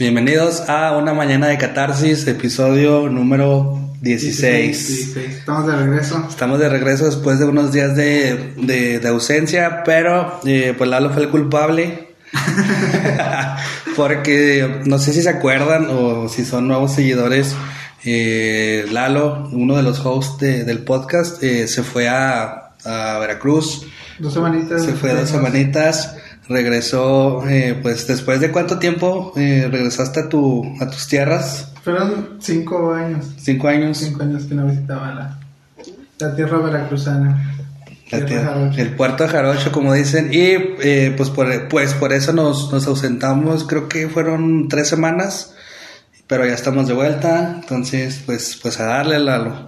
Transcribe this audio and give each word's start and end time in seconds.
Bienvenidos 0.00 0.62
a 0.68 0.96
una 0.96 1.12
mañana 1.12 1.46
de 1.48 1.58
catarsis, 1.58 2.26
episodio 2.26 3.08
número 3.10 3.78
16. 4.00 4.88
16. 4.88 5.36
Estamos 5.36 5.66
de 5.66 5.76
regreso. 5.76 6.26
Estamos 6.26 6.58
de 6.58 6.68
regreso 6.70 7.04
después 7.04 7.38
de 7.38 7.44
unos 7.44 7.70
días 7.70 7.94
de, 7.94 8.54
de- 8.56 8.98
de 8.98 9.08
ausencia, 9.08 9.82
pero 9.84 10.40
eh, 10.46 10.74
pues 10.76 10.88
Lalo 10.88 11.10
fue 11.10 11.24
el 11.24 11.28
culpable. 11.28 12.08
Porque 13.94 14.80
no 14.86 14.98
sé 14.98 15.12
si 15.12 15.20
se 15.22 15.28
acuerdan 15.28 15.86
o 15.90 16.30
si 16.30 16.46
son 16.46 16.66
nuevos 16.66 16.94
seguidores. 16.94 17.54
eh, 18.02 18.86
Lalo, 18.90 19.50
uno 19.52 19.76
de 19.76 19.82
los 19.82 20.00
hosts 20.04 20.38
de- 20.40 20.64
del 20.64 20.78
podcast, 20.78 21.42
eh, 21.42 21.68
se 21.68 21.82
fue 21.82 22.08
a, 22.08 22.70
a 22.86 23.18
Veracruz. 23.20 23.86
Dos 24.18 24.32
semanitas. 24.32 24.82
Se 24.82 24.92
fue 24.94 25.12
dos 25.14 25.28
semanitas, 25.28 26.16
regresó, 26.48 27.48
eh, 27.48 27.78
pues 27.80 28.06
después 28.06 28.40
de 28.40 28.50
cuánto 28.50 28.78
tiempo 28.78 29.32
eh, 29.36 29.68
regresaste 29.70 30.20
a, 30.20 30.28
tu, 30.28 30.64
a 30.80 30.90
tus 30.90 31.06
tierras, 31.06 31.68
Fueron 31.82 32.36
cinco 32.40 32.92
años. 32.92 33.26
cinco 33.38 33.68
años, 33.68 33.98
Cinco 33.98 34.22
años 34.22 34.44
que 34.44 34.54
no 34.54 34.66
visitaba 34.66 35.14
la, 35.14 35.38
la 36.18 36.36
tierra 36.36 36.58
veracruzana. 36.58 37.56
La 38.10 38.26
Tierra 38.26 38.72
el 38.76 38.96
puerto 38.96 39.22
de 39.22 39.28
Jarocho, 39.28 39.70
como 39.70 39.94
dicen, 39.94 40.30
y 40.32 40.40
eh, 40.40 41.14
pues, 41.16 41.30
por, 41.30 41.68
pues 41.68 41.94
por 41.94 42.12
eso 42.12 42.32
nos, 42.32 42.72
nos 42.72 42.84
ausentamos, 42.88 43.62
creo 43.64 43.88
que 43.88 44.08
fueron 44.08 44.66
tres 44.68 44.88
semanas, 44.88 45.54
pero 46.26 46.44
ya 46.44 46.54
estamos 46.54 46.88
de 46.88 46.94
vuelta, 46.94 47.52
entonces 47.60 48.20
pues, 48.26 48.58
pues 48.60 48.80
a 48.80 48.86
darle 48.86 49.20
Lalo. 49.20 49.64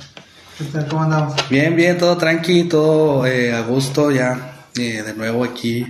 ¿Cómo 0.91 1.05
andamos? 1.05 1.35
Bien, 1.51 1.77
bien, 1.77 1.97
todo 1.99 2.17
tranqui, 2.17 2.65
todo 2.65 3.25
eh, 3.27 3.53
a 3.53 3.61
gusto 3.61 4.11
ya, 4.11 4.67
eh, 4.77 5.05
de 5.07 5.15
nuevo 5.15 5.45
aquí, 5.45 5.87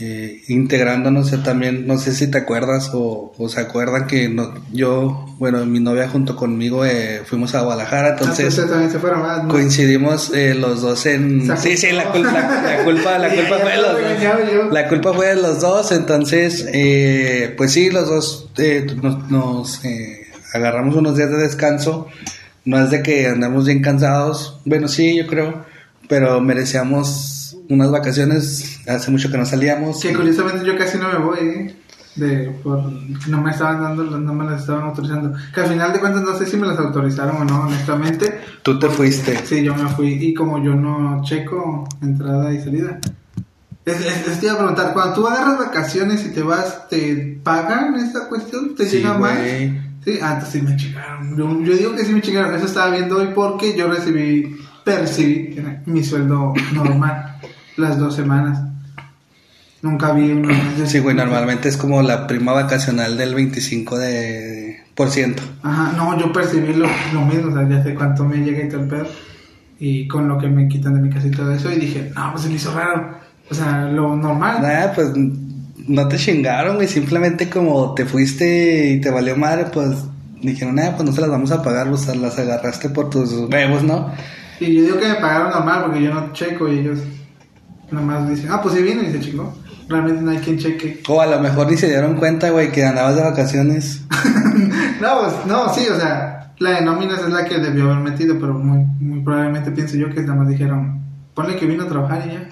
eh, 0.00 0.42
integrándonos 0.48 1.30
yo 1.30 1.42
también, 1.42 1.86
no 1.86 1.98
sé 1.98 2.14
si 2.14 2.30
te 2.30 2.38
acuerdas 2.38 2.90
o, 2.94 3.32
o 3.36 3.48
se 3.48 3.60
acuerdan 3.60 4.06
que 4.06 4.28
no, 4.28 4.54
yo, 4.72 5.26
bueno, 5.38 5.64
mi 5.66 5.80
novia 5.80 6.08
junto 6.08 6.36
conmigo 6.36 6.84
eh, 6.84 7.22
fuimos 7.24 7.54
a 7.54 7.60
Guadalajara, 7.60 8.10
Ah, 8.10 8.16
pues 8.18 8.38
entonces 8.38 8.68
también 8.68 8.90
se 8.90 8.98
fueron, 8.98 9.48
coincidimos 9.48 10.32
eh, 10.34 10.54
los 10.54 10.80
dos 10.80 11.04
en... 11.06 11.56
Sí, 11.58 11.76
sí, 11.76 11.92
la 11.92 12.04
culpa, 12.10 12.32
la, 12.32 12.62
la 12.62 12.84
culpa, 12.84 13.18
la 13.18 13.28
culpa 13.34 13.58
fue 13.58 13.70
de 13.70 13.76
los 13.76 13.92
dos. 13.92 14.72
La 14.72 14.88
culpa 14.88 15.12
fue 15.12 15.26
de 15.26 15.36
los 15.36 15.60
dos, 15.60 15.92
entonces, 15.92 16.66
eh, 16.72 17.54
pues 17.56 17.72
sí, 17.72 17.90
los 17.90 18.08
dos 18.08 18.50
eh, 18.58 18.86
nos, 19.02 19.30
nos, 19.30 19.84
eh, 19.84 20.26
agarramos 20.54 20.96
unos 20.96 21.16
días 21.16 21.30
de 21.30 21.36
descanso. 21.36 22.08
No 22.64 22.82
es 22.82 22.90
de 22.90 23.02
que 23.02 23.26
andamos 23.26 23.66
bien 23.66 23.82
cansados, 23.82 24.60
bueno, 24.64 24.86
sí, 24.88 25.16
yo 25.16 25.26
creo, 25.26 25.64
pero 26.08 26.40
merecíamos 26.40 27.29
unas 27.70 27.90
vacaciones. 27.90 28.80
Hace 28.86 29.10
mucho 29.10 29.30
que 29.30 29.38
no 29.38 29.46
salíamos. 29.46 30.00
Que 30.02 30.12
curiosamente 30.12 30.66
yo 30.66 30.76
casi 30.76 30.98
no 30.98 31.08
me 31.10 31.18
voy, 31.18 31.38
¿eh? 31.40 31.76
De, 32.16 32.50
por, 32.62 32.82
no 33.28 33.40
me 33.40 33.52
estaban 33.52 33.80
dando, 33.82 34.02
no 34.18 34.34
me 34.34 34.44
las 34.44 34.62
estaban 34.62 34.82
autorizando. 34.84 35.32
Que 35.54 35.60
al 35.60 35.68
final 35.68 35.92
de 35.92 36.00
cuentas 36.00 36.22
no 36.22 36.36
sé 36.36 36.44
si 36.44 36.56
me 36.56 36.66
las 36.66 36.78
autorizaron 36.78 37.36
o 37.36 37.44
no, 37.44 37.60
honestamente. 37.62 38.40
Tú 38.62 38.78
te 38.78 38.88
fuiste. 38.88 39.38
Sí, 39.46 39.62
yo 39.62 39.74
me 39.74 39.88
fui 39.90 40.08
y 40.20 40.34
como 40.34 40.62
yo 40.62 40.74
no 40.74 41.22
checo 41.24 41.88
entrada 42.02 42.52
y 42.52 42.60
salida. 42.60 42.98
Es, 43.84 44.00
es, 44.00 44.26
es- 44.28 44.40
te 44.40 44.46
iba 44.46 44.56
a 44.56 44.58
preguntar, 44.58 44.92
cuando 44.92 45.14
tú 45.14 45.26
agarras 45.26 45.58
vacaciones 45.58 46.26
y 46.26 46.30
te 46.30 46.42
vas, 46.42 46.88
¿te 46.88 47.40
pagan 47.42 47.94
esta 47.94 48.28
cuestión? 48.28 48.74
¿Te 48.74 48.86
Sí, 48.86 48.96
llega 48.98 49.16
más? 49.16 49.38
Sí, 50.04 50.18
antes 50.20 50.48
sí 50.48 50.62
me 50.62 50.76
chingaron. 50.76 51.36
Yo, 51.36 51.62
yo 51.62 51.74
digo 51.76 51.94
que 51.94 52.04
sí 52.04 52.12
me 52.12 52.20
chingaron. 52.20 52.54
Eso 52.54 52.66
estaba 52.66 52.90
viendo 52.90 53.18
hoy 53.18 53.28
porque 53.34 53.76
yo 53.76 53.86
recibí, 53.88 54.56
percibí 54.84 55.56
mi 55.86 56.02
sueldo 56.04 56.52
normal 56.74 57.29
las 57.80 57.98
dos 57.98 58.14
semanas. 58.14 58.60
Nunca 59.82 60.12
vi 60.12 60.30
uno. 60.30 60.54
Sí, 60.86 60.98
güey, 60.98 61.16
normalmente 61.16 61.68
es 61.68 61.76
como 61.76 62.02
la 62.02 62.26
prima 62.26 62.52
vacacional 62.52 63.16
del 63.16 63.34
25 63.34 63.98
de 63.98 64.80
por 64.94 65.10
ciento. 65.10 65.42
Ajá, 65.62 65.92
no, 65.96 66.18
yo 66.18 66.32
percibí 66.32 66.74
lo, 66.74 66.86
lo 67.14 67.24
mismo, 67.24 67.50
o 67.50 67.54
sea, 67.54 67.66
ya 67.68 67.82
sé 67.82 67.94
cuánto 67.94 68.24
me 68.24 68.36
llega 68.38 68.64
y 68.64 68.68
todo 68.68 68.82
el 68.82 68.88
pedo. 68.88 69.06
Y 69.78 70.06
con 70.06 70.28
lo 70.28 70.36
que 70.36 70.48
me 70.48 70.68
quitan 70.68 70.94
de 70.94 71.00
mi 71.00 71.08
casa 71.08 71.26
y 71.26 71.30
todo 71.30 71.50
eso, 71.52 71.72
y 71.72 71.76
dije, 71.76 72.12
no, 72.14 72.32
pues 72.32 72.42
se 72.42 72.48
me 72.50 72.56
hizo 72.56 72.74
raro. 72.74 73.14
O 73.50 73.54
sea, 73.54 73.84
lo 73.86 74.14
normal. 74.14 74.60
Nada, 74.60 74.92
pues 74.92 75.12
no 75.88 76.08
te 76.08 76.18
chingaron, 76.18 76.76
güey. 76.76 76.86
Simplemente 76.86 77.48
como 77.48 77.94
te 77.94 78.04
fuiste 78.04 78.90
y 78.90 79.00
te 79.00 79.10
valió 79.10 79.36
madre, 79.36 79.66
pues 79.72 80.04
dijeron, 80.42 80.74
nada, 80.74 80.96
pues 80.96 81.08
no 81.08 81.12
se 81.14 81.20
las 81.22 81.30
vamos 81.30 81.50
a 81.50 81.62
pagar, 81.62 81.88
o 81.88 81.96
sea, 81.96 82.14
las 82.14 82.38
agarraste 82.38 82.90
por 82.90 83.10
tus 83.10 83.32
huevos, 83.32 83.82
¿no? 83.82 84.12
Y 84.60 84.74
yo 84.74 84.82
digo 84.82 84.98
que 84.98 85.08
me 85.08 85.14
pagaron 85.14 85.50
normal 85.50 85.84
porque 85.86 86.02
yo 86.02 86.12
no 86.12 86.32
checo 86.32 86.68
y 86.68 86.80
ellos 86.80 87.00
nomás 87.90 88.28
dicen, 88.28 88.50
ah, 88.50 88.60
pues 88.62 88.74
sí 88.74 88.82
vino 88.82 89.02
y 89.02 89.12
se 89.12 89.20
chingó. 89.20 89.54
Realmente 89.88 90.22
no 90.22 90.30
hay 90.30 90.38
quien 90.38 90.58
cheque. 90.58 91.02
O 91.08 91.20
a 91.20 91.26
lo 91.26 91.40
mejor 91.40 91.68
ni 91.68 91.76
se 91.76 91.88
dieron 91.88 92.14
cuenta, 92.16 92.50
güey, 92.50 92.70
que 92.70 92.84
andabas 92.84 93.16
de 93.16 93.22
vacaciones. 93.22 94.02
no, 95.00 95.20
pues, 95.20 95.46
no, 95.46 95.74
sí, 95.74 95.86
o 95.88 95.98
sea, 95.98 96.52
la 96.58 96.70
de 96.72 96.82
nóminas 96.82 97.20
es 97.20 97.30
la 97.30 97.44
que 97.44 97.58
debió 97.58 97.90
haber 97.90 97.98
metido, 97.98 98.38
pero 98.38 98.54
muy, 98.54 98.84
muy 99.00 99.24
probablemente 99.24 99.72
pienso 99.72 99.96
yo 99.96 100.10
que 100.10 100.20
nada 100.20 100.34
más 100.36 100.48
dijeron, 100.48 101.00
ponle 101.34 101.56
que 101.56 101.66
vino 101.66 101.84
a 101.84 101.88
trabajar 101.88 102.22
y 102.26 102.32
ya. 102.32 102.48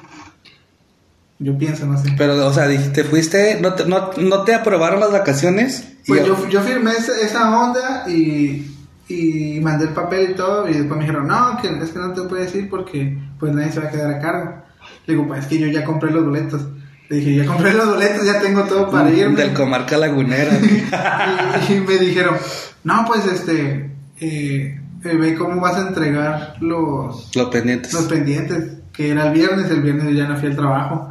Yo 1.39 1.57
pienso, 1.57 1.87
no 1.87 1.97
sé. 1.97 2.13
Pero, 2.19 2.45
o 2.45 2.53
sea, 2.53 2.67
te 2.93 3.05
fuiste, 3.05 3.61
no 3.61 3.75
te, 3.75 3.87
no, 3.87 4.11
no 4.17 4.43
te 4.43 4.55
aprobaron 4.55 4.99
las 4.99 5.13
vacaciones. 5.13 5.87
Pues 6.07 6.27
yo, 6.27 6.49
yo 6.49 6.61
firmé 6.63 6.93
esa, 6.93 7.13
esa 7.21 7.61
onda 7.61 8.09
y, 8.09 8.67
y 9.09 9.61
mandé 9.61 9.85
el 9.85 9.93
papel 9.93 10.31
y 10.31 10.35
todo 10.35 10.69
y 10.69 10.73
después 10.73 10.99
me 10.99 11.05
dijeron, 11.05 11.29
no, 11.29 11.59
que 11.61 11.69
es 11.69 11.91
que 11.91 11.99
no 11.99 12.13
te 12.13 12.23
puedes 12.23 12.53
ir 12.55 12.69
porque 12.69 13.17
pues 13.39 13.55
nadie 13.55 13.71
se 13.71 13.81
va 13.81 13.87
a 13.87 13.91
quedar 13.91 14.11
a 14.11 14.21
cargo. 14.21 14.68
Le 15.09 15.15
digo, 15.15 15.27
pues 15.27 15.41
es 15.41 15.47
que 15.47 15.59
yo 15.59 15.67
ya 15.69 15.85
compré 15.85 16.11
los 16.11 16.27
boletos. 16.27 16.69
Le 17.09 17.17
dije, 17.17 17.37
ya 17.37 17.47
compré 17.47 17.73
los 17.73 17.87
boletos, 17.87 18.27
ya 18.27 18.41
tengo 18.41 18.65
todo 18.65 18.91
para 18.91 19.11
irme. 19.11 19.37
Del 19.37 19.55
comarca 19.55 19.97
lagunera. 19.97 20.53
y, 21.69 21.73
y 21.73 21.81
me 21.81 21.97
dijeron, 21.97 22.37
no, 22.85 23.07
pues 23.07 23.25
este, 23.25 23.91
eh, 24.21 24.79
ve 25.03 25.35
cómo 25.35 25.63
vas 25.63 25.77
a 25.77 25.89
entregar 25.89 26.57
los, 26.61 27.35
Los 27.35 27.49
pendientes. 27.49 27.95
los 27.95 28.05
pendientes, 28.05 28.75
que 28.93 29.09
era 29.09 29.29
el 29.29 29.33
viernes, 29.33 29.71
el 29.71 29.81
viernes 29.81 30.05
yo 30.05 30.11
ya 30.11 30.29
no 30.29 30.37
fui 30.37 30.51
al 30.51 30.57
trabajo, 30.57 31.09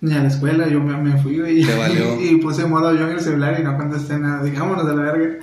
ni 0.00 0.14
a 0.14 0.22
la 0.22 0.28
escuela, 0.28 0.66
yo 0.66 0.80
me, 0.80 0.96
me 0.96 1.22
fui 1.22 1.36
Te 1.36 1.76
valió. 1.76 2.20
y, 2.20 2.36
puse 2.38 2.66
modo 2.66 2.92
yo 2.92 3.06
en 3.06 3.12
el 3.12 3.20
celular 3.20 3.56
y 3.60 3.62
no 3.62 3.76
contesté 3.76 4.18
nada, 4.18 4.42
digámonos 4.42 4.84
de 4.84 4.96
la 4.96 5.12
verga, 5.12 5.36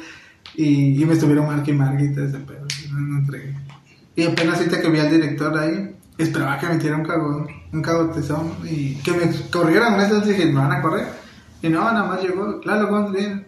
y, 0.53 1.01
y 1.01 1.05
me 1.05 1.13
estuvieron 1.13 1.47
marque 1.47 1.71
y 1.71 1.75
marque 1.75 2.03
y 2.03 2.13
todo 2.13 2.25
ese 2.25 2.39
pedo, 2.39 2.67
y 2.83 2.91
no, 2.91 2.99
no 2.99 3.19
entregué. 3.19 3.55
Y 4.17 4.23
apenas 4.23 4.57
ahorita 4.57 4.81
que 4.81 4.89
vi 4.89 4.99
al 4.99 5.11
director 5.11 5.57
ahí, 5.57 5.95
esperaba 6.17 6.57
que 6.59 6.67
me 6.67 6.75
tirara 6.77 6.97
un 6.97 7.05
cagón, 7.05 7.47
un 7.73 7.81
cagotezón, 7.81 8.53
y 8.63 8.95
que 8.95 9.11
me 9.11 9.29
corrieran, 9.49 9.99
entonces 9.99 10.29
dije, 10.29 10.45
¿me 10.45 10.59
van 10.59 10.71
a 10.71 10.81
correr? 10.81 11.07
Y 11.61 11.69
no, 11.69 11.81
nada 11.81 12.03
más 12.03 12.21
llegó, 12.21 12.59
claro, 12.61 12.87
¿cómo 12.89 13.11
te 13.11 13.19
viene? 13.19 13.45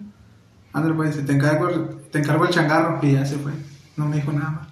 André, 0.73 0.93
pues, 0.93 1.25
te 1.25 1.31
encargo, 1.31 1.67
te 2.11 2.19
encargo 2.19 2.45
el 2.45 2.51
changarro, 2.51 2.99
y 3.01 3.13
ya 3.13 3.25
se 3.25 3.37
fue, 3.37 3.51
no 3.95 4.05
me 4.07 4.17
dijo 4.17 4.31
nada 4.31 4.49
más. 4.51 4.67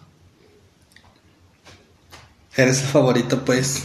Eres 2.55 2.81
el 2.81 2.87
favorito, 2.87 3.43
pues. 3.43 3.83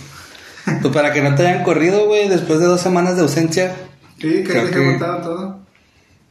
Pues 0.80 0.94
para 0.94 1.12
que 1.12 1.22
no 1.22 1.34
te 1.34 1.46
hayan 1.46 1.64
corrido, 1.64 2.06
güey, 2.06 2.28
después 2.28 2.60
de 2.60 2.66
dos 2.66 2.80
semanas 2.80 3.16
de 3.16 3.22
ausencia. 3.22 3.74
Sí, 4.18 4.44
que 4.44 4.52
dejé 4.52 4.70
que- 4.70 4.98
todo. 4.98 5.60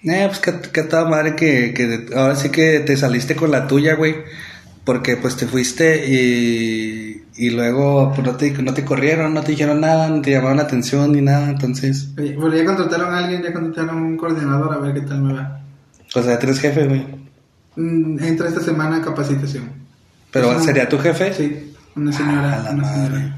Eh, 0.03 0.25
pues 0.27 0.39
que, 0.39 0.61
que 0.71 0.83
toda 0.83 1.09
madre 1.09 1.35
que, 1.35 1.73
que 1.73 2.07
ahora 2.15 2.35
sí 2.37 2.49
que 2.49 2.79
te 2.79 2.95
saliste 2.95 3.35
con 3.35 3.51
la 3.51 3.67
tuya, 3.67 3.95
güey. 3.95 4.15
Porque 4.85 5.17
pues 5.17 5.35
te 5.35 5.45
fuiste 5.45 6.07
y, 6.07 6.13
y 7.39 7.49
luego 7.51 8.11
pues, 8.13 8.27
no, 8.27 8.35
te, 8.35 8.51
no 8.61 8.73
te 8.73 8.83
corrieron, 8.83 9.33
no 9.33 9.41
te 9.41 9.51
dijeron 9.51 9.79
nada, 9.81 10.09
no 10.09 10.21
te 10.21 10.31
llamaron 10.31 10.57
la 10.57 10.63
atención 10.63 11.11
ni 11.13 11.21
nada. 11.21 11.49
Entonces, 11.49 12.09
Oye, 12.17 12.35
Bueno, 12.35 12.55
ya 12.55 12.65
contrataron 12.65 13.13
a 13.13 13.19
alguien, 13.19 13.41
ya 13.41 13.53
contrataron 13.53 13.89
a 13.89 13.93
un 14.01 14.17
coordinador 14.17 14.73
a 14.73 14.77
ver 14.77 14.93
qué 14.93 15.01
tal 15.01 15.21
me 15.21 15.33
va. 15.33 15.61
o 16.15 16.21
sea, 16.23 16.37
tres 16.37 16.59
jefes, 16.59 16.87
güey. 16.87 17.05
Mm, 17.75 18.21
Entra 18.23 18.47
esta 18.49 18.59
semana 18.61 18.97
a 18.97 19.01
capacitación. 19.01 19.69
Pero. 20.31 20.59
¿sería 20.59 20.87
tu 20.89 20.99
jefe? 20.99 21.33
Sí, 21.33 21.73
una 21.95 22.11
señora. 22.11 22.57
Ah, 22.59 22.63
la 22.65 22.71
una 22.71 22.81
madre. 22.83 23.07
señora. 23.15 23.35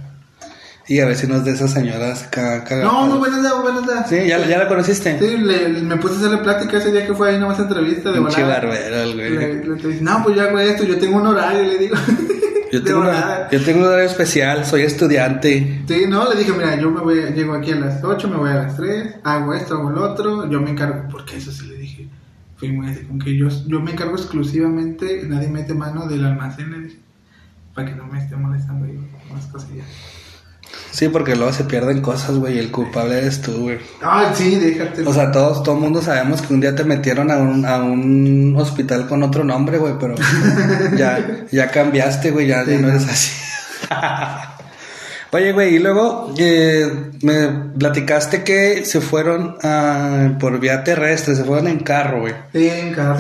Y 0.88 1.00
a 1.00 1.06
ver 1.06 1.16
si 1.16 1.28
no 1.28 1.36
es 1.38 1.46
de 1.46 1.52
esas 1.52 1.72
señoras 1.72 2.28
cagadas. 2.32 2.84
No, 2.84 3.08
no, 3.08 3.20
buenas 3.20 3.40
días, 3.42 3.54
buenas 3.62 3.84
días. 3.88 4.10
Sí, 4.10 4.28
¿ya, 4.28 4.46
ya 4.46 4.58
la 4.58 4.68
conociste. 4.68 5.18
Sí, 5.20 5.38
le, 5.38 5.70
le- 5.70 5.82
me 5.84 5.96
puse 5.98 6.16
a 6.16 6.18
hacerle 6.18 6.38
plática 6.40 6.80
ese 6.80 6.92
día 6.92 7.06
que 7.08 7.14
fue 7.14 7.30
ahí 7.30 7.40
nomás 7.40 7.60
entrevista 7.60 8.12
de 8.12 8.18
Pinche 8.20 8.42
volada. 8.42 8.60
barbero, 8.62 9.14
güey. 9.14 9.30
Le, 9.30 9.64
le- 9.64 10.02
no, 10.02 10.24
pues 10.24 10.36
ya 10.36 10.44
hago 10.46 10.60
esto, 10.60 10.84
yo 10.84 10.98
tengo 10.98 11.18
un 11.18 11.28
horario, 11.28 11.62
le 11.64 11.78
digo. 11.78 11.96
Yo 12.72 12.84
tengo, 12.84 13.02
una- 13.02 13.50
yo 13.52 13.62
tengo 13.64 13.80
un 13.82 13.86
horario 13.88 14.06
especial, 14.06 14.66
soy 14.66 14.84
estudiante. 14.84 15.84
Sí, 15.88 16.06
no, 16.08 16.32
le 16.32 16.40
dije, 16.40 16.54
mira, 16.54 16.80
yo 16.80 16.90
me 16.90 17.02
voy, 17.02 17.16
llego 17.34 17.54
aquí 17.54 17.72
a 17.72 17.76
las 17.76 18.04
8, 18.04 18.28
me 18.30 18.38
voy 18.38 18.50
a 18.50 18.56
las 18.56 18.78
3, 18.78 19.16
hago 19.24 19.54
esto, 19.54 19.76
hago 19.76 19.90
lo 19.90 20.12
otro, 20.12 20.50
yo 20.50 20.62
me 20.62 20.70
encargo, 20.72 21.08
porque 21.12 21.38
eso 21.38 21.52
sí 21.52 21.66
le 21.68 21.76
dije, 21.78 22.08
fui 22.56 22.72
muy 22.72 22.88
así, 22.90 23.02
como 23.04 23.20
que 23.24 23.36
yo, 23.38 23.48
yo 23.68 23.82
me 23.82 23.92
encargo 23.92 24.16
exclusivamente, 24.16 25.24
nadie 25.28 25.50
mete 25.50 25.74
mano 25.74 26.08
del 26.08 26.24
almacén, 26.26 26.72
le 26.72 26.80
dije, 26.80 27.00
para 27.76 27.90
que 27.90 27.96
no 27.96 28.06
me 28.08 28.20
esté 28.20 28.36
molestando 28.38 28.86
yo, 28.88 29.00
más 29.34 29.46
cosillas. 29.48 29.88
Sí, 30.92 31.08
porque 31.08 31.36
luego 31.36 31.54
se 31.54 31.64
pierden 31.64 32.02
cosas, 32.02 32.36
güey, 32.36 32.56
y 32.56 32.60
el 32.60 32.72
culpable 32.72 33.18
eres 33.18 33.42
tú, 33.42 33.54
güey. 33.62 33.80
Ah, 34.02 34.34
sí, 34.36 34.56
déjate. 34.56 35.04
O 35.04 35.14
sea, 35.14 35.32
todos, 35.32 35.64
todo 35.64 35.76
el 35.76 35.82
mundo 35.82 36.02
sabemos 36.02 36.42
que 36.42 36.54
un 36.54 36.60
día 36.60 36.76
te 36.76 36.84
metieron 36.84 37.32
a 37.32 37.38
un, 37.38 37.66
a 37.66 37.82
un 37.82 38.56
hospital 38.58 39.08
con 39.08 39.24
otro 39.24 39.44
nombre, 39.44 39.78
güey, 39.78 39.94
pero 40.00 40.16
ya, 40.98 41.46
ya 41.52 41.72
cambiaste, 41.72 42.32
güey, 42.32 42.48
ya, 42.48 42.66
Sí, 42.66 42.78
no 42.78 42.90
eres 42.90 43.08
así. 43.08 43.32
Oye, 45.34 45.54
güey, 45.54 45.76
y 45.76 45.80
luego 45.80 46.34
eh, 46.38 46.92
me 47.22 47.48
platicaste 47.80 48.44
que 48.44 48.84
se 48.84 49.00
fueron 49.00 49.56
a, 49.64 50.36
por 50.38 50.60
vía 50.60 50.84
terrestre, 50.84 51.36
se 51.36 51.46
fueron 51.46 51.70
en 51.70 51.80
carro, 51.80 52.20
güey. 52.22 52.34
Sí, 52.52 52.68
en 52.68 52.94
carro. 52.94 53.18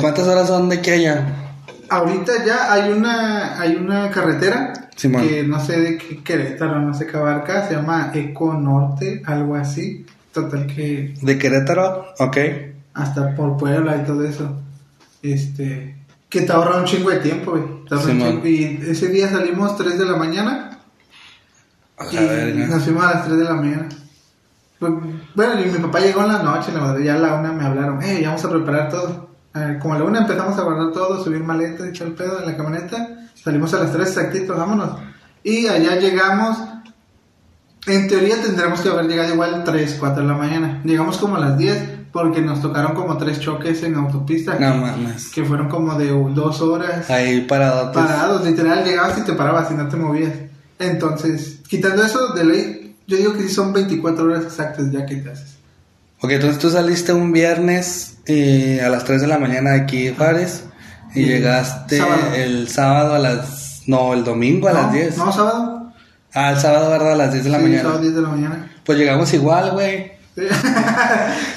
¿Cuántas 0.00 0.26
horas 0.26 0.48
son 0.48 0.70
de 0.70 0.76
aquí 0.76 0.90
allá? 0.92 1.51
Ahorita 1.92 2.44
ya 2.44 2.72
hay 2.72 2.90
una, 2.90 3.60
hay 3.60 3.76
una 3.76 4.10
carretera 4.10 4.72
que 4.96 5.42
no 5.46 5.60
sé 5.60 5.78
de 5.80 5.98
qué 5.98 6.22
Querétaro, 6.22 6.80
no 6.80 6.94
sé 6.94 7.06
qué 7.06 7.16
abarca, 7.18 7.68
se 7.68 7.74
llama 7.74 8.10
Eco 8.14 8.54
Norte, 8.54 9.22
algo 9.26 9.56
así. 9.56 10.06
Total 10.32 10.66
que 10.66 11.14
¿De 11.20 11.38
Querétaro? 11.38 12.06
Ok. 12.18 12.38
hasta 12.94 13.34
por 13.34 13.58
Puebla 13.58 13.98
y 13.98 14.06
todo 14.06 14.24
eso. 14.24 14.58
Este, 15.22 15.96
que 16.30 16.40
te 16.40 16.52
ahorra 16.52 16.78
un 16.78 16.86
chingo 16.86 17.10
de 17.10 17.18
tiempo, 17.18 17.50
güey. 17.50 17.62
Y 18.44 18.80
ese 18.88 19.08
día 19.08 19.28
salimos 19.28 19.76
3 19.76 19.98
de 19.98 20.04
la 20.06 20.16
mañana 20.16 20.78
A 21.98 22.06
y 22.10 22.14
la 22.14 22.22
verga. 22.22 22.66
nos 22.68 22.84
fuimos 22.84 23.04
a 23.04 23.14
las 23.14 23.24
3 23.26 23.36
de 23.36 23.44
la 23.44 23.54
mañana. 23.54 23.88
Bueno, 24.80 25.60
y 25.60 25.66
mi 25.66 25.78
papá 25.78 26.00
llegó 26.00 26.22
en 26.22 26.28
la 26.32 26.42
noche, 26.42 26.72
la 26.72 26.80
verdad, 26.80 26.98
ya 27.00 27.14
a 27.14 27.18
la 27.18 27.34
una 27.34 27.52
me 27.52 27.64
hablaron, 27.64 28.02
eh, 28.02 28.20
ya 28.22 28.28
vamos 28.28 28.44
a 28.44 28.50
preparar 28.50 28.88
todo. 28.88 29.31
Eh, 29.54 29.78
como 29.80 29.94
a 29.94 29.98
la 29.98 30.04
una 30.04 30.20
empezamos 30.20 30.58
a 30.58 30.62
guardar 30.62 30.92
todo, 30.92 31.22
subir 31.22 31.42
maletas 31.42 31.88
y 31.88 31.92
todo 31.92 32.08
el 32.08 32.14
pedo 32.14 32.40
en 32.40 32.46
la 32.46 32.56
camioneta. 32.56 33.28
Salimos 33.34 33.72
a 33.74 33.80
las 33.80 33.92
3 33.92 34.08
exactitos, 34.08 34.56
vámonos. 34.56 34.98
Y 35.44 35.66
allá 35.66 35.96
llegamos, 35.96 36.56
en 37.86 38.08
teoría 38.08 38.40
tendremos 38.40 38.80
que 38.80 38.88
haber 38.88 39.06
llegado 39.06 39.34
igual 39.34 39.62
3, 39.64 39.96
4 39.98 40.22
de 40.22 40.28
la 40.28 40.34
mañana. 40.34 40.80
Llegamos 40.84 41.18
como 41.18 41.36
a 41.36 41.40
las 41.40 41.58
10 41.58 42.02
porque 42.12 42.42
nos 42.42 42.60
tocaron 42.60 42.94
como 42.94 43.16
tres 43.16 43.40
choques 43.40 43.82
en 43.82 43.94
autopista. 43.96 44.58
No 44.58 44.76
mames. 44.76 45.30
Que 45.30 45.44
fueron 45.44 45.68
como 45.68 45.94
de 45.94 46.08
dos 46.08 46.60
horas 46.60 47.08
Ahí 47.10 47.40
parado. 47.40 47.90
parados, 47.90 48.44
literal, 48.44 48.84
llegabas 48.84 49.18
y 49.18 49.22
te 49.22 49.32
parabas 49.32 49.70
y 49.70 49.74
no 49.74 49.88
te 49.88 49.96
movías. 49.96 50.32
Entonces, 50.78 51.60
quitando 51.66 52.04
eso 52.04 52.34
de 52.34 52.44
ley, 52.44 52.96
yo 53.06 53.16
digo 53.16 53.32
que 53.32 53.42
sí 53.44 53.48
son 53.48 53.72
24 53.72 54.24
horas 54.24 54.44
exactas 54.44 54.90
ya 54.92 55.06
que 55.06 55.16
te 55.16 55.30
haces. 55.30 55.56
Ok, 56.20 56.32
entonces 56.32 56.58
tú 56.58 56.70
saliste 56.70 57.12
un 57.14 57.32
viernes 57.32 58.11
eh, 58.26 58.80
a 58.84 58.88
las 58.88 59.04
3 59.04 59.20
de 59.22 59.26
la 59.26 59.38
mañana 59.38 59.74
aquí 59.74 60.04
de 60.04 60.14
Juárez 60.14 60.64
y 61.14 61.20
Y 61.22 61.26
llegaste 61.26 61.98
sábado. 61.98 62.22
el 62.34 62.68
sábado 62.68 63.14
a 63.14 63.18
las... 63.18 63.82
No, 63.86 64.14
el 64.14 64.22
domingo 64.24 64.68
a 64.68 64.72
no, 64.72 64.82
las 64.82 64.92
10. 64.92 65.16
No, 65.18 65.32
sábado. 65.32 65.92
Ah, 66.34 66.52
el 66.52 66.58
sábado, 66.60 66.90
¿verdad? 66.90 67.12
A 67.12 67.16
las 67.16 67.32
10 67.32 67.44
de 67.44 67.50
la 67.50 67.58
Sí, 67.58 67.62
mañana. 67.64 67.82
sábado 67.82 68.00
10 68.00 68.14
de 68.14 68.22
la 68.22 68.28
mañana. 68.28 68.70
Pues 68.84 68.98
llegamos 68.98 69.32
igual, 69.34 69.70
güey. 69.72 70.12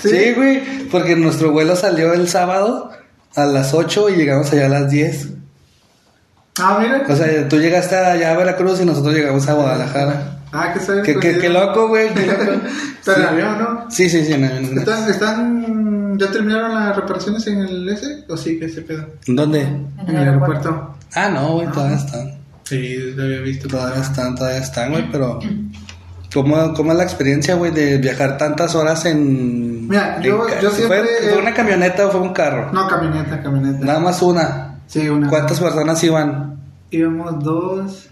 Sí, 0.01 0.09
Sí, 0.09 0.33
güey, 0.35 0.61
porque 0.91 1.15
nuestro 1.15 1.51
vuelo 1.51 1.75
salió 1.75 2.13
el 2.13 2.27
sábado 2.27 2.91
a 3.35 3.45
las 3.45 3.73
8 3.73 4.09
y 4.09 4.15
llegamos 4.15 4.51
allá 4.51 4.65
a 4.65 4.69
las 4.69 4.89
10. 4.89 5.29
Ah, 6.59 6.77
mira. 6.81 7.03
O 7.07 7.15
sea, 7.15 7.47
tú 7.47 7.57
llegaste 7.59 7.95
allá 7.95 8.31
a 8.31 8.37
Veracruz 8.37 8.79
y 8.81 8.85
nosotros 8.85 9.13
llegamos 9.13 9.47
a 9.47 9.53
Guadalajara. 9.53 10.39
Ah, 10.53 10.73
que. 10.73 11.01
Qué, 11.01 11.19
qué, 11.19 11.37
qué 11.39 11.49
loco, 11.49 11.87
güey, 11.89 12.13
qué 12.13 12.25
loco. 12.27 12.43
Pero 13.05 13.17
Sí. 13.17 13.21
en 13.21 13.27
avión, 13.27 13.59
¿no? 13.59 13.91
Sí, 13.91 14.09
sí, 14.09 14.25
sí, 14.25 14.33
en 14.33 14.43
en 14.45 14.51
avión. 14.65 14.77
¿Están, 14.79 15.09
están, 15.09 15.74
¿Ya 16.17 16.31
terminaron 16.31 16.73
las 16.73 16.95
reparaciones 16.95 17.45
en 17.47 17.59
el 17.59 17.87
S? 17.89 18.25
¿O 18.29 18.37
sí 18.37 18.59
que 18.59 18.65
ese 18.65 18.81
pedo? 18.81 19.05
¿Dónde? 19.27 19.61
En 19.61 20.09
el 20.09 20.17
aeropuerto. 20.17 20.95
Ah, 21.13 21.29
no, 21.29 21.53
güey, 21.53 21.67
todavía 21.71 21.97
están. 21.97 22.35
Sí, 22.63 22.95
lo 23.15 23.23
había 23.23 23.39
visto. 23.41 23.67
Todavía 23.67 24.01
están, 24.01 24.35
todavía 24.35 24.59
están, 24.59 24.91
güey, 24.91 25.09
pero... 25.11 25.39
¿Cómo, 26.33 26.73
¿Cómo 26.73 26.91
es 26.91 26.97
la 26.97 27.03
experiencia, 27.05 27.55
güey, 27.55 27.71
de 27.71 27.97
viajar 27.97 28.37
tantas 28.37 28.75
horas 28.75 29.05
en... 29.05 29.87
Mira, 29.87 30.19
yo- 30.21 30.49
en 30.49 30.59
yo 30.61 30.69
siempre- 30.71 31.03
¿Fue, 31.21 31.29
¿Fue 31.29 31.41
una 31.41 31.53
camioneta 31.53 32.07
o 32.07 32.11
fue 32.11 32.19
un 32.19 32.33
carro? 32.33 32.71
No, 32.73 32.87
camioneta, 32.89 33.41
camioneta. 33.41 33.85
Nada 33.85 33.99
más 34.01 34.21
una. 34.21 34.79
Sí, 34.87 35.07
una. 35.07 35.29
¿Cuántas 35.29 35.59
personas 35.61 36.03
iban? 36.03 36.59
Íbamos 36.91 37.41
dos, 37.41 38.09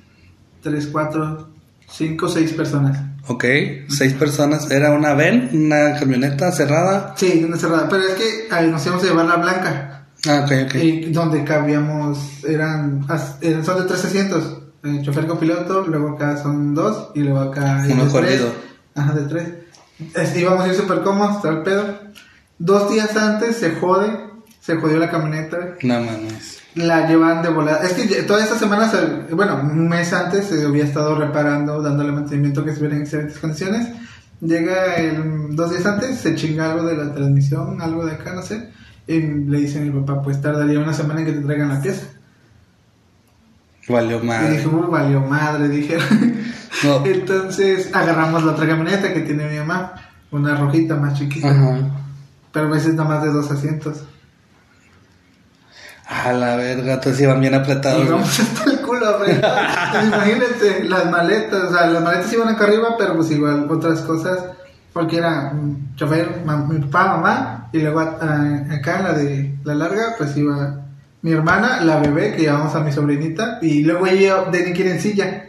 tres, 0.61 0.87
cuatro, 0.87 1.49
cinco, 1.89 2.29
seis 2.29 2.53
personas. 2.53 2.97
Ok, 3.27 3.45
seis 3.89 4.13
personas. 4.13 4.69
¿Era 4.69 4.91
una 4.91 5.13
van? 5.13 5.49
¿Una 5.53 5.97
camioneta 5.97 6.51
cerrada? 6.51 7.13
Sí, 7.17 7.43
una 7.47 7.57
cerrada. 7.57 7.87
Pero 7.89 8.03
es 8.03 8.13
que 8.15 8.47
ahí 8.53 8.69
nos 8.69 8.85
íbamos 8.85 9.03
a 9.03 9.07
llevar 9.07 9.25
la 9.25 9.35
blanca. 9.37 10.07
Ah, 10.27 10.41
ok, 10.45 10.51
ok. 10.67 10.75
Y 10.75 11.11
donde 11.11 11.43
cabíamos, 11.43 12.43
eran, 12.45 13.05
son 13.63 13.77
de 13.81 13.85
tres 13.87 14.05
asientos. 14.05 14.59
El 14.83 15.01
chofer 15.01 15.25
copiloto, 15.25 15.85
luego 15.87 16.09
acá 16.15 16.35
son 16.35 16.75
dos 16.75 17.11
y 17.15 17.21
luego 17.21 17.39
acá 17.39 17.85
Uno 17.89 18.09
corrido. 18.09 18.51
Ajá, 18.95 19.13
de 19.13 19.21
tres. 19.23 19.47
Es- 20.13 20.35
íbamos 20.35 20.65
a 20.65 20.67
ir 20.67 20.75
súper 20.75 21.01
cómodos, 21.01 21.43
el 21.45 21.61
pedo. 21.61 21.85
Dos 22.59 22.91
días 22.91 23.15
antes 23.15 23.55
se 23.57 23.71
jode, 23.75 24.11
se 24.59 24.75
jodió 24.75 24.97
la 24.97 25.09
camioneta. 25.09 25.57
No 25.81 26.01
mames. 26.01 26.52
La 26.75 27.07
llevan 27.07 27.43
de 27.43 27.49
volada. 27.49 27.83
Es 27.83 27.93
que 27.93 28.23
toda 28.23 28.43
esta 28.43 28.57
semana, 28.57 28.89
se- 28.89 29.33
bueno, 29.35 29.59
un 29.61 29.87
mes 29.89 30.11
antes 30.13 30.45
se 30.45 30.65
había 30.65 30.83
estado 30.85 31.15
reparando, 31.15 31.81
dándole 31.81 32.11
mantenimiento 32.11 32.63
que 32.63 32.71
estuviera 32.71 32.95
en 32.95 33.03
excelentes 33.03 33.37
condiciones. 33.37 33.87
Llega 34.41 34.95
el, 34.95 35.55
dos 35.55 35.69
días 35.71 35.85
antes, 35.85 36.17
se 36.17 36.35
chinga 36.35 36.71
algo 36.71 36.83
de 36.85 36.97
la 36.97 37.13
transmisión, 37.13 37.81
algo 37.81 38.05
de 38.05 38.13
acá, 38.13 38.33
no 38.33 38.41
sé. 38.41 38.69
Y 39.07 39.19
le 39.21 39.59
dice 39.59 39.79
a 39.79 39.81
mi 39.81 39.91
papá, 39.91 40.21
pues 40.23 40.41
tardaría 40.41 40.79
una 40.79 40.93
semana 40.93 41.19
en 41.19 41.25
que 41.27 41.31
te 41.33 41.41
traigan 41.41 41.69
la 41.69 41.81
pieza. 41.81 42.07
Valió 43.87 44.23
Y 44.23 44.25
madre. 44.27 44.51
dije, 44.51 44.67
uy, 44.67 44.87
valió 44.89 45.21
madre, 45.21 45.67
dije. 45.69 45.97
No. 46.83 47.05
Entonces 47.05 47.89
agarramos 47.93 48.43
la 48.43 48.53
otra 48.53 48.67
camioneta 48.67 49.13
que 49.13 49.21
tiene 49.21 49.49
mi 49.49 49.57
mamá, 49.57 49.93
una 50.31 50.55
rojita 50.55 50.95
más 50.95 51.13
chiquita, 51.19 51.49
Ajá. 51.51 51.77
pero 52.51 52.67
a 52.67 52.69
veces 52.71 52.93
nada 52.95 53.09
más 53.09 53.23
de 53.23 53.31
dos 53.31 53.51
asientos. 53.51 54.03
A 56.07 56.33
la 56.33 56.55
verga, 56.57 56.93
entonces 56.95 57.21
iban 57.21 57.39
bien 57.39 57.53
apretados. 57.55 57.99
Y 58.01 58.05
güey. 58.05 58.11
vamos 58.13 58.39
hasta 58.39 58.69
el 58.71 58.79
culo 58.81 59.07
apretado. 59.07 59.55
Pues 59.91 60.05
Imagínate, 60.05 60.83
las 60.85 61.09
maletas, 61.11 61.63
o 61.63 61.71
sea, 61.73 61.87
las 61.87 62.03
maletas 62.03 62.33
iban 62.33 62.49
acá 62.49 62.65
arriba, 62.65 62.95
pero 62.97 63.15
pues 63.15 63.31
igual 63.31 63.67
otras 63.69 64.01
cosas, 64.01 64.39
porque 64.91 65.17
era 65.17 65.51
un 65.53 65.95
chofer, 65.95 66.41
ma- 66.45 66.57
mi 66.67 66.79
papá, 66.79 67.15
mamá, 67.17 67.69
y 67.71 67.79
luego 67.79 67.99
a- 68.01 68.17
a- 68.21 68.75
acá 68.75 68.97
en 68.99 69.03
la 69.03 69.13
de 69.13 69.55
la 69.63 69.75
larga, 69.75 70.15
pues 70.17 70.35
iba 70.37 70.81
mi 71.21 71.31
hermana, 71.31 71.79
la 71.81 71.97
bebé, 71.99 72.33
que 72.35 72.41
llevamos 72.43 72.75
a 72.75 72.81
mi 72.81 72.91
sobrinita, 72.91 73.59
y 73.61 73.83
luego 73.83 74.05
ella 74.05 74.43
de 74.51 74.65
ni 74.67 74.73
quiere 74.73 74.91
en 74.91 74.99
silla. 75.01 75.39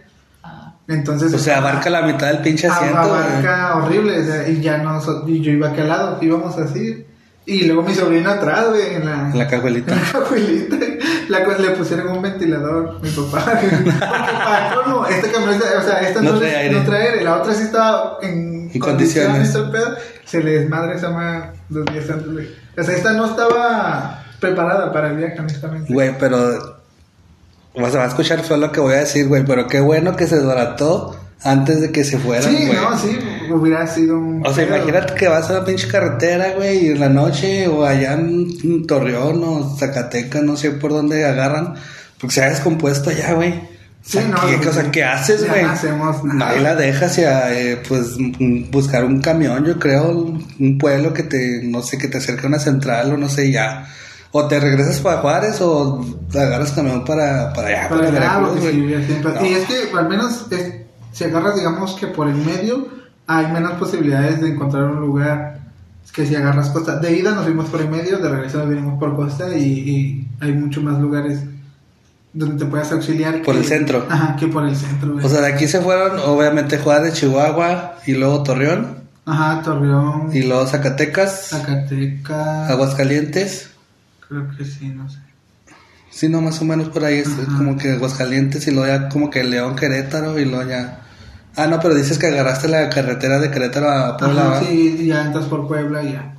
Entonces, 0.86 1.32
O 1.32 1.38
sea, 1.38 1.58
abarca 1.58 1.88
la 1.90 2.02
mitad 2.02 2.26
del 2.28 2.38
pinche 2.42 2.68
Ah, 2.68 2.74
asiento. 2.76 2.98
abarca 2.98 3.76
horrible, 3.76 4.20
o 4.20 4.24
sea, 4.24 4.48
y 4.48 4.60
ya 4.60 4.78
no, 4.78 5.00
y 5.26 5.40
yo 5.40 5.50
iba 5.50 5.68
aquí 5.70 5.80
al 5.80 5.88
lado, 5.88 6.18
íbamos 6.20 6.56
así, 6.58 7.06
y 7.46 7.64
luego 7.66 7.82
mi 7.82 7.94
sobrina 7.94 8.32
atrás, 8.32 8.70
güey, 8.70 8.94
en 8.94 9.04
la, 9.04 9.30
En 9.30 9.38
la 9.38 9.46
cajuelita. 9.46 9.92
en 9.92 10.00
la 10.00 10.12
cajuelita, 10.12 10.76
la 11.28 11.58
le 11.58 11.70
pusieron 11.70 12.08
un 12.08 12.22
ventilador, 12.22 13.00
mi 13.02 13.10
papá. 13.10 13.44
Porque 13.60 13.90
para 13.98 14.74
colmo, 14.74 15.06
esta 15.06 15.30
camioneta, 15.30 15.64
o 15.78 15.82
sea, 15.82 16.00
esta 16.00 16.22
No 16.22 16.32
no, 16.32 16.38
trae 16.38 16.56
aire. 16.56 16.78
no 16.78 16.84
trae 16.84 17.08
aire, 17.08 17.24
la 17.24 17.36
otra 17.36 17.54
sí 17.54 17.64
estaba 17.64 18.18
en, 18.22 18.70
En 18.72 18.80
condiciones. 18.80 19.50
pedo, 19.50 19.94
se 20.24 20.42
le 20.42 20.60
desmadre 20.60 20.96
esa 20.96 21.10
madre 21.10 21.50
dos 21.68 21.84
días 21.92 22.08
antes, 22.08 22.32
güey. 22.32 22.48
O 22.78 22.82
sea, 22.82 22.94
esta 22.94 23.12
no 23.12 23.26
estaba 23.26 24.24
preparada 24.40 24.92
para 24.92 25.10
el 25.10 25.16
viaje, 25.16 25.38
honestamente. 25.38 25.92
Güey, 25.92 26.16
pero. 26.18 26.74
O 27.74 27.90
sea, 27.90 27.98
va 27.98 28.04
a 28.04 28.08
escuchar 28.08 28.40
feo 28.40 28.56
lo 28.56 28.70
que 28.72 28.80
voy 28.80 28.94
a 28.94 28.98
decir, 28.98 29.26
güey, 29.26 29.44
pero 29.44 29.66
qué 29.66 29.80
bueno 29.80 30.16
que 30.16 30.26
se 30.26 30.36
desbarató 30.36 31.16
antes 31.44 31.80
de 31.80 31.92
que 31.92 32.04
se 32.04 32.18
fueran, 32.18 32.50
sí, 32.50 32.66
güey. 32.66 32.78
no, 32.78 32.98
sí, 32.98 33.18
hubiera 33.52 33.86
sido 33.86 34.18
un. 34.18 34.44
O 34.46 34.52
sea, 34.52 34.66
pedo. 34.66 34.76
imagínate 34.76 35.14
que 35.14 35.28
vas 35.28 35.48
a 35.50 35.54
la 35.54 35.64
pinche 35.64 35.86
carretera, 35.88 36.52
güey, 36.56 36.86
y 36.86 36.88
en 36.90 37.00
la 37.00 37.08
noche, 37.10 37.68
o 37.68 37.84
allá 37.84 38.14
en 38.14 38.86
Torreón 38.86 39.42
o 39.44 39.76
Zacatecas, 39.78 40.42
no 40.42 40.56
sé 40.56 40.70
por 40.72 40.90
dónde 40.92 41.24
agarran, 41.24 41.74
porque 42.18 42.34
se 42.34 42.42
ha 42.44 42.48
descompuesto 42.50 43.10
allá, 43.10 43.34
güey. 43.34 43.52
O 43.52 44.06
sea, 44.06 44.20
Sí, 44.22 44.28
no, 44.30 44.36
¿qué, 44.46 44.56
pues, 44.58 44.68
cosa, 44.68 44.90
¿qué 44.90 45.02
haces, 45.04 45.40
ya 45.42 45.48
güey? 45.48 45.62
no 45.62 45.70
hacemos 45.70 46.24
nada. 46.24 46.50
Ahí 46.50 46.60
la 46.60 46.74
dejas 46.74 47.16
y 47.18 47.24
a, 47.24 47.52
eh, 47.58 47.82
pues 47.88 48.16
buscar 48.70 49.04
un 49.04 49.20
camión, 49.22 49.64
yo 49.64 49.78
creo, 49.78 50.10
un 50.10 50.78
pueblo 50.78 51.12
que 51.14 51.22
te, 51.22 51.60
no 51.64 51.80
sé, 51.82 51.96
que 51.96 52.08
te 52.08 52.18
acerque 52.18 52.44
a 52.44 52.48
una 52.48 52.58
central 52.58 53.12
o 53.12 53.16
no 53.16 53.28
sé, 53.30 53.50
ya. 53.50 53.86
O 54.36 54.46
te 54.46 54.58
regresas 54.60 54.98
para 54.98 55.20
Juárez 55.20 55.60
o 55.60 56.04
agarras 56.34 56.72
camión 56.72 57.04
para, 57.04 57.52
para 57.52 57.68
allá, 57.68 57.88
Para 57.88 58.00
para 58.02 58.08
allá, 58.18 58.38
Veracruz, 58.40 58.60
sí, 58.70 59.16
No. 59.22 59.46
Y 59.46 59.52
es 59.54 59.66
que 59.68 59.96
al 59.96 60.08
menos 60.08 60.46
es- 60.50 60.83
si 61.14 61.24
agarras, 61.24 61.56
digamos 61.56 61.94
que 61.94 62.08
por 62.08 62.28
el 62.28 62.34
medio, 62.36 62.88
hay 63.26 63.50
menos 63.50 63.72
posibilidades 63.78 64.42
de 64.42 64.50
encontrar 64.50 64.84
un 64.84 65.00
lugar 65.00 65.60
que 66.12 66.26
si 66.26 66.34
agarras 66.36 66.68
costa. 66.68 66.98
De 66.98 67.16
ida 67.16 67.34
nos 67.34 67.44
fuimos 67.44 67.70
por 67.70 67.80
el 67.80 67.88
medio, 67.88 68.18
de 68.18 68.28
regreso 68.28 68.58
nos 68.58 68.68
vinimos 68.68 68.98
por 68.98 69.16
costa 69.16 69.56
y, 69.56 69.62
y 69.62 70.28
hay 70.40 70.52
mucho 70.52 70.82
más 70.82 70.98
lugares 71.00 71.40
donde 72.32 72.62
te 72.64 72.70
puedas 72.70 72.92
auxiliar. 72.92 73.40
Por 73.42 73.54
que- 73.54 73.60
el 73.60 73.66
centro. 73.66 74.06
Ajá, 74.10 74.36
que 74.36 74.46
por 74.48 74.66
el 74.66 74.76
centro. 74.76 75.14
güey. 75.14 75.24
O 75.24 75.28
sea, 75.28 75.40
de 75.40 75.52
aquí 75.54 75.66
se 75.66 75.80
fueron, 75.80 76.18
obviamente, 76.20 76.78
Juárez, 76.78 77.14
Chihuahua 77.14 77.94
y 78.06 78.12
luego 78.14 78.42
Torreón 78.42 79.04
Ajá, 79.26 79.62
Torreón, 79.62 80.28
y 80.34 80.42
luego 80.42 80.66
Zacatecas, 80.66 81.48
Zacatecas, 81.48 82.70
Aguascalientes. 82.70 83.70
creo 84.28 84.46
que 84.56 84.64
sí, 84.66 84.88
no 84.88 85.08
sé. 85.08 85.18
Sí, 86.10 86.28
no, 86.28 86.40
más 86.42 86.60
o 86.60 86.64
menos 86.64 86.90
por 86.90 87.04
ahí 87.04 87.18
es 87.18 87.28
Ajá. 87.28 87.56
como 87.56 87.76
que 87.76 87.92
Aguascalientes 87.92 88.66
y 88.68 88.70
luego 88.70 88.86
ya 88.86 89.08
como 89.08 89.30
que 89.30 89.42
León, 89.42 89.74
Querétaro 89.76 90.38
y 90.38 90.44
luego 90.44 90.68
ya... 90.68 91.00
Ah, 91.56 91.66
no, 91.66 91.78
pero 91.80 91.94
dices 91.94 92.18
que 92.18 92.26
agarraste 92.26 92.68
la 92.68 92.88
carretera 92.88 93.38
de 93.38 93.50
Querétaro 93.50 93.88
a 93.90 94.16
Puebla, 94.16 94.56
Ajá, 94.56 94.60
sí, 94.60 95.06
ya 95.06 95.24
entras 95.26 95.44
por 95.46 95.66
Puebla 95.68 96.02
y 96.02 96.12
ya. 96.12 96.34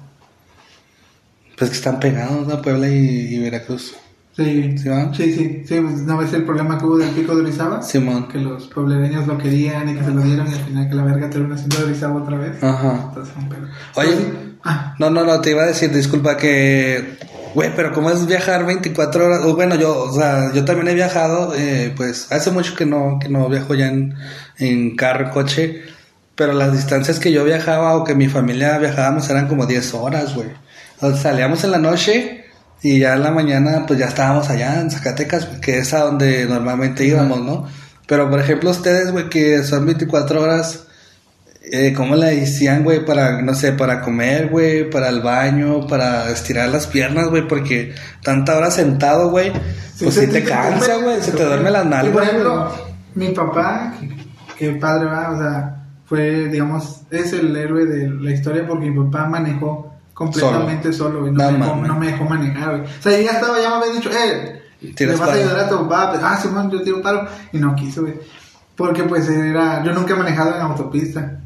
Pues 1.57 1.69
que 1.69 1.77
están 1.77 1.99
pegados, 1.99 2.47
¿no? 2.47 2.61
Puebla 2.61 2.89
y, 2.89 3.35
y 3.35 3.39
Veracruz. 3.39 3.95
Sí, 4.35 4.77
¿Sí 4.77 4.89
sí, 5.13 5.33
sí, 5.33 5.63
sí, 5.65 5.79
pues, 5.79 6.01
¿no 6.01 6.17
ves 6.17 6.33
el 6.33 6.43
problema 6.43 6.77
que 6.77 6.85
hubo 6.85 6.97
del 6.97 7.11
pico 7.11 7.33
de 7.33 7.43
Orizaba? 7.43 7.81
Simón. 7.81 8.27
Que 8.27 8.37
los 8.39 8.67
pueblereños 8.67 9.25
lo 9.27 9.37
querían 9.37 9.87
y 9.87 9.95
que 9.95 10.03
se 10.03 10.11
lo 10.11 10.21
dieron 10.21 10.45
y 10.49 10.53
al 10.53 10.59
final 10.59 10.89
que 10.89 10.95
la 10.95 11.03
verga 11.05 11.29
terminó 11.29 11.57
siendo 11.57 11.77
de 11.77 11.83
Orizaba 11.85 12.21
otra 12.21 12.37
vez. 12.37 12.61
Ajá. 12.61 13.05
Entonces, 13.07 13.33
un 13.37 13.47
pedo. 13.47 13.67
Oye. 13.95 14.09
Pero 14.09 14.19
sí, 14.19 14.51
Ah, 14.67 14.95
No, 14.99 15.09
no, 15.11 15.23
no, 15.23 15.39
te 15.41 15.51
iba 15.51 15.61
a 15.61 15.67
decir, 15.67 15.91
disculpa 15.93 16.35
que... 16.35 17.17
Güey, 17.55 17.71
pero 17.73 17.93
¿cómo 17.93 18.11
es 18.11 18.27
viajar 18.27 18.65
24 18.65 19.25
horas? 19.25 19.45
O 19.45 19.55
bueno, 19.55 19.75
yo, 19.75 19.97
o 19.97 20.13
sea, 20.13 20.51
yo 20.53 20.65
también 20.65 20.89
he 20.89 20.93
viajado, 20.93 21.53
eh, 21.55 21.93
pues 21.95 22.29
hace 22.29 22.51
mucho 22.51 22.75
que 22.75 22.85
no, 22.85 23.17
que 23.17 23.29
no 23.29 23.47
viajo 23.47 23.73
ya 23.75 23.87
en, 23.87 24.13
en 24.57 24.97
carro, 24.97 25.31
coche, 25.31 25.83
pero 26.35 26.51
las 26.51 26.73
distancias 26.73 27.17
que 27.17 27.31
yo 27.31 27.45
viajaba 27.45 27.95
o 27.95 28.03
que 28.03 28.13
mi 28.13 28.27
familia 28.27 28.77
viajábamos 28.77 29.29
eran 29.29 29.47
como 29.47 29.65
10 29.65 29.93
horas, 29.93 30.35
güey. 30.35 30.49
O 30.99 31.07
sea, 31.07 31.15
salíamos 31.15 31.63
en 31.63 31.71
la 31.71 31.77
noche 31.77 32.43
y 32.81 32.99
ya 32.99 33.13
en 33.13 33.23
la 33.23 33.31
mañana 33.31 33.85
pues 33.87 33.99
ya 33.99 34.07
estábamos 34.07 34.49
allá 34.49 34.81
en 34.81 34.91
Zacatecas, 34.91 35.45
que 35.61 35.77
es 35.77 35.93
a 35.93 36.01
donde 36.01 36.45
normalmente 36.47 37.05
íbamos, 37.05 37.39
¿no? 37.39 37.69
Pero 38.05 38.29
por 38.29 38.41
ejemplo 38.41 38.69
ustedes, 38.71 39.13
güey, 39.13 39.29
que 39.29 39.63
son 39.63 39.85
24 39.85 40.41
horas, 40.41 40.84
eh, 41.71 41.93
¿cómo 41.95 42.15
le 42.15 42.35
decían, 42.35 42.83
güey, 42.83 43.05
para, 43.05 43.41
no 43.41 43.53
sé, 43.53 43.73
para 43.73 44.01
comer, 44.01 44.49
güey, 44.49 44.89
para 44.89 45.09
el 45.09 45.21
baño, 45.21 45.87
para 45.87 46.29
estirar 46.29 46.69
las 46.69 46.87
piernas, 46.87 47.29
güey, 47.29 47.47
porque 47.47 47.93
tanta 48.23 48.57
hora 48.57 48.71
sentado, 48.71 49.29
güey, 49.29 49.51
pues 49.99 50.15
sí 50.15 50.27
te 50.27 50.43
cansa, 50.43 50.93
duerme. 50.93 51.03
güey, 51.03 51.21
se 51.21 51.31
te 51.31 51.43
duermen 51.43 51.73
las 51.73 51.85
Y, 51.85 51.87
por 51.87 51.91
nalgas, 51.91 52.27
ejemplo, 52.27 52.71
mi 53.15 53.29
papá, 53.29 53.93
que, 53.99 54.15
que 54.57 54.71
padre 54.79 55.05
va, 55.05 55.31
o 55.31 55.37
sea, 55.37 55.75
fue, 56.05 56.47
digamos, 56.49 57.01
es 57.09 57.33
el 57.33 57.55
héroe 57.55 57.85
de 57.85 58.09
la 58.09 58.31
historia 58.31 58.65
porque 58.67 58.89
mi 58.89 59.05
papá 59.05 59.27
manejó 59.27 59.91
completamente 60.13 60.93
solo, 60.93 61.21
güey. 61.21 61.31
No, 61.33 61.43
No 61.43 61.51
me 61.51 61.57
dejó, 61.57 61.75
mames. 61.75 61.87
no 61.87 61.99
me 61.99 62.07
dejó 62.07 62.23
manejar, 62.25 62.69
güey. 62.77 62.81
O 62.83 63.01
sea, 63.01 63.19
ya 63.19 63.31
estaba, 63.31 63.59
ya 63.59 63.69
me 63.69 63.75
había 63.75 63.93
dicho, 63.93 64.09
eh, 64.11 64.61
Tienes 64.95 65.19
vas 65.19 65.29
a 65.29 65.33
ayudar 65.33 65.59
a 65.59 65.69
tu 65.69 65.77
papá. 65.87 66.11
Pues, 66.11 66.23
ah, 66.23 66.37
Simón, 66.37 66.69
yo 66.69 66.81
tiro 66.83 67.01
paro. 67.01 67.27
Y 67.51 67.57
no 67.57 67.75
quiso, 67.75 68.01
güey. 68.01 68.13
Porque, 68.75 69.03
pues, 69.03 69.27
era, 69.29 69.83
yo 69.83 69.93
nunca 69.93 70.13
he 70.13 70.17
manejado 70.17 70.55
en 70.55 70.61
autopista. 70.61 71.39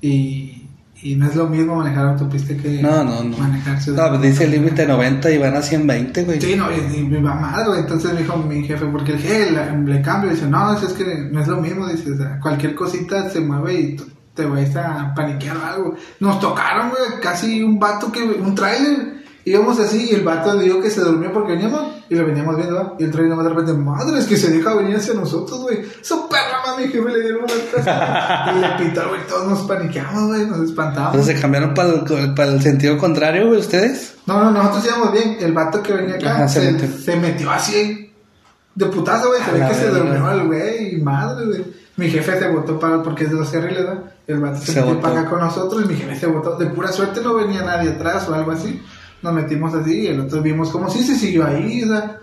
Y, 0.00 0.68
y 1.02 1.14
no 1.14 1.26
es 1.28 1.36
lo 1.36 1.46
mismo 1.46 1.76
manejar 1.76 2.08
autopista 2.08 2.56
que 2.56 2.82
No, 2.82 3.04
no, 3.04 3.22
no. 3.22 3.36
manejar 3.36 3.80
ciudad. 3.80 4.04
No, 4.04 4.18
pues 4.18 4.32
dice 4.32 4.44
el 4.44 4.50
límite 4.52 4.86
90 4.86 5.30
y 5.30 5.38
van 5.38 5.56
a 5.56 5.62
120, 5.62 6.24
güey. 6.24 6.40
Sí, 6.40 6.54
no, 6.56 6.66
y, 6.70 6.96
y 6.96 7.02
me 7.02 7.20
va 7.20 7.34
mal, 7.34 7.66
güey. 7.66 7.80
Entonces 7.80 8.12
me 8.12 8.20
dijo 8.22 8.36
mi 8.36 8.64
jefe, 8.64 8.86
porque 8.86 9.12
el 9.12 9.18
jefe 9.18 9.50
le, 9.50 9.94
le 9.94 10.02
cambio. 10.02 10.30
Dice, 10.30 10.46
no, 10.46 10.72
es 10.76 10.92
que 10.92 11.28
no 11.30 11.40
es 11.40 11.48
lo 11.48 11.60
mismo. 11.60 11.86
Dice, 11.86 12.12
o 12.12 12.16
sea, 12.16 12.38
cualquier 12.40 12.74
cosita 12.74 13.28
se 13.30 13.40
mueve 13.40 13.74
y 13.74 13.96
te 14.34 14.44
vais 14.46 14.74
a 14.76 15.12
paniquear 15.14 15.56
o 15.56 15.64
algo. 15.64 15.94
Nos 16.20 16.38
tocaron, 16.40 16.90
güey, 16.90 17.20
casi 17.20 17.62
un 17.62 17.78
vato 17.78 18.10
que, 18.12 18.22
un 18.22 18.54
tráiler. 18.54 19.18
Íbamos 19.44 19.78
así 19.80 20.08
y 20.10 20.14
el 20.14 20.24
vato 20.24 20.58
dijo 20.58 20.80
que 20.80 20.90
se 20.90 21.00
durmió 21.00 21.32
porque 21.32 21.52
veníamos 21.52 21.97
y 22.10 22.14
lo 22.14 22.26
veníamos 22.26 22.56
viendo. 22.56 22.96
Y 22.98 23.04
el 23.04 23.10
tráiler 23.10 23.30
nomás 23.30 23.44
de 23.44 23.50
repente, 23.50 23.72
madre, 23.74 24.18
es 24.18 24.26
que 24.26 24.36
se 24.36 24.50
deja 24.50 24.74
venir 24.74 24.96
hacia 24.96 25.14
nosotros, 25.14 25.60
güey. 25.60 25.82
Su 26.00 26.28
perra, 26.28 26.62
mami, 26.66 26.86
mi 26.86 26.92
jefe 26.92 27.08
le 27.10 27.20
dieron 27.20 27.42
una 27.42 27.54
casa. 27.72 28.52
y 28.56 28.60
le 28.60 28.68
pitó, 28.90 29.08
güey, 29.08 29.26
todos 29.26 29.46
nos 29.48 29.60
paniqueamos, 29.60 30.28
güey, 30.28 30.46
nos 30.46 30.60
espantamos. 30.60 31.14
Entonces 31.14 31.36
se 31.36 31.42
cambiaron 31.42 31.74
para 31.74 31.90
el, 31.90 32.34
para 32.34 32.52
el 32.52 32.62
sentido 32.62 32.96
contrario, 32.96 33.48
güey, 33.48 33.60
ustedes. 33.60 34.14
No, 34.26 34.42
no, 34.42 34.50
nosotros 34.50 34.86
íbamos 34.86 35.12
bien. 35.12 35.36
El 35.40 35.52
vato 35.52 35.82
que 35.82 35.92
venía 35.92 36.16
acá 36.16 36.34
Ajá, 36.34 36.48
se 36.48 36.60
se, 36.60 36.72
metió. 36.72 36.98
se 36.98 37.16
metió 37.16 37.50
así 37.50 38.12
de 38.74 38.86
putazo, 38.86 39.28
güey. 39.28 39.42
Se 39.42 39.52
ve 39.52 39.68
que 39.68 39.74
se 39.74 39.88
durmió 39.88 40.30
el 40.30 40.46
güey 40.46 40.94
y 40.94 41.02
madre, 41.02 41.46
güey. 41.46 41.64
Mi 41.96 42.08
jefe 42.08 42.38
se 42.38 42.48
votó 42.48 42.78
para 42.78 43.02
porque 43.02 43.24
es 43.24 43.30
de 43.30 43.36
los 43.36 43.50
carriles, 43.50 43.84
¿verdad? 43.84 44.04
El 44.26 44.38
vato 44.38 44.60
se, 44.60 44.72
Se 44.72 44.80
metió 44.80 45.00
para 45.00 45.20
acá 45.20 45.30
con 45.30 45.40
nosotros 45.40 45.84
y 45.84 45.88
mi 45.88 45.96
jefe 45.96 46.16
se 46.16 46.26
votó. 46.26 46.56
De 46.56 46.66
pura 46.66 46.92
suerte 46.92 47.20
no 47.20 47.34
venía 47.34 47.62
nadie 47.62 47.90
atrás 47.90 48.28
o 48.28 48.34
algo 48.34 48.52
así. 48.52 48.80
Nos 49.22 49.32
metimos 49.34 49.74
así 49.74 50.00
y 50.02 50.06
el 50.08 50.20
otro 50.20 50.40
vimos 50.42 50.70
como 50.70 50.88
si 50.90 51.02
se 51.02 51.16
siguió 51.16 51.46
ahí, 51.46 51.82
o 51.84 51.88
sea. 51.88 52.18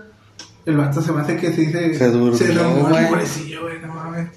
El 0.66 0.78
vato 0.78 1.00
se 1.00 1.12
me 1.12 1.22
hace 1.22 1.38
que 1.38 1.54
sí 1.54 1.68
se, 1.72 1.94
Se 1.94 2.10
durmió, 2.10 2.34
se 2.36 2.48
durmió 2.48 2.88
güey. 2.88 3.04
el 3.04 3.10
pobrecillo, 3.10 3.62
güey, 3.64 3.80
no 3.82 3.94
mames. 3.94 4.30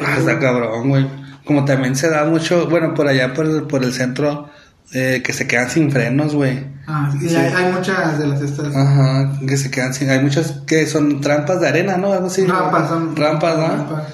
Ah, 0.00 0.16
está 0.18 0.38
cabrón, 0.40 0.88
güey. 0.88 1.06
Como 1.44 1.64
también 1.64 1.94
se 1.94 2.08
da 2.10 2.24
mucho, 2.24 2.68
bueno, 2.68 2.94
por 2.94 3.06
allá 3.06 3.32
por 3.32 3.46
el, 3.46 3.62
por 3.62 3.84
el 3.84 3.92
centro, 3.92 4.48
eh, 4.92 5.22
que 5.24 5.32
se 5.32 5.46
quedan 5.46 5.70
sin 5.70 5.92
frenos, 5.92 6.34
güey. 6.34 6.66
Ah, 6.88 7.12
y 7.20 7.28
Sí. 7.28 7.36
hay, 7.36 7.52
hay 7.52 7.72
muchas 7.72 8.18
de 8.18 8.26
las 8.26 8.40
estas. 8.40 8.74
Ajá, 8.74 9.38
que 9.46 9.56
se 9.56 9.70
quedan 9.70 9.94
sin. 9.94 10.10
Hay 10.10 10.20
muchas 10.20 10.62
que 10.66 10.84
son 10.86 11.20
trampas 11.20 11.60
de 11.60 11.68
arena, 11.68 11.96
¿no? 11.96 12.12
Algo 12.12 12.26
así. 12.26 12.44
Rampas, 12.46 12.88
son 12.88 13.14
Rampas, 13.14 13.56
¿no? 13.56 13.68
rampas. 13.68 14.08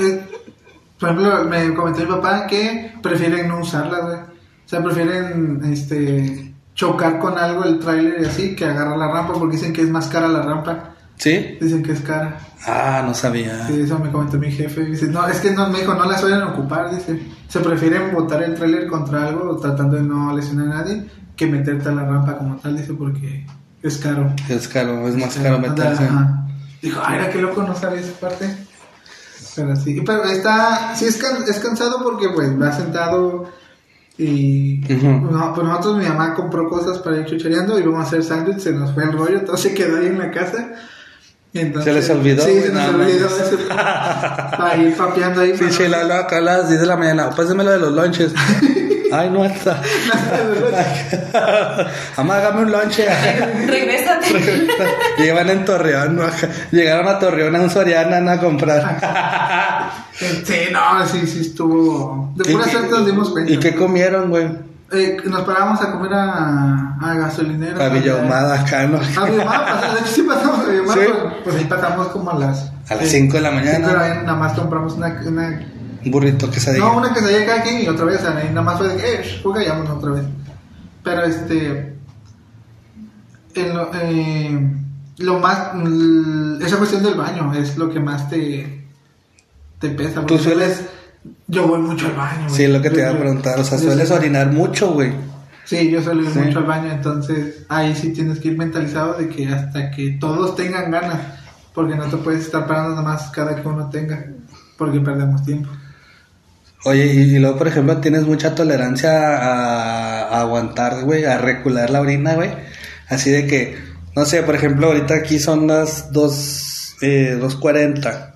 Eh, 0.00 0.20
por 1.00 1.08
ejemplo, 1.10 1.44
me 1.46 1.74
comentó 1.74 2.00
mi 2.00 2.06
papá 2.06 2.46
que 2.46 2.92
prefieren 3.02 3.48
no 3.48 3.58
usarlas, 3.60 4.02
güey. 4.02 4.16
O 4.18 4.68
sea, 4.68 4.82
prefieren 4.82 5.60
este 5.72 6.52
chocar 6.76 7.18
con 7.18 7.36
algo 7.36 7.64
el 7.64 7.80
tráiler 7.80 8.20
y 8.22 8.24
así 8.26 8.54
que 8.54 8.66
agarrar 8.66 8.96
la 8.96 9.08
rampa 9.08 9.32
porque 9.32 9.56
dicen 9.56 9.72
que 9.72 9.82
es 9.82 9.88
más 9.90 10.06
cara 10.06 10.28
la 10.28 10.42
rampa. 10.42 10.90
¿Sí? 11.16 11.56
Dicen 11.60 11.82
que 11.82 11.92
es 11.92 12.00
cara. 12.02 12.38
Ah, 12.66 13.02
no 13.04 13.14
sabía. 13.14 13.66
Sí, 13.66 13.80
eso 13.80 13.98
me 13.98 14.10
comentó 14.12 14.36
mi 14.38 14.52
jefe. 14.52 14.84
Dice, 14.84 15.06
no, 15.06 15.26
es 15.26 15.40
que 15.40 15.50
no, 15.50 15.68
me 15.70 15.80
dijo, 15.80 15.94
no 15.94 16.04
la 16.04 16.18
suelen 16.18 16.42
ocupar, 16.42 16.94
dice. 16.94 17.18
Se 17.48 17.60
prefieren 17.60 18.12
botar 18.14 18.42
el 18.42 18.54
tráiler 18.54 18.86
contra 18.86 19.26
algo 19.28 19.56
tratando 19.56 19.96
de 19.96 20.02
no 20.02 20.36
lesionar 20.36 20.66
a 20.66 20.82
nadie 20.82 21.06
que 21.34 21.46
meterte 21.46 21.88
a 21.88 21.92
la 21.92 22.04
rampa 22.04 22.36
como 22.36 22.56
tal, 22.56 22.76
dice, 22.76 22.92
porque 22.92 23.46
es 23.82 23.96
caro. 23.96 24.30
Es 24.48 24.68
caro, 24.68 25.08
es 25.08 25.16
más 25.16 25.34
caro 25.36 25.58
meterse. 25.58 26.04
Ajá. 26.04 26.46
Dijo, 26.82 27.00
ay, 27.02 27.16
era 27.16 27.30
que 27.30 27.40
loco 27.40 27.62
no 27.62 27.74
sabía 27.74 28.00
esa 28.00 28.12
parte. 28.20 28.54
Pero 29.54 29.74
sí, 29.76 30.02
pero 30.04 30.22
está, 30.24 30.94
sí 30.94 31.06
es, 31.06 31.16
can- 31.16 31.42
es 31.48 31.58
cansado 31.60 32.02
porque 32.02 32.28
pues 32.28 32.60
va 32.60 32.72
sentado 32.72 33.48
y 34.18 34.80
Ujú. 34.94 35.30
no, 35.30 35.52
pues 35.54 35.66
nosotros 35.66 35.98
mi 35.98 36.04
mamá 36.06 36.34
compró 36.34 36.68
cosas 36.68 36.98
para 36.98 37.18
ir 37.18 37.26
chuchareando 37.26 37.78
y 37.78 37.82
vamos 37.82 38.00
a 38.04 38.06
hacer 38.08 38.22
sándwich, 38.24 38.58
se 38.60 38.72
nos 38.72 38.92
fue 38.92 39.04
el 39.04 39.12
rollo, 39.12 39.42
todo 39.44 39.56
se 39.56 39.74
quedó 39.74 39.98
ahí 39.98 40.06
en 40.06 40.18
la 40.18 40.30
casa. 40.30 40.70
Entonces- 41.52 41.84
¿Se 41.92 42.00
les 42.00 42.10
olvidó, 42.10 42.44
Sí, 42.44 42.60
se 42.60 42.72
nos 42.72 42.92
No, 42.92 42.98
olvidó 42.98 43.26
eso. 43.26 43.58
Para 43.68 44.76
ir 44.76 44.94
papeando 44.96 45.40
ahí. 45.40 45.54
Sí, 45.56 45.88
la 45.88 46.00
hablo 46.02 46.14
acá 46.14 46.38
a 46.38 46.40
las 46.42 46.68
10 46.68 46.80
de 46.80 46.86
la 46.86 46.96
mañana. 46.96 47.30
Pásame 47.30 47.64
lo 47.64 47.70
de 47.72 47.78
los 47.78 47.92
lunches. 47.94 48.32
Ay, 49.18 49.30
no 49.30 49.44
está. 49.44 49.80
Mamá, 52.16 52.36
hágame 52.36 52.62
un 52.62 52.72
lonche. 52.72 53.06
Regrésate. 53.66 54.66
Llevan 55.18 55.50
en 55.50 55.64
Torreón, 55.64 56.16
¿no? 56.16 56.22
Llegaron 56.70 57.08
a 57.08 57.18
Torreón 57.18 57.56
a 57.56 57.60
un 57.60 57.70
Soriana 57.70 58.32
a 58.32 58.38
comprar. 58.38 58.98
Sí, 60.12 60.68
no, 60.72 61.06
sí, 61.06 61.26
sí 61.26 61.40
estuvo. 61.42 62.32
De 62.36 62.44
pura 62.44 62.62
¿Y 62.62 62.64
qué- 62.66 62.70
suerte 62.72 62.90
nos 62.90 63.06
dimos 63.06 63.30
cuenta. 63.30 63.52
¿Y 63.52 63.58
qué 63.58 63.74
comieron, 63.74 64.30
güey? 64.30 64.48
Eh, 64.92 65.16
nos 65.24 65.42
parábamos 65.42 65.82
a 65.82 65.90
comer 65.90 66.12
a, 66.14 66.96
a 67.02 67.14
gasolinera. 67.14 67.84
A 67.86 67.88
Villahumada, 67.88 68.60
acá, 68.60 68.86
¿no? 68.86 68.98
A 68.98 69.24
Villahumada, 69.24 69.66
pasamos- 69.66 69.94
de 69.94 70.00
hecho 70.00 70.08
sí 70.14 70.22
pasamos 70.22 70.60
a 70.60 70.64
Villahumada, 70.70 70.94
Sí. 71.02 71.08
pues, 71.12 71.34
pues 71.44 71.56
ahí 71.56 71.64
pasamos 71.64 72.06
como 72.08 72.30
a 72.30 72.38
las... 72.38 72.72
A 72.88 72.94
las 72.94 73.08
5 73.08 73.36
de 73.36 73.40
la 73.42 73.48
Sí, 73.50 73.54
mañana. 73.56 73.86
pero 73.88 74.00
ahí 74.00 74.10
nada 74.24 74.34
más 74.38 74.52
compramos 74.52 74.92
una... 74.94 75.08
una 75.26 75.48
Un 75.48 75.75
burrito 76.10 76.50
que 76.50 76.60
se 76.60 76.78
no, 76.78 76.96
una 76.98 77.12
quesadilla 77.12 77.46
cada 77.46 77.62
quien 77.62 77.82
y 77.82 77.88
otra 77.88 78.04
vez, 78.06 78.18
o 78.20 78.22
sea, 78.22 78.34
nada 78.34 78.62
más 78.62 78.78
fue 78.78 78.88
de 78.88 78.96
que, 78.96 79.14
eh, 79.14 79.40
pues 79.42 79.56
vayamos 79.56 79.88
otra 79.90 80.10
vez. 80.12 80.24
Pero 81.02 81.22
este... 81.24 81.96
En 83.54 83.74
lo, 83.74 83.90
eh, 83.94 84.70
lo 85.18 85.38
más... 85.38 85.74
mm, 85.74 86.62
esa 86.62 86.76
cuestión 86.76 87.02
del 87.02 87.14
baño 87.14 87.52
es 87.54 87.76
lo 87.78 87.88
que 87.90 88.00
más 88.00 88.28
te... 88.28 88.86
Te 89.78 89.90
pesa. 89.90 90.24
¿Tú 90.26 90.38
sueles- 90.38 90.86
Yo 91.48 91.66
voy 91.66 91.80
mucho 91.80 92.06
al 92.06 92.14
baño, 92.14 92.44
güey. 92.48 92.54
Sí, 92.54 92.66
lo 92.66 92.80
que 92.80 92.90
te 92.90 92.96
Yo- 92.96 93.02
iba 93.02 93.10
a 93.12 93.18
preguntar. 93.18 93.58
O 93.60 93.64
sea, 93.64 93.78
sueles 93.78 94.08
soy- 94.08 94.18
orinar 94.18 94.50
mucho, 94.52 94.92
güey. 94.92 95.12
Sí, 95.64 95.90
yo 95.90 96.00
suelo 96.02 96.22
ir 96.22 96.30
Sí. 96.30 96.38
mucho 96.38 96.58
al 96.60 96.64
baño, 96.64 96.92
entonces 96.92 97.64
ahí 97.68 97.94
sí 97.96 98.12
tienes 98.12 98.38
que 98.38 98.48
ir 98.48 98.56
mentalizado 98.58 99.14
de 99.14 99.28
que 99.28 99.48
hasta 99.48 99.90
que 99.90 100.10
todos 100.20 100.54
tengan 100.54 100.90
ganas, 100.92 101.18
porque 101.74 101.96
no 101.96 102.04
te 102.04 102.16
puedes 102.18 102.42
estar 102.46 102.66
parando 102.68 102.90
nada 102.90 103.02
más 103.02 103.30
cada 103.30 103.56
que 103.60 103.66
uno 103.66 103.90
tenga, 103.90 104.26
porque 104.78 105.00
perdemos 105.00 105.42
tiempo. 105.44 105.68
Oye, 106.84 107.06
y, 107.06 107.18
y 107.34 107.38
luego, 107.38 107.58
por 107.58 107.68
ejemplo, 107.68 107.96
tienes 107.98 108.22
mucha 108.22 108.54
tolerancia 108.54 109.38
a, 109.38 110.28
a 110.28 110.40
aguantar, 110.42 111.02
güey, 111.04 111.24
a 111.24 111.38
recular 111.38 111.90
la 111.90 112.00
orina, 112.00 112.34
güey. 112.34 112.50
Así 113.08 113.30
de 113.30 113.46
que, 113.46 113.76
no 114.14 114.24
sé, 114.24 114.42
por 114.42 114.54
ejemplo, 114.54 114.86
ahorita 114.88 115.14
aquí 115.14 115.38
son 115.38 115.66
las 115.66 116.12
2, 116.12 116.96
eh, 117.02 117.38
2.40, 117.40 118.34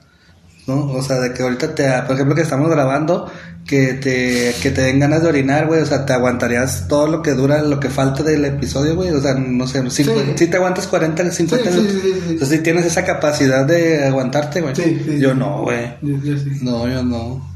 ¿no? 0.67 0.87
O 0.93 1.03
sea, 1.03 1.21
de 1.21 1.33
que 1.33 1.43
ahorita 1.43 1.75
te, 1.75 1.89
por 2.07 2.15
ejemplo, 2.15 2.35
que 2.35 2.43
estamos 2.43 2.69
grabando, 2.71 3.31
que 3.67 3.95
te, 3.95 4.53
que 4.63 4.71
te 4.73 4.81
den 4.83 4.99
ganas 4.99 5.23
de 5.23 5.29
orinar, 5.29 5.67
güey, 5.69 5.81
o 5.81 5.87
sea, 5.87 6.05
te 6.05 6.13
aguantarías 6.13 6.89
todo 6.89 7.07
lo 7.07 7.23
que 7.23 7.33
dura, 7.33 7.63
lo 7.63 7.79
que 7.79 7.89
falta 7.89 8.23
del 8.25 8.45
episodio, 8.45 8.97
güey, 8.97 9.11
o 9.11 9.21
sea, 9.21 9.35
no 9.35 9.67
sé, 9.69 9.89
si 9.91 10.05
Sí. 10.37 10.47
te 10.49 10.57
aguantas 10.57 10.89
40, 10.89 11.31
50 11.31 11.71
Sí, 11.71 11.77
sí, 11.77 11.81
minutos. 11.83 12.03
sí, 12.03 12.11
sí. 12.13 12.19
Entonces, 12.31 12.57
sí 12.59 12.63
tienes 12.65 12.85
esa 12.87 13.05
capacidad 13.05 13.65
de 13.65 14.07
aguantarte, 14.07 14.61
güey. 14.61 14.75
Sí, 14.75 15.01
sí, 15.05 15.19
Yo 15.21 15.35
no, 15.35 15.63
güey. 15.63 15.95
Yo, 16.03 16.17
yo 16.23 16.37
sí. 16.37 16.51
No, 16.63 16.89
yo 16.89 17.03
no. 17.05 17.50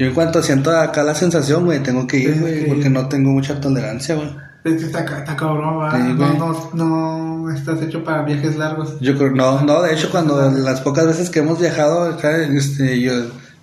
Yo 0.00 0.06
en 0.06 0.14
cuanto 0.14 0.42
siento 0.42 0.70
acá 0.70 1.02
la 1.02 1.14
sensación, 1.14 1.66
güey, 1.66 1.82
tengo 1.82 2.06
que 2.06 2.16
ir, 2.16 2.40
güey, 2.40 2.66
porque 2.66 2.88
no 2.88 3.06
tengo 3.06 3.32
mucha 3.32 3.60
tolerancia, 3.60 4.14
güey. 4.14 4.30
Es 4.64 4.76
que 4.76 4.86
está, 4.86 5.00
está 5.00 5.36
cabrón. 5.36 5.90
Sí, 5.92 6.14
no, 6.14 6.26
güey. 6.26 6.38
no, 6.72 7.44
no 7.44 7.54
estás 7.54 7.82
hecho 7.82 8.02
para 8.02 8.22
viajes 8.22 8.56
largos. 8.56 8.98
Yo 9.00 9.14
creo, 9.18 9.32
no, 9.32 9.60
no, 9.60 9.82
de 9.82 9.92
hecho, 9.92 10.10
cuando 10.10 10.50
las 10.52 10.80
pocas 10.80 11.06
veces 11.06 11.28
que 11.28 11.40
hemos 11.40 11.60
viajado 11.60 12.04
acá, 12.04 12.34
este, 12.38 12.98
yo, 12.98 13.12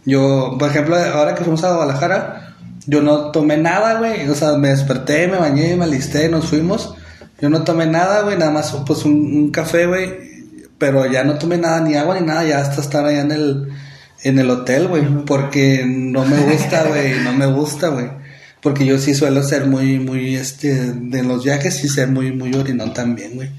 yo, 0.05 0.55
por 0.59 0.69
ejemplo, 0.69 0.95
ahora 0.95 1.33
que 1.33 1.41
fuimos 1.43 1.63
a 1.63 1.73
Guadalajara, 1.73 2.53
yo 2.85 3.01
no 3.01 3.31
tomé 3.31 3.57
nada, 3.57 3.97
güey, 3.97 4.29
o 4.29 4.35
sea, 4.35 4.57
me 4.57 4.67
desperté, 4.67 5.27
me 5.27 5.37
bañé, 5.37 5.75
me 5.75 5.85
alisté, 5.85 6.29
nos 6.29 6.45
fuimos, 6.45 6.93
Yo 7.41 7.49
no 7.49 7.63
tomé 7.63 7.87
nada, 7.87 8.21
güey, 8.21 8.37
nada 8.37 8.51
más 8.51 8.71
pues 8.85 9.05
un, 9.05 9.13
un 9.13 9.49
café, 9.49 9.87
güey. 9.87 10.13
Pero 10.77 11.07
ya 11.07 11.23
no 11.23 11.39
tomé 11.39 11.57
nada, 11.57 11.81
ni 11.81 11.95
agua 11.95 12.19
ni 12.19 12.27
nada, 12.27 12.43
ya 12.43 12.59
hasta 12.59 12.79
estar 12.79 13.03
allá 13.03 13.21
en 13.21 13.31
el, 13.31 13.69
en 14.27 14.39
el 14.39 14.49
hotel, 14.49 14.87
güey. 14.87 15.03
Porque 15.25 15.85
no 15.85 16.25
me 16.25 16.37
gusta, 16.39 16.83
güey, 16.87 17.19
no 17.23 17.33
me 17.33 17.45
gusta, 17.47 17.89
güey. 17.89 18.09
Porque 18.61 18.85
yo 18.85 18.97
sí 18.97 19.13
suelo 19.13 19.43
ser 19.43 19.67
muy, 19.67 19.99
muy, 19.99 20.35
este, 20.35 20.93
de 20.93 21.23
los 21.23 21.43
viajes 21.43 21.75
sí 21.75 21.87
ser 21.87 22.09
muy, 22.09 22.31
muy 22.31 22.53
orinón 22.55 22.93
también, 22.93 23.35
güey. 23.35 23.49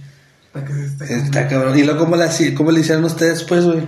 Está 1.09 1.47
cabrón. 1.47 1.79
¿Y 1.79 1.85
luego 1.85 2.01
cómo, 2.01 2.17
la, 2.17 2.31
cómo 2.57 2.73
le 2.73 2.81
hicieron 2.81 3.05
ustedes, 3.05 3.45
pues, 3.45 3.65
güey? 3.65 3.81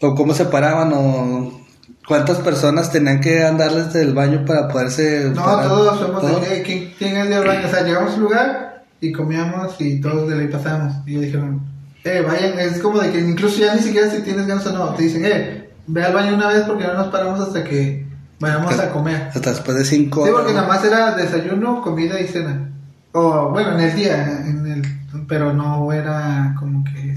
¿O 0.00 0.14
cómo 0.14 0.34
se 0.34 0.44
paraban? 0.44 0.92
¿O 0.92 1.66
cuántas 2.06 2.38
personas 2.38 2.92
tenían 2.92 3.20
que 3.20 3.44
andarles 3.44 3.92
del 3.92 4.12
baño 4.12 4.44
para 4.44 4.68
poderse... 4.68 5.30
No, 5.34 5.44
parar? 5.44 5.68
todos 5.68 6.00
¿Todos? 6.00 6.48
de 6.48 6.62
¿quién, 6.62 6.92
quién 6.98 7.16
es 7.16 7.28
de 7.28 7.38
baño? 7.38 7.66
O 7.66 7.70
sea, 7.70 7.82
llegamos 7.82 8.12
a 8.12 8.14
un 8.16 8.22
lugar 8.22 8.84
y 9.00 9.12
comíamos 9.12 9.80
y 9.80 10.00
todos 10.00 10.28
de 10.28 10.38
ahí 10.38 10.48
pasamos. 10.48 10.94
Y 11.06 11.12
ellos 11.12 11.22
dijeron, 11.24 11.62
eh, 12.04 12.22
vayan, 12.26 12.58
es 12.58 12.78
como 12.78 12.98
de 13.00 13.10
que 13.10 13.20
incluso 13.20 13.60
ya 13.60 13.74
ni 13.74 13.82
siquiera 13.82 14.10
si 14.10 14.22
tienes 14.22 14.46
ganas 14.46 14.66
o 14.66 14.72
no, 14.72 14.94
te 14.94 15.04
dicen, 15.04 15.24
eh, 15.24 15.61
ve 15.92 16.04
al 16.04 16.14
baño 16.14 16.34
una 16.34 16.48
vez 16.48 16.62
porque 16.62 16.86
no 16.86 16.94
nos 16.94 17.08
paramos 17.08 17.40
hasta 17.40 17.62
que 17.62 18.06
vayamos 18.40 18.78
a 18.78 18.90
comer. 18.90 19.30
Hasta 19.34 19.50
después 19.50 19.76
de 19.76 19.84
cinco 19.84 20.24
Sí, 20.24 20.32
porque 20.32 20.54
nada 20.54 20.66
más 20.66 20.82
era 20.84 21.14
desayuno, 21.14 21.82
comida 21.82 22.18
y 22.18 22.26
cena. 22.26 22.70
O 23.12 23.50
bueno, 23.50 23.78
en 23.78 23.80
el 23.80 23.94
día, 23.94 24.42
en 24.46 24.66
el, 24.66 24.82
pero 25.28 25.52
no 25.52 25.92
era 25.92 26.54
como 26.58 26.82
que 26.84 27.14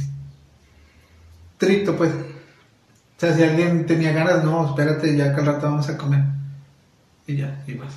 estricto, 1.53 1.95
pues. 1.95 2.11
O 2.11 3.19
sea, 3.19 3.33
si 3.33 3.43
alguien 3.43 3.85
tenía 3.85 4.11
ganas, 4.11 4.43
no, 4.43 4.67
espérate, 4.67 5.15
ya 5.15 5.33
que 5.33 5.39
al 5.39 5.47
rato 5.47 5.67
vamos 5.67 5.87
a 5.87 5.97
comer. 5.97 6.21
Y 7.27 7.37
ya, 7.37 7.63
y 7.65 7.73
pues. 7.73 7.91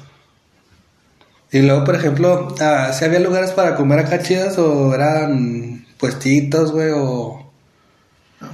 Y 1.50 1.62
luego, 1.62 1.84
por 1.84 1.96
ejemplo, 1.96 2.54
ah, 2.60 2.92
¿si 2.92 3.04
había 3.04 3.18
lugares 3.18 3.50
para 3.50 3.74
comer 3.74 3.98
acá 3.98 4.22
chidas 4.22 4.58
o 4.58 4.94
eran 4.94 5.86
puestitos, 5.98 6.70
güey? 6.70 6.90
O... 6.94 7.47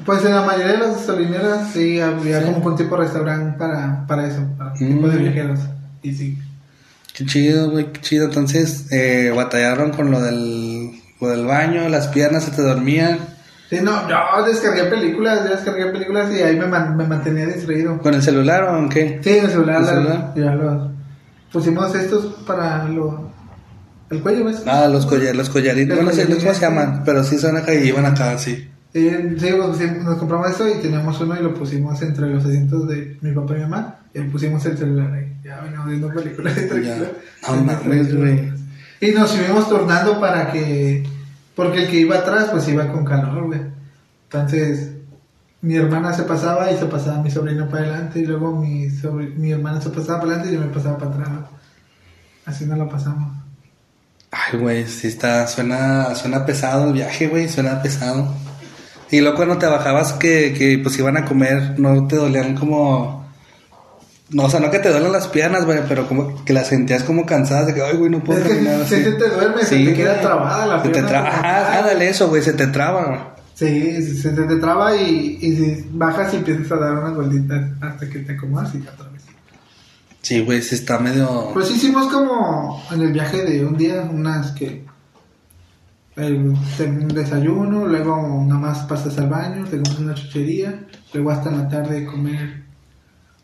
Pues 0.05 0.25
en 0.25 0.35
la 0.35 0.43
mayoría 0.43 0.73
de 0.73 0.79
las 0.79 0.97
gasolineras 0.97 1.71
sí 1.73 2.01
había 2.01 2.41
Sí. 2.41 2.53
como 2.53 2.67
un 2.67 2.77
tipo 2.77 2.97
de 2.97 3.03
restaurante 3.05 3.59
para, 3.59 4.07
para 4.07 4.27
eso, 4.27 4.43
para 4.59 4.73
tipo 4.75 5.09
de 5.09 5.17
Mm. 5.19 5.23
viajeros. 5.23 5.61
Y 6.03 6.13
sí. 6.13 6.39
Qué 7.17 7.25
chido, 7.27 7.71
güey, 7.71 7.93
qué 7.93 8.01
chido. 8.01 8.25
Entonces, 8.27 8.91
eh, 8.93 9.33
batallaron 9.35 9.93
con 9.93 10.11
lo 10.11 10.21
del, 10.21 10.91
lo 11.21 11.29
del 11.29 11.47
baño, 11.47 11.89
las 11.89 12.09
piernas 12.09 12.45
se 12.45 12.51
te 12.51 12.61
dormían. 12.63 13.19
Sí, 13.71 13.79
no, 13.83 14.09
yo 14.09 14.45
descargué 14.45 14.85
películas, 14.85 15.41
yo 15.45 15.51
descargué 15.55 15.87
películas 15.87 16.31
y 16.33 16.43
ahí 16.43 16.57
me, 16.57 16.67
man- 16.67 16.97
me 16.97 17.07
mantenía 17.07 17.47
distraído. 17.47 17.99
¿Con 17.99 18.15
el 18.15 18.23
celular 18.23 18.65
o 18.65 18.79
en 18.79 18.89
qué? 18.91 19.21
Sí, 19.23 19.31
en 19.39 19.45
el 19.47 19.51
celular, 19.51 19.77
¿El 19.77 19.83
la- 19.87 19.91
celular? 19.91 20.33
ya 20.37 20.55
los 20.55 20.91
pusimos 21.53 21.95
estos 21.95 22.35
para 22.47 22.85
lo, 22.89 23.31
el 24.11 24.21
cuello, 24.21 24.45
¿ves? 24.45 24.63
Ah, 24.67 24.87
los, 24.89 25.07
collar, 25.07 25.35
los 25.35 25.49
collaritos. 25.49 25.97
Los 25.97 26.05
Bueno, 26.05 26.11
no 26.11 26.17
sé 26.17 26.27
cómo 26.41 26.55
se 26.55 26.61
llaman, 26.61 27.03
pero 27.07 27.25
sí 27.25 27.39
son 27.39 27.57
acá 27.57 27.73
y 27.75 27.89
iban 27.89 28.05
acá, 28.07 28.37
sí. 28.39 28.69
Pues, 28.95 30.05
nos 30.05 30.19
compramos 30.19 30.51
esto 30.51 30.69
y 30.69 30.81
teníamos 30.81 31.21
uno 31.21 31.35
y 31.39 31.43
lo 31.43 31.53
pusimos 31.53 32.01
entre 32.03 32.31
los 32.31 32.45
asientos 32.45 32.87
de 32.89 33.19
mi 33.23 33.33
papá 33.33 33.55
y 33.55 33.57
mi 33.57 33.63
mamá 33.65 33.97
y 34.15 34.21
pusimos 34.21 34.65
el 34.67 34.79
celular 34.79 35.13
ahí. 35.13 35.37
Ya 35.45 35.61
veníamos 35.61 35.89
viendo 35.89 36.15
películas 36.15 36.57
güey. 38.17 38.53
Y 39.01 39.11
nos 39.11 39.33
fuimos 39.33 39.69
turnando 39.69 40.21
para 40.21 40.53
que, 40.53 41.03
porque 41.57 41.83
el 41.83 41.91
que 41.91 41.97
iba 42.01 42.19
atrás 42.19 42.51
pues 42.53 42.69
iba 42.69 42.87
con 42.93 43.05
calor, 43.05 43.47
güey. 43.47 43.61
Entonces, 44.31 44.93
mi 45.61 45.75
hermana 45.75 46.13
se 46.13 46.23
pasaba 46.23 46.71
y 46.71 46.77
se 46.77 46.87
pasaba 46.87 47.21
mi 47.21 47.33
sobrino 47.33 47.69
para 47.69 47.83
adelante 47.85 48.21
y 48.21 48.27
luego 48.27 48.55
mi, 48.61 48.87
sobri- 48.91 49.35
mi 49.35 49.51
hermana 49.51 49.81
se 49.81 49.91
pasaba 49.91 50.21
para 50.21 50.35
adelante 50.35 50.53
y 50.53 50.55
yo 50.55 50.61
me 50.61 50.73
pasaba 50.73 50.99
para 50.99 51.11
atrás. 51.11 51.29
Así 52.47 52.65
no 52.65 52.77
lo 52.77 52.89
pasamos. 52.89 53.37
Ay, 54.31 54.59
güey, 54.59 54.87
sí 54.87 55.09
está, 55.09 55.47
suena, 55.49 56.15
suena 56.15 56.47
pesado 56.47 56.87
el 56.87 56.93
viaje, 56.93 57.27
güey, 57.27 57.49
suena 57.49 57.83
pesado. 57.83 58.33
Y 59.14 59.21
luego 59.21 59.37
cuando 59.37 59.59
te 59.59 59.66
bajabas 59.66 60.12
que, 60.14 60.54
que 60.56 60.78
pues 60.83 60.99
iban 60.99 61.16
a 61.16 61.25
comer, 61.25 61.78
no 61.78 62.06
te 62.09 62.16
dolían 62.16 62.54
como... 62.56 63.25
No, 64.30 64.44
o 64.44 64.50
sea, 64.50 64.59
no 64.59 64.71
que 64.71 64.78
te 64.80 64.88
duelen 64.88 65.12
las 65.12 65.28
piernas, 65.28 65.64
güey, 65.66 65.80
pero 65.88 66.09
como 66.09 66.44
que 66.44 66.52
las 66.52 66.66
sentías 66.68 67.04
como 67.04 67.25
cansadas 67.25 67.66
de 67.66 67.75
que, 67.75 67.83
ay, 67.83 67.97
güey, 67.97 68.11
no 68.11 68.25
puedo 68.25 68.40
Es 68.40 68.49
caminar 68.49 68.80
así. 68.80 69.04
se 69.04 69.12
te 69.12 69.28
duerme, 69.28 69.62
se 69.64 69.76
te 69.85 69.94
queda 69.94 70.21
trabada 70.21 70.66
la 70.66 70.76
Se 70.78 70.88
te 70.88 70.90
pierna, 70.90 71.09
traba, 71.09 71.30
como- 71.30 71.40
ajá, 71.42 71.78
ándale 71.78 72.09
eso, 72.09 72.28
güey, 72.28 72.42
se 72.42 72.52
te 72.54 72.66
traba, 72.68 73.04
güey. 73.06 73.21
Sí, 73.55 74.16
se 74.16 74.31
te, 74.31 74.42
te 74.42 74.57
traba 74.57 74.96
y, 74.96 75.38
y 75.40 75.57
si 75.57 75.87
bajas 75.92 76.33
y 76.35 76.38
empiezas 76.38 76.72
a 76.72 76.77
dar 76.77 76.94
unas 76.98 77.14
vueltitas 77.14 77.62
hasta 77.83 78.09
que 78.09 78.18
te 78.20 78.33
acomodas 78.33 78.74
y 78.74 78.83
ya 78.83 78.90
otra 78.90 79.09
vez. 79.11 79.22
Sí, 80.22 80.40
güey, 80.40 80.61
sí 80.62 80.74
está 80.74 80.98
medio... 80.98 81.50
Pues 81.53 81.70
hicimos 81.70 82.11
como 82.12 82.83
en 82.90 83.03
el 83.03 83.12
viaje 83.12 83.44
de 83.44 83.64
un 83.64 83.77
día, 83.77 84.00
unas 84.11 84.50
que. 84.53 84.85
El, 86.16 86.37
un 86.46 87.09
desayuno, 87.09 87.87
luego 87.87 88.44
nada 88.46 88.61
más 88.61 88.79
pasas 88.85 89.18
al 89.18 89.29
baño, 89.29 89.64
te 89.64 89.79
comes 89.79 89.98
una 89.98 90.14
chuchería, 90.14 90.81
luego 91.12 91.31
hasta 91.33 91.50
la 91.50 91.68
tarde 91.68 92.05
comer 92.05 92.62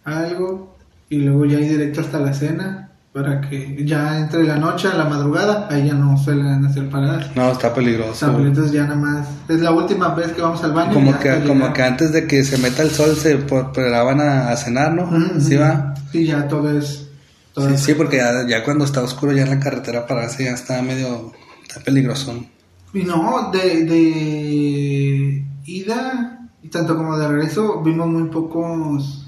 algo 0.04 0.76
y 1.08 1.16
luego 1.18 1.44
ya 1.46 1.58
ir 1.58 1.68
directo 1.70 2.00
hasta 2.00 2.20
la 2.20 2.32
cena 2.32 2.86
para 3.12 3.40
que 3.40 3.84
ya 3.84 4.20
entre 4.20 4.44
la 4.44 4.56
noche 4.56 4.86
a 4.86 4.94
la 4.94 5.04
madrugada, 5.04 5.66
ahí 5.68 5.88
ya 5.88 5.94
no 5.94 6.16
suelen 6.16 6.64
hacer 6.64 6.88
paradas. 6.88 7.34
No, 7.34 7.50
está 7.50 7.74
peligroso. 7.74 8.32
güey. 8.32 8.46
entonces 8.46 8.70
ya 8.72 8.84
nada 8.84 8.94
más, 8.94 9.26
es 9.48 9.60
la 9.60 9.72
última 9.72 10.14
vez 10.14 10.28
que 10.30 10.40
vamos 10.40 10.62
al 10.62 10.72
baño. 10.72 10.92
Como 10.94 11.18
que, 11.18 11.28
hasta 11.28 11.44
como 11.48 11.72
que 11.72 11.82
antes 11.82 12.12
de 12.12 12.28
que 12.28 12.44
se 12.44 12.56
meta 12.58 12.82
el 12.84 12.90
sol 12.90 13.16
se 13.16 13.36
preparaban 13.36 14.20
a, 14.20 14.50
a 14.50 14.56
cenar, 14.56 14.92
¿no? 14.94 15.02
Ujú, 15.04 15.40
¿Sí 15.40 15.56
ujú. 15.56 15.64
va? 15.64 15.94
Sí, 16.12 16.24
ya 16.24 16.46
todo 16.46 16.70
es. 16.78 17.08
Todo 17.52 17.66
Sí, 17.70 17.74
es- 17.74 17.80
sí, 17.82 17.94
porque 17.94 18.18
ya, 18.18 18.46
ya 18.46 18.62
cuando 18.62 18.84
está 18.84 19.02
oscuro 19.02 19.32
ya 19.32 19.42
en 19.42 19.50
la 19.50 19.58
carretera 19.58 20.06
para 20.06 20.26
así 20.26 20.44
ya 20.44 20.52
está 20.52 20.80
medio... 20.80 21.32
Está 21.68 21.80
peligroso. 21.82 22.44
Y 22.92 23.02
no, 23.04 23.50
de, 23.52 23.84
de 23.84 25.44
ida, 25.64 26.48
y 26.62 26.68
tanto 26.68 26.96
como 26.96 27.16
de 27.16 27.28
regreso, 27.28 27.82
vimos 27.82 28.08
muy 28.08 28.24
pocos. 28.30 29.26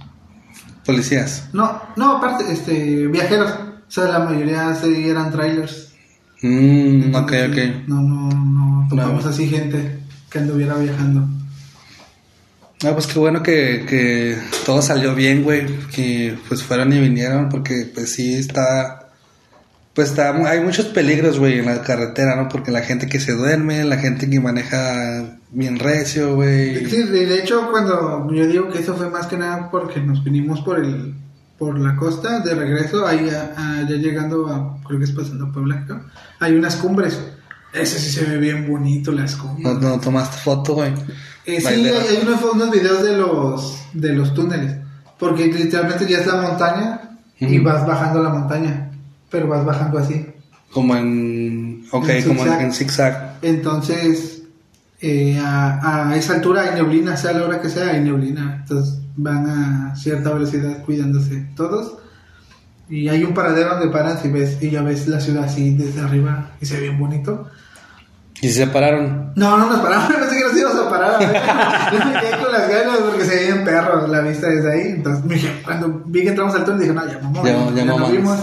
Policías. 0.84 1.48
No, 1.52 1.80
no, 1.96 2.16
aparte, 2.16 2.52
este, 2.52 3.06
viajeros. 3.06 3.50
O 3.86 3.90
sea, 3.90 4.04
la 4.04 4.18
mayoría 4.20 4.74
sí 4.74 5.08
eran 5.08 5.30
trailers. 5.30 5.92
Mm, 6.42 7.14
ok, 7.14 7.32
Entonces, 7.32 7.70
ok. 7.80 7.88
No, 7.88 8.00
no, 8.02 8.28
no 8.30 8.86
topamos 8.88 9.24
No. 9.24 9.30
así 9.30 9.46
gente 9.48 10.00
que 10.28 10.38
anduviera 10.38 10.74
viajando. 10.74 11.28
Ah, 12.84 12.90
pues 12.94 13.06
qué 13.06 13.18
bueno 13.20 13.44
que, 13.44 13.86
que 13.88 14.36
todo 14.66 14.82
salió 14.82 15.14
bien, 15.14 15.44
güey. 15.44 15.66
Que 15.94 16.36
pues 16.48 16.64
fueron 16.64 16.92
y 16.92 16.98
vinieron, 17.00 17.48
porque 17.48 17.88
pues 17.94 18.10
sí 18.12 18.34
está. 18.34 19.01
Pues 19.94 20.08
está, 20.10 20.34
hay 20.48 20.60
muchos 20.60 20.86
peligros, 20.86 21.38
güey, 21.38 21.58
en 21.58 21.66
la 21.66 21.82
carretera, 21.82 22.34
¿no? 22.36 22.48
Porque 22.48 22.70
la 22.70 22.80
gente 22.80 23.08
que 23.08 23.20
se 23.20 23.32
duerme, 23.32 23.84
la 23.84 23.98
gente 23.98 24.28
que 24.30 24.40
maneja 24.40 25.36
bien 25.50 25.78
recio, 25.78 26.34
güey. 26.34 26.86
Sí, 26.86 27.02
de 27.02 27.38
hecho, 27.38 27.68
cuando 27.70 28.26
yo 28.32 28.46
digo 28.46 28.70
que 28.70 28.78
eso 28.78 28.94
fue 28.94 29.10
más 29.10 29.26
que 29.26 29.36
nada 29.36 29.70
porque 29.70 30.00
nos 30.00 30.24
vinimos 30.24 30.60
por 30.62 30.78
el 30.78 31.14
por 31.58 31.78
la 31.78 31.94
costa 31.94 32.40
de 32.40 32.54
regreso, 32.56 33.06
ahí 33.06 33.28
a- 33.30 33.52
a- 33.56 33.82
ya 33.88 33.94
llegando 33.96 34.48
a, 34.48 34.78
creo 34.84 34.98
que 34.98 35.04
es 35.04 35.12
pasando 35.12 35.52
Puebla, 35.52 35.84
creo, 35.86 36.00
hay 36.40 36.54
unas 36.56 36.74
cumbres. 36.76 37.20
Ese 37.72 37.98
sí 38.00 38.10
se 38.10 38.24
ve 38.24 38.38
bien 38.38 38.66
bonito, 38.68 39.12
las 39.12 39.36
cumbres. 39.36 39.62
No, 39.64 39.74
no 39.78 40.00
tomaste 40.00 40.38
foto, 40.38 40.74
güey. 40.74 40.92
Eh, 41.46 41.60
sí, 41.60 41.66
hay, 41.66 41.86
hay 41.86 42.18
unos, 42.26 42.42
unos 42.52 42.70
videos 42.72 43.04
de 43.04 43.16
los, 43.16 43.80
de 43.92 44.12
los 44.12 44.34
túneles, 44.34 44.74
porque 45.20 45.46
literalmente 45.46 46.06
ya 46.08 46.18
es 46.18 46.26
la 46.26 46.36
montaña 46.42 47.00
y 47.38 47.58
vas 47.58 47.86
bajando 47.86 48.22
la 48.22 48.30
montaña, 48.30 48.90
pero 49.32 49.48
vas 49.48 49.64
bajando 49.64 49.98
así. 49.98 50.24
Como 50.72 50.94
en. 50.94 51.84
Ok, 51.90 52.08
En 52.08 52.22
como 52.28 52.40
en, 52.42 52.46
zigzag. 52.46 52.62
en 52.62 52.72
zigzag. 52.72 53.38
Entonces, 53.42 54.42
eh, 55.00 55.38
a, 55.44 56.10
a 56.10 56.16
esa 56.16 56.34
altura 56.34 56.62
hay 56.62 56.74
neblina, 56.76 57.16
sea 57.16 57.32
la 57.32 57.44
hora 57.44 57.60
que 57.60 57.68
sea, 57.68 57.88
hay 57.90 58.00
neblina. 58.00 58.58
Entonces 58.62 58.98
van 59.16 59.46
a 59.48 59.96
cierta 59.96 60.32
velocidad 60.32 60.82
cuidándose 60.84 61.48
todos. 61.56 61.98
Y 62.88 63.08
hay 63.08 63.24
un 63.24 63.32
paradero 63.34 63.70
donde 63.70 63.88
paras 63.88 64.24
y 64.24 64.28
ves, 64.28 64.58
y 64.62 64.70
ya 64.70 64.82
ves 64.82 65.08
la 65.08 65.18
ciudad 65.20 65.44
así 65.44 65.74
desde 65.74 66.00
arriba 66.00 66.50
y 66.60 66.66
se 66.66 66.74
ve 66.76 66.82
bien 66.88 66.98
bonito. 66.98 67.46
Y 68.40 68.48
se 68.48 68.64
separaron. 68.64 69.32
No, 69.36 69.56
no 69.56 69.68
nos 69.70 69.80
paramos, 69.80 70.10
no 70.20 70.26
sé 70.28 70.36
que 70.36 70.44
nos 70.44 70.56
íbamos 70.58 70.78
a 70.86 70.90
parar. 70.90 71.20
Yo 71.92 71.98
me 72.04 72.20
quedé 72.20 72.42
con 72.42 72.52
las 72.52 72.68
ganas 72.68 72.98
porque 72.98 73.24
se 73.24 73.36
veían 73.36 73.64
perros 73.64 74.08
la 74.10 74.20
vista 74.20 74.48
desde 74.48 74.72
ahí. 74.72 74.88
Entonces, 74.96 75.24
me 75.24 75.34
dije, 75.34 75.60
cuando 75.64 76.02
vi 76.06 76.22
que 76.22 76.28
entramos 76.30 76.54
al 76.54 76.64
túnel, 76.64 76.80
dije, 76.80 76.92
no, 76.92 77.06
ya 77.06 77.18
mamón, 77.20 77.44
Ya- 77.44 77.52
ya, 77.70 77.74
ya 77.76 77.84
nos 77.84 78.10
vimos. 78.12 78.38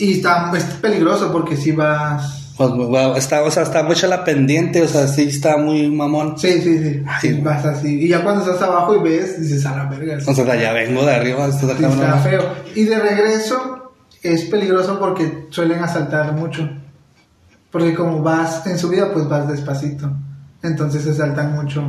Y 0.00 0.14
está, 0.14 0.50
es 0.56 0.64
peligroso 0.64 1.30
porque 1.30 1.56
si 1.56 1.72
vas. 1.72 2.54
Pues, 2.56 2.70
wow, 2.70 3.16
está, 3.16 3.42
o 3.42 3.50
sea, 3.50 3.64
está 3.64 3.82
mucho 3.82 4.06
la 4.06 4.24
pendiente, 4.24 4.82
o 4.82 4.88
sea, 4.88 5.06
sí 5.06 5.28
está 5.28 5.58
muy 5.58 5.90
mamón. 5.90 6.38
Sí, 6.38 6.60
sí, 6.62 6.78
sí. 6.78 7.02
Ay, 7.06 7.18
sí, 7.20 7.28
güey. 7.32 7.42
vas 7.42 7.64
así. 7.66 8.00
Y 8.00 8.08
ya 8.08 8.22
cuando 8.22 8.42
estás 8.42 8.62
abajo 8.62 8.96
y 8.96 9.02
ves, 9.02 9.40
dices, 9.40 9.64
a 9.66 9.76
la 9.76 9.84
verga. 9.84 10.18
O 10.26 10.34
sea, 10.34 10.56
ya 10.56 10.72
vengo 10.72 11.04
de 11.04 11.14
arriba, 11.14 11.46
esto 11.46 11.66
Sí, 11.66 11.84
está 11.84 12.18
feo. 12.18 12.42
Y 12.74 12.84
de 12.84 12.98
regreso 12.98 13.92
es 14.22 14.44
peligroso 14.44 14.98
porque 14.98 15.46
suelen 15.50 15.84
asaltar 15.84 16.32
mucho. 16.32 16.68
Porque 17.70 17.94
como 17.94 18.22
vas 18.22 18.66
en 18.66 18.78
subida, 18.78 19.12
pues 19.12 19.28
vas 19.28 19.48
despacito. 19.48 20.10
Entonces 20.62 21.02
se 21.02 21.14
saltan 21.14 21.54
mucho 21.54 21.82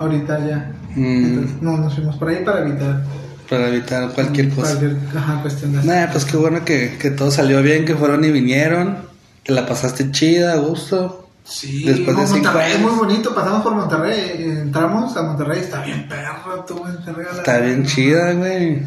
ahorita 0.00 0.44
ya. 0.44 0.72
Mm. 0.96 1.24
Entonces, 1.24 1.62
no, 1.62 1.76
nos 1.76 1.94
fuimos 1.94 2.16
por 2.16 2.28
ahí 2.28 2.44
para 2.44 2.60
evitar 2.60 3.02
Para 3.48 3.68
evitar 3.68 4.10
cualquier 4.12 4.48
cosa. 4.50 4.78
cualquier 4.78 4.96
ajá, 5.16 5.42
cuestión 5.42 5.72
de 5.72 5.84
Nah, 5.84 6.10
pues 6.10 6.24
qué 6.24 6.36
bueno 6.36 6.64
que, 6.64 6.96
que 6.98 7.10
todo 7.10 7.30
salió 7.30 7.62
bien, 7.62 7.84
que 7.84 7.94
fueron 7.94 8.24
y 8.24 8.30
vinieron. 8.30 8.98
Te 9.42 9.52
la 9.52 9.66
pasaste 9.66 10.10
chida, 10.10 10.54
a 10.54 10.56
gusto. 10.56 11.28
Sí, 11.44 11.84
Después 11.84 12.16
de 12.16 12.26
cinco 12.26 12.44
Monterrey 12.44 12.72
años. 12.72 12.80
muy 12.90 12.98
bonito. 12.98 13.34
Pasamos 13.34 13.62
por 13.62 13.74
Monterrey, 13.74 14.44
entramos 14.62 15.14
a 15.16 15.22
Monterrey, 15.22 15.60
está 15.60 15.82
bien 15.82 16.08
perro, 16.08 16.64
tú, 16.66 16.76
Monterrey. 16.76 17.26
Está 17.36 17.58
bien 17.58 17.84
chida, 17.84 18.32
güey. 18.32 18.82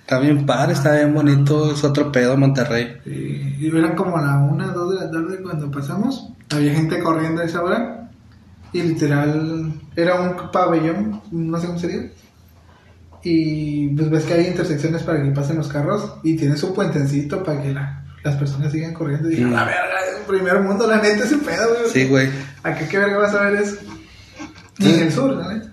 Está 0.00 0.18
bien 0.20 0.46
padre, 0.46 0.72
está 0.72 0.94
bien 0.94 1.12
bonito. 1.12 1.70
Es 1.72 1.84
otro 1.84 2.10
pedo 2.10 2.34
Monterrey. 2.38 2.96
Sí, 3.04 3.56
y 3.60 3.68
eran 3.76 3.94
como 3.94 4.16
a 4.16 4.22
la 4.22 4.38
una, 4.38 4.68
dos 4.68 4.94
de 4.94 5.04
la 5.04 5.10
tarde 5.10 5.42
cuando 5.42 5.70
pasamos. 5.70 6.30
Había 6.50 6.72
gente 6.72 6.98
corriendo 7.00 7.42
a 7.42 7.44
esa 7.44 7.62
hora. 7.62 8.08
Y 8.72 8.82
literal, 8.82 9.70
era 9.94 10.18
un 10.20 10.50
pabellón, 10.50 11.20
no 11.30 11.58
sé 11.58 11.66
cómo 11.66 11.78
sería. 11.78 12.10
Y 13.22 13.88
pues 13.88 14.10
ves 14.10 14.24
que 14.24 14.34
hay 14.34 14.46
intersecciones 14.46 15.02
para 15.02 15.22
que 15.22 15.30
pasen 15.30 15.56
los 15.56 15.68
carros. 15.68 16.14
Y 16.22 16.36
tienes 16.36 16.62
un 16.62 16.74
puentecito 16.74 17.42
para 17.42 17.60
que 17.62 17.72
la- 17.72 18.04
las 18.24 18.36
personas 18.36 18.72
sigan 18.72 18.94
corriendo. 18.94 19.28
Y 19.28 19.32
dije, 19.32 19.44
Mm. 19.44 19.52
la 19.52 19.64
verga, 19.64 20.00
es 20.12 20.18
el 20.20 20.24
primer 20.24 20.60
mundo, 20.60 20.86
la 20.86 20.96
neta, 21.00 21.24
ese 21.24 21.36
pedo, 21.38 21.68
güey. 21.68 21.90
Sí, 21.92 22.04
güey. 22.06 22.28
¿A 22.62 22.74
qué, 22.74 22.86
qué 22.88 22.98
verga 22.98 23.18
vas 23.18 23.34
a 23.34 23.42
ver 23.50 23.62
eso? 23.62 23.76
Ni 24.78 24.92
en 24.94 25.00
el 25.00 25.12
sur, 25.12 25.36
neta. 25.36 25.72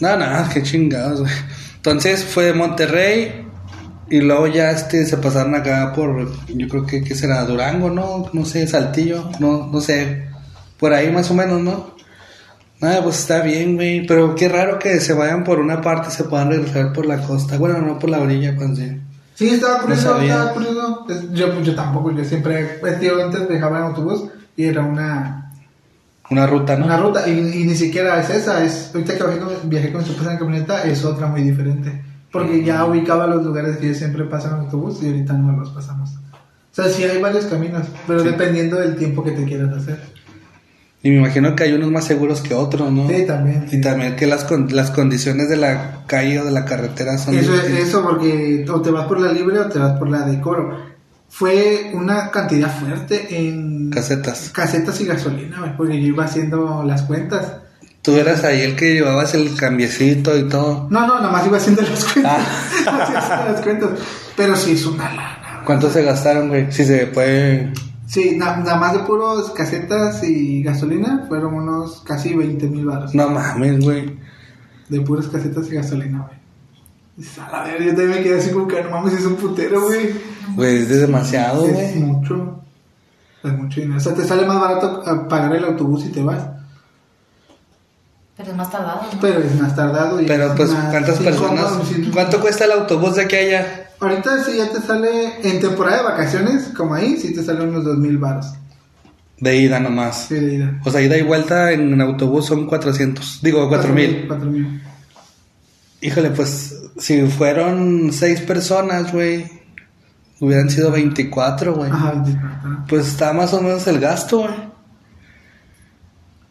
No, 0.00 0.16
no, 0.16 0.48
qué 0.52 0.62
chingados, 0.62 1.20
güey. 1.20 1.32
Entonces 1.76 2.24
fue 2.24 2.44
de 2.44 2.52
Monterrey 2.54 3.46
y 4.08 4.20
luego 4.20 4.46
ya 4.48 4.70
este 4.70 5.04
se 5.06 5.16
pasaron 5.18 5.54
acá 5.54 5.92
por, 5.94 6.30
yo 6.48 6.68
creo 6.68 6.84
que 6.86 7.02
¿qué 7.02 7.14
será 7.14 7.44
Durango, 7.44 7.90
¿no? 7.90 8.28
No 8.32 8.44
sé, 8.44 8.66
Saltillo, 8.66 9.30
no, 9.38 9.68
no 9.72 9.80
sé. 9.80 10.26
Por 10.78 10.92
ahí 10.94 11.10
más 11.12 11.30
o 11.30 11.34
menos, 11.34 11.60
¿no? 11.60 11.94
Nada, 12.80 13.02
pues 13.02 13.18
está 13.20 13.42
bien, 13.42 13.74
güey. 13.76 14.06
Pero 14.06 14.34
qué 14.34 14.48
raro 14.48 14.78
que 14.78 15.00
se 15.00 15.12
vayan 15.12 15.44
por 15.44 15.58
una 15.58 15.80
parte 15.80 16.08
y 16.08 16.12
se 16.12 16.24
puedan 16.24 16.50
regresar 16.50 16.92
por 16.92 17.06
la 17.06 17.20
costa. 17.22 17.58
Bueno, 17.58 17.78
no 17.80 17.98
por 17.98 18.10
la 18.10 18.20
orilla, 18.20 18.54
pues 18.56 18.78
sí. 18.78 19.00
Sí, 19.34 19.48
estaba 19.50 19.80
curioso, 19.80 20.02
sabía. 20.14 20.32
estaba 20.34 20.52
curioso. 20.52 21.06
Yo, 21.32 21.62
yo 21.62 21.74
tampoco, 21.74 22.10
yo 22.12 22.24
siempre, 22.24 22.78
tío, 23.00 23.22
antes 23.24 23.48
viajaba 23.48 23.78
en 23.78 23.84
autobús 23.84 24.24
y 24.56 24.64
era 24.64 24.82
una, 24.82 25.50
Una 26.30 26.46
ruta, 26.46 26.76
¿no? 26.76 26.84
una 26.86 26.98
ruta, 26.98 27.26
y, 27.28 27.32
y 27.38 27.64
ni 27.64 27.74
siquiera 27.74 28.20
es 28.20 28.28
esa, 28.30 28.62
es, 28.64 28.90
ahorita 28.94 29.16
que 29.16 29.24
viajé 29.24 29.38
con, 29.40 29.70
viajé 29.70 29.92
con 29.92 30.02
esposa 30.02 30.32
en 30.32 30.38
camioneta, 30.38 30.82
es 30.84 31.04
otra 31.04 31.26
muy 31.26 31.42
diferente. 31.42 32.02
Porque 32.30 32.62
ya 32.62 32.84
ubicaba 32.84 33.26
los 33.26 33.42
lugares 33.44 33.78
que 33.78 33.88
yo 33.88 33.94
siempre 33.94 34.24
paso 34.24 34.48
en 34.48 34.54
autobús 34.54 35.02
y 35.02 35.06
ahorita 35.06 35.32
no 35.32 35.52
los 35.58 35.70
pasamos. 35.70 36.10
O 36.10 36.74
sea, 36.74 36.84
sí 36.88 37.02
hay 37.02 37.20
varios 37.20 37.46
caminos, 37.46 37.86
pero 38.06 38.20
Sí. 38.20 38.28
dependiendo 38.28 38.76
del 38.76 38.94
tiempo 38.96 39.24
que 39.24 39.32
te 39.32 39.44
quieras 39.44 39.72
hacer. 39.76 39.98
Y 41.02 41.10
me 41.10 41.16
imagino 41.16 41.56
que 41.56 41.64
hay 41.64 41.72
unos 41.72 41.90
más 41.90 42.04
seguros 42.04 42.42
que 42.42 42.52
otros, 42.54 42.92
¿no? 42.92 43.08
Sí, 43.08 43.24
también. 43.26 43.66
Y 43.72 43.80
también 43.80 44.16
que 44.16 44.26
las, 44.26 44.44
con- 44.44 44.68
las 44.74 44.90
condiciones 44.90 45.48
de 45.48 45.56
la 45.56 46.02
calle 46.06 46.40
o 46.40 46.44
de 46.44 46.50
la 46.50 46.64
carretera 46.66 47.16
son 47.16 47.34
Eso, 47.38 47.54
es- 47.54 47.62
distintas. 47.62 47.88
eso 47.88 48.02
porque 48.02 48.66
o 48.70 48.82
te 48.82 48.90
vas 48.90 49.06
por 49.06 49.18
la 49.20 49.32
libre 49.32 49.58
o 49.58 49.66
te 49.68 49.78
vas 49.78 49.98
por 49.98 50.10
la 50.10 50.22
de 50.22 50.40
coro. 50.40 50.76
Fue 51.28 51.90
una 51.94 52.30
cantidad 52.30 52.70
fuerte 52.76 53.28
en 53.46 53.88
casetas. 53.90 54.50
casetas 54.52 55.00
y 55.00 55.06
gasolina, 55.06 55.60
güey, 55.60 55.76
porque 55.76 56.00
yo 56.00 56.08
iba 56.08 56.24
haciendo 56.24 56.82
las 56.84 57.02
cuentas. 57.02 57.52
Tú 58.02 58.16
eras 58.16 58.44
ahí 58.44 58.62
el 58.62 58.76
que 58.76 58.94
llevabas 58.94 59.34
el 59.34 59.54
cambiecito 59.56 60.36
y 60.36 60.48
todo. 60.48 60.88
No, 60.90 61.06
no, 61.06 61.16
nada 61.20 61.30
más 61.30 61.46
iba 61.46 61.56
haciendo 61.58 61.82
las 61.82 62.04
cuentas. 62.04 62.38
Ah. 62.86 63.44
Las 63.52 63.60
cuentas. 63.60 63.90
Pero 64.36 64.56
sí 64.56 64.72
es 64.72 64.86
una 64.86 65.04
lana. 65.14 65.62
¿Cuánto 65.64 65.90
se 65.90 66.02
gastaron, 66.02 66.48
güey? 66.48 66.72
Si 66.72 66.84
se 66.84 67.06
puede... 67.06 67.72
Sí, 68.10 68.34
na- 68.36 68.56
nada 68.56 68.76
más 68.76 68.92
de 68.92 68.98
puros 69.00 69.50
casetas 69.52 70.24
y 70.24 70.64
gasolina 70.64 71.26
fueron 71.28 71.54
unos 71.54 72.00
casi 72.00 72.34
20 72.34 72.66
mil 72.68 72.86
baros. 72.86 73.14
No 73.14 73.30
mames, 73.30 73.78
güey. 73.84 74.16
De 74.88 75.00
puras 75.02 75.28
casetas 75.28 75.70
y 75.70 75.76
gasolina, 75.76 76.26
güey. 76.26 76.40
A 77.38 77.52
la 77.52 77.62
verga, 77.64 77.84
yo 77.84 77.90
también 77.94 78.10
me 78.10 78.22
quedé 78.24 78.38
así 78.38 78.50
como 78.50 78.66
que 78.66 78.82
no 78.82 78.90
mames, 78.90 79.12
es 79.14 79.24
un 79.26 79.36
putero, 79.36 79.82
güey. 79.82 80.10
Güey, 80.56 80.78
es 80.78 80.88
de 80.88 80.98
demasiado, 80.98 81.64
Es 81.66 81.72
güey. 81.74 81.94
mucho. 82.00 82.60
Es 83.44 83.52
mucho 83.52 83.80
dinero. 83.80 83.98
O 83.98 84.00
sea, 84.00 84.14
te 84.14 84.24
sale 84.24 84.44
más 84.44 84.60
barato 84.60 85.02
a 85.06 85.28
pagar 85.28 85.54
el 85.54 85.64
autobús 85.64 86.04
y 86.06 86.08
te 86.08 86.22
vas. 86.22 86.44
Pero 88.40 88.52
es 88.52 88.56
más 88.56 88.70
tardado, 88.70 89.02
¿no? 89.02 89.20
Pero 89.20 89.40
es 89.40 89.60
más 89.60 89.76
tardado. 89.76 90.20
Y 90.20 90.26
Pero 90.26 90.46
es 90.46 90.52
pues, 90.52 90.70
¿cuántas 90.70 91.18
personas? 91.18 91.72
¿Cuánto 92.10 92.40
cuesta 92.40 92.64
el 92.64 92.72
autobús 92.72 93.16
de 93.16 93.22
aquí 93.24 93.36
a 93.36 93.38
allá? 93.38 93.90
Ahorita 94.00 94.42
sí 94.44 94.56
ya 94.56 94.70
te 94.70 94.80
sale, 94.80 95.46
en 95.46 95.60
temporada 95.60 95.98
de 95.98 96.02
vacaciones, 96.04 96.70
como 96.74 96.94
ahí, 96.94 97.18
sí 97.18 97.34
te 97.34 97.44
sale 97.44 97.62
unos 97.64 97.84
dos 97.84 97.98
mil 97.98 98.16
baros. 98.16 98.46
De 99.38 99.56
ida 99.56 99.78
nomás. 99.78 100.26
Sí, 100.28 100.36
de 100.36 100.54
ida. 100.54 100.80
O 100.84 100.90
sea, 100.90 101.02
ida 101.02 101.18
y 101.18 101.22
vuelta 101.22 101.72
en 101.72 102.00
autobús 102.00 102.46
son 102.46 102.66
400. 102.66 103.40
Digo, 103.42 103.68
4000. 103.68 104.24
Cuatro 104.26 104.50
mil. 104.50 104.82
Híjole, 106.00 106.30
pues 106.30 106.82
si 106.98 107.26
fueron 107.26 108.10
seis 108.10 108.40
personas, 108.40 109.12
güey, 109.12 109.50
hubieran 110.40 110.70
sido 110.70 110.90
24, 110.90 111.74
güey. 111.74 111.90
Ajá, 111.90 112.12
24. 112.12 112.84
Pues 112.88 113.06
está 113.06 113.34
más 113.34 113.52
o 113.52 113.60
menos 113.60 113.86
el 113.86 114.00
gasto, 114.00 114.38
güey. 114.38 114.69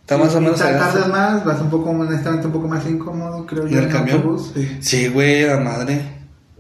Está 0.10 0.18
más 0.18 0.34
o 0.34 0.38
Sí, 0.40 0.44
menos 0.44 0.60
ta- 0.60 0.72
el 0.72 0.78
Tardas 0.80 1.08
más, 1.10 1.46
vas 1.46 1.62
un 1.62 1.70
poco, 1.70 1.92
honestamente, 1.92 2.48
un 2.48 2.54
poco 2.54 2.68
más 2.68 2.84
incómodo, 2.88 3.46
creo 3.46 3.68
¿En 3.68 3.70
yo, 3.70 3.78
el 3.78 3.86
en 3.86 3.92
camión? 3.92 4.18
autobús. 4.18 4.52
Sí. 4.56 4.78
Sí, 4.82 5.08
güey, 5.10 5.46
la 5.46 5.60
madre. 5.60 6.02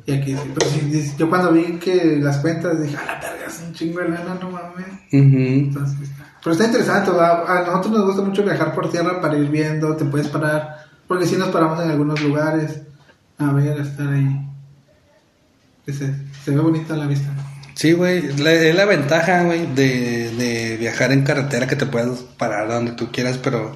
Y 0.05 0.11
aquí 0.11 0.35
sí. 0.35 0.51
Pero 0.53 0.69
sí, 0.69 0.79
sí, 0.91 1.13
yo 1.17 1.27
cuando 1.29 1.51
vi 1.51 1.79
que 1.79 2.17
las 2.21 2.37
cuentas 2.37 2.79
dije, 2.79 2.95
a 2.95 3.05
la 3.05 3.13
verga, 3.15 3.45
es 3.47 3.63
un 3.65 3.73
chingo 3.73 4.01
de 4.01 4.09
lana, 4.09 4.37
no 4.39 4.51
mames. 4.51 4.85
Ujú. 5.11 5.37
Entonces, 5.71 5.99
está- 6.09 6.25
pero 6.43 6.51
está 6.53 6.65
interesante, 6.65 7.09
a 7.11 7.63
nosotros 7.65 7.91
nos 7.91 8.05
gusta 8.05 8.21
mucho 8.21 8.43
viajar 8.43 8.75
por 8.75 8.91
tierra 8.91 9.19
para 9.19 9.35
ir 9.35 9.49
viendo, 9.49 9.95
te 9.95 10.05
puedes 10.05 10.27
parar, 10.27 10.85
porque 11.07 11.25
si 11.25 11.35
nos 11.35 11.49
paramos 11.49 11.83
en 11.83 11.89
algunos 11.89 12.21
lugares 12.21 12.81
a 13.39 13.51
ver, 13.51 13.79
a 13.79 13.81
estar 13.83 14.07
ahí. 14.09 14.45
Ese- 15.87 16.13
se 16.45 16.51
ve 16.51 16.59
bonita 16.61 16.95
la 16.95 17.07
vista. 17.07 17.29
Sí, 17.79 17.93
güey, 17.93 18.25
es 18.27 18.75
la 18.75 18.83
ventaja, 18.83 19.43
güey, 19.43 19.65
de, 19.73 20.31
de 20.31 20.75
viajar 20.75 21.13
en 21.13 21.23
carretera 21.23 21.65
que 21.65 21.77
te 21.77 21.85
puedes 21.85 22.19
parar 22.37 22.67
donde 22.67 22.91
tú 22.91 23.09
quieras, 23.09 23.37
pero 23.41 23.73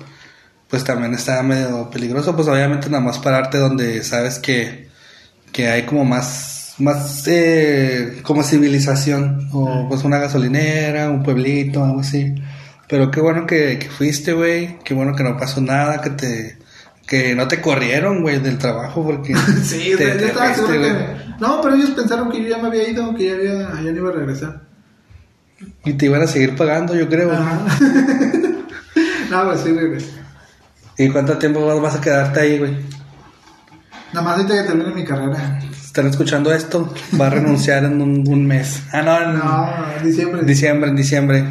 pues 0.67 0.83
también 0.83 1.13
está 1.13 1.41
medio 1.41 1.89
peligroso, 1.89 2.35
pues 2.35 2.49
obviamente 2.49 2.89
nada 2.89 3.01
más 3.01 3.19
pararte 3.19 3.59
donde 3.59 4.03
sabes 4.03 4.39
que, 4.39 4.89
que 5.53 5.69
hay 5.69 5.83
como 5.83 6.03
más, 6.03 6.75
más 6.79 7.25
eh, 7.27 8.19
como 8.23 8.43
civilización, 8.43 9.47
o 9.53 9.87
pues 9.87 10.03
una 10.03 10.17
gasolinera, 10.19 11.09
un 11.09 11.23
pueblito, 11.23 11.85
algo 11.85 12.01
así. 12.01 12.35
Pero 12.89 13.09
qué 13.09 13.21
bueno 13.21 13.47
que, 13.47 13.79
que 13.79 13.89
fuiste, 13.89 14.33
güey, 14.33 14.79
qué 14.83 14.93
bueno 14.93 15.15
que 15.15 15.23
no 15.23 15.37
pasó 15.37 15.61
nada, 15.61 16.01
que 16.01 16.09
te, 16.09 16.57
que 17.07 17.35
no 17.35 17.47
te 17.47 17.59
corrieron, 17.61 18.21
güey, 18.21 18.39
del 18.39 18.57
trabajo, 18.57 19.03
porque 19.03 19.35
Sí, 19.63 19.91
te, 19.97 20.05
yo 20.11 20.17
te 20.17 20.25
estaba 20.27 20.53
seguro 20.53 20.73
que... 20.73 21.23
No, 21.39 21.61
pero 21.61 21.75
ellos 21.75 21.91
pensaron 21.91 22.31
que 22.31 22.41
yo 22.43 22.49
ya 22.49 22.57
me 22.59 22.67
había 22.67 22.87
ido, 22.89 23.13
que 23.15 23.25
ya, 23.25 23.33
había, 23.33 23.81
ya 23.83 23.91
no 23.91 23.97
iba 23.97 24.09
a 24.09 24.13
regresar. 24.13 24.61
Y 25.85 25.93
te 25.93 26.05
iban 26.05 26.21
a 26.21 26.27
seguir 26.27 26.55
pagando, 26.55 26.95
yo 26.95 27.07
creo. 27.09 27.31
Ajá. 27.31 27.59
no, 29.31 29.45
pues 29.45 29.61
sí 29.61 29.71
regresé. 29.73 30.11
¿Y 30.97 31.09
cuánto 31.09 31.37
tiempo 31.37 31.65
vas- 31.81 31.95
a 31.95 32.01
quedarte 32.01 32.39
ahí, 32.39 32.59
güey? 32.59 32.75
Nada 34.13 34.21
más 34.25 34.37
ahorita 34.37 34.61
que 34.61 34.67
termine 34.67 34.93
mi 34.93 35.03
carrera. 35.03 35.59
¿Están 35.71 36.07
escuchando 36.07 36.53
esto? 36.53 36.93
Va 37.19 37.27
a 37.27 37.29
renunciar 37.31 37.83
en 37.85 38.01
un, 38.01 38.23
un 38.27 38.45
mes. 38.47 38.83
Ah, 38.91 39.01
no, 39.01 39.21
en 39.21 39.37
No, 39.39 39.69
diciembre. 40.03 40.43
diciembre, 40.43 40.89
en 40.91 40.95
diciembre. 40.95 41.45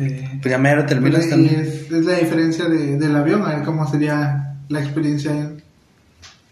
Eh, 0.00 0.38
Pues 0.42 0.50
ya 0.50 0.58
mero 0.58 0.86
terminas 0.86 1.26
y 1.26 1.30
también. 1.30 1.60
es, 1.60 1.90
es 1.90 2.04
la 2.04 2.14
diferencia 2.18 2.64
de, 2.66 2.96
del 2.96 3.14
avión, 3.14 3.42
a 3.44 3.54
ver 3.56 3.62
cómo 3.64 3.88
sería 3.90 4.56
la 4.68 4.80
experiencia 4.80 5.30
en... 5.32 5.62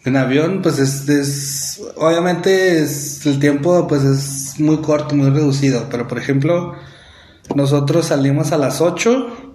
En 0.04 0.16
avión, 0.16 0.61
pues 0.62 0.78
es, 0.78 1.08
es- 1.08 1.80
obviamente 1.96 2.80
es, 2.82 3.26
el 3.26 3.38
tiempo 3.40 3.87
pues 3.88 4.04
es 4.04 4.58
muy 4.61 4.78
corto, 4.78 5.14
muy 5.14 5.28
reducido, 5.30 5.87
pero 5.90 6.06
por 6.06 6.18
ejemplo, 6.18 6.74
nosotros 7.54 8.06
salimos 8.06 8.52
a 8.52 8.58
las 8.58 8.80
8 8.80 9.54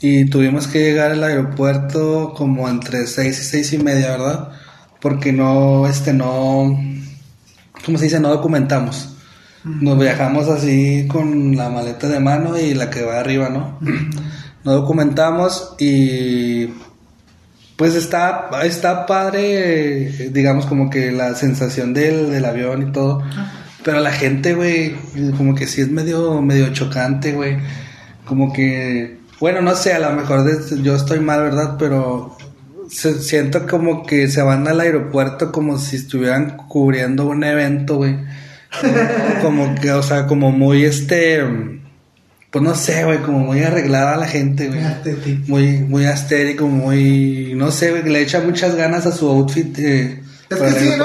y 0.00 0.26
tuvimos 0.26 0.66
que 0.66 0.80
llegar 0.80 1.12
al 1.12 1.24
aeropuerto 1.24 2.34
como 2.36 2.68
entre 2.68 3.06
6 3.06 3.40
y 3.40 3.44
6 3.44 3.72
y 3.74 3.78
media, 3.78 4.10
¿verdad? 4.10 4.48
Porque 5.00 5.32
no, 5.32 5.86
este, 5.86 6.12
no, 6.12 6.78
¿cómo 7.84 7.98
se 7.98 8.04
dice? 8.04 8.20
No 8.20 8.28
documentamos. 8.28 9.11
Nos 9.64 9.98
viajamos 9.98 10.48
así 10.48 11.06
con 11.08 11.56
la 11.56 11.68
maleta 11.68 12.08
de 12.08 12.18
mano 12.20 12.58
y 12.58 12.74
la 12.74 12.90
que 12.90 13.02
va 13.02 13.20
arriba, 13.20 13.48
¿no? 13.48 13.78
No 14.64 14.72
documentamos 14.72 15.74
y 15.78 16.66
pues 17.76 17.94
está, 17.94 18.50
está 18.64 19.06
padre, 19.06 20.30
digamos, 20.32 20.66
como 20.66 20.88
que 20.90 21.10
la 21.12 21.34
sensación 21.34 21.94
del, 21.94 22.30
del 22.30 22.44
avión 22.44 22.88
y 22.88 22.92
todo. 22.92 23.22
Pero 23.84 24.00
la 24.00 24.12
gente, 24.12 24.54
güey, 24.54 24.94
como 25.36 25.54
que 25.54 25.66
sí 25.66 25.80
es 25.80 25.90
medio, 25.90 26.40
medio 26.42 26.72
chocante, 26.72 27.32
güey. 27.32 27.56
Como 28.24 28.52
que, 28.52 29.18
bueno, 29.40 29.60
no 29.62 29.74
sé, 29.74 29.92
a 29.94 29.98
lo 29.98 30.12
mejor 30.12 30.44
yo 30.82 30.94
estoy 30.94 31.18
mal, 31.18 31.42
¿verdad? 31.42 31.74
Pero 31.78 32.36
se- 32.88 33.20
siento 33.20 33.66
como 33.66 34.06
que 34.06 34.28
se 34.28 34.42
van 34.42 34.68
al 34.68 34.78
aeropuerto 34.80 35.50
como 35.50 35.78
si 35.78 35.96
estuvieran 35.96 36.56
cubriendo 36.68 37.26
un 37.26 37.42
evento, 37.42 37.96
güey. 37.96 38.16
Como 39.42 39.74
que, 39.74 39.92
o 39.92 40.02
sea, 40.02 40.26
como 40.26 40.50
muy 40.50 40.84
este, 40.84 41.42
pues 42.50 42.64
no 42.64 42.74
sé, 42.74 43.04
güey, 43.04 43.18
como 43.18 43.38
muy 43.40 43.62
arreglada 43.62 44.16
la 44.16 44.26
gente, 44.26 44.68
güey 44.68 44.80
muy 45.48 45.78
muy 45.78 46.06
astérico, 46.06 46.66
muy 46.66 47.52
no 47.56 47.70
sé, 47.70 47.90
güey, 47.90 48.02
que 48.02 48.10
le 48.10 48.20
echa 48.22 48.40
muchas 48.40 48.74
ganas 48.74 49.06
a 49.06 49.12
su 49.12 49.28
outfit 49.28 49.78
eh, 49.78 50.22
Es 50.50 50.58
que 50.58 50.70
sí, 50.72 50.90
¿no? 50.98 51.04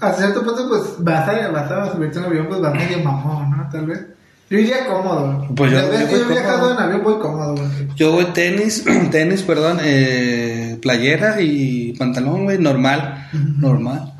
A 0.00 0.12
cierto 0.12 0.44
punto, 0.44 0.68
pues, 0.68 0.82
vas 1.00 1.28
a, 1.28 1.48
vas 1.48 1.70
a 1.70 1.92
subirte 1.92 2.18
un 2.20 2.26
avión, 2.26 2.46
pues 2.48 2.60
vas 2.60 2.72
medio 2.74 3.00
mamón, 3.00 3.50
¿no? 3.50 3.68
Tal 3.70 3.86
vez. 3.86 4.00
Yo 4.48 4.58
iría 4.58 4.86
cómodo. 4.86 5.46
Pues 5.56 5.72
yo- 5.72 5.78
yo 5.92 5.98
he 5.98 6.04
voy 6.24 6.32
viajado 6.32 6.72
en 6.72 6.78
avión, 6.78 7.02
voy 7.02 7.18
cómodo, 7.18 7.54
güey. 7.56 7.68
Yo 7.96 8.12
voy 8.12 8.24
tenis, 8.26 8.84
tenis, 9.10 9.42
perdón, 9.42 9.78
eh, 9.82 10.78
playera 10.80 11.40
y 11.40 11.92
pantalón, 11.98 12.44
güey, 12.44 12.58
normal, 12.58 13.28
normal. 13.58 14.14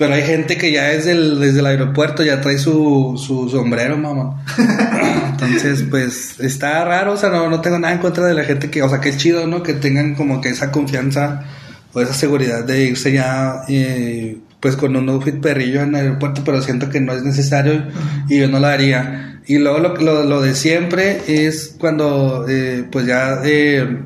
Pero 0.00 0.14
hay 0.14 0.22
gente 0.22 0.56
que 0.56 0.72
ya 0.72 0.92
es 0.92 1.04
del, 1.04 1.38
desde 1.38 1.60
el 1.60 1.66
aeropuerto, 1.66 2.24
ya 2.24 2.40
trae 2.40 2.56
su, 2.56 3.22
su 3.22 3.50
sombrero, 3.50 3.98
mamá. 3.98 4.42
Entonces, 5.32 5.84
pues, 5.90 6.40
está 6.40 6.82
raro, 6.86 7.12
o 7.12 7.16
sea, 7.18 7.28
no, 7.28 7.50
no 7.50 7.60
tengo 7.60 7.78
nada 7.78 7.92
en 7.92 8.00
contra 8.00 8.24
de 8.24 8.32
la 8.32 8.44
gente 8.44 8.70
que, 8.70 8.82
o 8.82 8.88
sea, 8.88 9.02
que 9.02 9.10
es 9.10 9.18
chido, 9.18 9.46
¿no? 9.46 9.62
Que 9.62 9.74
tengan 9.74 10.14
como 10.14 10.40
que 10.40 10.48
esa 10.48 10.72
confianza 10.72 11.44
o 11.92 12.00
esa 12.00 12.14
seguridad 12.14 12.64
de 12.64 12.84
irse 12.86 13.12
ya, 13.12 13.60
eh, 13.68 14.38
pues, 14.58 14.74
con 14.76 14.96
un 14.96 15.06
outfit 15.10 15.38
perrillo 15.38 15.82
en 15.82 15.90
el 15.90 15.96
aeropuerto, 15.96 16.44
pero 16.46 16.62
siento 16.62 16.88
que 16.88 17.02
no 17.02 17.12
es 17.12 17.22
necesario 17.22 17.84
y 18.26 18.38
yo 18.38 18.48
no 18.48 18.58
lo 18.58 18.68
haría. 18.68 19.42
Y 19.46 19.58
luego 19.58 19.80
lo, 19.80 19.96
lo, 19.96 20.24
lo 20.24 20.40
de 20.40 20.54
siempre 20.54 21.20
es 21.26 21.76
cuando, 21.78 22.46
eh, 22.48 22.86
pues, 22.90 23.04
ya 23.04 23.42
eh, 23.44 23.98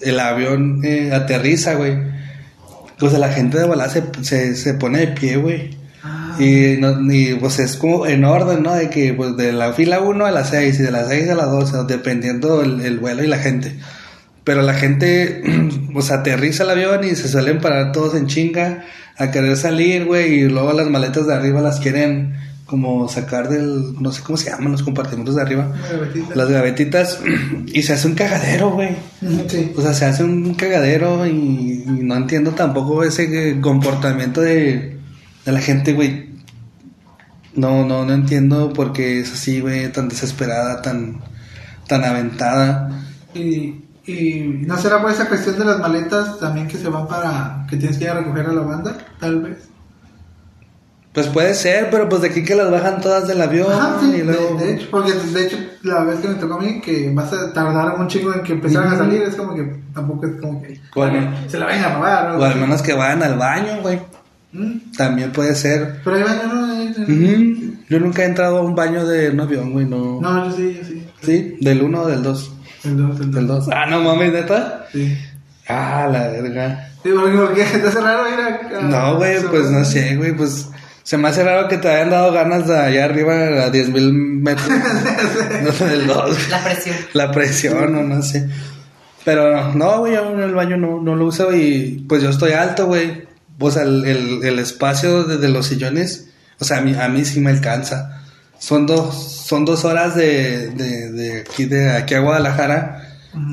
el 0.00 0.18
avión 0.18 0.80
aterriza, 1.12 1.74
güey. 1.74 2.11
Pues 2.98 3.12
la 3.14 3.32
gente 3.32 3.58
de 3.58 3.64
volada 3.64 3.90
se, 3.90 4.02
se, 4.22 4.54
se 4.54 4.74
pone 4.74 5.00
de 5.00 5.08
pie, 5.08 5.36
güey. 5.36 5.76
Ah, 6.04 6.36
Y, 6.38 6.76
no, 6.78 7.12
y, 7.12 7.34
pues 7.34 7.58
es 7.58 7.76
como 7.76 8.06
en 8.06 8.24
orden, 8.24 8.62
¿no? 8.62 8.74
De 8.74 8.90
que 8.90 9.12
pues 9.14 9.36
de 9.36 9.52
la 9.52 9.72
fila 9.72 10.00
1 10.00 10.26
a 10.26 10.30
las 10.30 10.50
6 10.50 10.80
y 10.80 10.82
de 10.82 10.90
las 10.90 11.08
6 11.08 11.30
a 11.30 11.34
las 11.34 11.50
12, 11.50 11.84
dependiendo 11.88 12.62
el, 12.62 12.80
el 12.80 12.98
vuelo 12.98 13.22
y 13.22 13.26
la 13.26 13.38
gente. 13.38 13.76
Pero 14.44 14.62
la 14.62 14.74
gente, 14.74 15.42
pues 15.92 16.10
aterriza 16.10 16.64
el 16.64 16.70
avión 16.70 17.04
y 17.04 17.14
se 17.14 17.28
suelen 17.28 17.60
parar 17.60 17.92
todos 17.92 18.14
en 18.14 18.26
chinga 18.26 18.84
a 19.16 19.30
querer 19.30 19.56
salir, 19.56 20.04
güey, 20.04 20.34
y 20.34 20.48
luego 20.48 20.72
las 20.72 20.88
maletas 20.88 21.26
de 21.26 21.34
arriba 21.34 21.60
las 21.60 21.80
quieren 21.80 22.34
como 22.72 23.06
sacar 23.06 23.50
del, 23.50 24.00
no 24.00 24.12
sé 24.12 24.22
cómo 24.22 24.38
se 24.38 24.48
llaman 24.48 24.72
los 24.72 24.82
compartimentos 24.82 25.36
de 25.36 25.42
arriba, 25.42 25.70
gavetita. 25.90 26.34
las 26.34 26.48
gavetitas, 26.48 27.20
y 27.66 27.82
se 27.82 27.92
hace 27.92 28.08
un 28.08 28.14
cagadero, 28.14 28.70
güey. 28.70 28.96
Sí. 29.46 29.74
O 29.76 29.82
sea, 29.82 29.92
se 29.92 30.06
hace 30.06 30.24
un 30.24 30.54
cagadero 30.54 31.26
y, 31.26 31.84
y 31.86 32.00
no 32.02 32.16
entiendo 32.16 32.52
tampoco 32.52 33.04
ese 33.04 33.60
comportamiento 33.60 34.40
de, 34.40 34.96
de 35.44 35.52
la 35.52 35.60
gente, 35.60 35.92
güey. 35.92 36.30
No, 37.54 37.84
no, 37.84 38.06
no 38.06 38.14
entiendo 38.14 38.72
por 38.72 38.94
qué 38.94 39.20
es 39.20 39.34
así, 39.34 39.60
güey, 39.60 39.92
tan 39.92 40.08
desesperada, 40.08 40.80
tan, 40.80 41.20
tan 41.86 42.04
aventada. 42.04 43.04
Y, 43.34 43.82
y 44.06 44.62
no 44.66 44.78
será 44.78 45.02
por 45.02 45.10
esa 45.10 45.28
cuestión 45.28 45.58
de 45.58 45.66
las 45.66 45.78
maletas 45.78 46.40
también 46.40 46.68
que 46.68 46.78
se 46.78 46.88
van 46.88 47.06
para 47.06 47.66
que 47.68 47.76
tienes 47.76 47.98
que 47.98 48.04
ir 48.04 48.10
a 48.10 48.14
recoger 48.14 48.46
a 48.46 48.52
la 48.54 48.62
banda, 48.62 48.96
tal 49.20 49.42
vez. 49.42 49.58
Pues 51.12 51.26
puede 51.26 51.54
ser, 51.54 51.88
pero 51.90 52.08
pues 52.08 52.22
de 52.22 52.28
aquí 52.28 52.42
que 52.42 52.54
las 52.54 52.70
bajan 52.70 53.00
todas 53.02 53.28
del 53.28 53.42
avión 53.42 53.70
Ajá, 53.70 53.98
sí, 54.00 54.12
y 54.16 54.22
luego... 54.22 54.56
de, 54.58 54.64
de 54.64 54.72
hecho, 54.72 54.88
porque 54.90 55.12
de 55.12 55.46
hecho 55.46 55.56
la 55.82 56.04
vez 56.04 56.20
que 56.20 56.28
me 56.28 56.34
tocó 56.36 56.54
a 56.54 56.60
mí 56.60 56.80
que 56.80 57.10
vas 57.12 57.30
a 57.34 57.52
tardar 57.52 57.96
un 58.00 58.08
chingo 58.08 58.32
en 58.32 58.42
que 58.42 58.54
empezaran 58.54 58.94
a 58.94 58.96
salir, 58.96 59.20
es 59.22 59.34
como 59.34 59.54
que 59.54 59.76
tampoco 59.94 60.24
es 60.26 60.40
como 60.40 60.62
que 60.62 60.80
Bueno. 60.94 61.30
se 61.48 61.58
la 61.58 61.66
vayan 61.66 61.84
a 61.84 61.94
robar. 61.96 62.30
O 62.36 62.42
al 62.44 62.56
menos 62.58 62.80
que 62.80 62.94
vayan 62.94 63.22
al 63.22 63.36
baño, 63.36 63.82
güey. 63.82 64.00
Mm, 64.52 64.92
También 64.96 65.32
puede 65.32 65.54
ser. 65.54 66.00
Pero 66.02 66.16
hay 66.16 66.22
baño, 66.22 66.42
¿no? 66.52 66.82
Ujú. 67.02 67.74
Yo 67.90 68.00
nunca 68.00 68.22
he 68.22 68.26
entrado 68.26 68.58
a 68.58 68.62
un 68.62 68.74
baño 68.74 69.04
de 69.06 69.30
un 69.30 69.40
avión, 69.40 69.72
güey, 69.72 69.84
no. 69.84 70.18
No, 70.20 70.46
yo 70.48 70.56
sí, 70.56 70.78
yo 70.80 70.86
sí. 70.86 71.06
¿Sí? 71.22 71.56
¿Del 71.60 71.82
1 71.82 72.00
o 72.00 72.06
del 72.08 72.22
2? 72.22 72.52
El 72.84 72.96
dos, 72.96 73.20
el 73.20 73.30
Del 73.32 73.46
dos. 73.46 73.66
2. 73.66 73.74
Ah, 73.76 73.84
no 73.86 74.00
mames, 74.02 74.32
neta. 74.32 74.86
Sí. 74.92 75.14
Ah, 75.68 76.08
la 76.10 76.28
verga. 76.28 76.88
Sí, 77.02 77.10
porque, 77.14 77.36
porque 77.36 77.64
te 77.64 77.86
hace 77.88 78.00
raro 78.00 78.22
ir 78.28 78.40
a... 78.40 78.78
a- 78.78 78.82
No, 78.82 79.16
güey, 79.16 79.40
pues 79.42 79.70
no 79.70 79.84
sé, 79.84 80.16
güey, 80.16 80.34
pues 80.36 80.68
se 81.02 81.18
me 81.18 81.28
hace 81.28 81.42
raro 81.42 81.68
que 81.68 81.78
te 81.78 81.88
hayan 81.88 82.10
dado 82.10 82.32
ganas 82.32 82.68
de 82.68 82.78
allá 82.78 83.04
arriba 83.04 83.34
a 83.34 83.72
10.000 83.72 84.12
metros 84.12 84.68
no, 85.80 85.86
del 85.86 86.06
2. 86.06 86.48
La 86.50 86.64
presión. 86.64 86.96
La 87.12 87.32
presión 87.32 87.96
o 87.96 88.02
no 88.02 88.22
sé. 88.22 88.48
Pero 89.24 89.74
no, 89.74 89.98
güey, 89.98 90.14
yo 90.14 90.32
en 90.32 90.40
el 90.40 90.54
baño 90.54 90.76
no, 90.76 91.00
no 91.00 91.16
lo 91.16 91.26
uso 91.26 91.54
y 91.54 92.04
pues 92.08 92.22
yo 92.22 92.30
estoy 92.30 92.52
alto, 92.52 92.86
güey. 92.86 93.24
O 93.58 93.70
sea, 93.70 93.82
el, 93.82 94.04
el, 94.04 94.44
el 94.44 94.58
espacio 94.58 95.24
de, 95.24 95.38
de 95.38 95.48
los 95.48 95.66
sillones, 95.66 96.30
o 96.58 96.64
sea, 96.64 96.78
a 96.78 96.80
mí, 96.80 96.94
a 96.94 97.08
mí 97.08 97.24
sí 97.24 97.40
me 97.40 97.50
alcanza. 97.50 98.22
Son 98.58 98.86
dos, 98.86 99.44
son 99.46 99.64
dos 99.64 99.84
horas 99.84 100.14
de, 100.14 100.70
de, 100.70 101.10
de 101.10 101.40
aquí, 101.40 101.64
de 101.64 101.90
aquí 101.90 102.14
a 102.14 102.20
Guadalajara. 102.20 103.08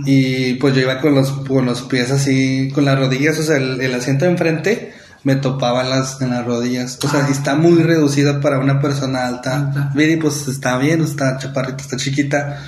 Y 0.06 0.56
pues 0.56 0.76
yo 0.76 0.82
iba 0.82 1.00
con 1.00 1.16
los, 1.16 1.32
con 1.32 1.66
los 1.66 1.84
pies 1.84 2.12
así, 2.12 2.70
con 2.76 2.84
las 2.84 3.00
rodillas, 3.00 3.40
o 3.40 3.44
sea, 3.44 3.58
el, 3.58 3.80
el 3.80 3.96
asiento 3.96 4.26
de 4.26 4.32
enfrente 4.32 4.94
me 5.24 5.36
topaba 5.36 5.84
en 5.84 5.90
las, 5.90 6.22
en 6.22 6.30
las 6.32 6.46
rodillas. 6.46 6.98
O 7.04 7.08
sea, 7.10 7.26
Ah. 7.26 7.30
está 7.32 7.56
muy 7.56 7.84
reducida 7.84 8.40
para 8.42 8.60
una 8.60 8.80
persona 8.80 9.28
alta. 9.28 9.92
Viri, 9.94 10.16
pues 10.18 10.48
está 10.48 10.78
bien, 10.78 11.02
está 11.02 11.38
chaparrita, 11.38 11.82
está 11.84 11.98
chiquita. 11.98 12.60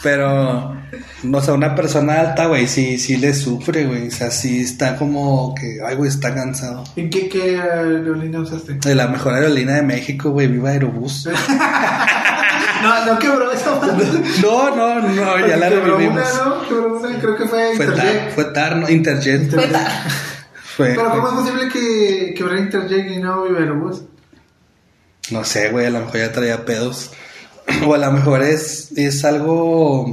Pero, 0.00 0.76
no 1.24 1.40
sé, 1.40 1.50
una 1.50 1.74
persona 1.74 2.20
alta, 2.20 2.46
güey, 2.46 2.68
sí, 2.68 2.98
sí 2.98 3.16
le 3.16 3.34
sufre, 3.34 3.84
güey. 3.84 4.06
O 4.06 4.10
sea, 4.12 4.30
sí 4.30 4.60
está 4.60 4.94
como 4.96 5.54
que, 5.56 5.78
ay, 5.84 5.96
güey, 5.96 6.08
está 6.08 6.32
cansado. 6.32 6.84
¿Y 6.94 7.10
qué, 7.10 7.28
qué 7.28 7.58
aerolínea 7.60 8.38
usaste? 8.40 8.74
De 8.74 8.94
la 8.94 9.08
mejor 9.08 9.34
aerolínea 9.34 9.74
de 9.74 9.82
México, 9.82 10.30
güey, 10.30 10.46
viva 10.46 10.70
Aerobús. 10.70 11.28
No, 12.82 13.04
no 13.06 13.18
quebró 13.18 13.50
esa. 13.50 13.70
No, 14.40 14.76
no, 14.76 15.00
no, 15.00 15.46
ya 15.48 15.56
la 15.56 15.68
revivimos. 15.68 16.22
una, 16.32 16.44
¿no? 16.44 16.68
Quebró 16.68 16.98
una, 17.00 17.18
creo 17.18 17.36
que 17.36 17.46
fue 17.46 17.74
Fue 17.74 17.86
Interjet. 17.86 18.20
TAR, 18.24 18.30
fue 18.34 18.44
TAR, 18.44 18.76
no, 18.76 18.88
Interjet. 18.88 19.50
Fue. 19.50 19.68
Fue, 20.78 20.94
Pero 20.94 21.10
¿cómo 21.10 21.26
es 21.26 21.34
posible 21.34 21.68
que 21.72 22.34
quebrara 22.34 22.60
Interjet 22.60 23.10
y 23.10 23.16
no 23.16 23.44
Iberobús? 23.48 24.02
No 25.32 25.42
sé, 25.42 25.72
güey, 25.72 25.86
a 25.86 25.90
lo 25.90 25.98
mejor 25.98 26.18
ya 26.18 26.30
traía 26.30 26.64
pedos. 26.64 27.10
O 27.84 27.94
a 27.94 27.98
lo 27.98 28.12
mejor 28.12 28.44
es, 28.44 28.92
es 28.96 29.24
algo. 29.24 30.06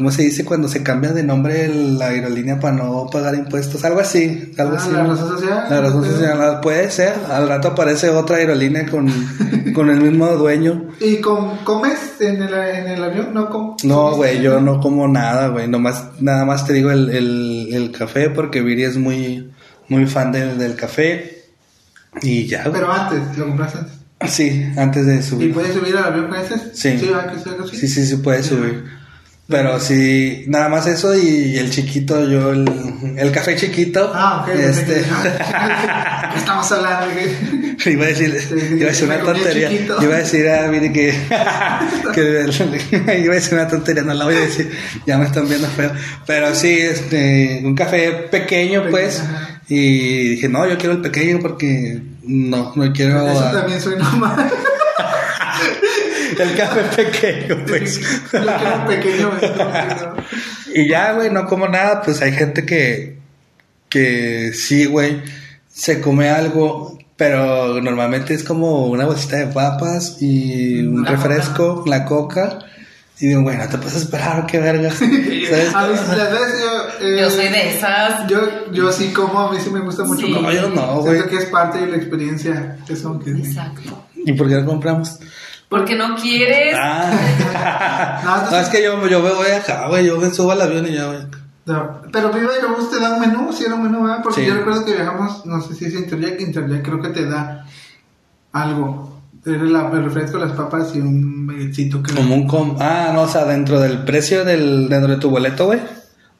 ¿Cómo 0.00 0.10
se 0.10 0.22
dice 0.22 0.46
cuando 0.46 0.66
se 0.66 0.82
cambia 0.82 1.12
de 1.12 1.22
nombre 1.22 1.68
la 1.68 2.06
aerolínea 2.06 2.58
para 2.58 2.74
no 2.74 3.06
pagar 3.12 3.34
impuestos? 3.34 3.84
Algo 3.84 4.00
así, 4.00 4.50
algo 4.56 4.72
Ah, 4.74 4.80
así. 4.80 4.90
la 4.92 5.02
razón 5.04 5.28
social. 5.28 5.64
La 5.68 5.80
razón 5.82 6.04
social, 6.06 6.40
ah, 6.40 6.60
puede 6.62 6.90
ser. 6.90 7.12
Al 7.30 7.46
rato 7.46 7.68
aparece 7.68 8.08
otra 8.08 8.36
aerolínea 8.38 8.86
con, 8.86 9.08
con 9.74 9.90
el 9.90 10.00
mismo 10.00 10.26
dueño. 10.36 10.88
¿Y 11.00 11.16
com- 11.18 11.58
comes 11.64 11.98
en 12.20 12.42
el, 12.42 12.54
en 12.54 12.86
el 12.88 13.04
avión? 13.04 13.34
No, 13.34 13.50
com 13.50 13.76
No, 13.84 14.16
güey, 14.16 14.40
yo 14.40 14.58
no 14.62 14.80
como 14.80 15.06
nada, 15.06 15.48
güey. 15.48 15.68
Nomás, 15.68 16.04
nada 16.18 16.46
más 16.46 16.66
te 16.66 16.72
digo 16.72 16.90
el, 16.90 17.10
el, 17.10 17.68
el 17.70 17.92
café 17.92 18.30
porque 18.30 18.62
Viri 18.62 18.84
es 18.84 18.96
muy, 18.96 19.50
muy 19.88 20.06
fan 20.06 20.32
del, 20.32 20.56
del 20.56 20.76
café. 20.76 21.42
Y 22.22 22.46
ya, 22.46 22.62
güey. 22.62 22.72
Pero 22.80 22.90
antes, 22.90 23.36
lo 23.36 23.48
compraste 23.48 23.78
antes. 23.80 24.32
Sí, 24.32 24.64
antes 24.78 25.04
de 25.04 25.16
¿Y 25.16 25.22
subir. 25.22 25.52
puedes 25.52 25.74
subir 25.74 25.94
al 25.98 26.04
avión 26.04 26.28
con 26.28 26.38
ese? 26.40 26.56
Sí. 26.72 26.98
Sí, 26.98 27.10
así. 27.12 27.76
Sí, 27.76 27.86
sí, 27.86 28.06
sí 28.06 28.16
puede 28.16 28.42
subir. 28.42 28.98
Pero 29.50 29.80
sí, 29.80 30.44
nada 30.46 30.68
más 30.68 30.86
eso 30.86 31.14
y 31.16 31.58
el 31.58 31.70
chiquito, 31.70 32.24
yo, 32.28 32.52
el, 32.52 32.64
el 33.16 33.32
café 33.32 33.56
chiquito. 33.56 34.12
Ah, 34.14 34.42
ok. 34.42 34.54
Este, 34.54 35.02
¿Qué 35.02 36.38
estamos 36.38 36.70
hablando? 36.70 37.06
¿Qué? 37.14 37.60
iba 37.90 38.04
a 38.04 38.08
decir, 38.08 38.40
iba 38.76 38.86
a 38.86 38.88
decir 38.90 39.06
una 39.06 39.20
tontería. 39.20 39.72
Iba 39.72 40.14
a 40.14 40.18
decir 40.18 40.48
a 40.48 40.68
Viri 40.68 40.92
que, 40.92 41.12
que 42.14 43.20
iba 43.20 43.32
a 43.32 43.34
decir 43.34 43.54
una 43.54 43.68
tontería, 43.68 44.02
no 44.02 44.14
la 44.14 44.24
voy 44.24 44.34
a 44.34 44.40
decir, 44.40 44.70
ya 45.06 45.18
me 45.18 45.24
están 45.24 45.48
viendo 45.48 45.66
feo. 45.68 45.92
Pero 46.26 46.54
sí, 46.54 46.78
este, 46.78 47.60
un 47.64 47.74
café 47.74 48.12
pequeño, 48.30 48.84
pues. 48.90 49.22
Y 49.68 50.30
dije, 50.30 50.48
no, 50.48 50.68
yo 50.68 50.76
quiero 50.78 50.94
el 50.94 51.00
pequeño 51.00 51.38
porque 51.40 52.02
no, 52.24 52.72
no 52.74 52.92
quiero 52.92 53.28
Eso 53.28 53.40
ah, 53.40 53.52
también 53.52 53.80
soy 53.80 53.96
normal. 53.96 54.50
El 56.38 56.56
café 56.56 56.82
pequeño, 57.04 57.64
pues. 57.66 58.00
Yo 58.32 58.40
quiero 58.40 58.76
un 58.80 58.86
pequeño. 58.86 59.30
Y 60.72 60.88
ya, 60.88 61.12
güey, 61.14 61.30
no 61.30 61.46
como 61.46 61.66
nada, 61.66 62.00
pues 62.02 62.22
hay 62.22 62.30
gente 62.32 62.64
que, 62.64 63.18
que 63.88 64.52
sí, 64.54 64.84
güey, 64.86 65.20
se 65.68 66.00
come 66.00 66.28
algo, 66.30 66.96
pero 67.16 67.80
normalmente 67.80 68.34
es 68.34 68.44
como 68.44 68.86
una 68.86 69.04
bolsita 69.04 69.36
de 69.38 69.46
papas 69.48 70.18
y 70.20 70.80
un 70.82 71.02
La 71.02 71.10
refresco, 71.10 71.82
la 71.88 72.04
coca. 72.04 72.60
Y 73.18 73.26
digo, 73.26 73.42
güey, 73.42 73.58
no 73.58 73.68
te 73.68 73.78
puedes 73.78 73.96
esperar, 73.96 74.46
qué 74.46 74.60
verga. 74.60 74.90
¿Sabes? 74.92 75.74
A 75.74 75.88
mí, 75.88 75.94
las 76.16 76.30
veces 76.32 76.60
yo... 76.62 77.06
eh, 77.06 77.20
Yo 77.20 77.30
soy 77.30 77.48
de 77.48 77.68
esas. 77.76 78.26
Yo, 78.28 78.72
yo 78.72 78.92
sí 78.92 79.12
como, 79.12 79.40
a 79.40 79.52
mí 79.52 79.58
sí 79.62 79.70
me 79.70 79.80
gusta 79.80 80.04
mucho 80.04 80.24
Sí. 80.24 80.32
comer. 80.32 80.54
No, 80.54 80.60
yo 80.62 80.68
no, 80.70 81.02
Siento 81.02 81.24
güey. 81.24 81.28
que 81.28 81.36
es 81.36 81.44
parte 81.46 81.80
de 81.80 81.88
la 81.88 81.96
experiencia. 81.96 82.78
Eso 82.88 83.18
que 83.18 83.30
Exacto. 83.32 84.06
¿Y 84.14 84.32
por 84.34 84.48
qué 84.48 84.54
no 84.54 84.66
compramos? 84.66 85.18
Porque 85.70 85.94
no 85.96 86.14
quieres. 86.16 86.76
Ah, 86.78 88.20
No, 88.50 88.58
es 88.58 88.68
que 88.68 88.82
yo, 88.82 89.06
yo 89.08 89.22
me 89.22 89.30
voy 89.32 89.46
acá, 89.52 89.86
güey, 89.88 90.04
yo 90.06 90.18
me 90.18 90.28
subo 90.30 90.50
al 90.52 90.60
avión 90.60 90.86
y 90.86 90.92
ya, 90.94 91.06
güey. 91.06 91.20
No, 91.66 92.02
pero 92.12 92.30
Viva 92.32 92.52
Aerobús 92.52 92.90
te 92.90 92.98
da 93.00 93.12
un 93.14 93.20
menú, 93.20 93.52
si 93.52 93.64
era 93.64 93.74
un 93.76 93.84
menú, 93.84 94.02
¿verdad? 94.02 94.20
Porque 94.22 94.40
Sí. 94.42 94.46
yo 94.48 94.54
recuerdo 94.54 94.84
que 94.84 94.92
viajamos, 94.94 95.46
no 95.46 95.60
sé 95.60 95.74
si 95.74 95.84
es 95.86 95.94
Interjet, 95.94 96.40
Interjet 96.40 96.82
creo 96.84 97.00
que 97.00 97.08
te 97.10 97.26
da 97.26 97.64
algo. 98.52 99.20
Era 99.46 99.62
la- 99.64 99.90
el 99.92 100.04
refresco, 100.04 100.38
las 100.38 100.52
papas 100.52 100.94
y 100.94 101.00
un 101.00 101.46
baguettecito 101.46 102.02
que... 102.02 102.14
Como 102.14 102.34
un 102.34 102.46
com... 102.46 102.76
Ah, 102.80 103.10
no, 103.14 103.22
o 103.22 103.28
sea, 103.28 103.44
dentro 103.46 103.80
del 103.80 104.04
precio 104.04 104.44
del, 104.44 104.88
dentro 104.88 105.10
de 105.12 105.16
tu 105.18 105.30
boleto, 105.30 105.66
güey. 105.66 105.80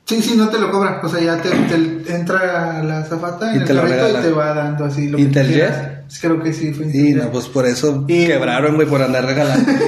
Sí, 0.04 0.20
sí, 0.20 0.34
no 0.36 0.48
te 0.48 0.58
lo 0.58 0.70
cobra. 0.70 1.00
O 1.02 1.08
sea, 1.08 1.20
ya 1.20 1.40
te, 1.40 1.48
te 1.50 2.14
entra 2.14 2.82
la 2.82 3.04
zafata 3.04 3.52
Y 3.54 3.58
en 3.58 3.64
te 3.64 3.70
el 3.70 3.76
lo 3.76 3.82
carrito 3.84 4.02
regala. 4.06 4.18
y 4.18 4.22
te 4.22 4.32
va 4.32 4.54
dando 4.54 4.84
así 4.84 5.08
lo 5.08 5.16
que 5.16 5.22
¿Interjet? 5.22 5.99
Creo 6.20 6.42
que 6.42 6.52
sí 6.52 6.72
fue 6.72 6.86
Y 6.86 6.88
industrial. 6.88 7.16
no, 7.26 7.30
pues 7.32 7.46
por 7.46 7.66
eso 7.66 8.04
Y- 8.08 8.26
quebraron, 8.26 8.74
güey, 8.76 8.88
por 8.88 9.02
andar 9.02 9.24
regalando. 9.26 9.70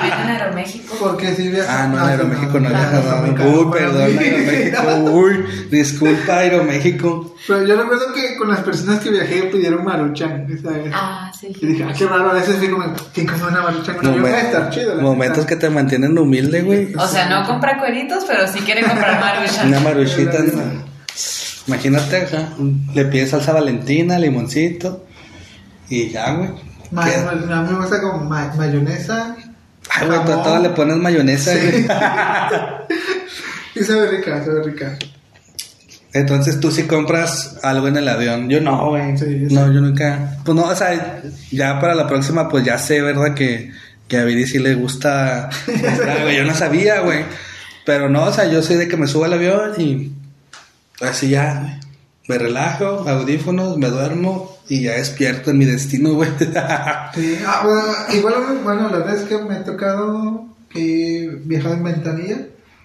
En 0.00 0.28
Aeroméxico. 0.28 0.94
Porque 0.98 1.34
sí 1.34 1.48
viaja- 1.48 1.84
Ah, 1.84 1.86
no, 1.88 1.98
en 1.98 2.04
sí, 2.04 2.10
Aeroméxico 2.10 2.60
no 2.60 2.68
Ah, 2.68 2.72
viaja. 2.72 3.16
muy 3.20 3.30
no. 3.30 3.36
caro 3.36 3.50
Uy, 3.60 3.72
perdón. 3.72 4.02
Aeroméxico. 4.18 4.94
Uy, 5.12 5.44
disculpa, 5.70 6.36
Aeroméxico. 6.38 7.34
Pero 7.46 7.66
yo 7.66 7.76
recuerdo 7.76 8.12
que 8.14 8.36
con 8.36 8.48
las 8.48 8.60
personas 8.60 9.00
que 9.00 9.10
viajé 9.10 9.42
pidieron 9.44 9.84
maruchan, 9.84 10.46
¿sabes? 10.62 10.90
Ah, 10.94 11.30
sí. 11.38 11.48
Y 11.60 11.66
dije, 11.66 11.84
ah, 11.88 11.92
qué 11.96 12.06
raro, 12.06 12.30
a 12.30 12.34
veces 12.34 12.56
fui 12.56 12.68
como, 12.68 12.84
¿quién 13.12 13.26
come 13.26 13.42
una 13.44 13.62
maruchan? 13.62 13.96
Una 14.00 14.10
Momen- 14.10 14.22
va 14.32 14.36
a 14.36 14.40
estar 14.40 14.70
chido. 14.70 14.94
momentos 15.00 15.46
que 15.46 15.56
te 15.56 15.68
mantienen 15.70 16.16
humilde, 16.18 16.62
güey. 16.62 16.94
O 16.94 17.06
sea, 17.08 17.28
no 17.28 17.46
compra 17.46 17.78
cueritos, 17.78 18.24
pero 18.26 18.46
sí 18.46 18.60
quiere 18.60 18.82
comprar 18.82 19.20
maruchan. 19.20 19.68
Una 19.68 19.80
maruchita. 19.80 20.38
¿no? 20.38 20.90
Imagínate, 21.66 22.16
ajá, 22.22 22.48
le 22.94 23.04
pides 23.06 23.30
salsa 23.30 23.52
valentina, 23.52 24.18
limoncito. 24.18 25.04
Y 25.90 26.08
ya, 26.08 26.32
güey. 26.32 26.48
Ma- 26.90 27.04
¿Qué? 27.04 27.16
ma- 27.18 27.30
a 27.58 27.62
mí 27.62 27.72
me 27.72 27.78
gusta 27.78 28.00
con 28.00 28.28
ma- 28.28 28.52
mayonesa. 28.56 29.36
Ay, 29.90 30.06
güey, 30.06 30.24
tú 30.24 30.32
a 30.32 30.42
todo 30.42 30.58
le 30.60 30.70
pones 30.70 30.96
mayonesa, 30.96 31.52
Sí. 31.52 31.86
Y 33.80 33.84
sabe 33.84 34.08
rica, 34.10 34.44
sabe 34.44 34.62
rica. 34.64 34.98
Entonces 36.12 36.58
tú 36.58 36.72
sí 36.72 36.84
compras 36.84 37.58
algo 37.62 37.86
en 37.86 37.96
el 37.96 38.08
avión. 38.08 38.48
Yo 38.48 38.60
no, 38.60 38.90
güey. 38.90 39.16
Sí, 39.16 39.46
no, 39.50 39.72
yo 39.72 39.80
nunca. 39.80 40.38
Pues 40.44 40.56
no, 40.56 40.64
o 40.64 40.74
sea, 40.74 41.20
ya 41.52 41.80
para 41.80 41.94
la 41.94 42.08
próxima, 42.08 42.48
pues 42.48 42.64
ya 42.64 42.78
sé, 42.78 43.00
¿verdad? 43.00 43.34
Que, 43.34 43.70
que 44.08 44.18
a 44.18 44.24
Viri 44.24 44.44
sí 44.46 44.58
le 44.58 44.74
gusta. 44.74 45.50
güey. 46.22 46.36
Yo 46.36 46.44
no 46.44 46.54
sabía, 46.54 47.00
güey. 47.00 47.24
Pero 47.86 48.08
no, 48.08 48.24
o 48.24 48.32
sea, 48.32 48.46
yo 48.50 48.60
soy 48.62 48.76
de 48.76 48.88
que 48.88 48.96
me 48.96 49.06
subo 49.06 49.24
al 49.24 49.34
avión 49.34 49.80
y 49.80 50.12
así 51.00 51.28
ya. 51.30 51.78
Me 52.26 52.38
relajo, 52.38 53.08
audífonos, 53.08 53.76
me 53.78 53.88
duermo 53.88 54.49
y 54.70 54.82
ya 54.84 54.92
despierto 54.92 55.50
en 55.50 55.58
mi 55.58 55.66
destino, 55.66 56.14
güey. 56.14 56.30
Sí, 57.14 57.38
ah, 57.46 57.60
bueno, 57.64 57.82
igual, 58.18 58.34
bueno, 58.64 58.88
la 58.88 58.98
verdad 58.98 59.16
es 59.16 59.22
que 59.28 59.36
me 59.38 59.56
ha 59.56 59.64
tocado 59.64 60.46
que 60.72 61.38
viajar 61.44 61.72
en 61.72 61.84
ventanilla. 61.84 62.38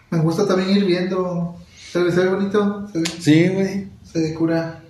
Me 0.09 0.19
gusta 0.19 0.45
también 0.47 0.71
ir 0.77 0.85
viendo. 0.85 1.57
Se 1.91 1.99
ve, 2.03 2.11
se 2.11 2.21
ve 2.21 2.27
bonito, 2.29 2.89
se 2.91 2.99
ve, 2.99 3.05
sí, 3.21 3.47
güey. 3.47 3.87
se 4.11 4.19
ve 4.19 4.33
cura. 4.33 4.81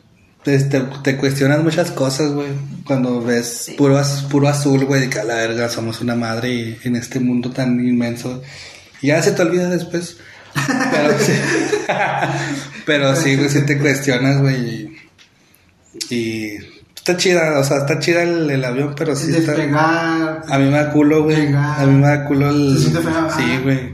Te, 0.44 0.58
te, 0.60 0.80
te 1.04 1.18
cuestionas 1.18 1.64
muchas 1.64 1.92
cosas, 1.92 2.32
güey. 2.32 2.48
Cuando 2.86 3.22
ves 3.22 3.64
Sí. 3.66 3.72
puro, 3.74 3.98
az- 3.98 4.24
puro 4.30 4.48
azul, 4.48 4.86
güey, 4.86 5.02
de 5.02 5.10
que 5.10 5.20
a 5.20 5.24
la 5.24 5.36
verga 5.36 5.70
somos 5.70 6.02
una 6.02 6.16
madre 6.16 6.54
y 6.54 6.78
en 6.84 6.96
este 6.96 7.20
mundo 7.20 7.50
tan 7.52 7.80
inmenso. 7.86 8.42
Y 9.02 9.08
ya 9.08 9.22
se 9.22 9.32
te 9.32 9.42
olvida 9.42 9.70
después. 9.70 10.18
Pero 10.54 11.20
sí, 11.20 11.34
pero 12.86 13.16
sí, 13.16 13.36
güey, 13.36 13.50
sí 13.50 13.66
te 13.66 13.78
cuestionas, 13.78 14.40
güey. 14.42 14.96
Y, 16.10 16.16
y 16.16 16.58
está 17.06 17.18
chida, 17.18 17.60
o 17.60 17.64
sea, 17.64 17.78
está 17.78 18.00
chida 18.00 18.24
el, 18.24 18.50
el 18.50 18.66
avión, 18.66 18.94
pero 18.98 19.16
sí 19.16 19.32
está. 19.32 19.54
A 19.54 20.58
mí 20.58 20.66
me 20.66 20.72
da 20.72 20.92
culo, 20.92 21.24
güey. 21.24 21.54
A 21.54 21.86
mí 21.86 21.94
me 22.00 22.08
da 22.08 22.26
culo 22.26 22.50
el. 22.50 22.78
Sí, 22.80 23.60
güey. 23.64 23.94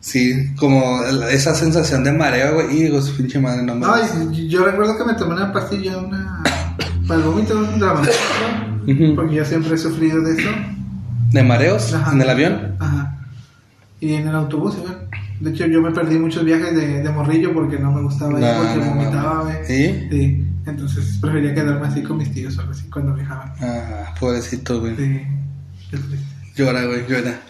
Sí, 0.00 0.52
como 0.56 1.02
esa 1.30 1.54
sensación 1.54 2.04
de 2.04 2.12
mareo, 2.12 2.54
güey. 2.54 2.76
Y 2.76 2.82
digo, 2.84 3.00
su 3.00 3.16
pinche 3.16 3.38
madre, 3.38 3.62
no 3.62 3.74
me 3.74 3.86
No, 3.86 3.92
gusta. 3.96 4.24
y 4.34 4.48
yo 4.48 4.64
recuerdo 4.64 4.98
que 4.98 5.04
me 5.04 5.14
tomé 5.14 5.34
una 5.34 5.52
pastilla, 5.52 5.96
una. 5.98 6.42
para 7.06 7.20
el 7.20 7.26
vómito, 7.26 7.56
un 7.58 7.78
dramático. 7.78 8.12
Porque 9.16 9.36
yo 9.36 9.44
siempre 9.44 9.74
he 9.74 9.78
sufrido 9.78 10.20
de 10.22 10.32
eso. 10.40 10.48
¿De 11.30 11.42
mareos? 11.44 11.94
Ajá. 11.94 12.12
¿En 12.12 12.20
el 12.20 12.28
avión? 12.28 12.74
Ajá. 12.80 13.16
Y 14.00 14.14
en 14.14 14.26
el 14.28 14.34
autobús, 14.34 14.76
güey. 14.76 14.92
De 15.40 15.50
hecho, 15.50 15.66
yo 15.66 15.80
me 15.80 15.92
perdí 15.92 16.18
muchos 16.18 16.44
viajes 16.44 16.74
de, 16.74 17.00
de 17.02 17.10
morrillo 17.10 17.52
porque 17.54 17.78
no 17.78 17.92
me 17.92 18.02
gustaba 18.02 18.32
ir 18.32 18.44
No, 18.44 18.62
porque 18.62 18.76
no, 18.84 18.94
vomitaba, 18.94 19.42
güey. 19.42 19.56
¿Sí? 19.66 20.08
Sí. 20.10 20.46
Entonces 20.66 21.18
prefería 21.20 21.54
quedarme 21.54 21.86
así 21.88 22.02
con 22.02 22.18
mis 22.18 22.32
tíos 22.32 22.56
o 22.56 22.60
algo 22.60 22.72
así 22.72 22.88
cuando 22.88 23.14
viajaban. 23.14 23.52
Ah, 23.60 24.14
pobrecito, 24.18 24.80
güey. 24.80 24.96
Sí. 24.96 25.22
Qué 25.90 25.96
triste. 25.98 26.26
Llora, 26.56 26.84
güey, 26.84 27.06
llora. 27.08 27.40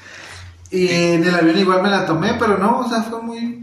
Y 0.71 0.89
en 0.89 1.25
el 1.25 1.35
avión 1.35 1.59
igual 1.59 1.83
me 1.83 1.91
la 1.91 2.07
tomé, 2.07 2.35
pero 2.39 2.57
no, 2.59 2.79
o 2.81 2.89
sea, 2.89 3.03
fue 3.03 3.21
muy. 3.23 3.59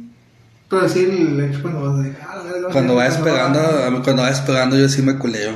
Pero 0.70 0.88
sí, 0.88 1.00
el 1.04 1.60
cuando 1.62 1.82
vas 1.96 2.04
de. 2.04 2.16
ah, 2.22 2.36
Cuando 2.44 2.60
va 2.64 2.72
cuando 2.72 3.00
despegando, 3.02 3.60
va- 3.60 3.88
a 3.88 3.90
mí 3.92 4.00
cuando 4.04 4.22
va 4.22 4.30
despegando 4.30 4.78
yo 4.78 4.88
sí 4.88 5.02
me 5.02 5.18
culeo. 5.18 5.54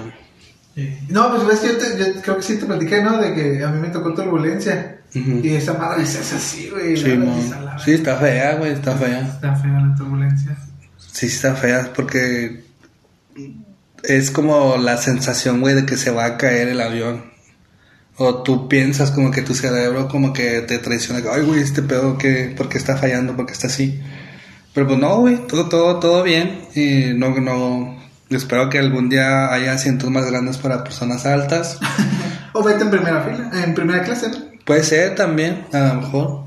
Sí. 0.73 0.97
No, 1.09 1.29
pues 1.29 1.45
ves 1.45 1.59
que 1.59 1.67
yo, 1.67 1.77
te- 1.77 2.15
yo 2.15 2.21
creo 2.23 2.37
que 2.37 2.41
sí 2.41 2.57
te 2.57 2.65
platiqué, 2.65 3.03
¿no? 3.03 3.19
De 3.21 3.35
que 3.35 3.63
a 3.63 3.69
mí 3.69 3.79
me 3.79 3.89
tocó 3.89 4.11
turbulencia. 4.15 5.01
Y 5.13 5.47
esa 5.49 5.73
madre 5.75 6.03
se 6.07 6.17
hace 6.21 6.35
así, 6.37 6.69
güey. 6.71 6.97
Sí, 6.97 7.15
la 7.15 7.77
sí, 7.77 7.91
está 7.91 8.15
fea, 8.17 8.55
güey, 8.55 8.71
está 8.71 8.95
fea. 8.95 9.19
Está 9.19 9.55
fea 9.55 9.79
la 9.79 9.95
turbulencia. 9.95 10.57
Sí 10.97 11.27
está 11.27 11.53
fea 11.53 11.91
porque 11.95 12.63
es 14.03 14.31
como 14.31 14.77
la 14.77 14.97
sensación, 14.97 15.61
güey, 15.61 15.75
de 15.75 15.85
que 15.85 15.97
se 15.97 16.11
va 16.11 16.25
a 16.25 16.37
caer 16.37 16.67
el 16.67 16.81
avión. 16.81 17.31
O 18.17 18.43
tú 18.43 18.67
piensas 18.69 19.11
como 19.11 19.31
que 19.31 19.41
tu 19.41 19.55
cerebro 19.55 20.07
como 20.07 20.33
que 20.33 20.61
te 20.61 20.77
traiciona. 20.77 21.21
Ay, 21.31 21.43
güey, 21.43 21.61
este 21.61 21.81
pedo, 21.81 22.17
que 22.17 22.53
¿por 22.55 22.69
qué 22.69 22.77
está 22.77 22.97
fallando? 22.97 23.35
¿Por 23.35 23.47
qué 23.47 23.53
está 23.53 23.67
así? 23.67 23.99
Pero 24.73 24.87
pues 24.87 24.99
no, 24.99 25.19
güey, 25.19 25.47
todo, 25.47 25.67
todo, 25.69 25.99
todo 25.99 26.23
bien. 26.23 26.61
Y 26.75 27.13
no, 27.15 27.29
no, 27.39 27.97
espero 28.29 28.69
que 28.69 28.79
algún 28.79 29.09
día 29.09 29.51
haya 29.51 29.73
asientos 29.73 30.09
más 30.11 30.25
grandes 30.29 30.57
para 30.57 30.83
personas 30.83 31.25
altas. 31.25 31.79
O 32.55 32.61
vete 32.61 32.83
en 32.83 32.91
primera 32.91 33.19
fila, 33.23 33.49
en 33.63 33.73
primera 33.73 34.03
clase. 34.03 34.29
Puede 34.63 34.83
ser 34.83 35.15
también, 35.15 35.65
a 35.73 35.79
lo 35.87 36.01
mejor. 36.01 36.45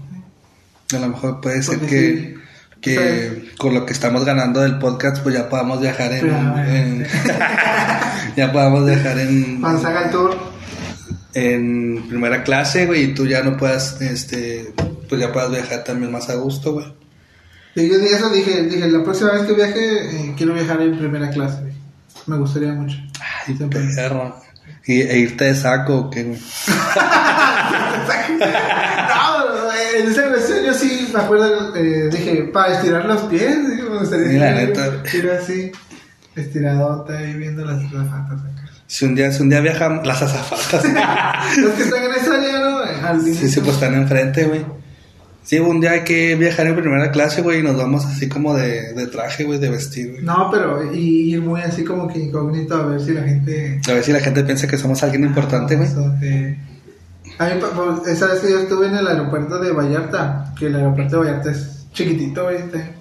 A 0.95 0.99
lo 1.01 1.09
mejor 1.09 1.41
puede 1.41 1.61
ser 1.65 1.81
Porque 1.81 1.97
que, 1.97 2.17
sí. 2.17 2.35
Que 2.81 3.51
con 3.59 3.75
lo 3.75 3.87
que 3.87 3.93
estamos 3.93 4.25
ganando 4.25 4.61
del 4.61 4.79
podcast, 4.79 5.23
pues 5.23 5.35
ya 5.35 5.49
podamos 5.49 5.81
viajar 5.81 6.13
en. 6.13 7.07
Ya 8.37 8.53
podamos 8.53 8.85
viajar 8.85 9.19
en, 9.19 9.65
el 9.65 10.11
tour. 10.11 10.37
en 11.33 12.07
primera 12.07 12.45
clase, 12.45 12.85
güey, 12.85 13.05
y 13.05 13.15
tú 13.15 13.27
ya 13.27 13.43
no 13.43 13.57
puedas, 13.57 13.99
este, 14.03 14.75
pues 15.09 15.19
ya 15.19 15.33
puedas 15.33 15.51
viajar 15.51 15.85
también 15.85 16.13
más 16.13 16.29
a 16.29 16.35
gusto, 16.35 16.75
güey. 16.75 16.85
Y 17.77 17.89
yo 17.89 17.99
dije 17.99 18.17
eso, 18.17 18.29
dije, 18.29 18.65
dije, 18.65 18.87
la 18.89 19.03
próxima 19.03 19.33
vez 19.33 19.47
que 19.47 19.55
viaje, 19.55 20.05
eh, 20.05 20.35
quiero 20.37 20.53
viajar 20.53 20.83
en 20.83 20.99
primera 20.99 21.31
clase. 21.31 21.63
güey. 21.63 21.73
Me 22.27 22.37
gustaría 22.37 22.73
mucho. 22.73 22.99
Ay, 23.47 23.57
Siempre. 23.57 23.81
perro. 23.95 24.37
Y, 24.85 25.01
e 25.01 25.19
irte 25.19 25.45
de 25.45 25.55
saco, 25.55 25.97
¿o 25.97 26.11
¿qué, 26.11 26.25
güey? 26.25 26.39
en 30.01 30.09
esa 30.11 30.29
cuestión 30.29 30.65
yo 30.65 30.75
sí 30.75 31.09
me 31.13 31.21
acuerdo, 31.21 31.75
eh, 31.77 32.09
dije, 32.11 32.43
para 32.53 32.75
estirar 32.75 33.05
los 33.05 33.23
pies, 33.23 33.71
dije, 33.71 33.83
me 33.83 33.99
gustaría 33.99 34.29
Sí, 34.29 34.37
la 34.39 34.63
ir- 34.63 34.69
neta. 34.69 35.17
ir 35.17 35.31
así, 35.31 35.73
estiradota 36.35 37.23
y 37.23 37.35
viendo 37.35 37.65
las 37.65 37.83
zapatas 37.83 38.41
acá. 38.41 38.71
Si 38.87 39.05
un 39.05 39.15
día, 39.15 39.33
si 39.33 39.43
un 39.43 39.49
día 39.51 39.61
viajamos, 39.61 40.07
las 40.07 40.23
azafatas. 40.23 40.85
Los 41.59 41.73
que 41.75 41.83
están 41.83 42.05
en 42.05 42.13
esa 42.13 42.35
área, 42.37 42.61
¿no? 42.61 42.79
Al 43.09 43.21
Sí, 43.21 43.49
sí, 43.49 43.61
pues 43.61 43.75
están 43.75 43.95
enfrente, 43.95 44.45
güey. 44.45 44.65
Sí, 45.43 45.59
un 45.59 45.81
día 45.81 45.93
hay 45.93 46.01
que 46.05 46.35
viajar 46.37 46.67
en 46.67 46.77
primera 46.77 47.11
clase, 47.11 47.41
güey, 47.43 47.61
y 47.61 47.63
nos 47.63 47.77
vamos 47.77 48.05
así 48.05 48.29
como 48.29 48.55
de, 48.55 48.93
de 48.95 49.07
traje, 49.09 49.45
güey, 49.45 49.59
de 49.59 49.71
vestir, 49.71 50.11
güey. 50.13 50.23
No, 50.25 50.49
pero 50.53 50.93
y 50.93 51.35
ir 51.35 51.41
muy 51.43 51.61
así 51.63 51.85
como 51.85 52.07
que 52.09 52.19
incógnito 52.19 52.75
a 52.77 52.87
ver 52.87 53.01
si 53.01 53.13
la 53.13 53.23
gente... 53.23 53.81
A 53.89 53.93
ver 53.93 54.03
si 54.05 54.13
la 54.13 54.21
gente 54.21 54.43
piensa 54.45 54.67
que 54.69 54.77
somos 54.77 55.03
alguien 55.05 55.25
importante, 55.25 55.75
güey. 55.77 55.89
Eh. 56.23 56.59
A 57.39 57.45
mí, 57.47 57.61
esa 58.07 58.27
vez 58.27 58.41
que 58.41 58.51
yo 58.51 58.61
estuve 58.61 58.87
en 58.87 58.97
el 58.97 59.07
aeropuerto 59.07 59.59
de 59.59 59.73
Vallarta, 59.73 60.53
que 60.59 60.67
el 60.69 60.77
aeropuerto 60.77 61.21
de 61.21 61.27
Vallarta 61.29 61.51
es 61.51 61.87
chiquitito, 61.93 62.49
este, 62.51 62.95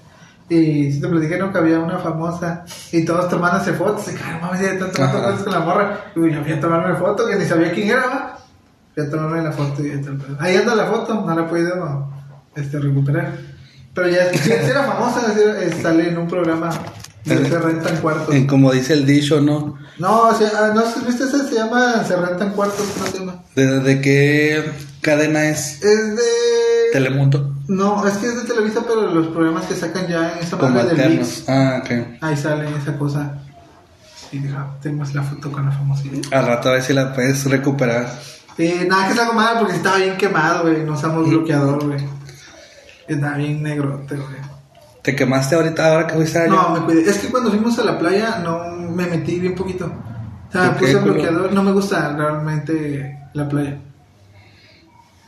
Y 0.50 0.91
si 0.91 1.02
te 1.02 1.08
no 1.39 1.52
que 1.52 1.58
había 1.58 1.80
una 1.80 1.98
famosa 1.98 2.65
y 2.91 3.04
todos 3.04 3.30
tomándose 3.30 3.74
fotos. 3.74 4.12
Y 4.12 4.15
claro, 4.15 4.39
mames, 4.41 4.62
ya 4.62 4.74
están 4.74 4.91
tomando 4.91 5.21
fotos 5.24 5.43
con 5.43 5.54
la 5.54 5.60
morra. 5.62 6.00
Y 6.15 6.32
yo 6.32 6.43
fui 6.43 6.52
a 6.54 6.60
tomarme 6.60 6.95
foto, 6.98 7.28
que 7.28 7.36
ni 7.36 7.45
sabía 7.45 7.71
quién 7.71 7.89
era, 7.89 8.06
¿va? 8.06 8.38
Fui 8.93 9.04
a 9.06 9.10
tomarme 9.10 9.41
la 9.41 9.52
foto 9.52 9.84
y 9.84 10.02
todo. 10.02 10.15
Ahí 10.39 10.56
anda 10.56 10.76
la 10.76 10.86
foto, 10.86 11.15
no 11.26 11.36
la 11.36 11.41
he 11.41 11.45
podido 11.45 12.12
este, 12.56 12.80
recuperar. 12.80 13.32
Pero 13.93 14.10
ya, 14.10 14.30
sí 14.34 14.52
era 14.52 14.84
famosa, 14.84 15.34
era- 15.34 15.62
eh, 15.63 15.71
sale 15.82 16.10
en 16.10 16.17
un 16.17 16.28
programa 16.28 16.69
de 17.26 17.50
se 17.50 17.60
rentan 17.60 17.98
cuartos. 17.98 18.34
En 18.36 18.48
como 18.48 18.72
dice 18.72 18.94
el 18.94 19.06
dicho, 19.06 19.42
¿no? 19.42 19.78
No, 19.98 20.22
o 20.28 20.34
sea, 20.36 20.50
ah, 20.58 20.72
no, 20.76 20.84
¿viste 21.06 21.24
ese? 21.24 21.48
Se 21.48 21.56
llama 21.56 22.04
Se 22.06 22.16
rentan 22.16 22.52
cuartos, 22.52 22.86
¿cómo 22.96 23.08
se 23.08 23.20
llama? 23.20 23.36
¿De, 23.56 23.80
de 23.80 24.02
qué 24.02 24.72
cadena 25.02 25.50
es? 25.50 25.82
Es 25.84 26.16
de... 26.16 26.24
Telemundo. 26.94 27.54
No, 27.68 28.06
es 28.08 28.16
que 28.18 28.28
es 28.28 28.36
de 28.36 28.44
Televisa, 28.44 28.82
pero 28.88 29.08
los 29.12 29.28
programas 29.28 29.66
que 29.66 29.76
sacan 29.76 30.08
ya 30.08 30.34
en 30.34 30.40
esa 30.44 30.58
Como 30.58 30.72
madre 30.76 30.90
del 30.90 31.00
alternos. 31.02 31.28
Mix, 31.28 31.50
Ah, 31.50 31.82
ok. 31.84 31.92
ahí 32.22 32.38
sale 32.38 32.68
esa 32.78 32.98
cosa. 32.98 33.40
Y 34.32 34.40
deja, 34.40 34.68
tenemos 34.82 35.14
la 35.16 35.24
foto 35.24 35.52
con 35.52 35.66
la 35.66 35.72
famosilla. 35.72 36.22
Al 36.38 36.45
rato 36.45 36.70
a 36.70 36.74
ver 36.74 36.84
si 36.84 36.93
la 36.93 37.14
puedes 37.14 37.45
recuperar. 37.45 38.08
Eh, 38.58 38.86
nada, 38.89 39.08
que 39.08 39.14
es 39.14 39.20
algo 39.20 39.34
mal 39.34 39.58
porque 39.60 39.76
estaba 39.76 39.97
bien 39.97 40.18
quemado, 40.18 40.64
güey. 40.64 40.84
No 40.84 40.93
usamos 40.93 41.28
bloqueador, 41.30 41.86
güey. 41.86 41.99
Estaba 43.08 43.38
bien 43.38 43.64
negrote, 43.64 44.16
güey. 44.16 44.55
¿Te 45.06 45.16
quemaste 45.16 45.53
ahorita 45.53 45.88
ahora 45.88 46.08
que 46.08 46.16
fuiste 46.16 46.39
allá? 46.39 46.49
No, 46.49 46.70
me 46.72 46.80
cuidé. 46.80 47.08
Es 47.08 47.20
que 47.20 47.28
cuando 47.28 47.51
fuimos 47.51 47.78
a 47.78 47.84
la 47.84 47.99
playa 47.99 48.39
no 48.43 48.72
me 48.72 49.06
metí 49.06 49.39
bien 49.39 49.53
poquito. 49.53 49.86
O 49.86 50.51
sea, 50.51 50.72
¿Por 50.72 50.80
qué, 50.80 50.93
puse 50.93 50.95
bloqueador. 50.97 51.53
No 51.53 51.62
me 51.62 51.72
gusta 51.72 52.16
realmente 52.18 53.16
la 53.34 53.47
playa. 53.47 53.78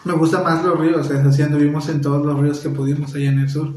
Me 0.03 0.13
gustan 0.13 0.43
más 0.43 0.63
los 0.63 0.79
ríos. 0.79 1.11
Es 1.11 1.23
decir, 1.23 1.45
anduvimos 1.45 1.87
en 1.89 2.01
todos 2.01 2.25
los 2.25 2.39
ríos 2.39 2.59
que 2.59 2.69
pudimos 2.69 3.13
allá 3.13 3.29
en 3.29 3.39
el 3.39 3.49
sur. 3.51 3.71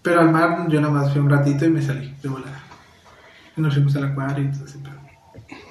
Pero 0.00 0.20
al 0.20 0.30
mar 0.30 0.68
yo 0.68 0.80
nada 0.80 0.92
más 0.92 1.12
fui 1.12 1.20
un 1.20 1.28
ratito 1.28 1.64
y 1.64 1.70
me 1.70 1.82
salí 1.82 2.14
de 2.22 2.28
volada. 2.28 2.62
Y 3.56 3.60
nos 3.60 3.74
fuimos 3.74 3.96
al 3.96 4.04
acuario 4.04 4.44
y 4.44 4.52
todo 4.52 4.64
ese 4.64 4.78
pedo. 4.78 4.94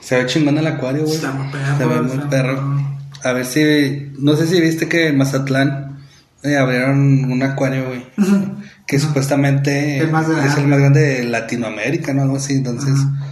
Se 0.01 0.17
ve 0.17 0.25
chingón 0.25 0.57
el 0.57 0.67
acuario, 0.67 1.03
güey. 1.03 1.15
Está 1.15 1.31
muy 1.31 1.49
perro, 1.49 1.77
Se 1.77 1.85
ve 1.85 2.01
muy 2.01 2.17
perro. 2.27 2.77
A 3.23 3.31
ver 3.31 3.45
si. 3.45 4.11
No 4.19 4.35
sé 4.35 4.47
si 4.47 4.59
viste 4.59 4.89
que 4.89 5.07
en 5.07 5.17
Mazatlán 5.17 5.97
eh, 6.43 6.57
abrieron 6.57 7.31
un 7.31 7.41
acuario, 7.41 7.85
güey. 7.87 8.05
Que 8.87 8.99
supuestamente 8.99 9.99
El 9.99 10.11
más 10.11 10.27
grande. 10.29 10.49
es 10.49 10.57
el 10.57 10.67
más 10.67 10.79
grande 10.79 10.99
de 11.01 11.23
Latinoamérica, 11.23 12.13
¿no? 12.13 12.23
Algo 12.23 12.37
así. 12.37 12.53
Entonces, 12.53 12.93
Ajá. 12.93 13.27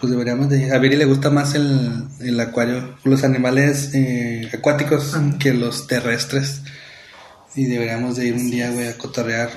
pues 0.00 0.10
deberíamos 0.10 0.48
de 0.48 0.66
ir. 0.66 0.72
A 0.72 0.78
Viri 0.78 0.96
le 0.96 1.04
gusta 1.04 1.30
más 1.30 1.54
el, 1.54 2.04
el 2.20 2.40
acuario, 2.40 2.96
los 3.04 3.24
animales 3.24 3.90
eh, 3.94 4.48
acuáticos 4.54 5.14
Ajá. 5.14 5.38
que 5.38 5.52
los 5.52 5.86
terrestres. 5.86 6.62
Y 7.54 7.66
deberíamos 7.66 8.16
de 8.16 8.26
ir 8.28 8.34
un 8.34 8.50
día, 8.50 8.70
güey, 8.70 8.88
a 8.88 8.96
cotorrear 8.96 9.50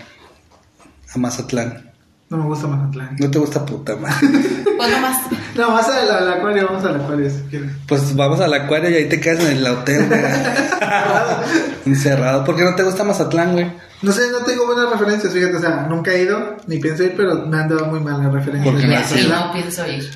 a 1.14 1.18
Mazatlán. 1.18 1.92
No 2.30 2.38
me 2.38 2.46
gusta 2.46 2.68
Mazatlán. 2.68 3.16
¿No 3.20 3.30
te 3.32 3.38
gusta 3.40 3.66
puta 3.66 3.96
madre? 3.96 4.16
Pues 4.76 4.92
nomás. 4.92 5.18
No, 5.56 5.72
más 5.72 5.88
al, 5.88 6.12
al 6.12 6.34
acuario, 6.34 6.68
vamos 6.68 6.84
al 6.84 6.96
acuario 7.00 7.30
si 7.30 7.40
quieres. 7.50 7.72
Pues 7.88 8.14
vamos 8.14 8.42
al 8.42 8.54
acuario 8.54 8.90
y 8.90 8.96
ahí 8.96 9.06
te 9.08 9.22
quedas 9.22 9.40
en 9.46 9.56
el 9.58 9.66
hotel, 9.68 10.06
güey. 10.10 10.22
Encerrado. 11.86 12.44
¿Por 12.44 12.58
qué 12.58 12.64
no 12.64 12.76
te 12.76 12.84
gusta 12.84 13.06
Mazatlán, 13.06 13.54
güey? 13.54 13.72
No 14.02 14.12
sé, 14.12 14.30
no 14.32 14.40
tengo 14.40 14.66
buenas 14.66 14.90
referencias, 14.90 15.32
fíjate, 15.32 15.56
o 15.56 15.62
sea, 15.62 15.88
nunca 15.90 16.12
he 16.12 16.24
ido, 16.24 16.58
ni 16.68 16.80
pienso 16.80 17.04
ir, 17.04 17.14
pero 17.16 17.46
me 17.48 17.58
han 17.58 17.70
dado 17.70 17.86
muy 17.86 18.02
malas 18.02 18.34
referencias. 18.34 18.74
Porque 18.74 18.86
no 18.86 19.46
no 19.46 19.54
pienso 19.54 19.88
ir. 19.88 20.10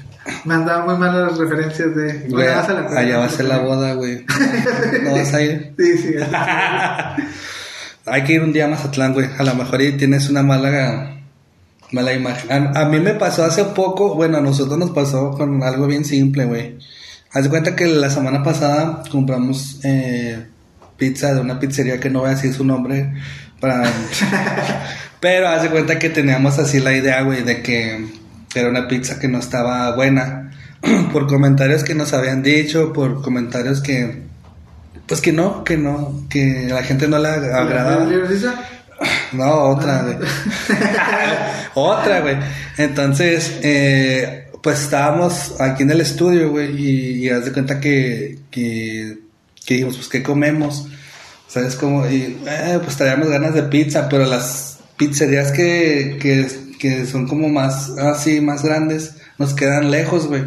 Me 0.43 0.53
han 0.55 0.65
dado 0.65 0.85
muy 0.85 0.97
malas 0.97 1.37
referencias 1.37 1.95
de... 1.95 2.13
Güey, 2.19 2.29
Bueno, 2.31 2.55
vas 2.55 2.69
al 2.69 2.77
acuario. 2.79 2.99
allá 2.99 3.17
va 3.19 3.25
a 3.25 3.29
ser 3.29 3.45
la 3.45 3.57
boda, 3.59 3.93
güey. 3.93 4.25
¿No 5.03 5.11
vas 5.13 5.33
a 5.33 5.41
ir? 5.41 5.73
Sí, 5.79 5.97
sí. 5.97 6.13
Hay 8.05 8.23
que 8.25 8.33
ir 8.33 8.41
un 8.43 8.51
día 8.51 8.65
a 8.65 8.67
Mazatlán, 8.67 9.13
güey. 9.13 9.29
A 9.37 9.43
lo 9.43 9.55
mejor 9.55 9.79
ahí 9.79 9.93
tienes 9.93 10.29
una 10.29 10.43
mala, 10.43 11.18
mala 11.91 12.13
imagen. 12.13 12.51
A, 12.51 12.81
a 12.81 12.85
mí 12.85 12.99
me 12.99 13.13
pasó 13.13 13.43
hace 13.43 13.63
poco, 13.65 14.15
bueno, 14.15 14.37
a 14.37 14.41
nosotros 14.41 14.77
nos 14.77 14.91
pasó 14.91 15.31
con 15.31 15.63
algo 15.63 15.87
bien 15.87 16.05
simple, 16.05 16.45
güey. 16.45 16.77
Haz 17.31 17.43
de 17.43 17.49
cuenta 17.49 17.75
que 17.75 17.85
la 17.85 18.09
semana 18.09 18.43
pasada 18.43 19.03
compramos 19.11 19.79
eh, 19.83 20.45
pizza 20.97 21.33
de 21.33 21.41
una 21.41 21.59
pizzería 21.59 21.99
que 21.99 22.09
no 22.09 22.21
voy 22.21 22.29
a 22.29 22.35
decir 22.35 22.53
su 22.53 22.63
nombre 22.63 23.13
para... 23.59 23.83
Pero 25.19 25.49
haz 25.49 25.63
de 25.63 25.69
cuenta 25.69 25.99
que 25.99 26.09
teníamos 26.09 26.59
así 26.59 26.79
la 26.79 26.93
idea, 26.93 27.21
güey, 27.23 27.43
de 27.43 27.61
que 27.61 28.07
era 28.55 28.69
una 28.69 28.87
pizza 28.87 29.19
que 29.19 29.27
no 29.27 29.37
estaba 29.37 29.93
buena. 29.95 30.49
por 31.11 31.27
comentarios 31.27 31.83
que 31.83 31.95
nos 31.95 32.13
habían 32.13 32.43
dicho, 32.43 32.93
por 32.93 33.21
comentarios 33.21 33.81
que... 33.81 34.27
Pues 35.07 35.21
que 35.21 35.33
no, 35.33 35.63
que 35.63 35.75
no, 35.75 36.23
que 36.29 36.67
a 36.71 36.75
la 36.75 36.83
gente 36.83 37.07
no 37.07 37.17
le 37.17 37.29
agradaba. 37.29 38.05
¿Libreriza? 38.05 38.53
No, 39.31 39.69
otra, 39.69 40.01
güey. 40.03 40.17
otra, 41.75 42.21
güey. 42.21 42.37
Entonces, 42.77 43.59
eh, 43.63 44.47
pues 44.61 44.81
estábamos 44.81 45.59
aquí 45.59 45.83
en 45.83 45.91
el 45.91 46.01
estudio, 46.01 46.51
güey, 46.51 46.75
y, 46.75 47.25
y 47.25 47.29
haz 47.29 47.45
de 47.45 47.53
cuenta 47.53 47.79
que, 47.79 48.39
que, 48.51 49.19
que 49.65 49.73
dijimos, 49.75 49.95
pues, 49.97 50.09
¿qué 50.09 50.23
comemos? 50.23 50.87
¿Sabes 51.47 51.75
cómo? 51.75 52.07
Y, 52.07 52.39
eh, 52.47 52.79
pues 52.83 52.97
traíamos 52.97 53.29
ganas 53.29 53.53
de 53.53 53.63
pizza, 53.63 54.07
pero 54.09 54.25
las 54.25 54.79
pizzerías 54.97 55.51
que, 55.51 56.17
que, 56.21 56.47
que 56.77 57.05
son 57.05 57.27
como 57.27 57.49
más, 57.49 57.89
así, 57.97 58.41
más 58.41 58.63
grandes, 58.63 59.15
nos 59.37 59.53
quedan 59.53 59.91
lejos, 59.91 60.27
güey. 60.27 60.43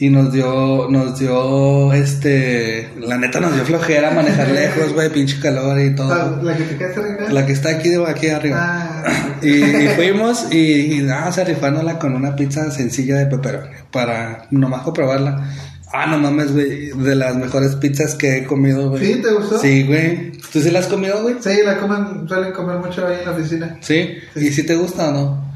Y 0.00 0.10
nos 0.10 0.32
dio, 0.32 0.86
nos 0.88 1.18
dio, 1.18 1.92
este, 1.92 2.88
la 3.00 3.18
neta 3.18 3.40
nos 3.40 3.54
dio 3.54 3.64
flojera 3.64 4.12
manejar 4.12 4.48
lejos, 4.52 4.92
güey, 4.92 5.10
pinche 5.10 5.40
calor 5.40 5.80
y 5.80 5.92
todo. 5.94 6.40
La, 6.42 6.56
que 6.56 6.62
te 6.64 6.76
quedaste 6.76 7.00
arriba. 7.00 7.30
La 7.30 7.44
que 7.46 7.52
está 7.52 7.70
aquí, 7.70 7.88
de- 7.88 8.06
aquí 8.06 8.28
arriba. 8.28 8.58
Ah, 8.60 9.04
Y, 9.42 9.50
y 9.62 9.88
fuimos 9.96 10.46
y, 10.52 10.94
y 10.94 11.02
nada, 11.02 11.30
se 11.32 11.44
rifándola 11.44 11.98
con 11.98 12.14
una 12.14 12.34
pizza 12.36 12.70
sencilla 12.72 13.16
de 13.16 13.26
pepperoni 13.26 13.70
para 13.92 14.46
nomás 14.50 14.82
probarla. 14.94 15.48
Ah, 15.92 16.06
no 16.06 16.18
mames, 16.18 16.52
güey, 16.52 16.90
de 16.90 17.14
las 17.16 17.34
mejores 17.36 17.74
pizzas 17.76 18.14
que 18.14 18.38
he 18.38 18.44
comido, 18.44 18.90
güey. 18.90 19.04
¿Sí? 19.14 19.22
¿Te 19.22 19.32
gustó? 19.32 19.58
Sí, 19.58 19.84
güey. 19.84 20.32
¿Tú 20.52 20.60
sí 20.60 20.70
la 20.70 20.80
has 20.80 20.86
comido, 20.86 21.22
güey? 21.22 21.36
sí, 21.40 21.60
la 21.64 21.78
comen, 21.78 22.28
suelen 22.28 22.52
comer 22.52 22.76
mucho 22.78 23.06
ahí 23.06 23.16
en 23.20 23.24
la 23.24 23.30
oficina. 23.36 23.76
Sí. 23.80 24.10
¿Y 24.36 24.48
si 24.50 24.64
te 24.64 24.74
gusta 24.74 25.08
o 25.08 25.12
no? 25.12 25.47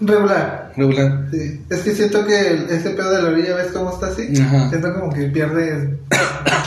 Regular. 0.00 0.72
Regular. 0.76 1.26
Sí. 1.30 1.60
Es 1.68 1.80
que 1.80 1.94
siento 1.94 2.24
que 2.26 2.40
el- 2.48 2.70
ese 2.70 2.90
pedo 2.90 3.10
de 3.10 3.22
la 3.22 3.28
orilla, 3.28 3.54
¿ves 3.56 3.68
cómo 3.72 3.90
está 3.92 4.06
así? 4.06 4.28
Ajá. 4.40 4.68
Siento 4.70 4.94
como 4.94 5.12
que 5.12 5.24
pierde 5.26 5.74
un 5.76 5.98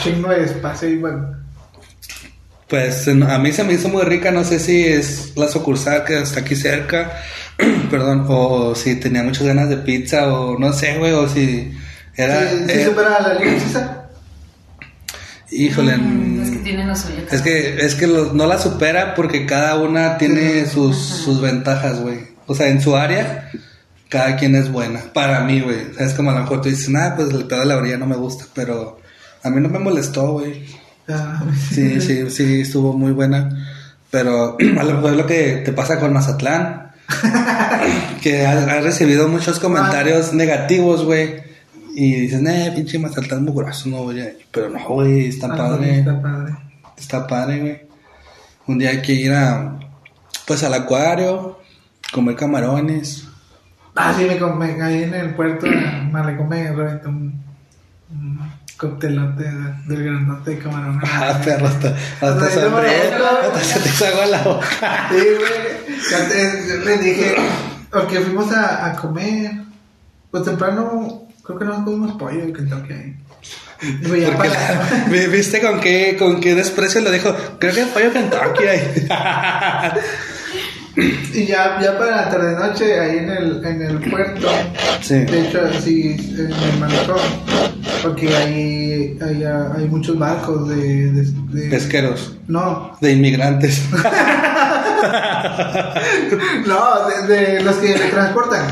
chingo 0.02 0.28
de 0.30 0.44
espacio 0.44 0.88
y 0.88 0.98
bueno. 0.98 1.34
Pues 2.68 3.06
a 3.08 3.38
mí 3.38 3.52
se 3.52 3.62
me 3.64 3.74
hizo 3.74 3.88
muy 3.88 4.02
rica, 4.04 4.30
no 4.30 4.42
sé 4.42 4.58
si 4.58 4.84
es 4.84 5.32
la 5.36 5.48
sucursal 5.48 6.04
que 6.04 6.20
está 6.22 6.40
aquí 6.40 6.56
cerca, 6.56 7.12
perdón, 7.90 8.24
o 8.28 8.74
si 8.74 8.96
tenía 8.96 9.22
muchas 9.22 9.46
ganas 9.46 9.68
de 9.68 9.76
pizza, 9.78 10.32
o 10.32 10.58
no 10.58 10.72
sé, 10.72 10.96
güey, 10.98 11.12
o 11.12 11.28
si 11.28 11.72
era... 12.16 12.40
sí, 12.50 12.56
sí 12.66 12.72
eh, 12.72 12.84
supera 12.86 13.20
la 13.20 13.34
libreriza. 13.34 14.04
híjole, 15.50 15.96
Mm, 15.96 16.42
Es 16.42 16.50
que 16.50 16.56
mm, 16.58 16.62
tiene 16.64 16.86
lo 16.86 16.96
suyo. 16.96 17.16
Es 17.30 17.42
que, 17.42 17.76
es 17.84 17.94
que 17.94 18.06
lo- 18.06 18.32
no 18.32 18.46
la 18.46 18.58
supera 18.58 19.14
porque 19.14 19.44
cada 19.46 19.76
una 19.76 20.16
tiene 20.18 20.66
sus, 20.66 20.96
sus 20.96 21.40
ventajas, 21.40 22.00
güey. 22.00 22.33
O 22.46 22.54
sea, 22.54 22.68
en 22.68 22.80
su 22.80 22.96
área, 22.96 23.50
cada 24.08 24.36
quien 24.36 24.54
es 24.54 24.70
buena. 24.70 25.00
Para 25.12 25.40
mí, 25.44 25.60
güey. 25.60 25.90
O 25.90 25.94
sea, 25.94 26.06
es 26.06 26.14
como 26.14 26.30
a 26.30 26.34
lo 26.34 26.40
mejor 26.40 26.60
tú 26.60 26.68
dices, 26.68 26.88
nada, 26.88 27.16
pues 27.16 27.30
el 27.30 27.44
pedo 27.46 27.60
de 27.60 27.66
la 27.66 27.76
orilla 27.76 27.98
no 27.98 28.06
me 28.06 28.16
gusta, 28.16 28.44
pero 28.54 28.98
a 29.42 29.50
mí 29.50 29.60
no 29.60 29.68
me 29.68 29.78
molestó, 29.78 30.32
güey. 30.32 30.64
Ah, 31.08 31.42
Sí, 31.70 32.00
sí, 32.00 32.30
sí, 32.30 32.60
estuvo 32.62 32.92
muy 32.92 33.12
buena. 33.12 33.48
Pero 34.10 34.56
a 34.78 34.84
lo 34.84 34.94
mejor 34.94 35.10
es 35.12 35.16
lo 35.16 35.26
que 35.26 35.62
te 35.64 35.72
pasa 35.72 35.98
con 35.98 36.12
Mazatlán. 36.12 36.92
que 38.22 38.46
has, 38.46 38.66
has 38.68 38.84
recibido 38.84 39.28
muchos 39.28 39.58
comentarios 39.60 40.32
negativos, 40.32 41.04
güey. 41.04 41.42
Y 41.96 42.20
dices, 42.20 42.40
eh, 42.46 42.72
pinche 42.74 42.98
Mazatlán 42.98 43.44
mugroso, 43.44 43.88
no 43.88 44.10
ir". 44.12 44.38
Pero 44.50 44.68
no, 44.70 44.86
güey, 44.88 45.28
está 45.28 45.48
Ah, 45.52 45.56
padre. 45.56 45.98
Está 45.98 46.22
padre. 46.22 46.54
Está 46.96 47.26
padre, 47.26 47.60
güey. 47.60 47.82
Un 48.66 48.78
día 48.78 48.90
hay 48.90 49.02
que 49.02 49.12
ir 49.12 49.32
a, 49.32 49.78
pues 50.46 50.62
al 50.64 50.72
acuario, 50.74 51.58
comer 52.14 52.36
camarones. 52.36 53.26
Ah, 53.96 54.14
sí, 54.16 54.24
me 54.24 54.38
comí 54.38 54.66
ahí 54.80 55.02
en 55.02 55.14
el 55.14 55.34
puerto, 55.34 55.66
me 55.66 56.22
me 56.22 56.72
reventó 56.72 57.08
un, 57.08 57.42
un 58.10 58.38
coctelote 58.76 59.42
de- 59.44 59.74
del 59.88 60.04
grandote 60.04 60.50
de 60.52 60.58
camarón. 60.58 61.00
Ah, 61.04 61.40
perro, 61.44 61.66
hasta, 61.66 61.88
hasta 62.20 62.50
se 62.50 62.60
te 62.60 62.68
agua 64.06 64.26
la 64.26 64.42
boca. 64.42 65.08
Sí, 65.10 65.16
güey. 65.38 66.68
Yo 66.68 66.84
le 66.84 66.98
dije, 66.98 67.34
porque 67.90 68.20
fuimos 68.20 68.52
a, 68.52 68.86
a 68.86 68.96
comer, 68.96 69.52
pues 70.30 70.44
temprano, 70.44 71.22
creo 71.44 71.58
que 71.58 71.64
no 71.64 71.84
comimos 71.84 72.12
pollo 72.18 72.42
en 72.42 72.52
Kentucky 72.52 72.92
ahí. 72.92 73.16
La- 73.82 75.08
vi- 75.10 75.26
¿Viste 75.26 75.60
con 75.60 75.80
qué, 75.80 76.16
con 76.18 76.40
qué 76.40 76.54
desprecio 76.54 77.00
lo 77.00 77.10
dijo? 77.10 77.34
Creo 77.58 77.74
que 77.74 77.82
pollo 77.86 78.12
Kentucky 78.12 78.64
ahí. 78.66 79.08
Y 80.96 81.46
ya, 81.46 81.80
ya 81.82 81.98
para 81.98 82.16
la 82.16 82.30
tarde 82.30 82.54
noche, 82.54 83.00
ahí 83.00 83.18
en 83.18 83.28
el, 83.30 83.64
en 83.64 83.82
el 83.82 83.98
puerto, 84.10 84.48
Sí. 85.00 85.14
de 85.24 85.40
hecho, 85.48 85.58
sí, 85.82 86.16
en 86.38 86.52
el 86.52 86.78
malecón, 86.78 87.18
porque 88.02 88.28
ahí, 88.36 89.18
ahí 89.20 89.42
ah, 89.44 89.72
hay 89.76 89.86
muchos 89.88 90.16
barcos 90.18 90.68
de... 90.68 91.10
de, 91.10 91.22
de- 91.52 91.68
Pesqueros, 91.70 92.36
no, 92.46 92.96
de 93.00 93.12
inmigrantes. 93.12 93.82
no, 96.66 97.08
de, 97.08 97.34
de 97.34 97.62
los 97.62 97.76
que 97.76 97.94
transportan. 98.10 98.66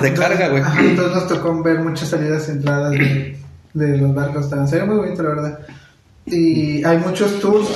de 0.00 0.14
carga, 0.14 0.48
güey. 0.48 0.62
Entonces 0.80 1.14
nos 1.14 1.28
tocó 1.28 1.62
ver 1.62 1.80
muchas 1.80 2.08
salidas 2.08 2.48
y 2.48 2.52
entradas 2.52 2.92
de, 2.92 3.36
de 3.74 3.96
los 3.98 4.14
barcos. 4.14 4.44
Estaban, 4.44 4.68
se 4.68 4.76
ve 4.78 4.84
muy 4.84 4.96
bonito, 4.96 5.22
la 5.22 5.28
verdad. 5.30 5.58
Y 6.26 6.84
hay 6.84 6.98
muchos 6.98 7.40
tours. 7.40 7.68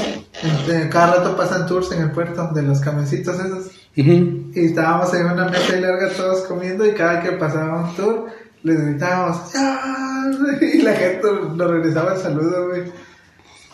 en- 0.42 0.88
cada 0.90 1.16
rato 1.16 1.36
pasan 1.36 1.66
tours 1.66 1.90
en 1.92 2.02
el 2.02 2.10
puerto 2.10 2.48
de 2.54 2.62
los 2.62 2.80
camioncitos 2.80 3.38
esos. 3.40 3.70
Y 4.54 4.66
estábamos 4.66 5.12
en 5.14 5.26
una 5.26 5.46
mesa 5.48 5.76
larga 5.76 6.10
todos 6.10 6.42
comiendo 6.46 6.84
y 6.86 6.92
cada 6.92 7.22
que 7.22 7.32
pasaba 7.32 7.80
un 7.88 7.96
tour 7.96 8.26
les 8.62 8.80
gritábamos 8.84 9.52
"¡Ya!", 9.52 9.80
y 10.60 10.82
la 10.82 10.92
gente 10.92 11.26
nos 11.54 11.70
regresaba 11.70 12.14
el 12.14 12.20
saludo, 12.20 12.68
güey. 12.68 12.82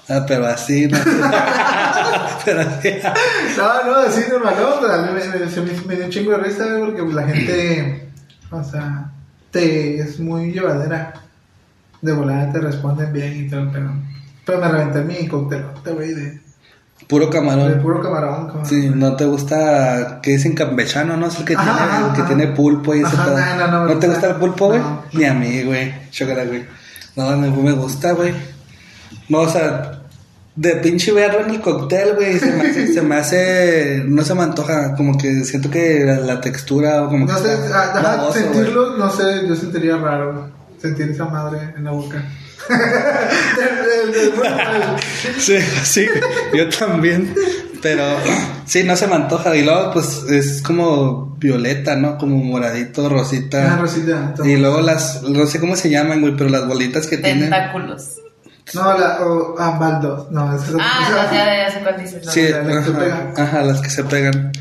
Ah, 0.09 0.25
pero 0.27 0.47
así, 0.47 0.87
¿no? 0.89 0.99
pero 2.45 2.61
así. 2.61 2.91
No, 3.57 3.85
no, 3.85 3.95
así 4.01 4.25
normal, 4.31 4.55
no, 4.61 4.81
pero 4.81 4.93
a 4.95 5.03
mí 5.03 5.09
me, 5.87 5.95
dio 5.97 6.05
un 6.05 6.11
chingo 6.11 6.33
de 6.33 6.39
risa, 6.39 6.67
porque 6.81 7.03
pues, 7.03 7.15
la 7.15 7.23
gente, 7.29 8.09
o 8.51 8.63
sea, 8.65 9.11
te, 9.51 9.99
es 10.01 10.19
muy 10.21 10.53
llevadera. 10.53 11.15
De 12.01 12.13
volada 12.13 12.53
te 12.53 12.59
responden 12.59 13.13
bien 13.13 13.45
y 13.47 13.49
todo, 13.49 13.71
pero, 13.73 13.93
pero 14.45 14.59
me 14.59 14.69
reventé 14.69 15.03
mi 15.03 15.27
coctelote, 15.29 15.91
güey, 15.93 16.15
de, 16.15 16.41
Puro 17.09 17.27
de 17.27 17.33
camarón. 17.33 17.81
puro 17.83 18.01
camarón. 18.01 18.47
camarón. 18.47 18.67
Sí, 18.67 18.91
no 18.95 19.17
te 19.17 19.25
gusta 19.27 20.21
que 20.23 20.33
dicen 20.33 20.55
campechano, 20.55 21.17
¿no? 21.17 21.27
Es 21.27 21.39
el 21.39 21.45
que, 21.45 21.55
Ajá, 21.55 21.65
tiene, 21.65 21.81
ajá, 21.81 22.07
el 22.09 22.13
que 22.15 22.23
tiene 22.23 22.47
pulpo 22.55 22.95
y 22.95 22.99
ese 23.03 23.07
Ajá, 23.15 23.25
pedo. 23.25 23.37
no, 23.39 23.67
no, 23.67 23.81
no 23.87 23.95
me 23.95 23.97
te 23.97 24.09
gusta. 24.09 24.29
el 24.31 24.37
pulpo, 24.37 24.69
güey? 24.69 24.81
No. 24.81 25.03
Ni 25.13 25.25
a 25.25 25.35
mí, 25.35 25.63
güey. 25.65 26.11
Chócala, 26.11 26.45
güey. 26.45 26.65
No, 27.17 27.37
no 27.37 27.51
me 27.63 27.73
gusta, 27.73 28.13
güey. 28.13 28.33
No, 29.29 29.41
o 29.41 29.49
sea, 29.49 30.03
de 30.55 30.77
pinche 30.77 31.13
verlo 31.13 31.41
en 31.41 31.51
el 31.51 31.61
cóctel, 31.61 32.15
güey, 32.15 32.39
se 32.39 32.53
me 32.53 32.63
hace, 32.69 32.87
se 32.95 33.03
me 33.03 33.17
hace, 33.17 34.03
no 34.07 34.23
se 34.23 34.35
me 34.35 34.43
antoja, 34.43 34.95
como 34.95 35.17
que 35.19 35.45
siento 35.45 35.71
que 35.71 36.05
la, 36.05 36.19
la 36.19 36.41
textura 36.41 37.03
o 37.03 37.09
como 37.09 37.27
No 37.27 37.35
que 37.35 37.43
sé, 37.43 37.55
está 37.55 37.81
ah, 37.83 37.99
ajá, 37.99 38.17
baboso, 38.17 38.39
sentirlo, 38.39 38.97
no 38.97 39.11
sé, 39.11 39.47
yo 39.49 39.57
sentiría 39.57 39.97
raro 39.97 40.51
sentir 40.81 41.11
esa 41.11 41.27
madre 41.27 41.75
en 41.77 41.85
la 41.85 41.91
boca. 41.93 42.23
Sí, 45.39 45.59
sí, 45.85 46.07
yo 46.55 46.69
también. 46.69 47.35
Pero 47.83 48.05
sí, 48.65 48.85
no 48.85 48.97
se 48.97 49.09
me 49.09 49.17
antoja. 49.17 49.57
Y 49.57 49.65
luego, 49.65 49.93
pues 49.93 50.23
es 50.31 50.63
como 50.63 51.35
violeta, 51.37 51.97
¿no? 51.97 52.17
Como 52.17 52.37
moradito, 52.37 53.09
rosita. 53.09 53.77
rosita. 53.77 54.35
Y 54.45 54.57
luego 54.57 54.81
las, 54.81 55.23
no 55.23 55.47
sé 55.47 55.59
cómo 55.59 55.75
se 55.75 55.91
llaman, 55.91 56.21
güey, 56.21 56.37
pero 56.37 56.49
las 56.49 56.67
bolitas 56.67 57.09
que 57.09 57.19
tienen. 57.19 57.51
Tentáculos. 57.51 58.21
No, 58.75 58.97
la, 58.97 59.27
o, 59.27 59.57
ah, 59.59 59.77
baldos. 59.79 60.31
No, 60.31 60.55
es 60.55 60.63
Ah, 60.79 61.29
ya, 61.33 61.67
ya, 61.67 61.73
sé 61.73 61.81
cuál 61.81 62.01
dices. 62.01 62.25
¿no? 62.25 62.31
Sí, 62.31 62.43
las 62.49 62.67
que 62.67 62.85
se 62.85 62.91
pegan. 62.93 63.35
ajá, 63.37 63.63
las 63.63 63.81
que 63.81 63.91
se 63.91 64.05
pegan. 64.05 64.53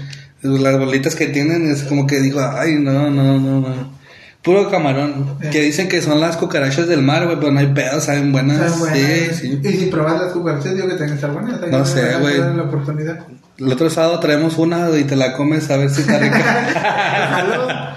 Las 0.42 0.80
bolitas 0.80 1.16
que 1.16 1.28
tienen 1.28 1.70
es 1.70 1.84
como 1.84 2.08
que 2.08 2.20
digo, 2.20 2.42
ay, 2.42 2.80
no, 2.80 3.12
no, 3.12 3.40
no, 3.40 3.62
no. 3.62 4.01
Puro 4.44 4.70
camarón. 4.72 5.38
Que 5.52 5.62
dicen 5.62 5.88
que 5.88 6.02
son 6.02 6.20
las 6.20 6.36
cucarachas 6.38 6.88
del 6.88 7.02
mar, 7.04 7.26
güey, 7.26 7.38
pero 7.40 7.52
no 7.52 7.60
hay 7.60 7.68
pedo, 7.68 8.02
saben 8.02 8.32
buenas. 8.32 8.58
Saben 8.58 8.80
buenas. 8.80 8.98
Sí, 9.00 9.30
sí. 9.36 9.60
Y 9.64 9.72
si 9.74 9.86
probas 9.88 10.20
las 10.20 10.32
cucarachas, 10.34 10.74
digo 10.74 10.88
que 10.88 10.94
tienen 10.96 11.10
que 11.10 11.16
estar 11.16 11.32
buenas. 11.32 11.62
No 11.70 11.86
sé, 11.86 12.18
güey. 12.20 12.38
la 12.40 12.64
oportunidad. 12.64 13.20
El 13.60 13.72
otro 13.72 13.90
sábado 13.92 14.20
traemos 14.20 14.58
una 14.58 14.90
y 14.98 15.04
te 15.04 15.16
la 15.16 15.34
comes 15.34 15.70
a 15.70 15.78
ver 15.78 15.90
si 15.92 16.02
está 16.02 16.18
rica. 16.18 17.96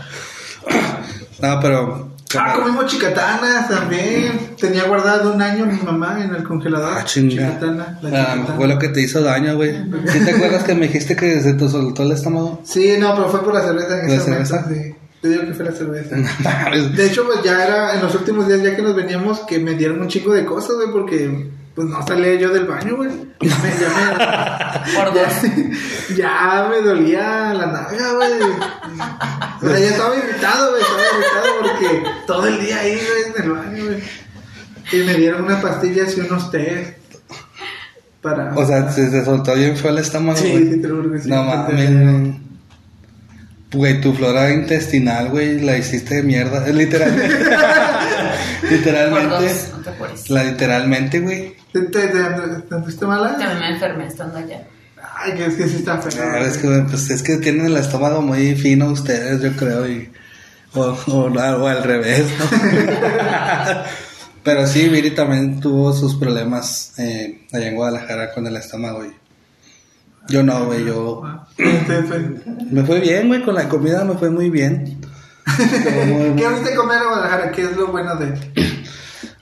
no, 1.42 1.60
pero. 1.60 2.10
Ah, 2.36 2.52
comimos 2.56 2.86
chicatanas 2.86 3.68
también. 3.68 4.50
Tenía 4.60 4.84
guardado 4.84 5.32
un 5.32 5.40
año 5.40 5.66
mi 5.66 5.78
mamá 5.78 6.18
en 6.22 6.34
el 6.34 6.42
congelador. 6.42 6.98
Ah, 6.98 7.04
chinga. 7.04 7.30
Chicatana, 7.30 7.98
la 8.02 8.08
Ah, 8.08 8.34
chicatana. 8.34 8.56
fue 8.56 8.66
lo 8.68 8.78
que 8.78 8.88
te 8.88 9.00
hizo 9.02 9.22
daño, 9.22 9.54
güey. 9.54 9.72
¿Sí 10.08 10.18
te 10.24 10.32
acuerdas 10.32 10.64
que 10.64 10.74
me 10.74 10.88
dijiste 10.88 11.14
que 11.14 11.40
se 11.40 11.54
te 11.54 11.68
soltó 11.68 12.02
el 12.02 12.10
estómago? 12.12 12.60
Sí, 12.64 12.96
no, 12.98 13.14
pero 13.14 13.28
fue 13.28 13.44
por 13.44 13.54
la 13.54 13.62
cerveza 13.62 14.00
en 14.00 14.08
¿La 14.08 14.14
ese 14.16 14.30
momento. 14.32 14.48
cerveza? 14.50 14.68
Sí. 14.68 14.94
Te 15.24 15.30
digo 15.30 15.46
que 15.46 15.54
fue 15.54 15.64
la 15.64 15.72
cerveza. 15.72 16.16
De 16.94 17.06
hecho, 17.06 17.24
pues 17.24 17.42
ya 17.42 17.64
era 17.64 17.94
en 17.94 18.02
los 18.02 18.14
últimos 18.14 18.46
días, 18.46 18.62
ya 18.62 18.76
que 18.76 18.82
nos 18.82 18.94
veníamos, 18.94 19.40
que 19.46 19.58
me 19.58 19.72
dieron 19.72 20.02
un 20.02 20.08
chingo 20.08 20.34
de 20.34 20.44
cosas, 20.44 20.76
güey, 20.76 20.92
porque 20.92 21.48
pues 21.74 21.88
no 21.88 22.06
salía 22.06 22.34
yo 22.34 22.52
del 22.52 22.66
baño, 22.66 22.96
güey. 22.96 23.08
Ya 23.40 23.56
me, 23.56 23.70
ya 23.80 24.84
me, 25.42 26.14
ya 26.14 26.68
me 26.68 26.82
dolía 26.82 27.54
la 27.54 27.66
nalga, 27.68 28.12
güey. 28.12 28.32
O 29.62 29.66
sea, 29.66 29.78
ya 29.78 29.88
estaba 29.88 30.14
irritado, 30.14 30.70
güey, 30.72 30.82
estaba 30.82 31.02
irritado 31.10 31.46
porque 31.62 32.02
todo 32.26 32.46
el 32.46 32.60
día 32.60 32.80
ahí, 32.80 32.92
güey, 32.92 33.34
en 33.34 33.42
el 33.44 33.50
baño, 33.50 33.84
güey. 33.86 34.02
Y 34.92 35.06
me 35.06 35.14
dieron 35.14 35.44
unas 35.44 35.62
pastillas 35.62 36.18
y 36.18 36.20
unos 36.20 36.50
té 36.50 36.98
para... 38.20 38.54
o 38.54 38.66
sea, 38.66 38.92
se, 38.92 39.10
se 39.10 39.24
soltó 39.24 39.54
bien 39.54 39.74
feo 39.74 39.90
el 39.90 39.98
estómago, 40.00 40.36
sí, 40.36 40.50
güey. 40.50 40.70
sí, 40.70 40.82
te 40.82 40.88
lo 40.88 41.18
sí. 41.18 41.30
No 41.30 41.44
mames. 41.44 42.44
Güey, 43.74 44.00
tu 44.00 44.14
flora 44.14 44.50
intestinal, 44.52 45.30
güey, 45.30 45.60
la 45.60 45.76
hiciste 45.76 46.16
de 46.16 46.22
mierda. 46.22 46.66
Literalmente. 46.68 47.36
Por 48.60 48.70
literalmente. 48.70 49.34
dos. 49.34 49.70
No. 50.28 50.34
La 50.34 50.44
literalmente, 50.44 51.20
güey. 51.20 51.56
¿Te, 51.72 51.80
te, 51.82 52.06
te, 52.08 52.22
te 52.68 52.76
pusiste 52.76 53.06
mala? 53.06 53.36
También 53.36 53.58
me 53.58 53.68
enfermé 53.70 54.06
estando 54.06 54.38
allá. 54.38 54.62
Ay, 55.16 55.34
que 55.34 55.46
es 55.46 55.54
que 55.54 55.68
sí 55.68 55.76
está 55.76 55.98
feo. 55.98 56.22
Ah, 56.24 56.40
es 56.40 56.58
que, 56.58 56.68
pues, 56.88 57.10
es 57.10 57.22
que 57.22 57.36
tienen 57.38 57.66
el 57.66 57.76
estómago 57.76 58.22
muy 58.22 58.54
fino 58.54 58.86
ustedes, 58.90 59.42
yo 59.42 59.52
creo, 59.56 59.88
y, 59.88 60.10
o, 60.74 60.80
o, 61.06 61.24
o 61.26 61.66
al 61.68 61.82
revés, 61.82 62.24
¿no? 62.38 62.44
Pero 64.44 64.66
sí, 64.66 64.88
Viri 64.88 65.12
también 65.12 65.58
tuvo 65.60 65.92
sus 65.92 66.16
problemas 66.16 66.92
eh, 66.98 67.46
allá 67.52 67.68
en 67.68 67.76
Guadalajara 67.76 68.32
con 68.32 68.46
el 68.46 68.56
estómago, 68.56 68.98
güey. 68.98 69.10
Yo 70.28 70.42
no, 70.42 70.64
güey, 70.66 70.84
yo... 70.84 71.22
Me 72.70 72.82
fue 72.84 73.00
bien, 73.00 73.28
güey, 73.28 73.42
con 73.42 73.54
la 73.54 73.68
comida 73.68 74.04
me 74.04 74.14
fue 74.14 74.30
muy 74.30 74.50
bien. 74.50 75.00
Muy- 76.06 76.34
¿Qué 76.36 76.48
viste 76.48 76.74
comer 76.74 76.98
en 77.02 77.08
Guadalajara? 77.08 77.50
¿Qué 77.52 77.62
es 77.62 77.76
lo 77.76 77.88
bueno 77.88 78.16
de...? 78.16 78.34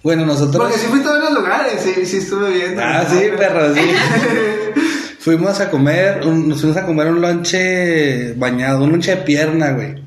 Bueno, 0.03 0.27
nosotros... 0.27 0.57
Porque 0.57 0.79
sí 0.79 0.87
fuiste 0.89 1.09
a 1.09 1.13
varios 1.13 1.33
lugares, 1.33 1.81
sí, 1.81 2.05
sí 2.07 2.17
estuve 2.19 2.51
bien. 2.51 2.81
Ah, 2.81 3.05
sí, 3.09 3.21
perro, 3.37 3.73
sí. 3.75 3.81
Fuimos 5.21 5.61
a 5.61 5.71
comer, 5.71 6.27
un- 6.27 6.49
nos 6.49 6.61
fuimos 6.61 6.77
a 6.77 6.85
comer 6.85 7.07
un 7.07 7.21
lonche 7.21 8.33
bañado, 8.35 8.83
un 8.83 8.91
lonche 8.91 9.13
de 9.13 9.23
pierna, 9.23 9.71
güey. 9.71 10.03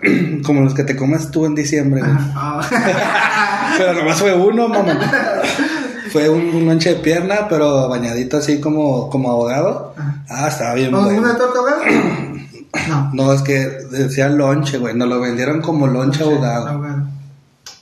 Como 0.42 0.62
los 0.62 0.72
que 0.72 0.84
te 0.84 0.96
comes 0.96 1.30
tú 1.30 1.44
en 1.44 1.54
diciembre, 1.54 2.00
güey. 2.00 2.12
Ah. 2.34 3.74
Pero 3.76 3.92
nomás 3.92 4.18
fue 4.18 4.32
uno, 4.34 4.68
mamá. 4.68 4.98
Fue 6.16 6.30
un, 6.30 6.48
un 6.48 6.64
lonche 6.64 6.94
de 6.94 7.00
pierna, 7.00 7.46
pero 7.46 7.90
bañadito 7.90 8.38
así 8.38 8.58
como, 8.58 9.10
como 9.10 9.30
ahogado. 9.30 9.94
Ah, 10.30 10.48
estaba 10.48 10.72
bien 10.72 10.94
¿O 10.94 11.02
bueno. 11.02 11.20
¿Una 11.20 11.36
torta 11.36 11.58
ahogada? 11.58 11.82
No. 12.88 13.10
No, 13.12 13.32
es 13.34 13.42
que 13.42 13.58
decía 13.90 14.30
lonche, 14.30 14.78
güey. 14.78 14.94
Nos 14.94 15.10
lo 15.10 15.20
vendieron 15.20 15.60
como 15.60 15.86
lonche 15.86 16.22
ahogado. 16.22 16.68
Ahogado. 16.68 17.02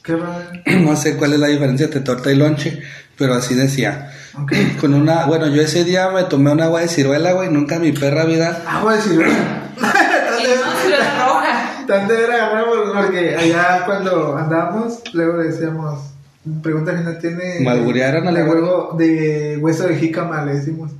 Qué 0.02 0.16
raro. 0.16 0.44
No 0.80 0.96
sé 0.96 1.16
cuál 1.16 1.34
es 1.34 1.38
la 1.38 1.46
diferencia 1.46 1.84
entre 1.84 2.00
torta 2.00 2.32
y 2.32 2.34
lonche, 2.34 2.82
pero 3.16 3.34
así 3.34 3.54
decía. 3.54 4.10
Ok. 4.36 4.52
Con 4.80 4.94
una, 4.94 5.26
bueno, 5.26 5.46
yo 5.46 5.62
ese 5.62 5.84
día 5.84 6.10
me 6.10 6.24
tomé 6.24 6.50
un 6.50 6.60
agua 6.60 6.80
de 6.80 6.88
ciruela, 6.88 7.34
güey. 7.34 7.50
Nunca 7.50 7.76
en 7.76 7.82
mi 7.82 7.92
perra 7.92 8.24
vida. 8.24 8.64
Agua 8.66 8.96
de 8.96 9.00
ciruela. 9.00 9.70
Y 9.76 10.60
no 10.60 10.76
ciruela 10.82 11.24
roja. 11.24 11.86
Tan 11.86 12.08
de 12.08 12.16
ver 12.16 12.32
agarramos 12.32 12.78
porque 12.96 13.36
allá 13.36 13.84
cuando 13.86 14.36
andábamos, 14.36 15.02
luego 15.12 15.38
decíamos, 15.38 16.13
pregunta 16.62 16.94
que 16.94 17.02
no 17.02 17.16
tiene. 17.16 17.60
¿Me 17.60 17.70
alburearon 17.70 18.28
a 18.28 18.32
la 18.32 18.40
de 18.40 18.48
huevo, 18.48 18.94
de 18.98 19.58
hueso 19.60 19.86
de 19.88 19.96
jícama, 19.96 20.44
le 20.44 20.54
decimos. 20.54 20.92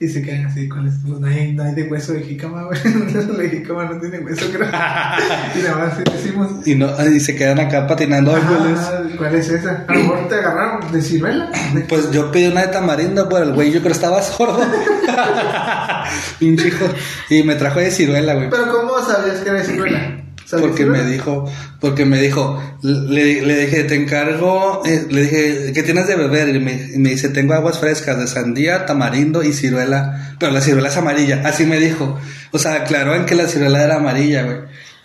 Y 0.00 0.06
se 0.06 0.22
quedan 0.22 0.46
así 0.46 0.68
con 0.68 0.86
esto. 0.86 1.08
No 1.18 1.26
hay, 1.26 1.52
no 1.52 1.64
hay 1.64 1.74
de 1.74 1.82
hueso 1.82 2.12
de 2.12 2.22
jícama, 2.22 2.62
güey. 2.62 2.78
La 3.36 3.48
jícama 3.48 3.84
no 3.86 4.00
tiene 4.00 4.20
hueso, 4.20 4.46
creo. 4.52 4.68
y 5.56 5.62
nada 5.62 5.76
más 5.76 5.98
decimos. 6.04 6.64
Y 6.64 6.76
no, 6.76 6.88
y 7.04 7.18
se 7.18 7.34
quedan 7.34 7.58
acá 7.58 7.84
patinando. 7.88 8.30
¿cuál 8.30 8.72
es? 8.72 9.16
¿Cuál 9.16 9.34
es 9.34 9.48
esa? 9.48 9.84
A 9.88 9.92
lo 9.92 10.00
mejor 10.00 10.28
te 10.28 10.36
agarraron 10.36 10.92
de 10.92 11.02
ciruela. 11.02 11.50
Pues 11.88 12.12
yo 12.12 12.30
pedí 12.30 12.46
una 12.46 12.66
de 12.66 12.68
tamarindo, 12.68 13.28
pero 13.28 13.42
el 13.42 13.54
güey 13.54 13.72
yo 13.72 13.80
creo 13.80 13.92
estaba 13.92 14.22
sordo. 14.22 14.60
Pinche 16.38 16.68
hijo. 16.68 16.86
Y 17.28 17.42
me 17.42 17.56
trajo 17.56 17.80
de 17.80 17.90
ciruela, 17.90 18.34
güey. 18.34 18.50
Pero 18.50 18.70
¿cómo 18.70 19.00
sabías 19.04 19.38
que 19.40 19.48
era 19.48 19.58
de 19.58 19.64
ciruela? 19.64 20.27
¿Sabías 20.48 20.68
Porque 20.68 20.86
me 20.86 21.04
dijo, 21.04 21.44
porque 21.78 22.06
me 22.06 22.18
dijo, 22.22 22.58
le, 22.80 23.42
le 23.42 23.66
dije, 23.66 23.84
te 23.84 23.96
encargo, 23.96 24.82
eh, 24.86 25.06
le 25.10 25.20
dije, 25.24 25.72
¿qué 25.74 25.82
tienes 25.82 26.06
de 26.06 26.16
beber? 26.16 26.48
Y 26.56 26.58
me, 26.58 26.72
y 26.94 26.98
me 26.98 27.10
dice, 27.10 27.28
tengo 27.28 27.52
aguas 27.52 27.78
frescas 27.78 28.18
de 28.18 28.26
sandía, 28.26 28.86
tamarindo 28.86 29.42
y 29.42 29.52
ciruela, 29.52 30.36
pero 30.38 30.50
la 30.50 30.62
ciruela 30.62 30.88
es 30.88 30.96
amarilla, 30.96 31.42
así 31.44 31.66
me 31.66 31.78
dijo. 31.78 32.18
O 32.50 32.58
sea, 32.58 32.76
aclaró 32.76 33.14
en 33.14 33.26
que 33.26 33.34
la 33.34 33.46
ciruela 33.46 33.84
era 33.84 33.96
amarilla, 33.96 34.44
güey. 34.44 34.56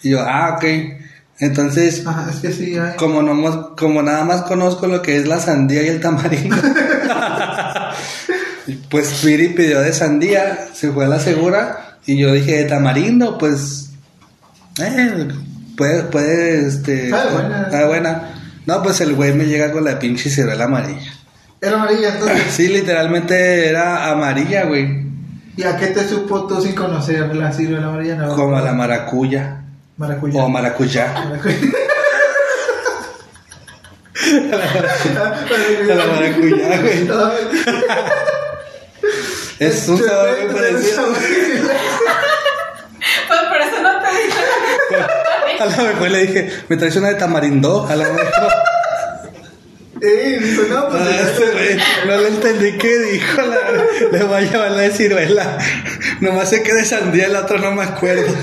Y 0.02 0.12
yo, 0.12 0.22
ah, 0.22 0.56
ok. 0.56 0.64
Entonces, 1.40 2.08
Ajá, 2.08 2.30
es 2.32 2.38
que 2.38 2.54
sí 2.54 2.78
hay. 2.78 2.96
como, 2.96 3.22
no, 3.22 3.76
como 3.76 4.02
nada 4.02 4.24
más 4.24 4.44
conozco 4.44 4.88
lo 4.88 5.02
que 5.02 5.18
es 5.18 5.28
la 5.28 5.42
sandía 5.42 5.84
y 5.84 5.90
el 5.90 6.00
tamarindo, 6.00 6.56
pues 8.90 9.12
Piri 9.22 9.50
pidió 9.50 9.82
de 9.82 9.92
sandía, 9.92 10.70
se 10.74 10.90
fue 10.94 11.04
a 11.04 11.10
la 11.10 11.20
segura 11.20 11.98
y 12.06 12.18
yo 12.18 12.32
dije 12.32 12.60
de 12.60 12.64
tamarindo, 12.64 13.38
pues 13.38 13.83
eh, 14.80 15.28
puede, 15.78 16.04
puede, 16.04 16.68
este, 16.68 17.10
Sabe 17.10 17.32
buena. 17.32 17.62
está 17.64 17.86
buena. 17.88 18.30
No, 18.66 18.82
pues 18.82 19.02
el 19.02 19.14
güey 19.14 19.34
me 19.34 19.46
llega 19.46 19.72
con 19.72 19.84
la 19.84 20.00
pinche 20.00 20.30
ciruela 20.30 20.66
amarilla. 20.66 21.12
Era 21.62 21.76
amarilla, 21.76 22.10
entonces. 22.14 22.44
Sí, 22.52 22.68
literalmente 22.68 23.70
era 23.70 24.10
amarilla, 24.12 24.66
güey, 24.66 25.04
¿Y 25.56 25.64
a 25.64 25.78
qué 25.78 25.88
te 25.88 26.08
supo 26.08 26.48
tú 26.48 26.60
sin 26.62 26.74
conocer 26.74 27.36
la 27.36 27.52
ciruela 27.52 27.88
amarilla? 27.88 28.16
No, 28.16 28.36
como 28.36 28.58
a 28.58 28.62
la 28.62 28.74
maracuya 28.74 29.62
Maracuyá. 29.98 30.44
o 30.44 30.50
maracuyá. 30.50 31.14
Maracuyá. 31.14 31.58
A 35.92 35.94
la 35.96 36.06
maracuyá, 36.08 36.82
güey. 36.82 37.08
Es 39.60 39.88
un 39.88 39.98
sabor 40.04 40.30
muy 40.44 40.54
parecido. 40.54 41.06
Pues 43.28 43.40
por 43.50 43.58
eso 43.62 43.82
no 43.82 43.92
te 44.02 44.10
dije. 44.10 44.42
A 45.60 45.66
lo 45.66 45.84
mejor 45.88 46.12
le 46.12 46.26
dije, 46.28 46.50
me 46.70 46.78
traes 46.78 46.96
una 46.96 47.10
de 47.10 47.16
tamarindo. 47.16 47.86
A 47.88 47.96
lo 47.96 48.04
mejor. 48.04 48.24
Eh, 50.06 50.38
dijo, 50.42 50.64
no, 50.70 50.90
pues. 50.90 51.02
Ah, 51.02 51.22
este 51.22 51.78
no 52.08 52.18
le 52.18 52.28
entendí 52.28 52.74
qué 52.74 53.00
dijo. 53.00 53.42
La, 53.42 54.18
le 54.18 54.24
voy 54.26 54.36
a 54.36 54.42
llevar 54.42 54.72
la 54.72 54.82
de 54.82 54.90
ciruela. 54.92 55.58
Nomás 56.20 56.50
sé 56.50 56.62
que 56.62 56.74
de 56.74 56.84
sandía 56.84 57.28
el 57.28 57.36
otro 57.38 57.58
no 57.58 57.72
me 57.72 57.84
acuerdo. 57.84 58.26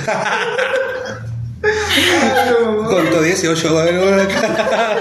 Contó 2.88 3.20
18, 3.22 3.78
a 3.78 3.84
ver, 3.84 3.98
güey, 3.98 4.20
acá. 4.20 4.96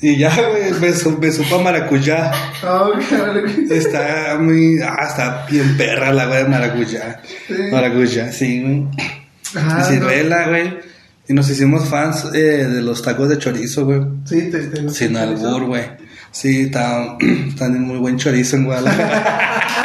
Y 0.00 0.16
ya, 0.18 0.30
güey, 0.36 0.70
me, 0.72 0.88
me 1.18 1.32
supo 1.32 1.56
a 1.56 1.62
maracuyá. 1.62 2.30
que- 2.60 3.76
Está 3.76 4.36
muy. 4.38 4.78
Ah, 4.82 5.06
está 5.08 5.46
bien 5.50 5.76
perra 5.76 6.12
la 6.12 6.26
güey 6.26 6.44
de 6.44 6.48
maracuyá. 6.48 7.20
Sí. 7.48 7.54
Maracuyá, 7.72 8.30
sí, 8.30 8.60
güey. 8.62 8.84
Ah, 9.54 9.78
no. 9.80 9.84
ciruela, 9.84 10.48
güey. 10.48 10.78
Y 11.28 11.32
nos 11.34 11.48
hicimos 11.50 11.88
fans 11.88 12.26
eh, 12.34 12.38
de 12.68 12.82
los 12.82 13.02
tacos 13.02 13.28
de 13.28 13.38
chorizo, 13.38 13.84
güey. 13.84 14.00
Sí, 14.24 14.50
te, 14.50 14.58
te 14.66 14.88
Sin 14.90 15.16
albur, 15.16 15.64
güey. 15.64 15.84
Sí, 16.30 16.62
está, 16.62 17.16
está 17.48 17.66
en 17.66 17.82
muy 17.82 17.98
buen 17.98 18.16
chorizo 18.18 18.56
en 18.56 18.64
Guadalajara. 18.64 19.82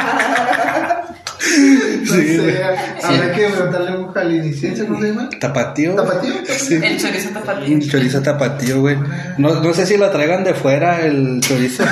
No 1.42 2.14
Sí, 2.14 2.22
sé, 2.36 2.38
güey. 2.38 2.56
habrá 3.02 3.32
que 3.32 3.46
preguntarle 3.48 3.96
un 3.96 4.12
jalisciense, 4.12 4.86
¿cómo 4.86 5.00
se 5.00 5.08
llama? 5.08 5.28
Tapatío. 5.40 5.94
¿Tapatío? 5.94 6.32
Sí. 6.56 6.74
El 6.82 6.98
chorizo 7.00 7.28
tapatío. 7.30 7.74
Un 7.74 7.80
chorizo 7.88 8.22
tapatío, 8.22 8.80
güey. 8.80 8.96
No, 9.38 9.60
no 9.60 9.74
sé 9.74 9.86
si 9.86 9.96
lo 9.96 10.10
traigan 10.10 10.44
de 10.44 10.54
fuera 10.54 11.00
el 11.00 11.40
chorizo. 11.40 11.84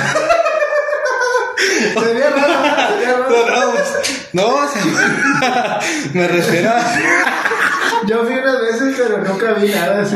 Sería 1.93 2.29
raro, 2.29 2.53
sería 2.89 3.17
No, 3.29 3.45
raro. 3.47 3.71
no, 4.33 4.51
pues, 4.71 4.85
no, 6.13 6.19
me 6.19 6.27
refiero 6.27 6.69
a... 6.69 6.81
Yo 8.07 8.23
fui 8.25 8.33
unas 8.35 8.61
veces, 8.61 8.95
pero 8.97 9.23
nunca 9.23 9.53
vi 9.53 9.69
nada 9.69 10.01
así. 10.01 10.15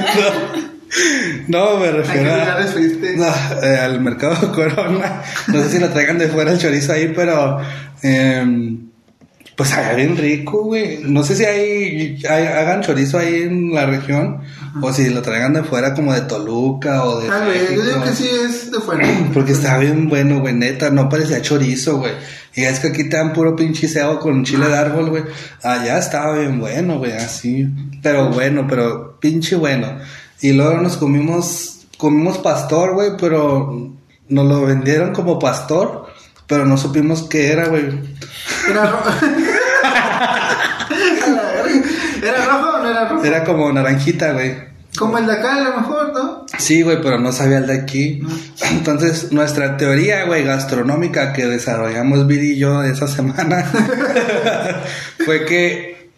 No, 1.48 1.78
me 1.78 1.88
¿A 1.88 1.92
qué 1.92 1.98
refiero 1.98 2.34
a... 2.34 2.38
lugares 2.38 2.72
fuiste? 2.72 3.18
No, 3.18 3.28
eh, 3.64 3.78
al 3.80 4.00
mercado 4.02 4.52
Corona. 4.54 5.22
No 5.48 5.64
sé 5.64 5.70
si 5.72 5.80
lo 5.80 5.90
traigan 5.90 6.18
de 6.18 6.28
fuera 6.30 6.52
el 6.52 6.58
chorizo 6.60 6.94
ahí, 6.94 7.12
pero... 7.16 7.60
eh, 8.04 8.78
pues 9.56 9.72
allá 9.74 9.94
bien 9.94 10.18
rico, 10.18 10.64
güey. 10.66 11.00
No 11.04 11.24
sé 11.24 11.34
si 11.36 11.46
hay, 11.46 12.22
hay- 12.30 12.46
hagan 12.48 12.82
chorizo 12.82 13.18
ahí 13.18 13.44
en 13.44 13.74
la 13.74 13.86
región 13.86 14.42
o 14.82 14.92
si 14.92 15.10
lo 15.10 15.22
traigan 15.22 15.54
de 15.54 15.64
fuera 15.64 15.94
como 15.94 16.14
de 16.14 16.22
Toluca 16.22 17.06
o 17.06 17.22
de... 17.22 17.30
Ah, 17.30 17.42
güey, 17.46 17.74
yo 17.76 17.82
digo 17.86 18.04
que 18.04 18.12
sí 18.12 18.28
es 18.30 18.70
de 18.72 18.80
fuera. 18.82 19.08
Porque 19.34 19.54
estaba 19.54 19.78
bien 19.80 20.10
bueno, 20.10 20.40
güey, 20.42 20.54
neta, 20.54 20.90
no 20.90 21.08
parecía 21.08 21.42
chorizo, 21.42 22.00
güey. 22.00 22.12
Y 22.56 22.64
es 22.64 22.80
que 22.80 22.88
aquí 22.88 23.10
te 23.10 23.18
dan 23.18 23.34
puro 23.34 23.56
pinche 23.56 23.88
cebo 23.88 24.20
con 24.20 24.46
chile 24.46 24.70
de 24.70 24.78
árbol, 24.78 25.10
güey. 25.10 25.24
Allá 25.62 25.98
estaba 25.98 26.38
bien 26.38 26.60
bueno, 26.60 26.98
güey, 26.98 27.12
así. 27.12 27.68
Pero 28.02 28.30
bueno, 28.30 28.66
pero 28.68 29.20
pinche 29.20 29.58
bueno. 29.58 29.98
Y 30.42 30.54
luego 30.54 30.80
nos 30.80 30.96
comimos, 30.96 31.86
comimos 31.98 32.38
pastor, 32.38 32.94
güey, 32.94 33.12
pero 33.20 33.92
nos 34.30 34.46
lo 34.48 34.62
vendieron 34.62 35.14
como 35.14 35.38
pastor, 35.38 36.08
pero 36.48 36.66
no 36.66 36.78
supimos 36.78 37.24
qué 37.24 37.52
era, 37.52 37.68
güey. 37.68 37.90
Era 38.70 38.90
rojo. 38.90 39.10
¿Era 42.24 42.46
rojo 42.46 42.70
o 42.70 42.80
no 42.80 42.90
era 42.90 43.10
rojo? 43.10 43.24
Era 43.26 43.44
como 43.44 43.72
naranjita, 43.74 44.32
güey. 44.32 44.76
Como 44.98 45.18
el 45.18 45.26
de 45.26 45.34
acá, 45.34 45.56
a 45.56 45.60
lo 45.62 45.78
mejor, 45.82 46.14
¿no? 46.14 46.46
Sí, 46.58 46.82
güey, 46.82 47.02
pero 47.02 47.20
no 47.20 47.32
sabía 47.32 47.58
el 47.58 47.68
de 47.68 47.74
aquí. 47.74 48.22
Entonces, 48.72 49.32
nuestra 49.32 49.78
teoría, 49.78 50.26
güey, 50.26 50.44
gastronómica 50.44 51.34
que 51.34 51.46
desarrollamos 51.46 52.28
Viri 52.28 52.52
y 52.52 52.58
yo 52.58 52.84
esa 52.84 53.08
semana 53.08 53.64
fue 55.26 55.46
que 55.46 56.10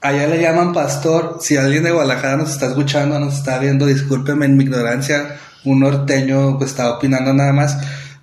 allá 0.00 0.26
le 0.26 0.40
llaman 0.40 0.72
pastor. 0.72 1.38
Si 1.40 1.56
alguien 1.56 1.84
de 1.84 1.92
Guadalajara 1.92 2.36
nos 2.36 2.50
está 2.50 2.66
escuchando, 2.66 3.18
nos 3.18 3.34
está 3.34 3.58
viendo, 3.58 3.86
discúlpeme 3.86 4.46
en 4.46 4.56
mi 4.56 4.64
ignorancia, 4.64 5.36
un 5.64 5.80
norteño 5.80 6.58
pues 6.58 6.70
está 6.70 6.90
opinando 6.90 7.32
nada 7.32 7.52
más. 7.52 7.78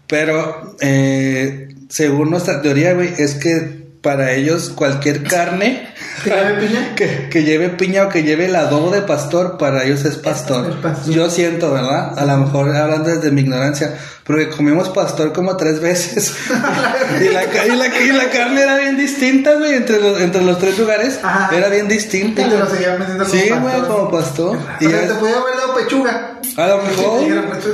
Pero, 0.07 0.75
eh, 0.82 1.75
según 1.89 2.32
nuestra 2.32 2.61
teoría, 2.61 2.93
güey, 2.93 3.13
es 3.17 3.36
que 3.36 3.80
para 4.01 4.32
ellos 4.34 4.69
cualquier 4.69 5.23
carne 5.23 5.88
¿Que 6.24 6.30
lleve 6.32 6.68
piña? 6.68 6.95
que, 6.95 7.30
que 7.30 7.43
lleve 7.43 7.70
piña 7.70 8.04
o 8.06 8.10
que 8.10 8.24
lleve 8.24 8.45
el 8.47 8.56
adobo 8.56 8.89
de 8.91 9.02
pastor, 9.02 9.58
para 9.58 9.84
ellos 9.86 10.04
es 10.06 10.18
pastor. 10.18 10.70
Es 10.70 10.76
pastor. 10.78 11.14
Yo 11.14 11.30
siento, 11.30 11.72
¿verdad? 11.72 12.18
A 12.18 12.26
lo 12.26 12.38
mejor 12.38 12.76
hablando 12.76 13.10
desde 13.10 13.32
mi 13.32 13.41
ignorancia, 13.41 13.97
porque 14.26 14.50
comimos 14.50 14.89
pastor 14.89 15.32
como 15.34 15.56
tres 15.58 15.80
veces. 15.80 16.34
y, 17.22 17.30
la, 17.30 17.43
y, 17.66 17.76
la, 17.76 17.88
y 18.02 18.12
la 18.12 18.30
carne 18.30 18.62
era 18.62 18.78
bien 18.78 18.97
distinta, 18.97 19.54
güey, 19.56 19.74
entre 19.76 20.00
los, 20.02 20.20
entre 20.22 20.41
los 20.43 20.58
tres 20.60 20.78
lugares. 20.78 21.20
Ajá. 21.24 21.56
Era 21.56 21.70
bien 21.70 21.86
Y 21.86 21.93
distinta. 21.93 22.47
te 22.50 22.58
lo 22.58 22.66
seguían 22.70 23.00
vendiendo 23.00 23.26
como 23.26 23.36
Sí, 23.39 23.50
pastor. 23.50 23.62
güey, 23.62 23.82
como 23.89 24.12
pastor. 24.12 24.58
Y 24.82 24.86
O 24.86 24.89
sea, 24.89 25.08
te 25.08 25.14
podía 25.16 25.36
haber 25.38 25.56
dado 25.58 25.74
pechuga. 25.76 26.39
a 26.58 26.68
lo 26.68 26.82
Y 26.84 26.88
mejor. 26.88 27.45
pues. 27.50 27.66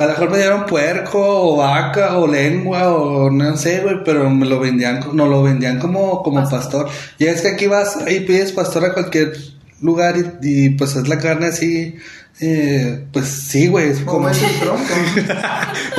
A 0.00 0.04
lo 0.04 0.08
mejor 0.08 0.30
me 0.30 0.38
dieron 0.38 0.66
puerco 0.66 1.20
o 1.20 1.56
vaca 1.56 2.16
o 2.18 2.26
lengua 2.26 2.92
o 2.92 3.30
no 3.30 3.56
sé, 3.56 3.80
güey, 3.80 4.02
pero 4.04 4.28
me 4.30 4.46
lo 4.46 4.58
vendían, 4.60 5.00
no 5.12 5.26
lo 5.26 5.42
vendían 5.42 5.78
como, 5.78 6.22
como 6.22 6.48
pastor. 6.48 6.88
Y 7.18 7.26
es 7.26 7.40
que 7.42 7.48
aquí 7.48 7.63
vas 7.66 7.96
y 8.06 8.20
pides 8.20 8.52
pastor 8.52 8.84
a 8.84 8.92
cualquier 8.92 9.36
lugar 9.80 10.16
y, 10.16 10.26
y, 10.42 10.70
pues 10.70 10.96
es 10.96 11.08
la 11.08 11.18
carne 11.18 11.46
así, 11.46 11.96
eh, 12.40 13.04
pues 13.12 13.26
sí, 13.26 13.68
güey, 13.68 13.90
es 13.90 13.98
Como 14.00 14.12
como... 14.12 14.28
es 14.30 14.42
el 14.42 14.58
tronco. 14.60 14.94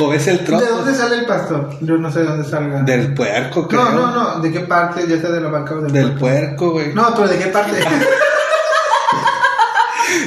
o 0.00 0.12
es 0.12 0.26
el 0.26 0.38
¿De 0.38 0.44
tronco 0.44 0.66
dónde 0.66 0.94
sale 0.94 1.16
el 1.16 1.26
pastor? 1.26 1.78
Yo 1.80 1.96
no 1.96 2.10
sé 2.12 2.20
de 2.20 2.24
dónde 2.26 2.48
salga. 2.48 2.82
del 2.82 3.14
puerco, 3.14 3.68
creo. 3.68 3.84
No, 3.84 3.92
no, 3.92 4.10
no. 4.34 4.40
¿De 4.40 4.50
qué 4.52 4.60
parte? 4.60 5.06
Ya 5.08 5.20
sea 5.20 5.30
de 5.30 5.40
la 5.40 5.48
vaca 5.48 5.74
o 5.74 5.80
del, 5.82 5.92
Del 5.92 6.12
puerco. 6.14 6.20
puerco, 6.20 6.70
güey. 6.72 6.94
No, 6.94 7.14
pero 7.14 7.28
¿de 7.28 7.38
qué 7.38 7.46
parte? 7.46 7.76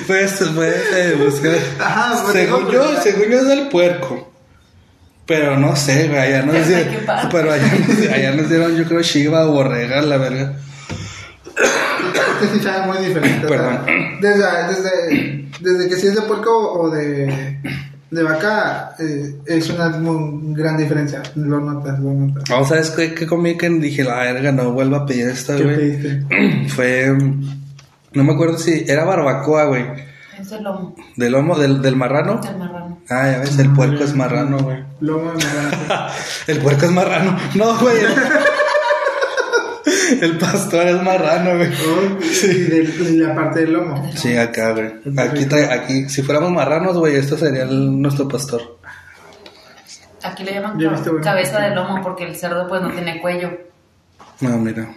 Pues, 0.07 0.31
puedes 0.55 0.83
eh, 0.93 1.15
buscar. 1.23 1.57
Ajá, 1.79 2.21
pues, 2.23 2.33
según 2.33 2.69
yo, 2.71 2.83
pues, 2.83 3.03
según 3.03 3.29
yo 3.31 3.39
es 3.39 3.47
del 3.47 3.69
puerco. 3.69 4.31
Pero 5.25 5.55
no 5.57 5.75
sé, 5.75 6.07
güey, 6.07 6.19
allá 6.19 6.41
nos 6.43 6.55
¿De 6.55 6.65
dieron. 6.65 6.95
Pero 7.31 7.51
allá, 7.51 7.71
nos- 7.87 8.11
allá 8.11 8.31
nos 8.33 8.49
dieron, 8.49 8.75
yo 8.75 8.85
creo, 8.85 9.01
Shiva 9.01 9.45
o 9.45 9.51
Borrega, 9.51 10.01
la 10.01 10.17
verga. 10.17 10.53
Este 12.41 12.57
sí 12.57 12.63
sabe 12.63 12.87
muy 12.87 13.05
diferente. 13.05 13.45
o 13.45 13.49
sea, 13.49 13.57
Perdón. 13.57 13.85
desde, 14.21 14.43
desde, 14.67 15.45
desde 15.59 15.89
que 15.89 15.95
si 15.95 16.07
es 16.07 16.15
de 16.15 16.21
puerco 16.21 16.73
o 16.73 16.89
de, 16.89 17.59
de 18.11 18.23
vaca, 18.23 18.95
eh, 18.99 19.35
es 19.45 19.69
una 19.69 19.89
muy 19.89 20.53
gran 20.53 20.77
diferencia. 20.77 21.21
Lo 21.35 21.59
notas, 21.59 21.99
lo 21.99 22.11
notas. 22.13 22.49
No, 22.49 22.65
¿sabes 22.65 22.91
qué, 22.91 23.13
qué 23.13 23.27
comí 23.27 23.57
que 23.57 23.69
dije, 23.69 24.03
la 24.03 24.19
verga, 24.19 24.51
no 24.51 24.71
vuelvo 24.71 24.95
a 24.95 25.05
pedir 25.05 25.27
esta, 25.27 25.55
¿Qué 25.57 25.63
güey? 25.63 25.75
pediste? 25.75 26.67
Fue. 26.75 27.17
No 28.13 28.23
me 28.23 28.33
acuerdo 28.33 28.57
si 28.57 28.85
era 28.87 29.03
barbacoa, 29.03 29.65
güey. 29.65 29.85
Es 30.39 30.51
el 30.53 30.63
lomo 30.63 30.95
¿Del 31.17 31.33
lomo? 31.33 31.55
¿Del, 31.59 31.81
del 31.81 31.95
marrano? 31.97 32.39
del 32.41 32.57
marrano. 32.57 33.01
Ah, 33.09 33.29
ya 33.31 33.39
ves, 33.39 33.59
el 33.59 33.71
puerco 33.73 34.03
es 34.03 34.15
marrano, 34.15 34.57
güey. 34.59 34.77
Lomo 35.01 35.31
de 35.33 35.43
naranja. 35.43 36.07
El 36.47 36.59
puerco 36.59 36.85
es 36.85 36.91
marrano. 36.91 37.37
No, 37.55 37.77
güey. 37.79 37.97
El, 40.21 40.37
pastor 40.37 40.87
es 40.87 41.01
marrano, 41.03 41.55
güey. 41.57 41.69
Oh, 41.69 42.19
y, 42.21 43.03
y 43.13 43.17
la 43.17 43.35
parte 43.35 43.61
del 43.61 43.73
lomo. 43.73 44.11
Sí, 44.15 44.35
acá, 44.35 44.71
güey. 44.71 44.87
Aquí, 45.17 45.45
trae- 45.45 45.69
aquí, 45.71 46.09
si 46.09 46.21
fuéramos 46.21 46.51
marranos, 46.51 46.97
güey, 46.97 47.15
esto 47.15 47.37
sería 47.37 47.63
el- 47.63 48.01
nuestro 48.01 48.27
pastor. 48.27 48.79
Aquí 50.23 50.43
le 50.43 50.53
llaman 50.53 50.77
cabeza 51.23 51.61
de 51.61 51.73
lomo 51.75 52.01
porque 52.03 52.25
el 52.25 52.35
cerdo 52.35 52.67
pues 52.67 52.81
no 52.81 52.91
tiene 52.91 53.21
cuello. 53.21 53.51
No, 54.41 54.57
mira. 54.57 54.89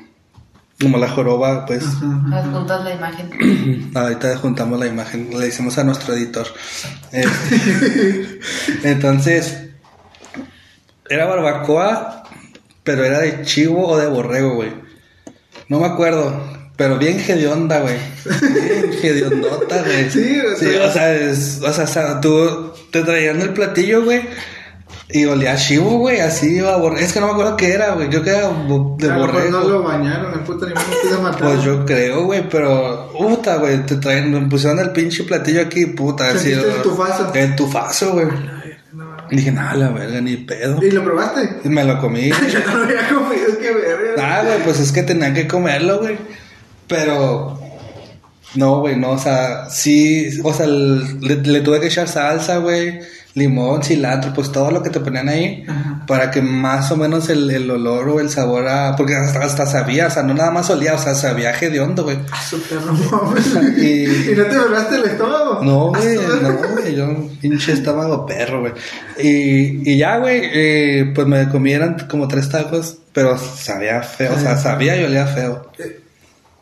Como 0.81 0.99
la 0.99 1.09
joroba, 1.09 1.65
pues. 1.65 1.85
Ajá. 1.85 2.39
Adjuntas 2.39 2.85
la 2.85 2.95
imagen. 2.95 3.91
Ahorita 3.95 4.37
juntamos 4.39 4.81
la 4.81 4.87
imagen, 4.87 5.31
le 5.39 5.47
hicimos 5.47 5.79
a 5.79 5.85
nuestro 5.85 6.15
editor. 6.15 6.47
Este, 7.13 8.41
entonces, 8.83 9.69
era 11.09 11.27
barbacoa, 11.27 12.25
pero 12.83 13.05
era 13.05 13.21
de 13.21 13.43
chivo 13.43 13.87
o 13.87 13.97
de 13.97 14.09
borrego, 14.09 14.57
güey. 14.57 14.73
No 15.69 15.81
me 15.81 15.87
acuerdo, 15.87 16.35
pero 16.77 16.99
bien 16.99 17.19
hedionda, 17.21 17.81
güey. 17.81 17.97
Bien 18.41 18.93
hediondota, 19.03 19.83
güey. 19.83 20.11
Sí, 20.11 20.39
o 20.41 20.57
sí, 20.57 20.67
sea- 20.67 20.87
o 20.87 20.93
sea, 20.93 21.15
es- 21.15 21.61
o 21.63 21.73
sea, 21.87 22.21
tú 22.21 22.73
te 22.91 23.03
traían 23.03 23.41
el 23.41 23.51
platillo, 23.53 24.05
güey. 24.05 24.23
Y 25.15 25.27
olía 25.27 25.53
a 25.53 25.57
chivo, 25.57 25.99
güey, 25.99 26.21
así 26.21 26.59
a 26.61 26.77
borrego. 26.77 27.03
Es 27.05 27.13
que 27.13 27.21
no 27.21 27.27
me 27.27 27.33
acuerdo 27.33 27.55
qué 27.57 27.73
era, 27.75 27.91
güey. 27.93 28.09
Yo 28.09 28.23
que 28.23 28.31
era 28.31 28.49
de 28.49 29.09
borrego. 29.15 29.51
no 29.51 29.69
lo 29.69 29.83
bañaron, 29.83 30.33
el 30.33 30.41
puto 30.41 30.67
ni 30.67 30.73
modo 30.73 30.85
que 31.03 31.09
se 31.09 31.19
mataron. 31.19 31.53
Pues 31.55 31.65
yo 31.65 31.85
creo, 31.85 32.25
güey, 32.25 32.49
pero 32.49 33.11
puta, 33.13 33.57
güey, 33.57 33.85
te 33.85 33.97
traen, 33.97 34.31
me 34.33 34.49
pusieron 34.49 34.79
el 34.79 34.91
pinche 34.93 35.25
platillo 35.25 35.61
aquí, 35.63 35.85
puta, 35.87 36.29
así. 36.31 36.51
Sentiste 36.55 36.77
el 36.77 36.83
tufazo. 36.83 37.35
El 37.35 37.55
tufazo, 37.57 38.13
güey. 38.13 38.27
Y 39.33 39.37
dije, 39.37 39.51
nada, 39.51 39.75
la 39.75 39.89
verga, 39.89 40.21
ni 40.21 40.37
pedo. 40.37 40.79
¿Y 40.83 40.91
lo 40.91 41.03
probaste? 41.03 41.49
Y 41.65 41.69
me 41.71 41.83
lo 41.85 41.99
comí. 41.99 42.29
Yo 42.53 42.61
no 42.67 42.77
lo 42.77 42.85
había 42.85 43.09
comido, 43.09 43.59
qué 43.59 43.73
verga. 43.73 44.15
Ah, 44.19 44.43
güey, 44.45 44.63
pues 44.63 44.79
es 44.79 44.93
que 44.93 45.03
tenía 45.03 45.33
que 45.33 45.49
comerlo, 45.49 46.01
güey. 46.01 46.19
Pero, 46.87 47.59
no, 48.55 48.81
güey, 48.81 48.97
no, 48.97 49.13
o 49.13 49.19
sea, 49.19 49.71
sí, 49.71 50.39
o 50.45 50.53
sea, 50.53 50.67
le, 50.67 51.37
le 51.37 51.61
tuve 51.63 51.81
que 51.81 51.87
echar 51.87 52.09
salsa, 52.09 52.59
güey, 52.59 53.01
limón, 53.35 53.83
cilantro, 53.83 54.33
pues 54.35 54.53
todo 54.53 54.71
lo 54.71 54.83
que 54.83 54.91
te 54.91 55.01
ponían 55.01 55.29
ahí, 55.29 55.65
Ajá. 55.67 56.05
para 56.07 56.31
que 56.31 56.43
más 56.43 56.91
o 56.93 56.97
menos 56.97 57.31
el, 57.31 57.51
el 57.51 57.71
olor 57.71 58.09
o 58.11 58.21
el 58.21 58.29
sabor 58.29 58.69
a, 58.69 58.95
porque 58.95 59.15
hasta, 59.17 59.41
hasta 59.41 59.65
sabía, 59.67 60.09
o 60.09 60.11
sea, 60.11 60.23
no 60.23 60.35
nada 60.35 60.51
más 60.51 60.69
olía, 60.69 60.95
o 60.95 60.99
sea, 60.99 61.15
sabía 61.15 61.51
hediondo, 61.59 62.05
güey. 62.05 62.19
Ah, 62.31 62.43
su 62.43 62.61
perro, 62.63 62.93
mames. 62.93 63.47
Y- 63.79 64.33
¿Y 64.33 64.35
no 64.37 64.45
te 64.45 64.59
volaste 64.59 64.97
el 64.97 65.05
estómago? 65.05 65.61
No, 65.63 65.93
Ah, 65.95 65.99
güey, 66.03 66.17
no, 66.43 66.53
güey, 66.75 66.95
yo 66.95 67.29
pinche 67.41 67.73
estómago 67.73 68.27
perro, 68.27 68.61
güey. 68.61 68.73
Y, 69.19 69.91
y 69.93 69.97
ya, 69.97 70.19
güey, 70.19 70.41
eh, 70.53 71.13
pues 71.15 71.27
me 71.27 71.49
comieron 71.49 71.97
como 72.11 72.29
tres 72.29 72.51
tacos, 72.51 72.99
pero 73.15 73.39
sabía 73.39 74.03
feo, 74.03 74.35
o 74.35 74.39
sea, 74.39 74.57
sabía 74.59 75.01
y 75.01 75.05
olía 75.05 75.27
feo. 75.27 75.71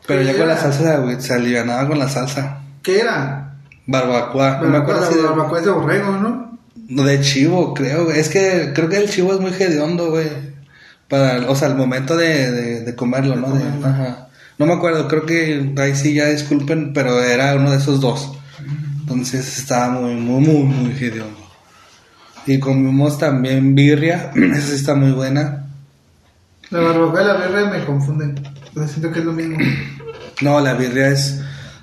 Pero 0.07 0.23
ya 0.23 0.37
con 0.37 0.47
la 0.49 0.57
salsa, 0.57 0.99
güey, 0.99 1.21
se 1.21 1.35
alivianaba 1.35 1.87
con 1.89 1.99
la 1.99 2.09
salsa. 2.09 2.59
¿Qué 2.83 3.01
era? 3.01 3.55
Barbacoa, 3.87 4.61
no 4.63 4.69
me 4.69 4.79
acuerdo 4.79 5.07
si 5.09 5.15
la 5.17 5.23
de, 5.23 5.29
barbacoa 5.29 5.59
es 5.59 5.65
de 5.65 5.71
borrego, 5.73 6.13
¿no? 6.13 6.50
No, 6.91 7.05
de 7.05 7.21
chivo, 7.21 7.73
creo, 7.75 8.05
güey. 8.05 8.19
Es 8.19 8.29
que 8.29 8.73
creo 8.75 8.89
que 8.89 8.99
el 8.99 9.09
chivo 9.09 9.33
es 9.33 9.41
muy 9.41 9.53
hediondo, 9.53 10.11
güey. 10.11 10.29
Para, 11.09 11.49
o 11.51 11.57
sea, 11.57 11.69
el 11.69 11.75
momento 11.75 12.17
de, 12.17 12.51
de, 12.53 12.81
de 12.85 12.95
comerlo, 12.95 13.35
¿no? 13.37 13.53
De- 13.53 13.65
ajá. 13.89 14.29
No 14.59 14.67
me 14.67 14.75
acuerdo, 14.75 15.09
creo 15.09 15.25
que 15.25 15.73
ahí 15.79 15.97
sí 15.97 16.13
ya 16.15 16.27
disculpen, 16.27 16.93
pero 16.93 17.23
era 17.23 17.55
uno 17.57 17.71
de 17.71 17.79
esos 17.79 18.01
dos. 18.01 18.33
Entonces 19.01 19.59
estaba 19.59 19.89
muy, 19.89 20.15
muy, 20.15 20.41
muy, 20.47 20.63
muy 20.65 20.91
hediondo. 20.93 21.41
Y 22.47 22.59
comimos 22.59 23.19
también 23.19 23.75
birria, 23.75 24.31
esa 24.37 24.67
sí 24.67 24.75
está 24.75 24.95
muy 24.95 25.13
buena. 25.13 25.67
La 26.71 26.81
barbacoa 26.81 27.23
y 27.23 27.27
la 27.27 27.35
birria 27.35 27.71
me 27.71 27.85
confunden. 27.85 28.35
Pero 28.75 28.87
siento 28.87 29.11
que 29.11 29.19
es 29.21 29.25
lo 29.25 29.33
mismo. 29.33 29.57
No, 30.43 30.61
la 30.61 30.75
birria 30.75 31.09
es 31.09 31.41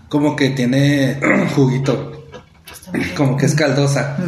como 0.08 0.36
que 0.36 0.52
tiene 0.52 1.20
juguito. 1.56 2.17
como 3.18 3.38
que 3.38 3.46
es 3.46 3.56
caldosa. 3.56 4.18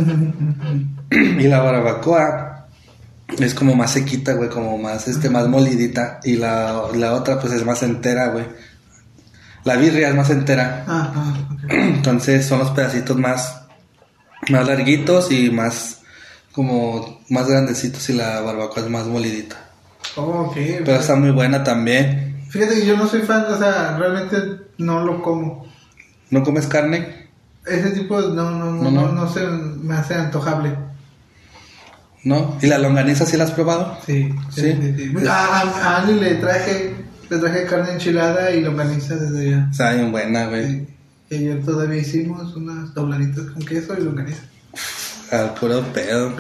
Y 1.12 1.48
la 1.48 1.60
barbacoa 1.62 2.68
es 3.40 3.56
como 3.56 3.76
más 3.76 3.94
sequita, 3.94 4.34
güey, 4.34 4.50
como 4.50 4.78
más, 4.78 5.08
este, 5.08 5.30
más 5.30 5.48
molidita. 5.48 6.20
Y 6.24 6.36
la, 6.36 6.84
la 6.94 7.14
otra, 7.14 7.40
pues, 7.40 7.54
es 7.54 7.66
más 7.66 7.82
entera, 7.82 8.28
güey. 8.28 8.46
La 9.64 9.76
birria 9.76 10.10
es 10.10 10.16
más 10.16 10.30
entera. 10.30 10.86
Ah, 10.88 11.14
ah. 11.16 11.66
Entonces 11.70 12.46
son 12.46 12.60
los 12.60 12.70
pedacitos 12.72 13.18
más, 13.18 13.64
más 14.50 14.68
larguitos 14.68 15.32
y 15.32 15.50
más, 15.50 16.02
como, 16.52 17.22
más 17.30 17.48
grandecitos 17.48 18.08
y 18.10 18.14
la 18.14 18.42
barbacoa 18.42 18.84
es 18.84 18.90
más 18.90 19.08
molidita. 19.08 19.56
Oh, 20.16 20.48
ok. 20.48 20.56
Pero 20.86 20.96
está 20.96 21.16
muy 21.16 21.32
buena 21.32 21.64
también. 21.64 22.44
Fíjate 22.50 22.76
que 22.76 22.86
yo 22.86 22.98
no 22.98 23.08
soy 23.08 23.22
fan, 23.22 23.46
o 23.46 23.58
sea, 23.58 23.98
realmente 23.98 24.38
no 24.78 25.04
lo 25.04 25.22
como. 25.22 25.68
¿No 26.32 26.44
comes 26.44 26.68
carne? 26.68 27.29
Ese 27.66 27.92
tipo 27.92 28.20
no, 28.22 28.52
no, 28.52 28.72
no, 28.72 28.92
No, 28.92 29.12
no, 29.12 29.32
se 29.32 29.46
me 29.48 29.96
hace 29.96 30.16
antojable. 30.16 30.76
¿No? 32.24 32.58
¿Y 32.62 32.68
la 32.68 32.78
longaniza 32.78 33.26
sí 33.26 33.38
la 33.38 33.46
has 33.46 33.52
probado? 33.52 33.98
Sí, 34.06 34.30
Sí. 34.54 34.76
A, 35.28 35.62
a, 35.62 35.98
a 35.98 36.06
le 36.06 36.36
traje, 36.36 36.94
le 37.30 37.38
traje 37.38 37.66
carne 37.66 37.94
enchilada 37.94 38.52
y 38.52 38.62
longaniza 38.62 39.16
desde 39.16 39.48
allá. 39.48 39.68
Está 39.72 39.92
bien 39.94 40.12
buena, 40.12 40.48
güey. 40.48 40.68
Sí. 40.68 40.88
Y 41.32 41.36
ayer 41.36 41.64
todavía 41.64 42.02
hicimos 42.02 42.56
unas 42.56 42.94
dobladitas 42.94 43.46
con 43.52 43.64
queso 43.64 43.94
y 43.98 44.04
longaniza. 44.04 44.42
Al 45.32 45.54
puro 45.54 45.82
pedo. 45.94 46.34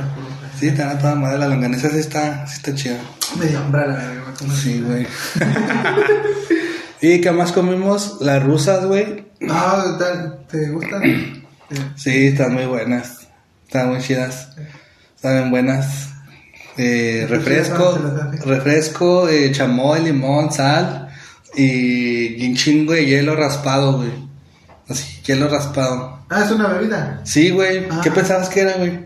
Sí, 0.59 0.67
está 0.69 0.97
toda 0.97 1.15
madre. 1.15 1.37
La 1.37 1.47
longaniza 1.47 1.89
sí 1.91 1.99
está, 1.99 2.45
sí 2.47 2.55
está 2.57 2.73
chida. 2.75 2.97
Me 3.37 3.45
dio 3.45 3.59
hambre 3.59 3.87
la 3.87 3.95
verga. 3.95 4.23
Sí, 4.61 4.81
güey. 4.81 5.05
¿Y 7.01 7.21
qué 7.21 7.31
más 7.31 7.51
comimos? 7.51 8.17
Las 8.19 8.43
rusas, 8.43 8.85
güey. 8.85 9.25
Ah, 9.49 9.97
¿te, 10.49 10.69
gustan? 10.69 11.01
Sí. 11.95 12.27
Están 12.27 12.55
muy 12.55 12.65
buenas. 12.65 13.27
Están 13.67 13.89
muy 13.89 14.01
chidas. 14.01 14.49
Están 15.15 15.33
bien 15.33 15.51
buenas. 15.51 16.09
Eh, 16.77 17.27
refresco, 17.29 17.99
refresco, 18.43 19.29
eh, 19.29 19.51
chamoy, 19.51 20.01
limón, 20.01 20.51
sal 20.51 21.09
y 21.55 22.47
un 22.47 22.55
chingo 22.55 22.93
de 22.93 23.05
hielo 23.05 23.35
raspado, 23.35 23.97
güey. 23.97 24.11
Así, 24.87 25.21
hielo 25.25 25.47
raspado. 25.47 26.19
Ah, 26.29 26.43
es 26.43 26.51
una 26.51 26.69
bebida. 26.69 27.21
Sí, 27.23 27.51
güey. 27.51 27.85
Ah. 27.91 28.01
¿Qué 28.01 28.09
pensabas 28.09 28.49
que 28.49 28.61
era, 28.61 28.77
güey? 28.77 29.05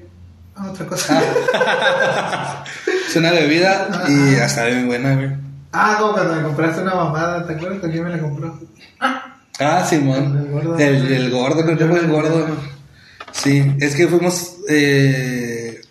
Ah, 0.55 0.69
otra 0.71 0.85
cosa. 0.85 1.21
Es 3.09 3.17
una 3.17 3.31
bebida 3.31 4.05
y 4.09 4.35
hasta 4.37 4.65
bien 4.65 4.87
buena, 4.87 5.13
güey. 5.13 5.42
Ah, 5.73 5.97
como 5.99 6.13
cuando 6.13 6.35
me 6.35 6.43
compraste 6.43 6.81
una 6.83 6.93
mamada, 6.93 7.47
¿te 7.47 7.53
acuerdas? 7.53 7.91
¿Quién 7.91 8.03
me 8.03 8.11
la 8.11 8.19
compró? 8.19 8.59
Ah, 9.59 9.85
Simón. 9.87 10.37
El 10.37 10.51
gordo. 10.51 10.77
El, 10.77 11.11
el 11.11 11.31
gordo, 11.31 11.65
creo 11.65 11.77
que 11.77 11.85
fue 11.85 11.99
el 11.99 12.07
gordo. 12.07 12.47
Sí, 13.31 13.75
es 13.79 13.95
que 13.95 14.07
fuimos, 14.07 14.57
eh, 14.69 15.81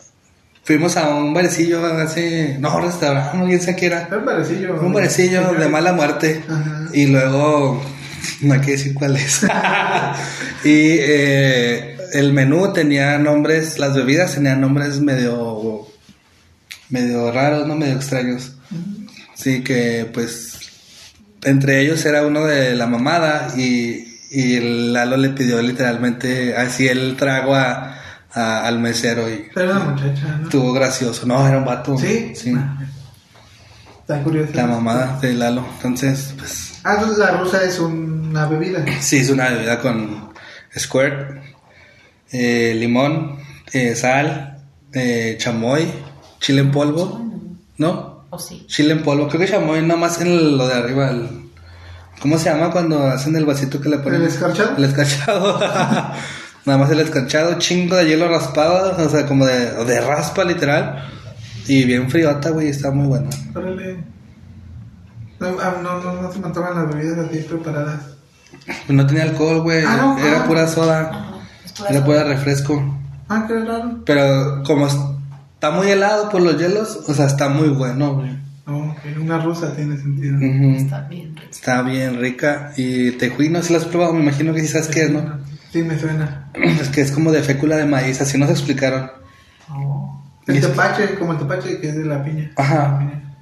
fuimos 0.63 0.97
a 0.97 1.11
un 1.15 1.35
barecillo 1.35 1.85
hace, 1.85 2.57
no, 2.61 2.81
restaurante, 2.81 3.37
no 3.37 3.61
sé 3.61 3.75
qué 3.75 3.87
era. 3.87 4.09
Un 4.17 4.25
barecillo. 4.25 4.81
Un 4.81 4.93
barecillo 4.93 5.53
de 5.55 5.69
mala 5.69 5.93
muerte. 5.93 6.45
Ajá. 6.49 6.89
Y 6.93 7.07
luego, 7.07 7.83
no 8.43 8.55
hay 8.55 8.61
que 8.61 8.73
decir 8.73 8.95
cuál 8.95 9.17
es. 9.17 9.43
y 10.65 10.97
eh, 11.01 11.97
el 12.13 12.33
menú 12.33 12.73
tenía 12.73 13.19
nombres, 13.19 13.81
las 13.81 13.95
bebidas 13.95 14.35
tenían 14.35 14.61
nombres 14.61 15.01
medio, 15.01 15.89
medio 16.89 17.33
raros, 17.33 17.67
no 17.67 17.75
medio 17.75 17.97
extraños. 17.97 18.53
Sí, 19.43 19.63
que 19.63 20.09
pues 20.13 20.59
entre 21.43 21.81
ellos 21.81 22.05
era 22.05 22.25
uno 22.27 22.45
de 22.45 22.75
la 22.77 22.87
mamada 22.87 23.55
y, 23.57 24.19
y 24.31 24.61
Lalo 24.93 25.17
le 25.17 25.31
pidió 25.31 25.61
literalmente 25.61 26.57
así 26.57 26.87
el 26.87 27.17
trago 27.17 27.55
a, 27.57 27.97
a- 28.33 28.67
al 28.67 28.79
mesero 28.79 29.29
y 29.29 29.47
una 29.57 29.79
muchacha, 29.81 30.37
¿no? 30.39 30.45
estuvo 30.45 30.73
gracioso. 30.73 31.27
No, 31.27 31.47
era 31.47 31.59
un 31.59 31.65
vato. 31.65 31.99
¿Sí? 31.99 32.33
Sí. 32.37 32.53
Ah, 32.57 32.79
Está 34.01 34.23
curioso. 34.23 34.53
La 34.55 34.67
mamada 34.67 35.19
de 35.21 35.33
Lalo. 35.35 35.65
Entonces, 35.77 36.35
pues 36.39 36.75
Ah, 36.85 36.95
entonces 36.95 37.19
la 37.19 37.31
rusa 37.39 37.63
es 37.65 37.79
una 37.79 38.47
bebida. 38.47 38.85
sí, 39.01 39.19
es 39.19 39.31
una 39.31 39.49
bebida 39.51 39.79
con 39.81 40.33
squirt, 40.77 41.41
eh, 42.33 42.75
limón, 42.77 43.39
eh, 43.73 43.95
sal, 43.95 44.59
eh, 44.93 45.37
chamoy, 45.39 45.87
chile 46.41 46.61
en 46.63 46.71
polvo, 46.73 47.25
¿no? 47.79 48.12
¿O 48.35 48.39
sí? 48.39 48.65
Chile 48.67 48.93
en 48.95 49.03
polvo, 49.03 49.29
creo 49.29 49.41
que 49.43 49.47
chamoy 49.47 49.83
nomás 49.83 50.19
en 50.23 50.57
lo 50.57 50.67
de 50.67 50.75
arriba. 50.75 51.11
el- 51.11 51.51
¿Cómo 52.21 52.39
se 52.39 52.49
llama 52.51 52.71
cuando 52.71 53.07
hacen 53.07 53.37
el 53.37 53.45
vasito 53.45 53.79
que 53.81 53.89
le 53.91 53.99
ponen? 53.99 54.23
¿El 54.23 54.29
escarchado? 54.29 54.77
El 54.79 54.85
escarchado. 54.85 55.59
Nada 56.65 56.79
más 56.79 56.91
el 56.91 57.01
escarchado, 57.01 57.59
chingo 57.59 57.97
de 57.97 58.07
hielo 58.07 58.29
raspado, 58.29 58.97
o 59.05 59.09
sea, 59.11 59.27
como 59.27 59.45
de, 59.45 59.85
de 59.85 60.01
raspa 60.01 60.45
literal. 60.45 61.05
Y 61.67 61.85
bien 61.85 62.09
friota, 62.11 62.51
güey, 62.51 62.69
está 62.69 62.91
muy 62.91 63.07
bueno. 63.09 63.29
Órale. 63.55 64.03
No, 65.41 65.49
ah, 65.61 65.75
no, 65.83 66.01
no, 66.01 66.23
no 66.23 66.33
se 66.33 66.39
me 66.39 66.47
antojan 66.47 66.75
las 66.75 66.95
bebidas 66.95 67.19
así 67.29 67.39
preparadas. 67.41 68.01
No 68.89 69.07
tenía 69.07 69.25
alcohol, 69.25 69.61
güey, 69.63 69.85
Ah, 69.85 69.97
no, 69.97 70.19
era 70.19 70.41
ah. 70.43 70.47
pura 70.47 70.67
soda, 70.69 71.11
pura 71.77 71.91
era 71.91 71.99
soda. 71.99 72.05
pura 72.07 72.25
refresco. 72.25 72.99
Ah, 73.29 73.45
qué 73.49 73.59
raro. 73.59 73.99
Pero 74.07 74.63
como 74.65 74.87
está 75.63 75.71
muy 75.71 75.89
helado 75.93 76.29
por 76.29 76.41
los 76.43 76.59
hielos, 76.59 77.05
o 77.07 77.15
sea, 77.15 77.27
está 77.27 77.49
muy 77.49 77.69
bueno, 77.69 78.15
güey. 78.17 78.37
No, 78.67 78.97
que 79.01 79.17
una 79.17 79.39
rusa 79.39 79.73
tiene 79.77 79.97
sentido. 79.97 80.37
Está 80.77 81.03
bien 81.03 81.37
rico. 81.37 81.49
Está 81.53 81.83
bien 81.83 82.19
rica. 82.21 82.73
Y 82.77 83.13
tejuino, 83.13 83.63
si 83.63 83.73
lo 83.73 83.79
has 83.79 83.85
probado, 83.85 84.13
me 84.13 84.23
imagino 84.23 84.53
que 84.53 84.61
sí 84.61 84.67
sabes 84.67 84.89
qué 84.89 85.03
es, 85.03 85.11
¿no? 85.13 85.39
Sí, 85.73 85.85
me 85.85 85.97
suena. 85.97 86.49
Es 86.81 86.89
que 86.89 87.01
es 87.01 87.13
como 87.13 87.31
de 87.31 87.45
fécula 87.45 87.77
de 87.77 87.85
maíz, 87.87 88.21
así 88.21 88.39
nos 88.39 88.51
explicaron. 88.51 89.09
El 90.49 90.57
Y 90.57 90.59
es- 90.59 90.67
tepache, 90.67 91.15
como 91.15 91.33
el 91.35 91.39
tepache 91.39 91.79
que 91.81 91.91
es 91.91 91.97
de 91.97 92.05
la 92.07 92.25
piña. 92.25 92.51
Ajá. 92.57 92.75
La 92.95 92.99
piña. 92.99 93.35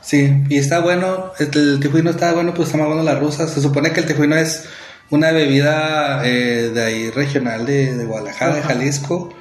Sí, 0.00 0.44
y 0.48 0.56
está 0.56 0.80
bueno, 0.80 1.32
el 1.38 1.78
tejuino 1.80 2.08
está 2.08 2.32
bueno, 2.32 2.54
pues 2.54 2.68
está 2.68 2.78
más 2.78 2.86
bueno 2.86 3.02
la 3.02 3.16
rusa. 3.16 3.46
Se 3.48 3.60
supone 3.60 3.90
que 3.92 4.00
el 4.00 4.06
tejuino 4.06 4.34
es 4.36 4.64
una 5.10 5.30
bebida 5.32 6.26
eh, 6.26 6.70
de 6.72 6.82
ahí 6.82 7.10
regional 7.10 7.66
de, 7.66 7.94
de 7.96 8.04
Guadalajara, 8.06 8.54
de. 8.54 8.62
Jalisco, 8.62 9.34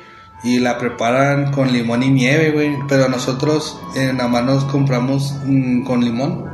y 0.46 0.60
la 0.60 0.78
preparan 0.78 1.52
con 1.52 1.74
limón 1.74 2.04
y 2.04 2.12
nieve, 2.12 2.52
güey. 2.52 2.78
Pero 2.88 3.10
nosotros 3.10 3.82
eh, 3.96 4.14
nada 4.14 4.30
más 4.30 4.44
nos 4.46 4.64
compramos 4.66 5.36
mm, 5.44 5.84
con 5.84 6.06
limón. 6.06 6.46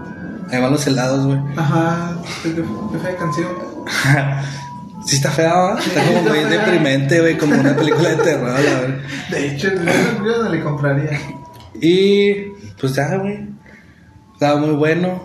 Ahí 0.49 0.61
van 0.61 0.71
los 0.71 0.87
helados, 0.87 1.25
güey. 1.25 1.39
Ajá, 1.57 2.15
qué, 2.41 2.63
fea 2.99 3.17
canción. 3.17 3.49
Sí 5.03 5.15
está 5.15 5.31
fea, 5.31 5.51
¿va? 5.55 5.79
Está 5.79 5.99
como 6.05 6.21
muy 6.21 6.43
deprimente, 6.43 7.19
güey, 7.19 7.35
como 7.35 7.59
una 7.59 7.75
película 7.75 8.09
de 8.09 8.17
terror, 8.17 8.51
a 8.51 8.81
ver. 8.81 9.01
De 9.31 9.47
hecho, 9.47 9.69
yo, 10.23 10.43
no 10.43 10.47
le 10.47 10.61
compraría. 10.61 11.19
Y 11.81 12.51
pues 12.79 12.93
ya, 12.93 13.15
güey. 13.15 13.49
Estaba 14.31 14.61
muy 14.61 14.75
bueno. 14.75 15.23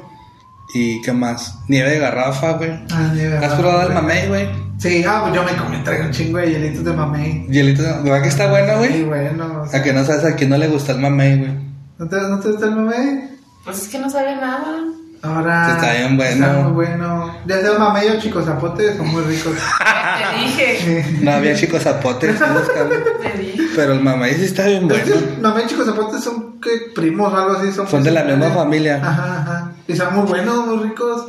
¿Y 0.72 1.02
qué 1.02 1.12
más? 1.12 1.58
Nieve 1.68 1.90
de 1.90 1.98
garrafa, 1.98 2.52
güey. 2.52 2.70
Ah, 2.90 3.10
nieve, 3.12 3.36
¿Has 3.36 3.52
ah, 3.52 3.58
probado 3.58 3.88
el 3.88 3.92
mamey, 3.92 4.28
güey? 4.28 4.65
Sí, 4.78 5.04
ah, 5.08 5.20
pues 5.22 5.34
yo 5.34 5.42
me 5.42 5.52
comí, 5.56 5.78
traigo 5.82 6.04
un 6.04 6.10
chingo 6.10 6.38
de 6.38 6.50
hielitos 6.50 6.84
de 6.84 6.92
mamey. 6.92 7.46
Hielito, 7.48 7.82
¿verdad 8.02 8.22
que 8.22 8.28
está 8.28 8.50
bueno, 8.50 8.82
Sí, 8.82 9.02
güey? 9.04 9.04
bueno. 9.04 9.62
o 9.62 9.66
sea, 9.66 9.80
A 9.80 9.82
que 9.82 9.92
no 9.92 10.04
sabes 10.04 10.24
a 10.24 10.36
quién 10.36 10.50
no 10.50 10.58
le 10.58 10.68
gusta 10.68 10.92
el 10.92 10.98
mamey, 11.00 11.38
güey. 11.38 11.52
¿No 11.98 12.08
te, 12.08 12.16
¿No 12.20 12.38
te 12.40 12.48
gusta 12.50 12.66
el 12.66 12.76
mamey? 12.76 13.30
Pues 13.64 13.82
es 13.82 13.88
que 13.88 13.98
no 13.98 14.10
sabe 14.10 14.36
nada. 14.36 14.84
Ahora. 15.22 15.72
Está 15.72 15.92
bien 15.94 16.16
bueno. 16.16 16.46
Está 16.46 16.58
muy 16.58 16.72
bueno. 16.72 17.34
Ya 17.46 17.60
sea 17.60 17.78
mamey 17.78 18.08
o 18.08 18.20
chicos 18.20 18.44
zapotes, 18.44 18.96
son 18.98 19.08
muy 19.08 19.22
ricos. 19.22 19.54
Te 20.36 20.38
dije. 20.44 21.18
No 21.22 21.32
había 21.32 21.54
chicos 21.56 21.82
zapotes, 21.82 22.30
estoy 22.34 22.48
buscando. 22.50 22.94
Te 23.22 23.38
dije. 23.38 23.62
Pero 23.74 23.94
el 23.94 24.00
mamey 24.02 24.34
sí 24.34 24.44
está 24.44 24.66
bien 24.66 24.86
bueno. 24.86 25.02
que 25.04 25.40
mamey 25.40 25.64
y 25.64 25.68
chicos 25.68 25.86
zapotes 25.86 26.22
son 26.22 26.60
que 26.60 26.70
primos 26.94 27.32
o 27.32 27.36
algo 27.36 27.52
así. 27.56 27.72
Son, 27.72 27.88
Son 27.88 28.02
de 28.04 28.10
la 28.10 28.24
misma 28.24 28.50
familia. 28.50 29.00
Ajá, 29.02 29.40
ajá. 29.40 29.72
Y 29.88 29.96
son 29.96 30.14
muy 30.14 30.26
buenos, 30.26 30.66
muy 30.66 30.88
ricos. 30.90 31.28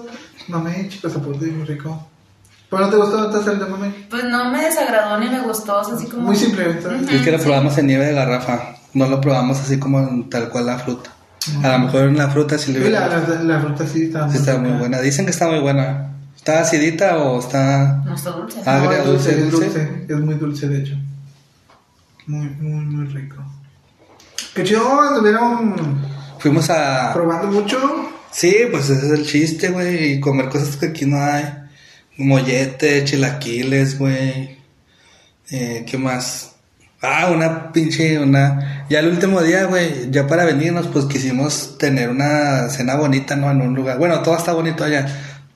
Mamey 0.50 0.82
y 0.82 0.90
chicos 0.90 1.14
zapotes, 1.14 1.50
muy 1.52 1.66
rico. 1.66 2.08
¿Pero 2.70 2.82
no 2.82 2.90
te 2.90 2.98
gustó 2.98 3.26
entonces 3.26 3.54
el 3.54 3.60
de? 3.60 3.66
Pues 4.10 4.24
no 4.26 4.52
me 4.52 4.62
desagradó 4.64 5.20
ni 5.20 5.30
me 5.30 5.42
gustó. 5.42 5.80
o 5.80 5.84
sea, 5.84 5.96
así 5.96 6.08
como. 6.08 6.24
Muy 6.24 6.36
simple. 6.36 6.80
Es 7.12 7.22
que 7.22 7.32
lo 7.32 7.40
probamos 7.40 7.78
en 7.78 7.88
nieve 7.88 8.06
de 8.06 8.14
garrafa. 8.14 8.76
No 8.94 9.08
lo 9.08 9.22
probamos 9.22 9.60
así 9.60 9.80
como 9.80 10.00
en 10.00 10.30
tal 10.30 10.50
cual 10.50 10.66
la 10.66 10.80
fruta. 10.80 11.12
A 11.64 11.78
lo 11.78 11.80
mejor 11.86 12.04
en 12.06 12.18
la 12.18 12.30
fruta 12.30 12.58
sí 12.58 12.74
le 12.74 12.88
Y 12.88 12.90
la, 12.90 13.08
la, 13.08 13.20
la 13.44 13.60
fruta 13.62 13.88
sí 13.88 14.04
está 14.04 14.30
sí 14.30 14.38
está 14.38 14.58
muy 14.58 14.72
buena. 14.72 15.00
Dicen 15.00 15.26
que 15.26 15.32
está 15.32 15.48
muy 15.48 15.60
buena. 15.60 16.14
¿Está 16.36 16.62
acidita 16.62 17.18
o 17.18 17.40
está...? 17.40 18.02
No 18.06 18.16
está 18.16 18.32
dulce. 18.32 18.62
No, 18.64 18.72
agria, 18.72 19.00
es 19.00 19.06
dulce, 19.06 19.36
dulce, 19.36 19.46
es 19.46 19.52
dulce. 19.52 19.86
dulce. 19.86 20.14
Es 20.14 20.20
muy 20.20 20.36
dulce, 20.36 20.68
de 20.70 20.80
hecho. 20.80 20.96
Muy, 22.28 22.48
muy, 22.50 22.86
muy 22.86 23.06
rico. 23.08 23.36
Que 24.54 24.64
chido, 24.64 25.04
estuvieron 25.12 25.76
Fuimos 26.40 26.70
a... 26.70 27.12
probando 27.14 27.48
mucho. 27.48 27.78
Sí, 28.32 28.56
pues 28.72 28.90
ese 28.90 29.08
es 29.08 29.12
el 29.20 29.26
chiste, 29.26 29.70
güey. 29.70 30.14
Y 30.14 30.20
comer 30.20 30.50
cosas 30.50 30.78
que 30.78 30.88
aquí 30.88 31.06
no 31.06 31.22
hay. 31.22 31.44
Mollete, 32.18 33.04
chilaquiles, 33.04 33.98
güey. 34.00 34.58
Eh, 35.52 35.86
¿Qué 35.88 35.98
más? 35.98 36.56
Ah, 37.02 37.30
una 37.32 37.72
pinche, 37.72 38.18
una... 38.20 38.86
Ya 38.90 39.00
el 39.00 39.10
último 39.10 39.42
día, 39.42 39.66
güey, 39.66 40.10
ya 40.10 40.26
para 40.26 40.46
venirnos, 40.46 40.88
pues 40.88 41.06
quisimos 41.06 41.78
tener 41.78 42.10
una 42.10 42.70
cena 42.70 42.96
bonita, 42.96 43.36
¿no? 43.36 43.52
En 43.52 43.62
un 43.62 43.76
lugar... 43.76 44.00
Bueno, 44.00 44.22
todo 44.24 44.36
está 44.36 44.52
bonito 44.54 44.84
allá, 44.84 45.06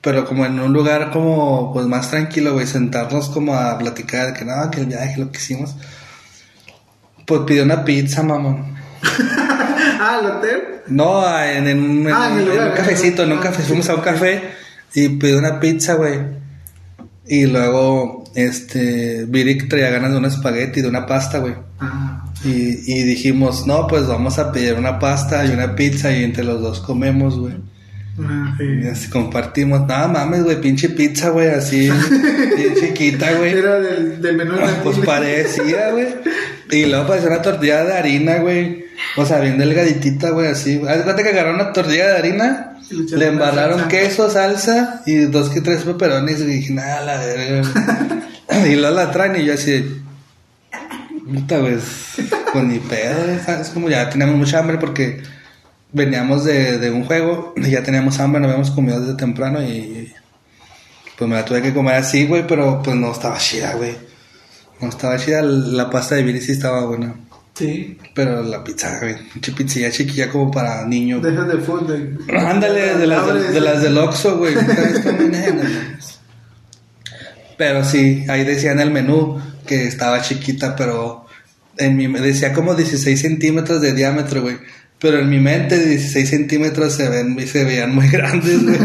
pero 0.00 0.24
como 0.24 0.46
en 0.46 0.60
un 0.60 0.72
lugar 0.72 1.10
como, 1.10 1.72
pues 1.72 1.86
más 1.86 2.10
tranquilo, 2.10 2.52
güey, 2.52 2.66
sentarnos 2.66 3.28
como 3.28 3.56
a 3.56 3.76
platicar 3.76 4.28
de 4.28 4.34
que 4.34 4.44
nada, 4.44 4.70
que 4.70 4.80
el 4.80 4.86
viaje, 4.86 5.18
lo 5.18 5.32
que 5.32 5.38
hicimos. 5.38 5.74
Pues 7.26 7.40
pidió 7.40 7.64
una 7.64 7.84
pizza, 7.84 8.22
mamón. 8.22 8.76
ah, 10.00 10.18
el 10.20 10.26
hotel. 10.26 10.62
No, 10.86 11.42
en, 11.42 11.66
en 11.66 11.82
un, 11.82 12.06
en 12.06 12.14
Ah, 12.14 12.28
en 12.30 12.38
en 12.38 12.48
lugar, 12.48 12.70
un 12.70 12.76
cafecito, 12.76 13.24
en 13.24 13.32
un 13.32 13.38
ah, 13.38 13.42
café. 13.42 13.62
Fuimos 13.62 13.88
a 13.88 13.94
un 13.94 14.00
sí. 14.00 14.04
café 14.04 14.42
y 14.94 15.08
pidió 15.08 15.38
una 15.38 15.58
pizza, 15.58 15.94
güey. 15.94 16.41
Y 17.26 17.46
luego, 17.46 18.24
este, 18.34 19.24
Viri 19.28 19.68
traía 19.68 19.90
ganas 19.90 20.10
de 20.12 20.18
un 20.18 20.24
espagueti, 20.24 20.80
de 20.82 20.88
una 20.88 21.06
pasta, 21.06 21.38
güey. 21.38 21.54
Ah, 21.80 22.24
Y, 22.44 22.92
y 22.92 23.02
dijimos, 23.04 23.66
no, 23.66 23.86
pues 23.86 24.06
vamos 24.06 24.38
a 24.38 24.50
pedir 24.52 24.74
una 24.74 24.98
pasta 24.98 25.44
y 25.46 25.50
una 25.50 25.74
pizza 25.76 26.10
y 26.12 26.24
entre 26.24 26.42
los 26.44 26.60
dos 26.60 26.80
comemos, 26.80 27.38
güey. 27.38 27.54
ah, 28.20 28.56
Y 28.60 28.82
sí. 28.82 28.88
así 28.88 29.08
compartimos. 29.08 29.86
Nada 29.86 30.08
mames, 30.08 30.42
güey, 30.42 30.60
pinche 30.60 30.88
pizza, 30.90 31.28
güey, 31.30 31.48
así, 31.50 31.88
bien 32.56 32.74
chiquita, 32.80 33.32
güey. 33.34 33.52
Era 33.52 33.78
del, 33.78 34.20
del 34.20 34.36
menú 34.36 34.54
Ah, 34.60 34.80
Pues 34.82 34.98
parecía, 34.98 35.90
güey. 35.92 36.08
Y 36.72 36.86
luego 36.86 37.06
parecía 37.06 37.30
una 37.30 37.42
tortilla 37.42 37.84
de 37.84 37.92
harina, 37.94 38.38
güey. 38.38 38.84
O 39.16 39.24
sea, 39.26 39.40
bien 39.40 39.58
delgaditita, 39.58 40.30
güey, 40.30 40.48
así. 40.48 40.80
Haz 40.88 41.04
de 41.16 41.22
que 41.22 41.28
agarraron 41.28 41.56
una 41.60 41.72
tortilla 41.72 42.08
de 42.08 42.16
harina, 42.16 42.71
le 42.92 43.26
embarraron 43.26 43.88
queso, 43.88 44.30
salsa 44.30 45.02
y 45.06 45.24
dos 45.26 45.50
que 45.50 45.60
tres 45.60 45.82
peperones. 45.82 46.40
Y 46.40 46.44
dije, 46.44 46.72
nada, 46.72 47.00
la 47.02 47.18
verga. 47.18 47.68
güey". 48.48 48.72
y 48.72 48.76
luego 48.76 48.94
la 48.94 49.10
traen 49.10 49.40
y 49.40 49.44
yo 49.44 49.54
así, 49.54 50.02
puta, 51.32 51.58
güey, 51.58 51.76
pues 52.52 52.64
ni 52.64 52.78
pedo, 52.78 53.38
¿sabes? 53.44 53.70
Como 53.70 53.88
ya 53.88 54.08
teníamos 54.10 54.36
mucha 54.36 54.58
hambre 54.58 54.78
porque 54.78 55.22
veníamos 55.92 56.44
de, 56.44 56.78
de 56.78 56.90
un 56.90 57.04
juego 57.04 57.54
y 57.56 57.70
ya 57.70 57.82
teníamos 57.82 58.18
hambre, 58.20 58.40
no 58.40 58.48
habíamos 58.48 58.70
comido 58.70 59.00
desde 59.00 59.14
temprano 59.14 59.62
y 59.62 60.12
pues 61.16 61.28
me 61.28 61.36
la 61.36 61.44
tuve 61.44 61.62
que 61.62 61.74
comer 61.74 61.94
así, 61.94 62.26
güey, 62.26 62.46
pero 62.46 62.82
pues 62.82 62.96
no 62.96 63.12
estaba 63.12 63.38
chida, 63.38 63.74
güey. 63.74 63.96
No 64.80 64.88
estaba 64.88 65.16
chida, 65.16 65.42
la 65.42 65.88
pasta 65.88 66.16
de 66.16 66.24
Viri 66.24 66.40
sí 66.40 66.52
estaba 66.52 66.84
buena. 66.84 67.14
Sí. 67.54 67.98
Pero 68.14 68.42
la 68.42 68.64
pizza, 68.64 68.98
güey, 69.00 69.14
pinche 69.32 69.52
pizzilla 69.52 69.90
chiquilla 69.90 70.30
como 70.30 70.50
para 70.50 70.86
niño. 70.86 71.20
De 71.20 71.32
esas 71.32 71.48
de 71.48 71.58
food. 71.58 71.86
de- 71.86 72.38
Ándale, 72.38 72.96
de 72.96 73.06
las, 73.06 73.26
de, 73.26 73.52
de 73.52 73.60
las 73.60 73.82
del 73.82 73.98
Oxxo, 73.98 74.38
güey. 74.38 74.54
Pero 77.56 77.84
sí, 77.84 78.24
ahí 78.28 78.44
decía 78.44 78.72
en 78.72 78.80
el 78.80 78.90
menú 78.90 79.40
que 79.66 79.86
estaba 79.86 80.20
chiquita, 80.22 80.74
pero 80.76 81.26
en 81.76 81.96
mi 81.96 82.06
decía 82.08 82.52
como 82.52 82.74
16 82.74 83.20
centímetros 83.20 83.80
de 83.80 83.92
diámetro, 83.92 84.42
güey. 84.42 84.56
Pero 84.98 85.18
en 85.18 85.28
mi 85.28 85.40
mente 85.40 85.78
16 85.84 86.28
centímetros 86.30 86.94
se 86.94 87.08
ven 87.08 87.36
se 87.46 87.64
veían 87.64 87.94
muy 87.94 88.08
grandes, 88.10 88.62
güey. 88.64 88.78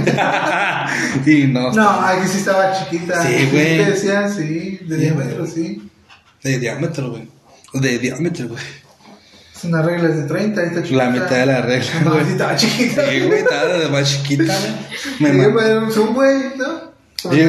y 1.26 1.47
no, 1.47 1.72
No, 1.72 1.89
aquí 2.01 2.28
sí 2.28 2.39
estaba 2.39 2.74
chiquita. 2.74 3.22
Sí, 3.26 3.47
güey. 3.51 3.78
te 3.78 3.91
decía, 3.91 4.28
sí, 4.28 4.80
de 4.86 4.95
Sí, 4.95 5.01
diámetro, 5.01 5.39
güey. 5.45 5.51
sí. 5.51 5.89
de 6.43 6.59
diámetro, 6.59 7.11
güey. 7.11 7.36
De 7.82 7.97
diámetro, 7.99 8.47
güey. 8.49 8.63
Es 9.55 9.63
una 9.63 9.82
regla 9.82 10.09
de 10.09 10.23
30, 10.23 10.61
ahí 10.61 10.67
está 10.67 10.84
chiquita. 10.84 11.03
La 11.03 11.09
mitad 11.09 11.30
de 11.32 11.45
la 11.47 11.61
regla, 11.61 11.89
No, 12.03 12.11
güey. 12.13 12.28
estaba 12.30 12.55
chiquita. 12.55 13.09
Sí, 13.09 13.19
güey, 13.21 13.39
estaba 13.39 13.63
de 13.73 13.89
más 13.89 14.09
chiquita, 14.09 14.55
güey. 15.19 15.34
Me 15.34 15.43
era 15.43 15.80
un 15.80 15.91
zoom, 15.91 16.13
güey, 16.13 16.38
¿no? 16.57 16.91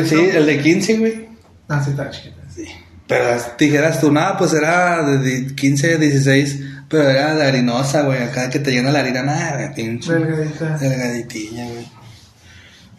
Sí, 0.06 0.14
el 0.34 0.46
de 0.46 0.60
15, 0.62 0.96
güey. 0.98 1.28
Ah, 1.68 1.82
sí, 1.84 1.90
estaba 1.90 2.10
chiquita. 2.10 2.36
Sí. 2.54 2.64
Pero 3.06 3.36
dijeras 3.58 4.00
tú, 4.00 4.10
nada, 4.10 4.36
pues 4.38 4.52
era 4.54 5.02
de 5.02 5.18
di- 5.18 5.54
15, 5.54 5.98
16, 5.98 6.60
pero 6.88 7.08
era 7.08 7.34
de 7.34 7.46
harinosa, 7.46 8.02
güey. 8.02 8.22
Acá 8.22 8.48
que 8.48 8.58
te 8.58 8.70
llena 8.70 8.90
la 8.90 9.00
harina, 9.00 9.22
nada, 9.22 9.72
pinche. 9.74 10.12
Delgadita. 10.12 10.78
Delgaditilla, 10.78 11.64
güey. 11.66 11.88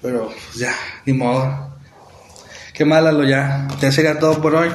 Pero, 0.02 0.28
pues 0.30 0.56
ya, 0.60 0.74
ni 1.06 1.14
modo. 1.14 1.76
Qué 2.74 2.86
malo 2.86 3.24
ya. 3.24 3.68
Ya 3.82 3.92
sería 3.92 4.18
todo 4.20 4.40
por 4.42 4.56
hoy. 4.56 4.70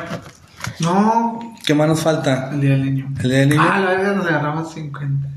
No, 0.81 1.54
¿Qué 1.65 1.75
más 1.75 1.89
nos 1.89 2.01
falta? 2.01 2.51
el 2.53 2.61
día 2.61 2.71
del 2.71 2.85
niño. 2.85 3.13
El 3.23 3.31
día 3.31 3.39
del 3.41 3.49
niño. 3.51 3.63
Ah, 3.67 3.81
la 3.81 3.91
verga 3.91 4.13
nos 4.13 4.27
agarramos 4.27 4.73
50. 4.75 5.29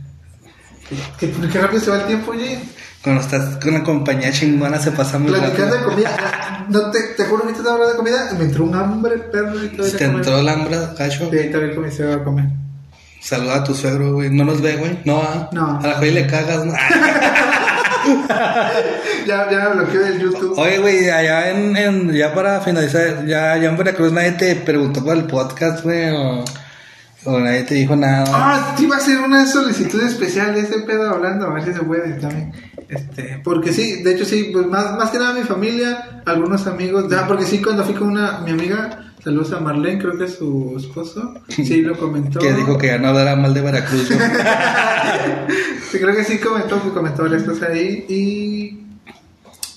¿Qué, 1.20 1.32
qué 1.52 1.62
rápido 1.62 1.82
se 1.82 1.92
va 1.92 1.98
el 2.02 2.08
tiempo, 2.08 2.32
oye? 2.32 2.60
Cuando 3.04 3.22
estás 3.22 3.58
con 3.58 3.76
una 3.76 3.84
compañía 3.84 4.32
chingona 4.32 4.80
se 4.80 4.92
pasa 4.92 5.18
muy 5.20 5.32
Platicando 5.32 5.76
de 5.76 5.82
rápido. 5.82 5.90
comida. 5.90 6.66
No, 6.70 6.92
te, 6.92 7.00
te 7.16 7.24
juro 7.26 7.44
que 7.48 7.54
te 7.54 7.60
estaba 7.60 7.76
hablando 7.76 7.94
de 7.94 7.98
comida. 7.98 8.34
Me 8.38 8.46
entró 8.46 8.64
un 8.66 8.76
hambre, 8.76 9.18
perro. 9.18 9.64
Y 9.64 9.70
¿Te 9.70 10.06
entró 10.06 10.40
el 10.40 10.50
hambre, 10.50 10.78
cacho? 10.98 11.30
Sí, 11.32 11.50
mi 11.80 11.92
suegro 11.92 12.22
a 12.22 12.24
comer. 12.24 12.46
Saluda 13.22 13.56
a 13.56 13.64
tu 13.64 13.74
suegro, 13.74 14.14
güey. 14.14 14.30
¿No 14.30 14.46
nos 14.46 14.62
ve, 14.62 14.78
güey? 14.78 15.00
No, 15.06 15.22
ah. 15.22 15.50
No. 15.52 15.80
A 15.80 15.88
la 15.88 15.94
joya 15.96 16.12
le 16.12 16.28
cagas, 16.28 16.66
¿no? 16.66 16.74
Ya, 19.26 19.50
ya 19.52 19.70
me 19.70 19.76
bloqueó 19.76 20.02
del 20.02 20.20
YouTube. 20.20 20.58
Oye, 20.58 20.78
güey, 20.80 21.10
allá 21.10 21.52
en, 21.52 21.76
en, 21.76 22.14
ya 22.14 22.34
para 22.34 22.62
finalizar, 22.62 23.26
ya, 23.26 23.58
ya 23.58 23.70
en 23.70 23.78
Veracruz 23.78 24.12
nadie 24.12 24.32
te 24.32 24.56
preguntó 24.56 25.04
por 25.04 25.18
el 25.18 25.26
podcast, 25.26 25.84
güey, 25.84 26.10
o, 26.12 26.46
o 27.26 27.40
nadie 27.40 27.64
te 27.64 27.76
dijo 27.76 27.96
nada. 27.96 28.26
Ah, 28.28 28.74
te 28.76 28.84
iba 28.84 28.96
a 28.96 29.00
hacer 29.00 29.20
una 29.20 29.46
solicitud 29.46 30.02
especial 30.02 30.56
de 30.56 30.62
ese 30.62 30.80
pedo 30.82 31.10
hablando, 31.10 31.48
a 31.48 31.54
ver 31.54 31.66
si 31.66 31.74
se 31.74 31.84
puede 31.84 32.14
también. 32.14 32.54
Este, 32.88 33.42
porque 33.44 33.74
sí, 33.74 34.02
de 34.02 34.14
hecho 34.14 34.24
sí, 34.24 34.50
pues 34.54 34.66
más, 34.68 34.94
más 34.98 35.10
que 35.10 35.20
nada 35.20 35.34
mi 35.34 35.44
familia, 35.44 36.22
algunos 36.26 36.68
amigos, 36.68 37.10
ya, 37.10 37.28
porque 37.28 37.46
sí, 37.46 37.62
cuando 37.62 37.84
fui 37.84 37.96
con 37.96 38.08
una, 38.08 38.40
mi 38.40 38.52
amiga, 38.52 39.07
saludos 39.24 39.52
a 39.54 39.60
Marlene, 39.60 40.00
creo 40.00 40.18
que 40.18 40.28
su 40.28 40.76
esposo, 40.78 41.34
sí 41.50 41.82
lo 41.82 41.98
comentó. 41.98 42.40
que 42.40 42.54
dijo 42.54 42.78
que 42.78 42.88
ya 42.88 42.98
no 42.98 43.10
hablara 43.10 43.36
mal 43.36 43.54
de 43.54 43.62
Veracruz. 43.62 44.10
Sí, 45.92 46.00
creo 46.00 46.14
que 46.14 46.26
sí 46.26 46.38
comentó, 46.40 46.84
que 46.84 46.90
comentó 46.90 47.24
varias 47.24 47.44
cosas 47.44 47.70
ahí 47.70 48.06
y 48.10 48.84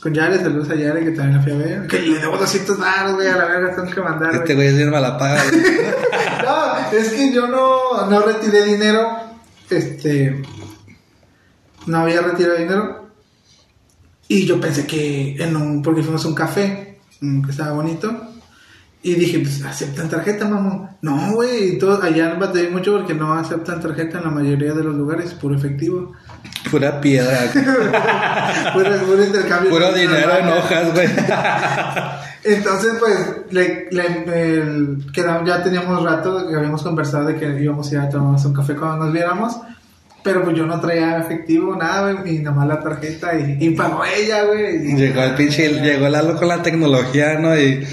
con 0.03 0.13
Yare, 0.13 0.39
saludos 0.39 0.69
a 0.71 0.75
Yare 0.75 1.05
que 1.05 1.13
también 1.13 1.37
la 1.37 1.43
fui 1.45 1.53
a 1.53 1.57
ver, 1.57 1.87
que 1.87 2.01
le 2.01 2.19
debo 2.19 2.37
200 2.37 2.79
baros, 2.79 3.15
güey, 3.15 3.29
a 3.29 3.37
la 3.37 3.45
verga 3.45 3.77
tengo 3.77 3.89
que 3.95 4.01
mandar, 4.01 4.35
Este 4.35 4.55
güey. 4.57 4.67
es 4.69 4.77
bien 4.77 4.91
malapaga, 4.91 5.41
güey. 5.49 5.63
No, 6.45 6.99
es 6.99 7.11
que 7.11 7.33
yo 7.33 7.47
no, 7.47 8.07
no 8.11 8.21
retiré 8.23 8.65
dinero. 8.65 9.07
Este. 9.69 10.43
No 11.87 11.99
había 11.99 12.23
retirado 12.23 12.57
dinero. 12.57 13.09
Y 14.27 14.47
yo 14.47 14.59
pensé 14.61 14.87
que 14.87 15.37
en 15.39 15.55
un. 15.55 15.83
Porque 15.83 16.03
fuimos 16.03 16.25
a 16.25 16.29
un 16.29 16.35
café. 16.35 16.99
mm, 17.21 17.43
Que 17.45 17.51
estaba 17.53 17.73
bonito. 17.73 18.30
Y 19.03 19.15
dije, 19.15 19.39
pues 19.39 19.65
aceptan 19.65 20.11
tarjeta, 20.11 20.47
mamón. 20.47 20.91
No, 21.01 21.33
güey. 21.33 21.79
Allá 22.03 22.35
batallé 22.35 22.69
mucho 22.69 22.93
porque 22.99 23.15
no 23.15 23.33
aceptan 23.33 23.81
tarjeta 23.81 24.19
en 24.19 24.25
la 24.25 24.31
mayoría 24.31 24.75
de 24.75 24.85
los 24.85 24.95
lugares. 24.95 25.33
Puro 25.33 25.57
efectivo. 25.57 26.13
Pura 26.71 27.01
piedra, 27.01 27.39
Puro, 28.75 28.91
puro 29.07 29.25
intercambio. 29.25 29.71
puro 29.71 29.93
dinero 29.95 30.37
en 30.39 30.49
hojas, 30.49 30.93
güey. 30.93 31.09
Entonces, 32.45 32.93
pues, 32.99 33.17
le, 33.51 33.89
le- 33.91 34.59
el- 34.59 35.07
quedamos- 35.13 35.49
ya 35.49 35.63
teníamos 35.63 36.03
rato 36.03 36.47
que 36.49 36.55
habíamos 36.57 36.83
conversado 36.83 37.27
de 37.27 37.37
que 37.37 37.63
íbamos 37.63 37.91
a 37.91 37.95
ir 37.95 38.01
a 38.01 38.09
tomarnos 38.09 38.45
un 38.45 38.55
café 38.55 38.75
cuando 38.77 39.05
nos 39.07 39.13
viéramos. 39.15 39.57
Pero 40.23 40.45
pues 40.45 40.55
yo 40.55 40.67
no 40.67 40.79
traía 40.81 41.19
efectivo, 41.19 41.75
nada, 41.77 42.13
güey, 42.13 42.37
y 42.37 42.39
nada 42.41 42.55
más 42.55 42.69
la 42.69 42.81
tarjeta 42.81 43.35
y, 43.39 43.57
y 43.59 43.71
pagó 43.71 44.03
ella, 44.05 44.45
güey. 44.45 44.95
Llegó 44.95 45.23
el 45.23 45.35
pinche, 45.35 45.81
llegó 45.81 46.09
Lalo 46.11 46.37
con 46.37 46.49
la 46.49 46.63
tecnología, 46.63 47.39
¿no? 47.39 47.59
Y 47.59 47.87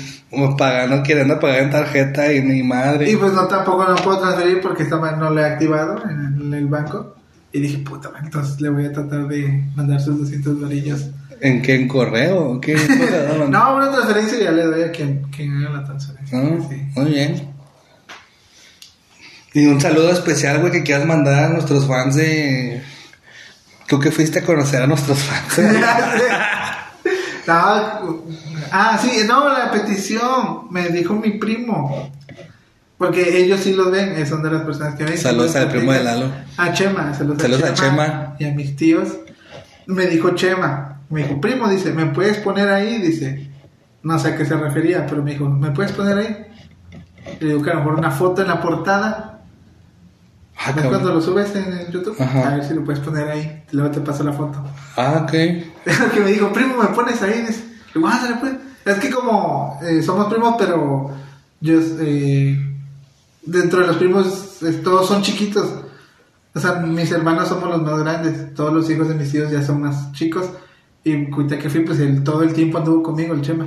pagando, 0.57 1.03
queriendo 1.03 1.39
pagar 1.39 1.59
en 1.59 1.71
tarjeta 1.71 2.31
y 2.33 2.41
ni 2.41 2.63
madre. 2.63 3.09
Y 3.09 3.15
pues 3.15 3.33
no 3.33 3.47
tampoco 3.47 3.85
no 3.85 3.95
puedo 3.95 4.19
transferir 4.19 4.61
porque 4.61 4.83
esta 4.83 4.97
no 4.97 5.29
le 5.31 5.41
he 5.41 5.45
activado 5.45 6.03
en 6.09 6.53
el, 6.53 6.67
banco. 6.67 7.15
Y 7.51 7.61
dije, 7.61 7.77
puta, 7.79 8.11
man, 8.11 8.25
entonces 8.25 8.59
le 8.59 8.69
voy 8.69 8.85
a 8.85 8.91
tratar 8.91 9.27
de 9.27 9.63
mandar 9.75 10.01
sus 10.01 10.19
200 10.19 10.61
varillas. 10.61 11.09
¿En 11.39 11.61
qué? 11.61 11.75
¿En 11.75 11.87
correo? 11.87 12.51
¿O 12.51 12.61
¿Qué? 12.61 12.75
No, 13.49 13.75
una 13.75 13.91
transferencia 13.91 14.39
ya 14.39 14.51
le 14.51 14.65
doy 14.65 14.83
a 14.83 14.91
quien, 14.91 15.23
quien 15.35 15.57
haga 15.57 15.77
la 15.77 15.83
transferencia. 15.85 16.39
Ah, 16.39 16.67
Sí. 16.69 16.91
Muy 16.95 17.11
bien. 17.11 17.53
Y 19.53 19.65
un 19.65 19.79
saludo 19.79 20.11
especial, 20.11 20.59
güey, 20.59 20.71
que 20.71 20.83
quieras 20.83 21.05
mandar 21.05 21.45
a 21.45 21.49
nuestros 21.49 21.87
fans 21.87 22.15
de... 22.15 22.83
Tú 23.87 23.99
que 23.99 24.11
fuiste 24.11 24.39
a 24.39 24.43
conocer 24.43 24.81
a 24.81 24.87
nuestros 24.87 25.17
fans. 25.19 25.67
Ah, 27.49 28.97
sí, 29.01 29.21
no, 29.27 29.49
la 29.49 29.71
petición 29.71 30.67
me 30.69 30.89
dijo 30.89 31.13
mi 31.15 31.31
primo. 31.31 32.11
Porque 32.97 33.37
ellos 33.37 33.59
sí 33.59 33.73
lo 33.73 33.91
ven, 33.91 34.25
son 34.25 34.41
de 34.41 34.51
las 34.51 34.63
personas 34.63 34.95
que 34.95 35.03
ven. 35.03 35.17
Saludos 35.17 35.55
al 35.55 35.69
primo 35.69 35.93
de 35.93 36.03
Lalo. 36.03 36.31
A 36.57 36.73
Chema, 36.73 37.13
saludos, 37.13 37.41
Saludos 37.41 37.63
a 37.63 37.73
Chema. 37.73 38.35
Y 38.39 38.45
a 38.45 38.53
mis 38.53 38.75
tíos. 38.75 39.09
Me 39.85 40.07
dijo 40.07 40.31
Chema, 40.31 41.01
me 41.09 41.23
dijo, 41.23 41.39
primo, 41.39 41.69
dice, 41.69 41.93
¿me 41.93 42.07
puedes 42.07 42.37
poner 42.37 42.69
ahí? 42.69 42.97
Dice, 42.97 43.49
no 44.03 44.19
sé 44.19 44.29
a 44.29 44.37
qué 44.37 44.45
se 44.45 44.57
refería, 44.57 45.05
pero 45.05 45.23
me 45.23 45.31
dijo, 45.31 45.47
¿me 45.47 45.71
puedes 45.71 45.91
poner 45.91 46.17
ahí? 46.17 46.45
Le 47.39 47.47
digo 47.47 47.61
que 47.61 47.69
a 47.69 47.75
lo 47.75 47.79
mejor 47.81 47.95
una 47.95 48.11
foto 48.11 48.41
en 48.41 48.47
la 48.47 48.59
portada. 48.61 49.36
Ah, 50.59 50.71
¿Ves 50.71 50.83
cabrón. 50.83 50.89
cuando 51.01 51.13
lo 51.13 51.21
subes 51.21 51.55
en 51.55 51.71
el 51.73 51.91
YouTube? 51.91 52.15
Ajá. 52.19 52.47
A 52.51 52.55
ver 52.55 52.65
si 52.65 52.73
lo 52.73 52.83
puedes 52.83 52.99
poner 53.01 53.29
ahí. 53.29 53.63
Luego 53.71 53.91
te 53.91 54.01
paso 54.01 54.23
la 54.23 54.33
foto. 54.33 54.63
Ah, 54.95 55.21
ok. 55.23 55.31
que 56.13 56.19
me 56.23 56.31
dijo, 56.31 56.51
primo, 56.51 56.75
¿me 56.81 56.87
pones 56.89 57.21
ahí? 57.21 57.45
Digo, 57.93 58.07
"Ándale, 58.07 58.35
pues. 58.39 58.53
Es 58.85 58.95
que 58.99 59.09
como 59.09 59.79
eh, 59.83 60.01
somos 60.01 60.27
primos, 60.27 60.55
pero 60.57 61.11
yo, 61.59 61.79
eh, 61.99 62.57
dentro 63.43 63.81
de 63.81 63.87
los 63.87 63.97
primos, 63.97 64.61
eh, 64.63 64.71
todos 64.83 65.07
son 65.07 65.21
chiquitos. 65.21 65.67
O 66.55 66.59
sea, 66.59 66.73
mis 66.79 67.11
hermanos 67.11 67.49
somos 67.49 67.69
los 67.69 67.81
más 67.83 67.99
grandes. 67.99 68.53
Todos 68.55 68.73
los 68.73 68.89
hijos 68.89 69.09
de 69.09 69.15
mis 69.15 69.31
tíos 69.31 69.51
ya 69.51 69.61
son 69.61 69.81
más 69.81 70.11
chicos. 70.13 70.49
Y 71.03 71.29
cuita 71.29 71.57
que 71.59 71.69
fui, 71.69 71.81
pues 71.81 71.99
él 71.99 72.23
todo 72.23 72.41
el 72.43 72.53
tiempo 72.53 72.77
anduvo 72.79 73.03
conmigo, 73.03 73.33
el 73.33 73.41
Chema. 73.41 73.65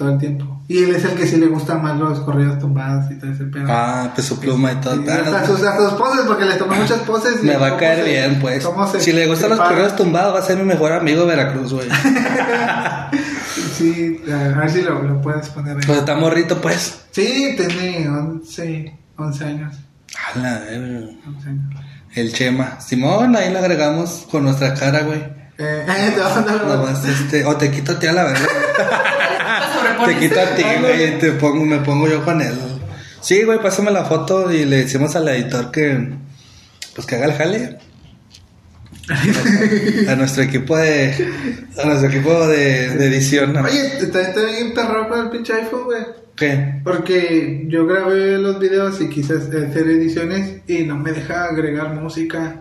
Todo 0.00 0.12
el 0.12 0.18
tiempo. 0.18 0.62
Y 0.66 0.82
él 0.84 0.94
es 0.94 1.04
el 1.04 1.10
que 1.10 1.26
sí 1.26 1.36
le 1.36 1.46
gustan 1.48 1.82
más 1.82 1.98
los 1.98 2.20
corridos 2.20 2.58
tumbados 2.58 3.10
y 3.10 3.18
todo 3.18 3.30
ese 3.32 3.44
pedo. 3.44 3.66
Ah, 3.68 4.10
pues 4.14 4.26
su 4.26 4.40
pluma 4.40 4.72
y 4.72 4.76
todo. 4.76 4.94
Y 4.96 5.06
hasta, 5.06 5.40
no, 5.42 5.46
sus, 5.46 5.62
hasta 5.62 5.90
sus 5.90 5.98
poses, 5.98 6.22
porque 6.26 6.46
le 6.46 6.54
tomé 6.54 6.78
muchas 6.78 7.00
poses. 7.00 7.34
y 7.42 7.46
me 7.46 7.56
va 7.58 7.66
a 7.66 7.76
caer 7.76 7.98
se- 8.02 8.04
bien, 8.10 8.38
pues. 8.40 8.64
cómo 8.64 8.86
se 8.90 8.98
Si 8.98 9.12
le 9.12 9.26
gustan 9.26 9.50
los 9.50 9.58
prepara. 9.58 9.76
correos 9.76 9.96
tumbados, 9.96 10.34
va 10.34 10.38
a 10.38 10.42
ser 10.42 10.56
mi 10.56 10.62
mejor 10.64 10.92
amigo 10.92 11.20
de 11.20 11.26
Veracruz, 11.36 11.74
güey. 11.74 11.86
Sí, 13.76 14.22
a 14.32 14.58
ver 14.58 14.70
si 14.70 14.82
lo, 14.82 15.02
lo 15.02 15.20
puedes 15.20 15.48
poner 15.50 15.76
ahí. 15.76 15.82
Pues 15.86 15.98
está 15.98 16.14
morrito, 16.14 16.60
pues. 16.60 17.00
Sí, 17.10 17.54
tiene 17.56 18.08
11, 18.08 18.98
11 19.16 19.44
años. 19.44 19.74
A 20.34 20.38
la 20.38 20.58
verga. 20.60 21.08
11 21.26 21.48
años. 21.48 21.74
El 22.14 22.32
Chema. 22.32 22.80
Simón, 22.80 23.36
ahí 23.36 23.52
lo 23.52 23.58
agregamos 23.58 24.26
con 24.30 24.44
nuestra 24.44 24.72
cara, 24.74 25.00
güey. 25.02 25.20
Eh, 25.58 25.84
te 26.14 26.20
vas 26.20 26.36
a 26.36 26.42
dar 26.42 26.64
la- 26.64 26.76
Nomás, 26.76 27.04
este, 27.04 27.44
o 27.44 27.54
te 27.56 27.70
quito 27.70 27.92
a 27.92 27.98
ti 27.98 28.06
a 28.06 28.12
la 28.12 28.24
verdad. 28.24 28.48
Te 30.06 30.18
quito 30.18 30.40
a 30.40 30.54
ti, 30.54 30.64
güey, 30.80 31.04
y 31.04 31.18
te 31.18 31.32
pongo, 31.32 31.64
me 31.64 31.78
pongo 31.78 32.08
yo 32.08 32.24
con 32.24 32.40
él. 32.40 32.54
Sí, 33.20 33.42
güey, 33.42 33.60
pásame 33.60 33.90
la 33.90 34.04
foto 34.04 34.50
y 34.52 34.64
le 34.64 34.78
decimos 34.78 35.14
al 35.16 35.28
editor 35.28 35.70
que, 35.70 36.14
pues 36.94 37.06
que 37.06 37.16
haga 37.16 37.26
el 37.26 37.32
jale. 37.34 37.78
A 40.08 40.14
nuestro 40.14 40.44
equipo 40.44 40.76
de, 40.76 41.28
a 41.82 41.86
nuestro 41.86 42.08
equipo 42.08 42.46
de, 42.46 42.90
de 42.90 43.06
edición. 43.06 43.52
¿no? 43.52 43.62
Oye, 43.62 43.98
está, 43.98 44.22
está 44.22 44.44
bien 44.44 44.72
perro 44.72 45.08
con 45.08 45.18
el 45.20 45.30
pinche 45.30 45.52
iPhone, 45.52 45.84
güey. 45.84 46.02
¿Qué? 46.36 46.80
Porque 46.84 47.64
yo 47.68 47.86
grabé 47.86 48.38
los 48.38 48.58
videos 48.58 49.00
y 49.00 49.08
quise 49.08 49.34
hacer 49.34 49.88
ediciones 49.88 50.62
y 50.66 50.84
no 50.84 50.96
me 50.96 51.12
deja 51.12 51.44
agregar 51.44 51.92
música. 51.94 52.60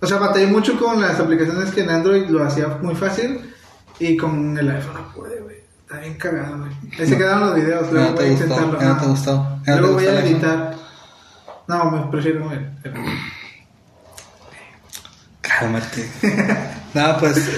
O 0.00 0.06
sea, 0.06 0.18
batallé 0.18 0.46
mucho 0.46 0.78
con 0.78 1.00
las 1.00 1.18
aplicaciones 1.18 1.70
que 1.70 1.80
en 1.80 1.90
Android 1.90 2.26
lo 2.28 2.44
hacía 2.44 2.68
muy 2.82 2.94
fácil 2.94 3.40
y 3.98 4.16
con 4.16 4.58
el 4.58 4.70
iPhone 4.70 4.94
no 4.94 5.14
pude, 5.14 5.40
güey. 5.40 5.56
Está 5.86 6.00
bien 6.00 6.14
cagado, 6.14 6.58
güey. 6.58 6.70
Ahí 6.98 7.06
se 7.06 7.16
quedaron 7.16 7.40
los 7.46 7.54
videos, 7.54 7.92
luego 7.92 8.08
No 8.10 8.14
voy 8.16 8.24
a 8.24 8.28
intentarlo. 8.32 8.80
no 8.82 8.96
te 8.98 9.06
gustó. 9.06 9.60
Luego 9.66 9.92
voy 9.94 10.06
a 10.06 10.20
editar. 10.24 10.74
No, 11.68 11.90
me 11.90 12.10
prefiero 12.10 12.50
el, 12.52 12.70
Cálmate. 15.40 16.08
no, 16.94 17.16
pues, 17.18 17.50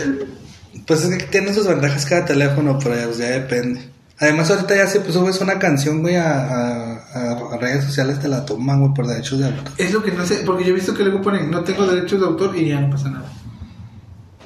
pues 0.86 1.04
es 1.04 1.18
que 1.18 1.24
tiene 1.26 1.52
sus 1.54 1.66
ventajas 1.66 2.04
cada 2.06 2.24
teléfono, 2.24 2.78
pero 2.82 2.94
ya, 2.96 3.04
pues, 3.06 3.18
ya 3.18 3.26
depende. 3.30 3.88
Además, 4.20 4.50
ahorita 4.50 4.74
ya 4.76 4.86
si 4.86 4.98
pues, 4.98 5.14
subes 5.14 5.40
una 5.40 5.58
canción, 5.58 6.02
güey, 6.02 6.16
a, 6.16 6.32
a, 6.38 6.92
a- 7.14 7.54
a 7.54 7.56
redes 7.58 7.84
sociales, 7.84 8.18
te 8.18 8.28
la 8.28 8.44
toman, 8.44 8.80
güey, 8.80 8.92
por 8.94 9.06
derechos 9.06 9.38
de 9.38 9.46
autor. 9.46 9.72
Es 9.78 9.92
lo 9.92 10.02
que 10.02 10.10
no 10.12 10.26
sé, 10.26 10.42
porque 10.44 10.64
yo 10.64 10.70
he 10.70 10.74
visto 10.74 10.92
que 10.94 11.04
luego 11.04 11.22
ponen 11.22 11.50
no 11.50 11.62
tengo 11.62 11.86
derechos 11.86 12.20
de 12.20 12.26
autor 12.26 12.56
y 12.56 12.68
ya 12.68 12.80
no 12.80 12.90
pasa 12.90 13.10
nada. 13.10 13.30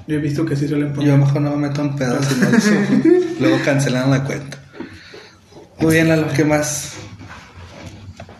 Yo 0.07 0.16
he 0.16 0.18
visto 0.18 0.45
que 0.45 0.57
sí 0.57 0.68
suelen 0.68 0.93
poner. 0.93 1.09
Yo 1.11 1.16
mejor 1.16 1.41
no 1.41 1.51
me 1.57 1.68
meto 1.68 1.80
en 1.80 1.97
pedos 1.97 2.26
no 2.37 2.51
lo. 2.51 3.22
Luego 3.43 3.59
cancelan 3.64 4.11
la 4.11 4.24
cuenta. 4.24 4.59
Muy 5.80 5.95
bien, 5.95 6.09
Lalo, 6.09 6.28
¿qué 6.34 6.45
más? 6.45 6.93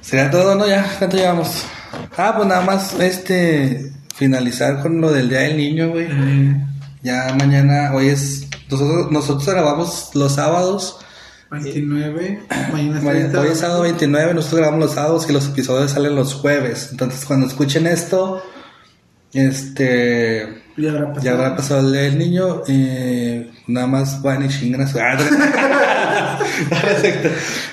¿Sería 0.00 0.30
todo, 0.30 0.55
no? 0.55 0.66
Ya, 0.66 0.86
¿cuánto 0.98 1.16
llevamos? 1.16 1.64
Ah, 2.16 2.34
pues 2.36 2.48
nada 2.48 2.61
más, 2.62 2.94
este, 3.00 3.90
finalizar 4.14 4.80
con 4.80 5.00
lo 5.00 5.11
del 5.11 5.28
Día 5.28 5.40
del 5.40 5.57
Niño, 5.57 5.90
güey. 5.90 6.07
Eh, 6.09 6.57
Ya 7.03 7.34
mañana, 7.36 7.92
hoy 7.94 8.09
es, 8.09 8.46
nosotros, 8.70 9.11
nosotros 9.11 9.48
grabamos 9.48 10.11
los 10.14 10.36
sábados. 10.36 10.98
29, 11.50 12.42
mañana 12.72 12.98
es 12.98 13.05
Mañana- 13.05 13.28
30. 13.32 13.40
Hoy 13.40 13.48
es 13.48 13.59
sábado 13.59 13.82
29, 13.82 14.34
nosotros 14.34 14.61
grabamos 14.61 14.80
los 14.86 14.94
sábados 14.94 15.26
y 15.28 15.32
los 15.32 15.48
episodios 15.48 15.90
salen 15.90 16.14
los 16.14 16.34
jueves. 16.34 16.88
Entonces, 16.92 17.24
cuando 17.24 17.46
escuchen 17.48 17.86
esto, 17.88 18.42
este, 19.32 20.61
Ya 20.77 20.91
habrá 20.91 21.09
pasado. 21.09 21.23
ya 21.25 21.33
habrá 21.33 21.57
pasado 21.57 21.95
el 21.95 22.18
niño. 22.18 22.62
eh, 22.68 23.51
nada 23.66 23.87
más 23.87 24.23
van 24.23 24.45
y 24.45 24.49
chingan 24.49 24.81
a 24.83 24.87
su. 24.87 24.99
Perfecto. 26.70 27.29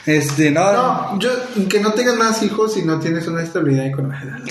Este, 0.05 0.51
no. 0.51 0.71
No, 0.73 1.19
yo, 1.19 1.29
que 1.69 1.79
no 1.79 1.93
tengas 1.93 2.15
más 2.15 2.41
hijos 2.43 2.73
si 2.73 2.83
no 2.83 2.99
tienes 2.99 3.27
una 3.27 3.41
estabilidad 3.43 3.85
económica. 3.85 4.39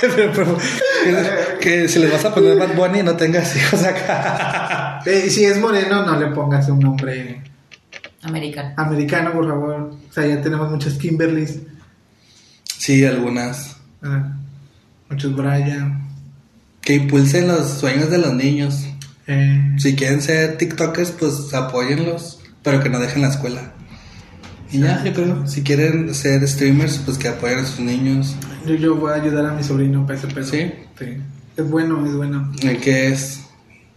Que, 0.00 1.58
que 1.60 1.88
si 1.88 1.98
les 1.98 2.12
vas 2.12 2.24
a 2.24 2.32
poner 2.34 2.56
Bad 2.56 2.74
Bunny, 2.76 3.02
no 3.02 3.16
tengas 3.16 3.54
hijos 3.56 3.82
acá. 3.84 5.00
Eh, 5.06 5.24
y 5.26 5.30
si 5.30 5.44
es 5.44 5.58
moreno, 5.58 6.04
no 6.06 6.18
le 6.18 6.26
pongas 6.28 6.68
un 6.68 6.78
nombre 6.80 7.42
Americano. 8.22 8.74
americano, 8.76 9.32
por 9.32 9.48
favor. 9.48 9.90
O 10.08 10.12
sea, 10.12 10.26
ya 10.26 10.40
tenemos 10.40 10.70
muchas 10.70 10.94
Kimberlys, 10.94 11.58
Sí, 12.64 13.04
algunas. 13.04 13.76
ah, 14.02 14.32
muchos 15.10 15.34
Brian. 15.34 16.07
Que 16.88 16.94
impulsen 16.94 17.48
los 17.48 17.68
sueños 17.68 18.08
de 18.10 18.16
los 18.16 18.32
niños. 18.32 18.86
Eh, 19.26 19.74
Si 19.76 19.94
quieren 19.94 20.22
ser 20.22 20.56
TikTokers, 20.56 21.10
pues 21.10 21.52
apóyenlos, 21.52 22.40
pero 22.62 22.82
que 22.82 22.88
no 22.88 22.98
dejen 22.98 23.20
la 23.20 23.28
escuela. 23.28 23.74
Y 24.72 24.78
ya, 24.80 25.04
yo 25.04 25.12
creo. 25.12 25.46
Si 25.46 25.62
quieren 25.62 26.14
ser 26.14 26.48
streamers, 26.48 26.96
pues 27.04 27.18
que 27.18 27.28
apoyen 27.28 27.58
a 27.58 27.66
sus 27.66 27.80
niños. 27.80 28.36
yo, 28.66 28.74
yo 28.74 28.94
voy 28.96 29.12
a 29.12 29.16
ayudar 29.16 29.44
a 29.44 29.52
mi 29.52 29.62
sobrino 29.62 30.06
para 30.06 30.18
ese 30.18 30.28
pedo. 30.28 30.46
¿Sí? 30.46 30.72
Sí. 30.98 31.18
Es 31.58 31.68
bueno, 31.68 32.06
es 32.06 32.14
bueno. 32.14 32.50
¿El 32.62 32.78
qué 32.80 33.08
es? 33.08 33.40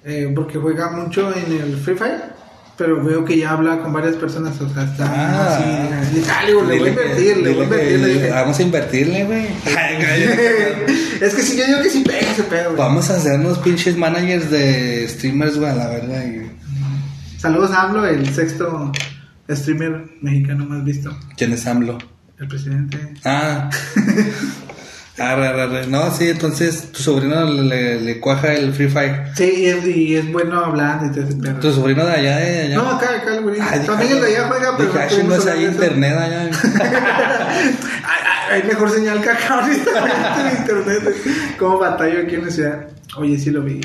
Eh, 0.04 0.30
porque 0.36 0.58
juega 0.58 0.92
mucho 0.92 1.34
en 1.34 1.62
el 1.62 1.78
Free 1.78 1.96
Fire. 1.96 2.34
Pero 2.82 3.04
veo 3.04 3.24
que 3.24 3.38
ya 3.38 3.52
habla 3.52 3.78
con 3.80 3.94
varias 3.94 4.16
personas, 4.16 4.60
o 4.60 4.68
sea, 4.74 4.84
está 4.86 5.06
Ah. 5.06 6.00
así. 6.02 6.16
Le 6.16 6.22
dale, 6.26 6.54
güey, 6.56 6.68
le 6.68 6.80
voy 6.80 6.88
a 6.88 6.92
invertir, 6.92 7.38
le 7.38 7.54
voy 7.54 7.62
a 7.62 7.64
invertir. 7.66 8.30
Vamos 8.32 8.58
a 8.58 8.64
invertirle, 8.64 9.24
güey. 9.26 9.46
es 11.22 11.36
que 11.36 11.42
si 11.44 11.58
yo 11.58 11.68
digo 11.68 11.82
que 11.84 11.90
sí 11.92 12.04
pega 12.04 12.32
ese 12.32 12.42
pedo, 12.44 12.70
güey. 12.72 12.78
Vamos 12.78 13.08
a 13.12 13.18
hacer 13.18 13.40
unos 13.40 13.60
pinches 13.60 13.96
managers 13.96 14.50
de 14.50 15.08
streamers, 15.08 15.58
güey, 15.60 15.76
la 15.76 15.90
verdad. 15.90 16.24
y- 16.26 17.40
Saludos 17.40 17.72
a 17.72 17.84
AMLO, 17.84 18.06
el 18.08 18.28
sexto 18.34 18.92
streamer 19.50 20.06
mexicano 20.22 20.66
más 20.66 20.84
visto. 20.84 21.16
¿Quién 21.38 21.54
es 21.54 21.68
AMLO? 21.68 22.00
El 22.40 22.48
presidente. 22.48 22.98
Ah. 23.26 23.70
Arre, 25.18 25.48
arre, 25.48 25.62
arre. 25.64 25.88
No, 25.88 26.10
sí, 26.12 26.30
entonces 26.30 26.92
tu 26.94 27.02
sobrino 27.04 27.44
le, 27.46 28.00
le 28.00 28.20
cuaja 28.20 28.54
el 28.54 28.74
Free 28.74 28.88
Fire. 28.90 29.24
Sí, 29.36 29.52
y 29.58 29.66
es, 29.66 29.86
y 29.86 30.16
es 30.16 30.32
bueno 30.32 30.64
hablando 30.64 31.06
y 31.06 31.12
todo 31.12 31.24
ese 31.28 31.36
pedo. 31.38 31.60
Tu 31.60 31.72
sobrino 31.74 32.06
de 32.06 32.12
allá, 32.14 32.38
de 32.38 32.62
allá. 32.62 32.76
No, 32.78 32.90
acá, 32.92 33.08
acá 33.18 33.36
el. 33.36 33.62
Ay, 33.62 33.82
También 33.86 34.12
el 34.14 34.22
de 34.22 34.28
allá 34.28 34.48
juega, 34.48 34.78
pero. 34.78 34.92
Dije, 34.94 35.24
no 35.24 35.34
"Ah, 35.34 35.38
hablar 35.38 35.50
hay 35.56 35.60
de 35.64 35.66
eso". 35.70 35.74
internet 35.74 36.18
allá. 36.18 36.50
Ay, 38.04 38.22
ay, 38.52 38.62
Hay 38.62 38.68
mejor 38.68 38.90
señal 38.90 39.22
que 39.22 39.30
acá 39.30 39.60
ahorita 39.62 39.92
en 40.52 40.58
internet. 40.58 41.16
Como 41.60 41.78
batalla 41.80 42.22
aquí 42.22 42.36
en 42.36 42.46
la 42.46 42.52
ciudad. 42.52 42.88
Oye, 43.18 43.38
sí 43.38 43.52
lo 43.52 43.62
vi. 43.62 43.82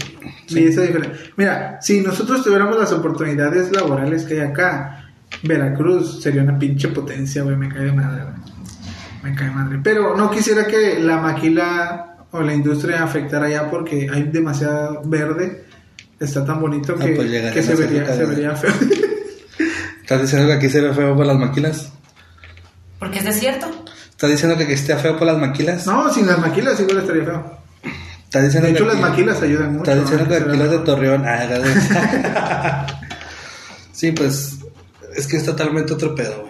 Vi 0.50 0.64
esa 0.66 0.82
diferencia. 0.82 1.18
Mira, 1.36 1.78
si 1.82 2.00
nosotros 2.00 2.44
tuviéramos 2.44 2.78
las 2.78 2.92
oportunidades 2.92 3.72
laborales 3.72 4.22
que 4.24 4.34
hay 4.34 4.40
acá, 4.48 5.10
Veracruz 5.42 6.22
sería 6.22 6.42
una 6.42 6.56
pinche 6.58 6.88
potencia, 6.88 7.42
güey. 7.42 7.56
Me 7.56 7.68
cae 7.68 7.84
de 7.86 7.92
madre, 7.92 8.22
güey. 8.22 8.55
Me 9.28 9.34
cae 9.34 9.50
madre. 9.50 9.80
Pero 9.82 10.16
no 10.16 10.30
quisiera 10.30 10.66
que 10.66 11.00
la 11.00 11.16
maquila 11.18 12.16
o 12.30 12.40
la 12.42 12.54
industria 12.54 13.02
afectara 13.02 13.46
allá 13.46 13.68
porque 13.70 14.08
hay 14.12 14.24
demasiado 14.24 15.02
verde. 15.04 15.64
Está 16.20 16.44
tan 16.44 16.60
bonito 16.60 16.94
Ah, 16.98 17.04
que, 17.04 17.12
pues 17.12 17.28
que 17.52 17.62
se, 17.62 17.74
vería, 17.74 18.06
se 18.06 18.24
feo. 18.56 18.72
¿Estás 20.02 20.22
diciendo 20.22 20.46
que 20.46 20.52
aquí 20.54 20.68
se 20.70 20.80
ve 20.80 20.94
feo 20.94 21.16
por 21.16 21.26
las 21.26 21.36
maquilas? 21.36 21.90
Porque 23.00 23.18
es 23.18 23.24
desierto. 23.24 23.66
¿Estás 24.10 24.30
diciendo 24.30 24.56
que 24.56 24.62
aquí 24.64 24.72
esté 24.74 24.96
feo 24.96 25.18
por 25.18 25.26
las 25.26 25.36
maquilas? 25.38 25.86
no, 25.86 26.10
sin 26.12 26.26
las 26.26 26.38
maquilas 26.38 26.78
igual 26.80 26.98
estaría 26.98 27.24
feo. 27.24 27.58
¿Estás 28.24 28.44
diciendo 28.44 28.66
De 28.68 28.72
hecho, 28.74 28.84
que 28.84 28.92
las 28.94 28.96
aquí- 29.02 29.10
maquilas 29.10 29.42
ayudan 29.42 29.72
mucho. 29.76 29.90
¿Estás 29.90 30.00
diciendo 30.10 30.24
¿no? 30.24 30.30
que 30.30 30.50
aquí 30.50 30.58
los 30.58 30.70
de. 30.70 30.78
Torreón... 30.78 31.24
Ah, 31.26 32.86
sí, 33.92 34.12
pues... 34.12 34.58
Es 35.16 35.26
que 35.26 35.36
es 35.38 35.44
totalmente 35.44 35.92
otro 35.94 36.14
pedo, 36.14 36.42
güey. 36.42 36.45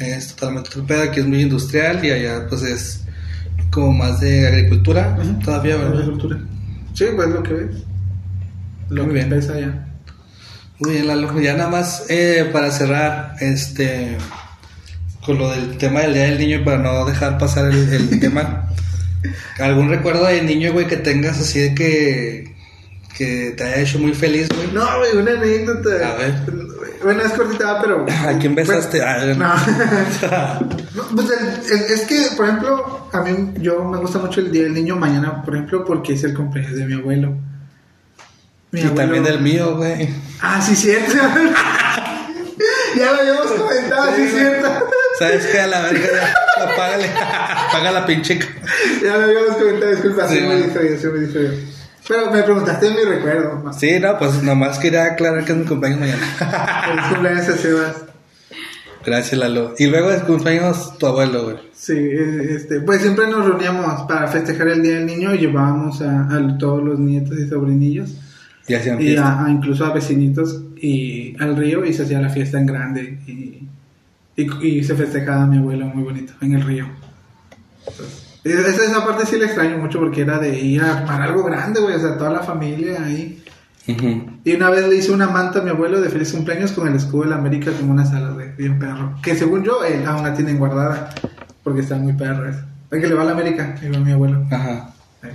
Es 0.00 0.34
totalmente 0.34 0.70
otro 0.70 0.86
pedo. 0.86 1.02
Aquí 1.02 1.20
es 1.20 1.26
muy 1.26 1.42
industrial 1.42 2.04
y 2.04 2.10
allá, 2.10 2.46
pues, 2.48 2.62
es 2.62 3.04
como 3.70 3.92
más 3.92 4.20
de 4.20 4.46
agricultura. 4.46 5.16
Todavía, 5.44 5.76
¿verdad? 5.76 5.98
Agricultura. 5.98 6.38
Sí, 6.94 7.06
pues 7.14 7.28
lo 7.28 7.42
que 7.42 7.52
ves. 7.52 7.76
Lo 8.90 9.04
Muy 9.04 9.14
que 9.14 9.18
bien. 9.18 9.30
pesa 9.30 9.58
ya. 9.58 9.88
Muy 10.78 10.92
bien, 10.92 11.06
Lalo. 11.06 11.40
Ya 11.40 11.54
nada 11.54 11.70
más 11.70 12.04
eh, 12.08 12.48
para 12.52 12.70
cerrar, 12.70 13.36
este... 13.40 14.16
Con 15.24 15.38
lo 15.38 15.50
del 15.50 15.78
tema 15.78 16.00
del 16.00 16.12
Día 16.12 16.24
del 16.24 16.38
Niño 16.38 16.56
y 16.58 16.64
para 16.64 16.78
no 16.78 17.06
dejar 17.06 17.38
pasar 17.38 17.72
el, 17.72 17.92
el 17.92 18.20
tema. 18.20 18.68
¿Algún 19.58 19.88
recuerdo 19.88 20.26
de 20.26 20.42
niño, 20.42 20.72
güey, 20.72 20.86
que 20.86 20.96
tengas 20.98 21.40
así 21.40 21.60
de 21.60 21.74
que... 21.74 22.53
Que 23.16 23.54
te 23.56 23.62
haya 23.64 23.76
hecho 23.82 23.98
muy 24.00 24.12
feliz, 24.12 24.48
güey? 24.54 24.72
No, 24.72 24.84
güey, 24.98 25.16
una 25.16 25.32
anécdota. 25.32 26.08
A 26.08 26.14
ver. 26.16 26.34
Bueno, 27.02 27.22
es 27.22 27.32
cortita, 27.32 27.80
pero. 27.80 28.04
¿A 28.28 28.38
quién 28.38 28.54
besaste? 28.56 29.00
Pues, 29.00 29.36
no. 29.38 29.54
No, 30.94 31.02
pues 31.14 31.26
el- 31.30 31.72
el- 31.78 31.84
es 31.92 32.00
que, 32.02 32.28
por 32.36 32.46
ejemplo, 32.46 33.08
a 33.12 33.20
mí 33.20 33.52
yo 33.60 33.84
me 33.84 33.98
gusta 33.98 34.18
mucho 34.18 34.40
el 34.40 34.50
Día 34.52 34.62
del 34.64 34.74
Niño 34.74 34.96
mañana, 34.96 35.42
por 35.42 35.54
ejemplo, 35.54 35.84
porque 35.84 36.14
es 36.14 36.24
el 36.24 36.34
cumpleaños 36.34 36.74
de 36.76 36.86
mi 36.86 36.94
abuelo. 36.94 37.34
Mi 38.72 38.80
y 38.80 38.82
abuelo- 38.84 38.94
también 38.96 39.22
del 39.24 39.40
mío, 39.40 39.76
güey. 39.76 40.08
Ah, 40.40 40.60
sí, 40.60 40.74
cierto. 40.76 41.12
ya 42.96 43.12
lo 43.12 43.18
habíamos 43.20 43.46
comentado, 43.52 44.14
sí, 44.16 44.22
Sí, 44.28 44.34
cierto. 44.36 44.68
¿Sabes 45.18 45.46
qué? 45.46 45.60
A 45.60 45.66
la 45.68 45.82
verga, 45.82 46.06
ya. 46.12 46.34
apágale, 46.64 47.08
apaga 47.08 47.90
la 47.92 48.06
pinche. 48.06 48.38
Ya 49.02 49.16
me 49.18 49.24
habíamos 49.24 49.56
comentado, 49.56 49.90
disculpa, 49.92 50.28
sí, 50.28 50.34
Sí, 50.36 50.40
me 50.42 50.56
distraí, 50.56 50.98
sí 50.98 51.06
me 51.06 51.18
distraí. 51.20 51.73
Pero 52.08 52.30
me 52.30 52.42
preguntaste 52.42 52.90
mi 52.90 53.02
recuerdo. 53.04 53.62
¿no? 53.64 53.72
Sí, 53.72 53.98
no, 53.98 54.18
pues 54.18 54.42
nomás 54.42 54.78
quería 54.78 55.04
aclarar 55.04 55.44
que 55.44 55.52
es 55.52 55.58
mi 55.58 55.64
cumpleaños 55.64 56.00
mañana. 56.00 56.26
Feliz 56.86 57.04
cumpleaños 57.10 57.48
a 57.48 57.56
Sebas. 57.56 57.96
Gracias, 59.06 59.38
Lalo. 59.38 59.74
Y 59.78 59.86
luego 59.86 60.10
de 60.10 60.20
cumpleaños 60.20 60.96
tu 60.98 61.06
abuelo, 61.06 61.44
güey. 61.44 61.56
Sí, 61.74 61.94
este, 61.96 62.80
pues 62.80 63.02
siempre 63.02 63.26
nos 63.26 63.44
reuníamos 63.46 64.02
para 64.08 64.26
festejar 64.28 64.68
el 64.68 64.82
Día 64.82 64.94
del 64.94 65.06
Niño 65.06 65.34
y 65.34 65.38
llevábamos 65.38 66.00
a, 66.02 66.26
a 66.34 66.58
todos 66.58 66.82
los 66.82 66.98
nietos 66.98 67.38
y 67.38 67.46
sobrinillos 67.46 68.14
Y 68.66 68.72
hacían 68.74 68.98
y 69.00 69.04
fiesta. 69.04 69.40
a, 69.40 69.46
a 69.46 69.50
incluso 69.50 69.84
a 69.84 69.92
vecinitos 69.92 70.62
y 70.76 71.36
al 71.42 71.56
río 71.56 71.84
y 71.84 71.92
se 71.92 72.04
hacía 72.04 72.20
la 72.20 72.30
fiesta 72.30 72.58
en 72.58 72.66
grande 72.66 73.18
y, 73.26 73.68
y, 74.36 74.66
y 74.66 74.84
se 74.84 74.94
festejaba 74.94 75.42
a 75.42 75.46
mi 75.46 75.58
abuelo 75.58 75.86
muy 75.86 76.04
bonito 76.04 76.32
en 76.40 76.54
el 76.54 76.62
río. 76.62 76.86
Y 77.86 78.23
esa, 78.44 78.84
esa 78.84 79.04
parte 79.04 79.26
sí 79.26 79.38
le 79.38 79.46
extraño 79.46 79.78
mucho 79.78 79.98
porque 79.98 80.20
era 80.20 80.38
de 80.38 80.58
ir 80.58 80.82
a 80.82 81.04
para 81.06 81.24
algo 81.24 81.42
grande, 81.44 81.80
güey, 81.80 81.94
o 81.94 81.98
sea, 81.98 82.18
toda 82.18 82.30
la 82.30 82.40
familia 82.40 83.02
ahí. 83.04 83.42
Y 83.86 84.54
una 84.54 84.70
vez 84.70 84.88
le 84.88 84.96
hice 84.96 85.12
una 85.12 85.28
manta 85.28 85.58
a 85.58 85.62
mi 85.62 85.70
abuelo 85.70 86.00
de 86.00 86.08
feliz 86.08 86.32
cumpleaños 86.32 86.72
con 86.72 86.88
el 86.88 86.94
escudo 86.94 87.24
de 87.24 87.30
la 87.30 87.36
América 87.36 87.70
como 87.72 87.92
una 87.92 88.06
sala 88.06 88.32
de 88.32 88.52
bien 88.52 88.78
perro. 88.78 89.14
Que 89.22 89.34
según 89.34 89.62
yo, 89.62 89.84
él 89.84 90.06
aún 90.06 90.22
la 90.22 90.34
tienen 90.34 90.58
guardada 90.58 91.10
porque 91.62 91.80
está 91.80 91.96
muy 91.96 92.14
perro 92.14 92.48
eso. 92.48 92.60
Es 92.90 93.00
que 93.00 93.06
le 93.06 93.14
va 93.14 93.22
a 93.22 93.26
la 93.26 93.32
América, 93.32 93.76
y 93.82 93.88
va 93.88 93.98
mi 93.98 94.12
abuelo. 94.12 94.46
Ajá. 94.50 94.90
Sí. 95.20 95.28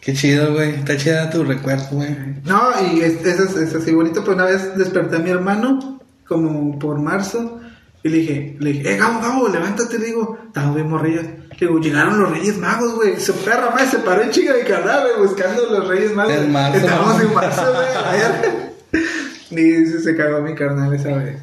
Qué 0.00 0.12
chido, 0.14 0.54
güey. 0.54 0.74
Está 0.74 0.96
chida 0.96 1.30
tu 1.30 1.44
recuerdo, 1.44 1.86
güey. 1.92 2.14
No, 2.44 2.70
y 2.92 3.00
es, 3.00 3.24
es, 3.24 3.56
es 3.56 3.74
así 3.74 3.92
bonito. 3.92 4.22
Pues 4.24 4.36
una 4.36 4.44
vez 4.46 4.76
desperté 4.76 5.16
a 5.16 5.18
mi 5.20 5.30
hermano, 5.30 6.00
como 6.26 6.78
por 6.78 6.98
marzo, 6.98 7.60
y 8.06 8.08
le 8.08 8.18
dije, 8.18 8.56
le 8.60 8.72
dije, 8.72 8.94
eh, 8.94 8.96
Gabo, 8.96 9.20
Gabo, 9.20 9.48
levántate, 9.48 9.98
le 9.98 10.06
digo, 10.06 10.38
estaba 10.46 10.72
bien 10.72 10.88
morrillas. 10.88 11.24
Le 11.24 11.66
digo, 11.66 11.80
llegaron 11.80 12.20
los 12.20 12.30
Reyes 12.30 12.56
Magos, 12.56 12.94
güey. 12.94 13.18
Su 13.18 13.34
perra 13.44 13.70
más 13.70 13.90
se 13.90 13.98
paró 13.98 14.22
en 14.22 14.30
chica 14.30 14.52
de 14.52 14.62
canal, 14.62 15.08
güey, 15.08 15.28
buscando 15.28 15.66
los 15.66 15.88
Reyes 15.88 16.14
Magos. 16.14 16.32
En 16.32 16.52
marzo. 16.52 16.78
Estábamos 16.78 17.20
en 17.20 17.34
marzo, 17.34 17.62
güey. 17.72 19.02
Y 19.50 19.86
se, 19.86 20.02
se 20.02 20.16
cagó 20.16 20.40
mi 20.40 20.54
carnal 20.54 20.94
esa 20.94 21.16
vez. 21.16 21.38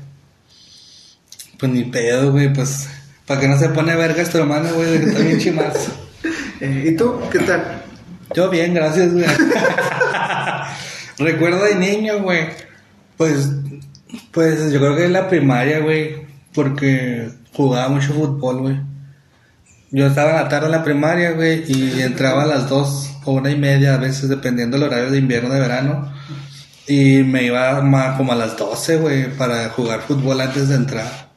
Pues 1.59 1.69
ni 1.69 1.83
pedo, 1.83 2.31
güey. 2.31 2.53
Pues, 2.53 2.87
¿para 3.25 3.41
que 3.41 3.47
no 3.49 3.59
se 3.59 3.67
pone 3.69 3.95
vergas 3.97 4.29
tu 4.29 4.37
hermano, 4.37 4.73
güey? 4.73 4.91
De 4.91 4.99
que 4.99 5.05
está 5.07 5.19
bien 5.19 5.39
chimazo. 5.39 5.91
Eh, 6.61 6.91
¿Y 6.93 6.95
tú? 6.95 7.19
¿Qué 7.29 7.39
tal? 7.39 7.83
Yo 8.33 8.49
bien, 8.49 8.73
gracias, 8.73 9.11
güey. 9.11 9.25
Recuerdo 11.17 11.65
de 11.65 11.75
niño, 11.75 12.21
güey. 12.21 12.47
Pues, 13.17 13.49
pues 14.31 14.71
yo 14.71 14.79
creo 14.79 14.95
que 14.95 15.03
en 15.03 15.11
la 15.11 15.27
primaria, 15.27 15.79
güey. 15.79 16.22
Porque 16.53 17.29
jugaba 17.53 17.89
mucho 17.89 18.13
fútbol, 18.13 18.61
güey. 18.61 18.79
Yo 19.91 20.07
estaba 20.07 20.31
en 20.31 20.35
la 20.37 20.49
tarde 20.49 20.65
en 20.67 20.71
la 20.71 20.83
primaria, 20.83 21.31
güey. 21.31 21.63
Y 21.67 22.01
entraba 22.01 22.43
a 22.43 22.47
las 22.47 22.69
dos 22.69 23.11
o 23.25 23.33
una 23.33 23.51
y 23.51 23.57
media, 23.57 23.95
a 23.95 23.97
veces, 23.97 24.29
dependiendo 24.29 24.77
del 24.77 24.87
horario 24.87 25.11
de 25.11 25.19
invierno 25.19 25.49
de 25.53 25.59
verano. 25.59 26.11
Y 26.87 27.23
me 27.23 27.43
iba 27.43 27.81
ma- 27.81 28.17
como 28.17 28.33
a 28.33 28.35
las 28.35 28.57
12, 28.57 28.97
güey, 28.97 29.31
para 29.37 29.69
jugar 29.69 30.01
fútbol 30.01 30.41
antes 30.41 30.67
de 30.69 30.75
entrar. 30.75 31.29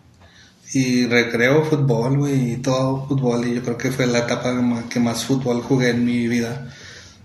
Y 0.72 1.06
recreo 1.06 1.64
fútbol, 1.64 2.18
güey, 2.18 2.52
y 2.52 2.56
todo 2.56 3.06
fútbol. 3.06 3.46
Y 3.46 3.54
yo 3.54 3.62
creo 3.62 3.76
que 3.78 3.92
fue 3.92 4.06
la 4.06 4.18
etapa 4.20 4.52
que 4.90 5.00
más- 5.00 5.24
fútbol 5.24 5.62
jugué 5.62 5.90
en 5.90 6.04
mi 6.04 6.26
vida. 6.26 6.66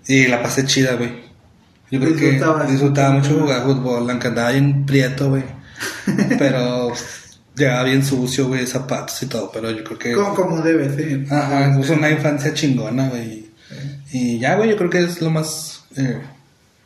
Y 0.07 0.27
la 0.27 0.41
pasé 0.43 0.65
chida, 0.65 0.93
güey. 0.95 1.11
Yo 1.89 1.99
creo 1.99 2.15
que 2.15 2.31
disfrutaba 2.71 3.11
mucho 3.11 3.39
jugar 3.39 3.63
fútbol, 3.63 4.09
aunque 4.09 4.27
andaba 4.27 4.51
bien 4.51 4.85
prieto, 4.85 5.29
güey. 5.29 5.43
Pero 6.37 6.93
llegaba 7.62 7.84
bien 7.84 8.03
sucio, 8.03 8.47
güey, 8.47 8.66
zapatos 8.68 9.22
y 9.24 9.28
todo. 9.28 9.51
Pero 9.51 9.72
yo 9.72 9.84
creo 9.84 9.97
que. 9.99 10.14
Como, 10.14 10.36
como 10.36 10.62
debe 10.62 10.89
ser. 10.95 11.26
Ajá, 11.34 11.80
es 11.80 11.89
una 11.89 12.09
infancia 12.09 12.53
chingona, 12.53 13.09
güey. 13.09 13.49
Y 14.12 14.39
ya, 14.39 14.55
güey, 14.55 14.70
yo 14.70 14.78
creo 14.78 14.89
que 14.89 14.99
es 15.03 15.22
lo 15.22 15.30
más 15.30 15.84
eh, 15.95 16.22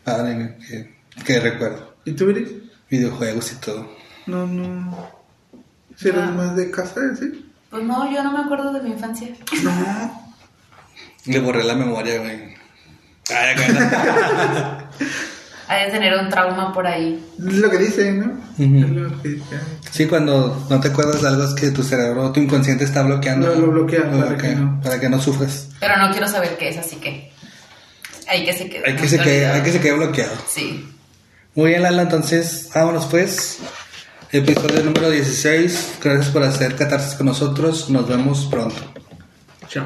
padre 0.03 0.35
güey, 0.35 0.57
que, 0.59 0.95
que 1.23 1.39
recuerdo. 1.39 1.95
¿Y 2.05 2.11
tú, 2.11 2.29
Iris? 2.29 2.49
Videojuegos 2.89 3.51
y 3.51 3.55
todo. 3.55 3.89
No, 4.27 4.45
no. 4.45 5.09
Si 5.95 6.09
eres 6.09 6.21
Ah. 6.23 6.31
más 6.31 6.55
de 6.55 6.69
casa, 6.69 7.01
¿sí? 7.19 7.49
Pues 7.71 7.83
no, 7.83 8.11
yo 8.13 8.23
no 8.23 8.31
me 8.31 8.39
acuerdo 8.39 8.71
de 8.73 8.81
mi 8.81 8.91
infancia. 8.91 9.29
No. 9.63 10.21
Le 11.25 11.39
borré 11.39 11.63
la 11.63 11.73
memoria, 11.73 12.19
güey. 12.19 12.53
Ay, 13.29 13.55
acá 13.55 14.89
Hay 15.67 15.85
de 15.87 15.91
tener 15.91 16.13
un 16.19 16.29
trauma 16.29 16.71
por 16.71 16.85
ahí. 16.85 17.25
Es 17.39 17.55
lo 17.55 17.69
que 17.71 17.77
dicen, 17.79 18.19
¿no? 18.19 18.39
Es 18.63 18.89
lo 18.91 19.21
que 19.23 19.29
dicen. 19.29 19.59
Sí, 19.95 20.07
cuando 20.07 20.65
no 20.69 20.79
te 20.81 20.89
acuerdas 20.89 21.21
de 21.21 21.27
algo 21.29 21.45
es 21.45 21.53
que 21.53 21.71
tu 21.71 21.81
cerebro, 21.81 22.29
tu 22.33 22.41
inconsciente 22.41 22.83
está 22.83 23.01
bloqueando. 23.01 23.47
Lo- 23.47 23.61
lo 23.61 23.71
bloquea 23.71 24.01
Lo 24.11 24.19
para 24.25 24.35
que 24.35 24.53
no. 24.53 24.81
para 24.81 24.99
que 24.99 25.07
no 25.07 25.21
sufras. 25.21 25.69
Pero 25.79 25.95
no 25.97 26.11
quiero 26.11 26.27
saber 26.27 26.57
qué 26.57 26.67
es, 26.67 26.77
así 26.77 26.97
que. 26.97 27.31
Hay 28.27 28.43
que 28.45 28.51
se 28.51 28.67
quede. 28.69 28.83
Hay 28.85 28.95
que, 28.97 29.07
se 29.07 29.19
quede, 29.19 29.45
hay 29.47 29.61
que 29.61 29.71
se 29.71 29.79
quede 29.79 29.93
bloqueado. 29.93 30.33
Sí. 30.49 30.85
Muy 31.53 31.69
bien, 31.69 31.83
Lala, 31.83 32.01
entonces 32.01 32.69
vámonos 32.75 33.05
pues. 33.05 33.59
Episodio 34.33 34.83
número 34.83 35.09
16. 35.11 35.93
Gracias 36.03 36.27
por 36.27 36.43
hacer 36.43 36.75
catarsis 36.75 37.13
con 37.13 37.27
nosotros. 37.27 37.89
Nos 37.89 38.05
vemos 38.09 38.47
pronto. 38.51 38.75
Chao. 39.69 39.85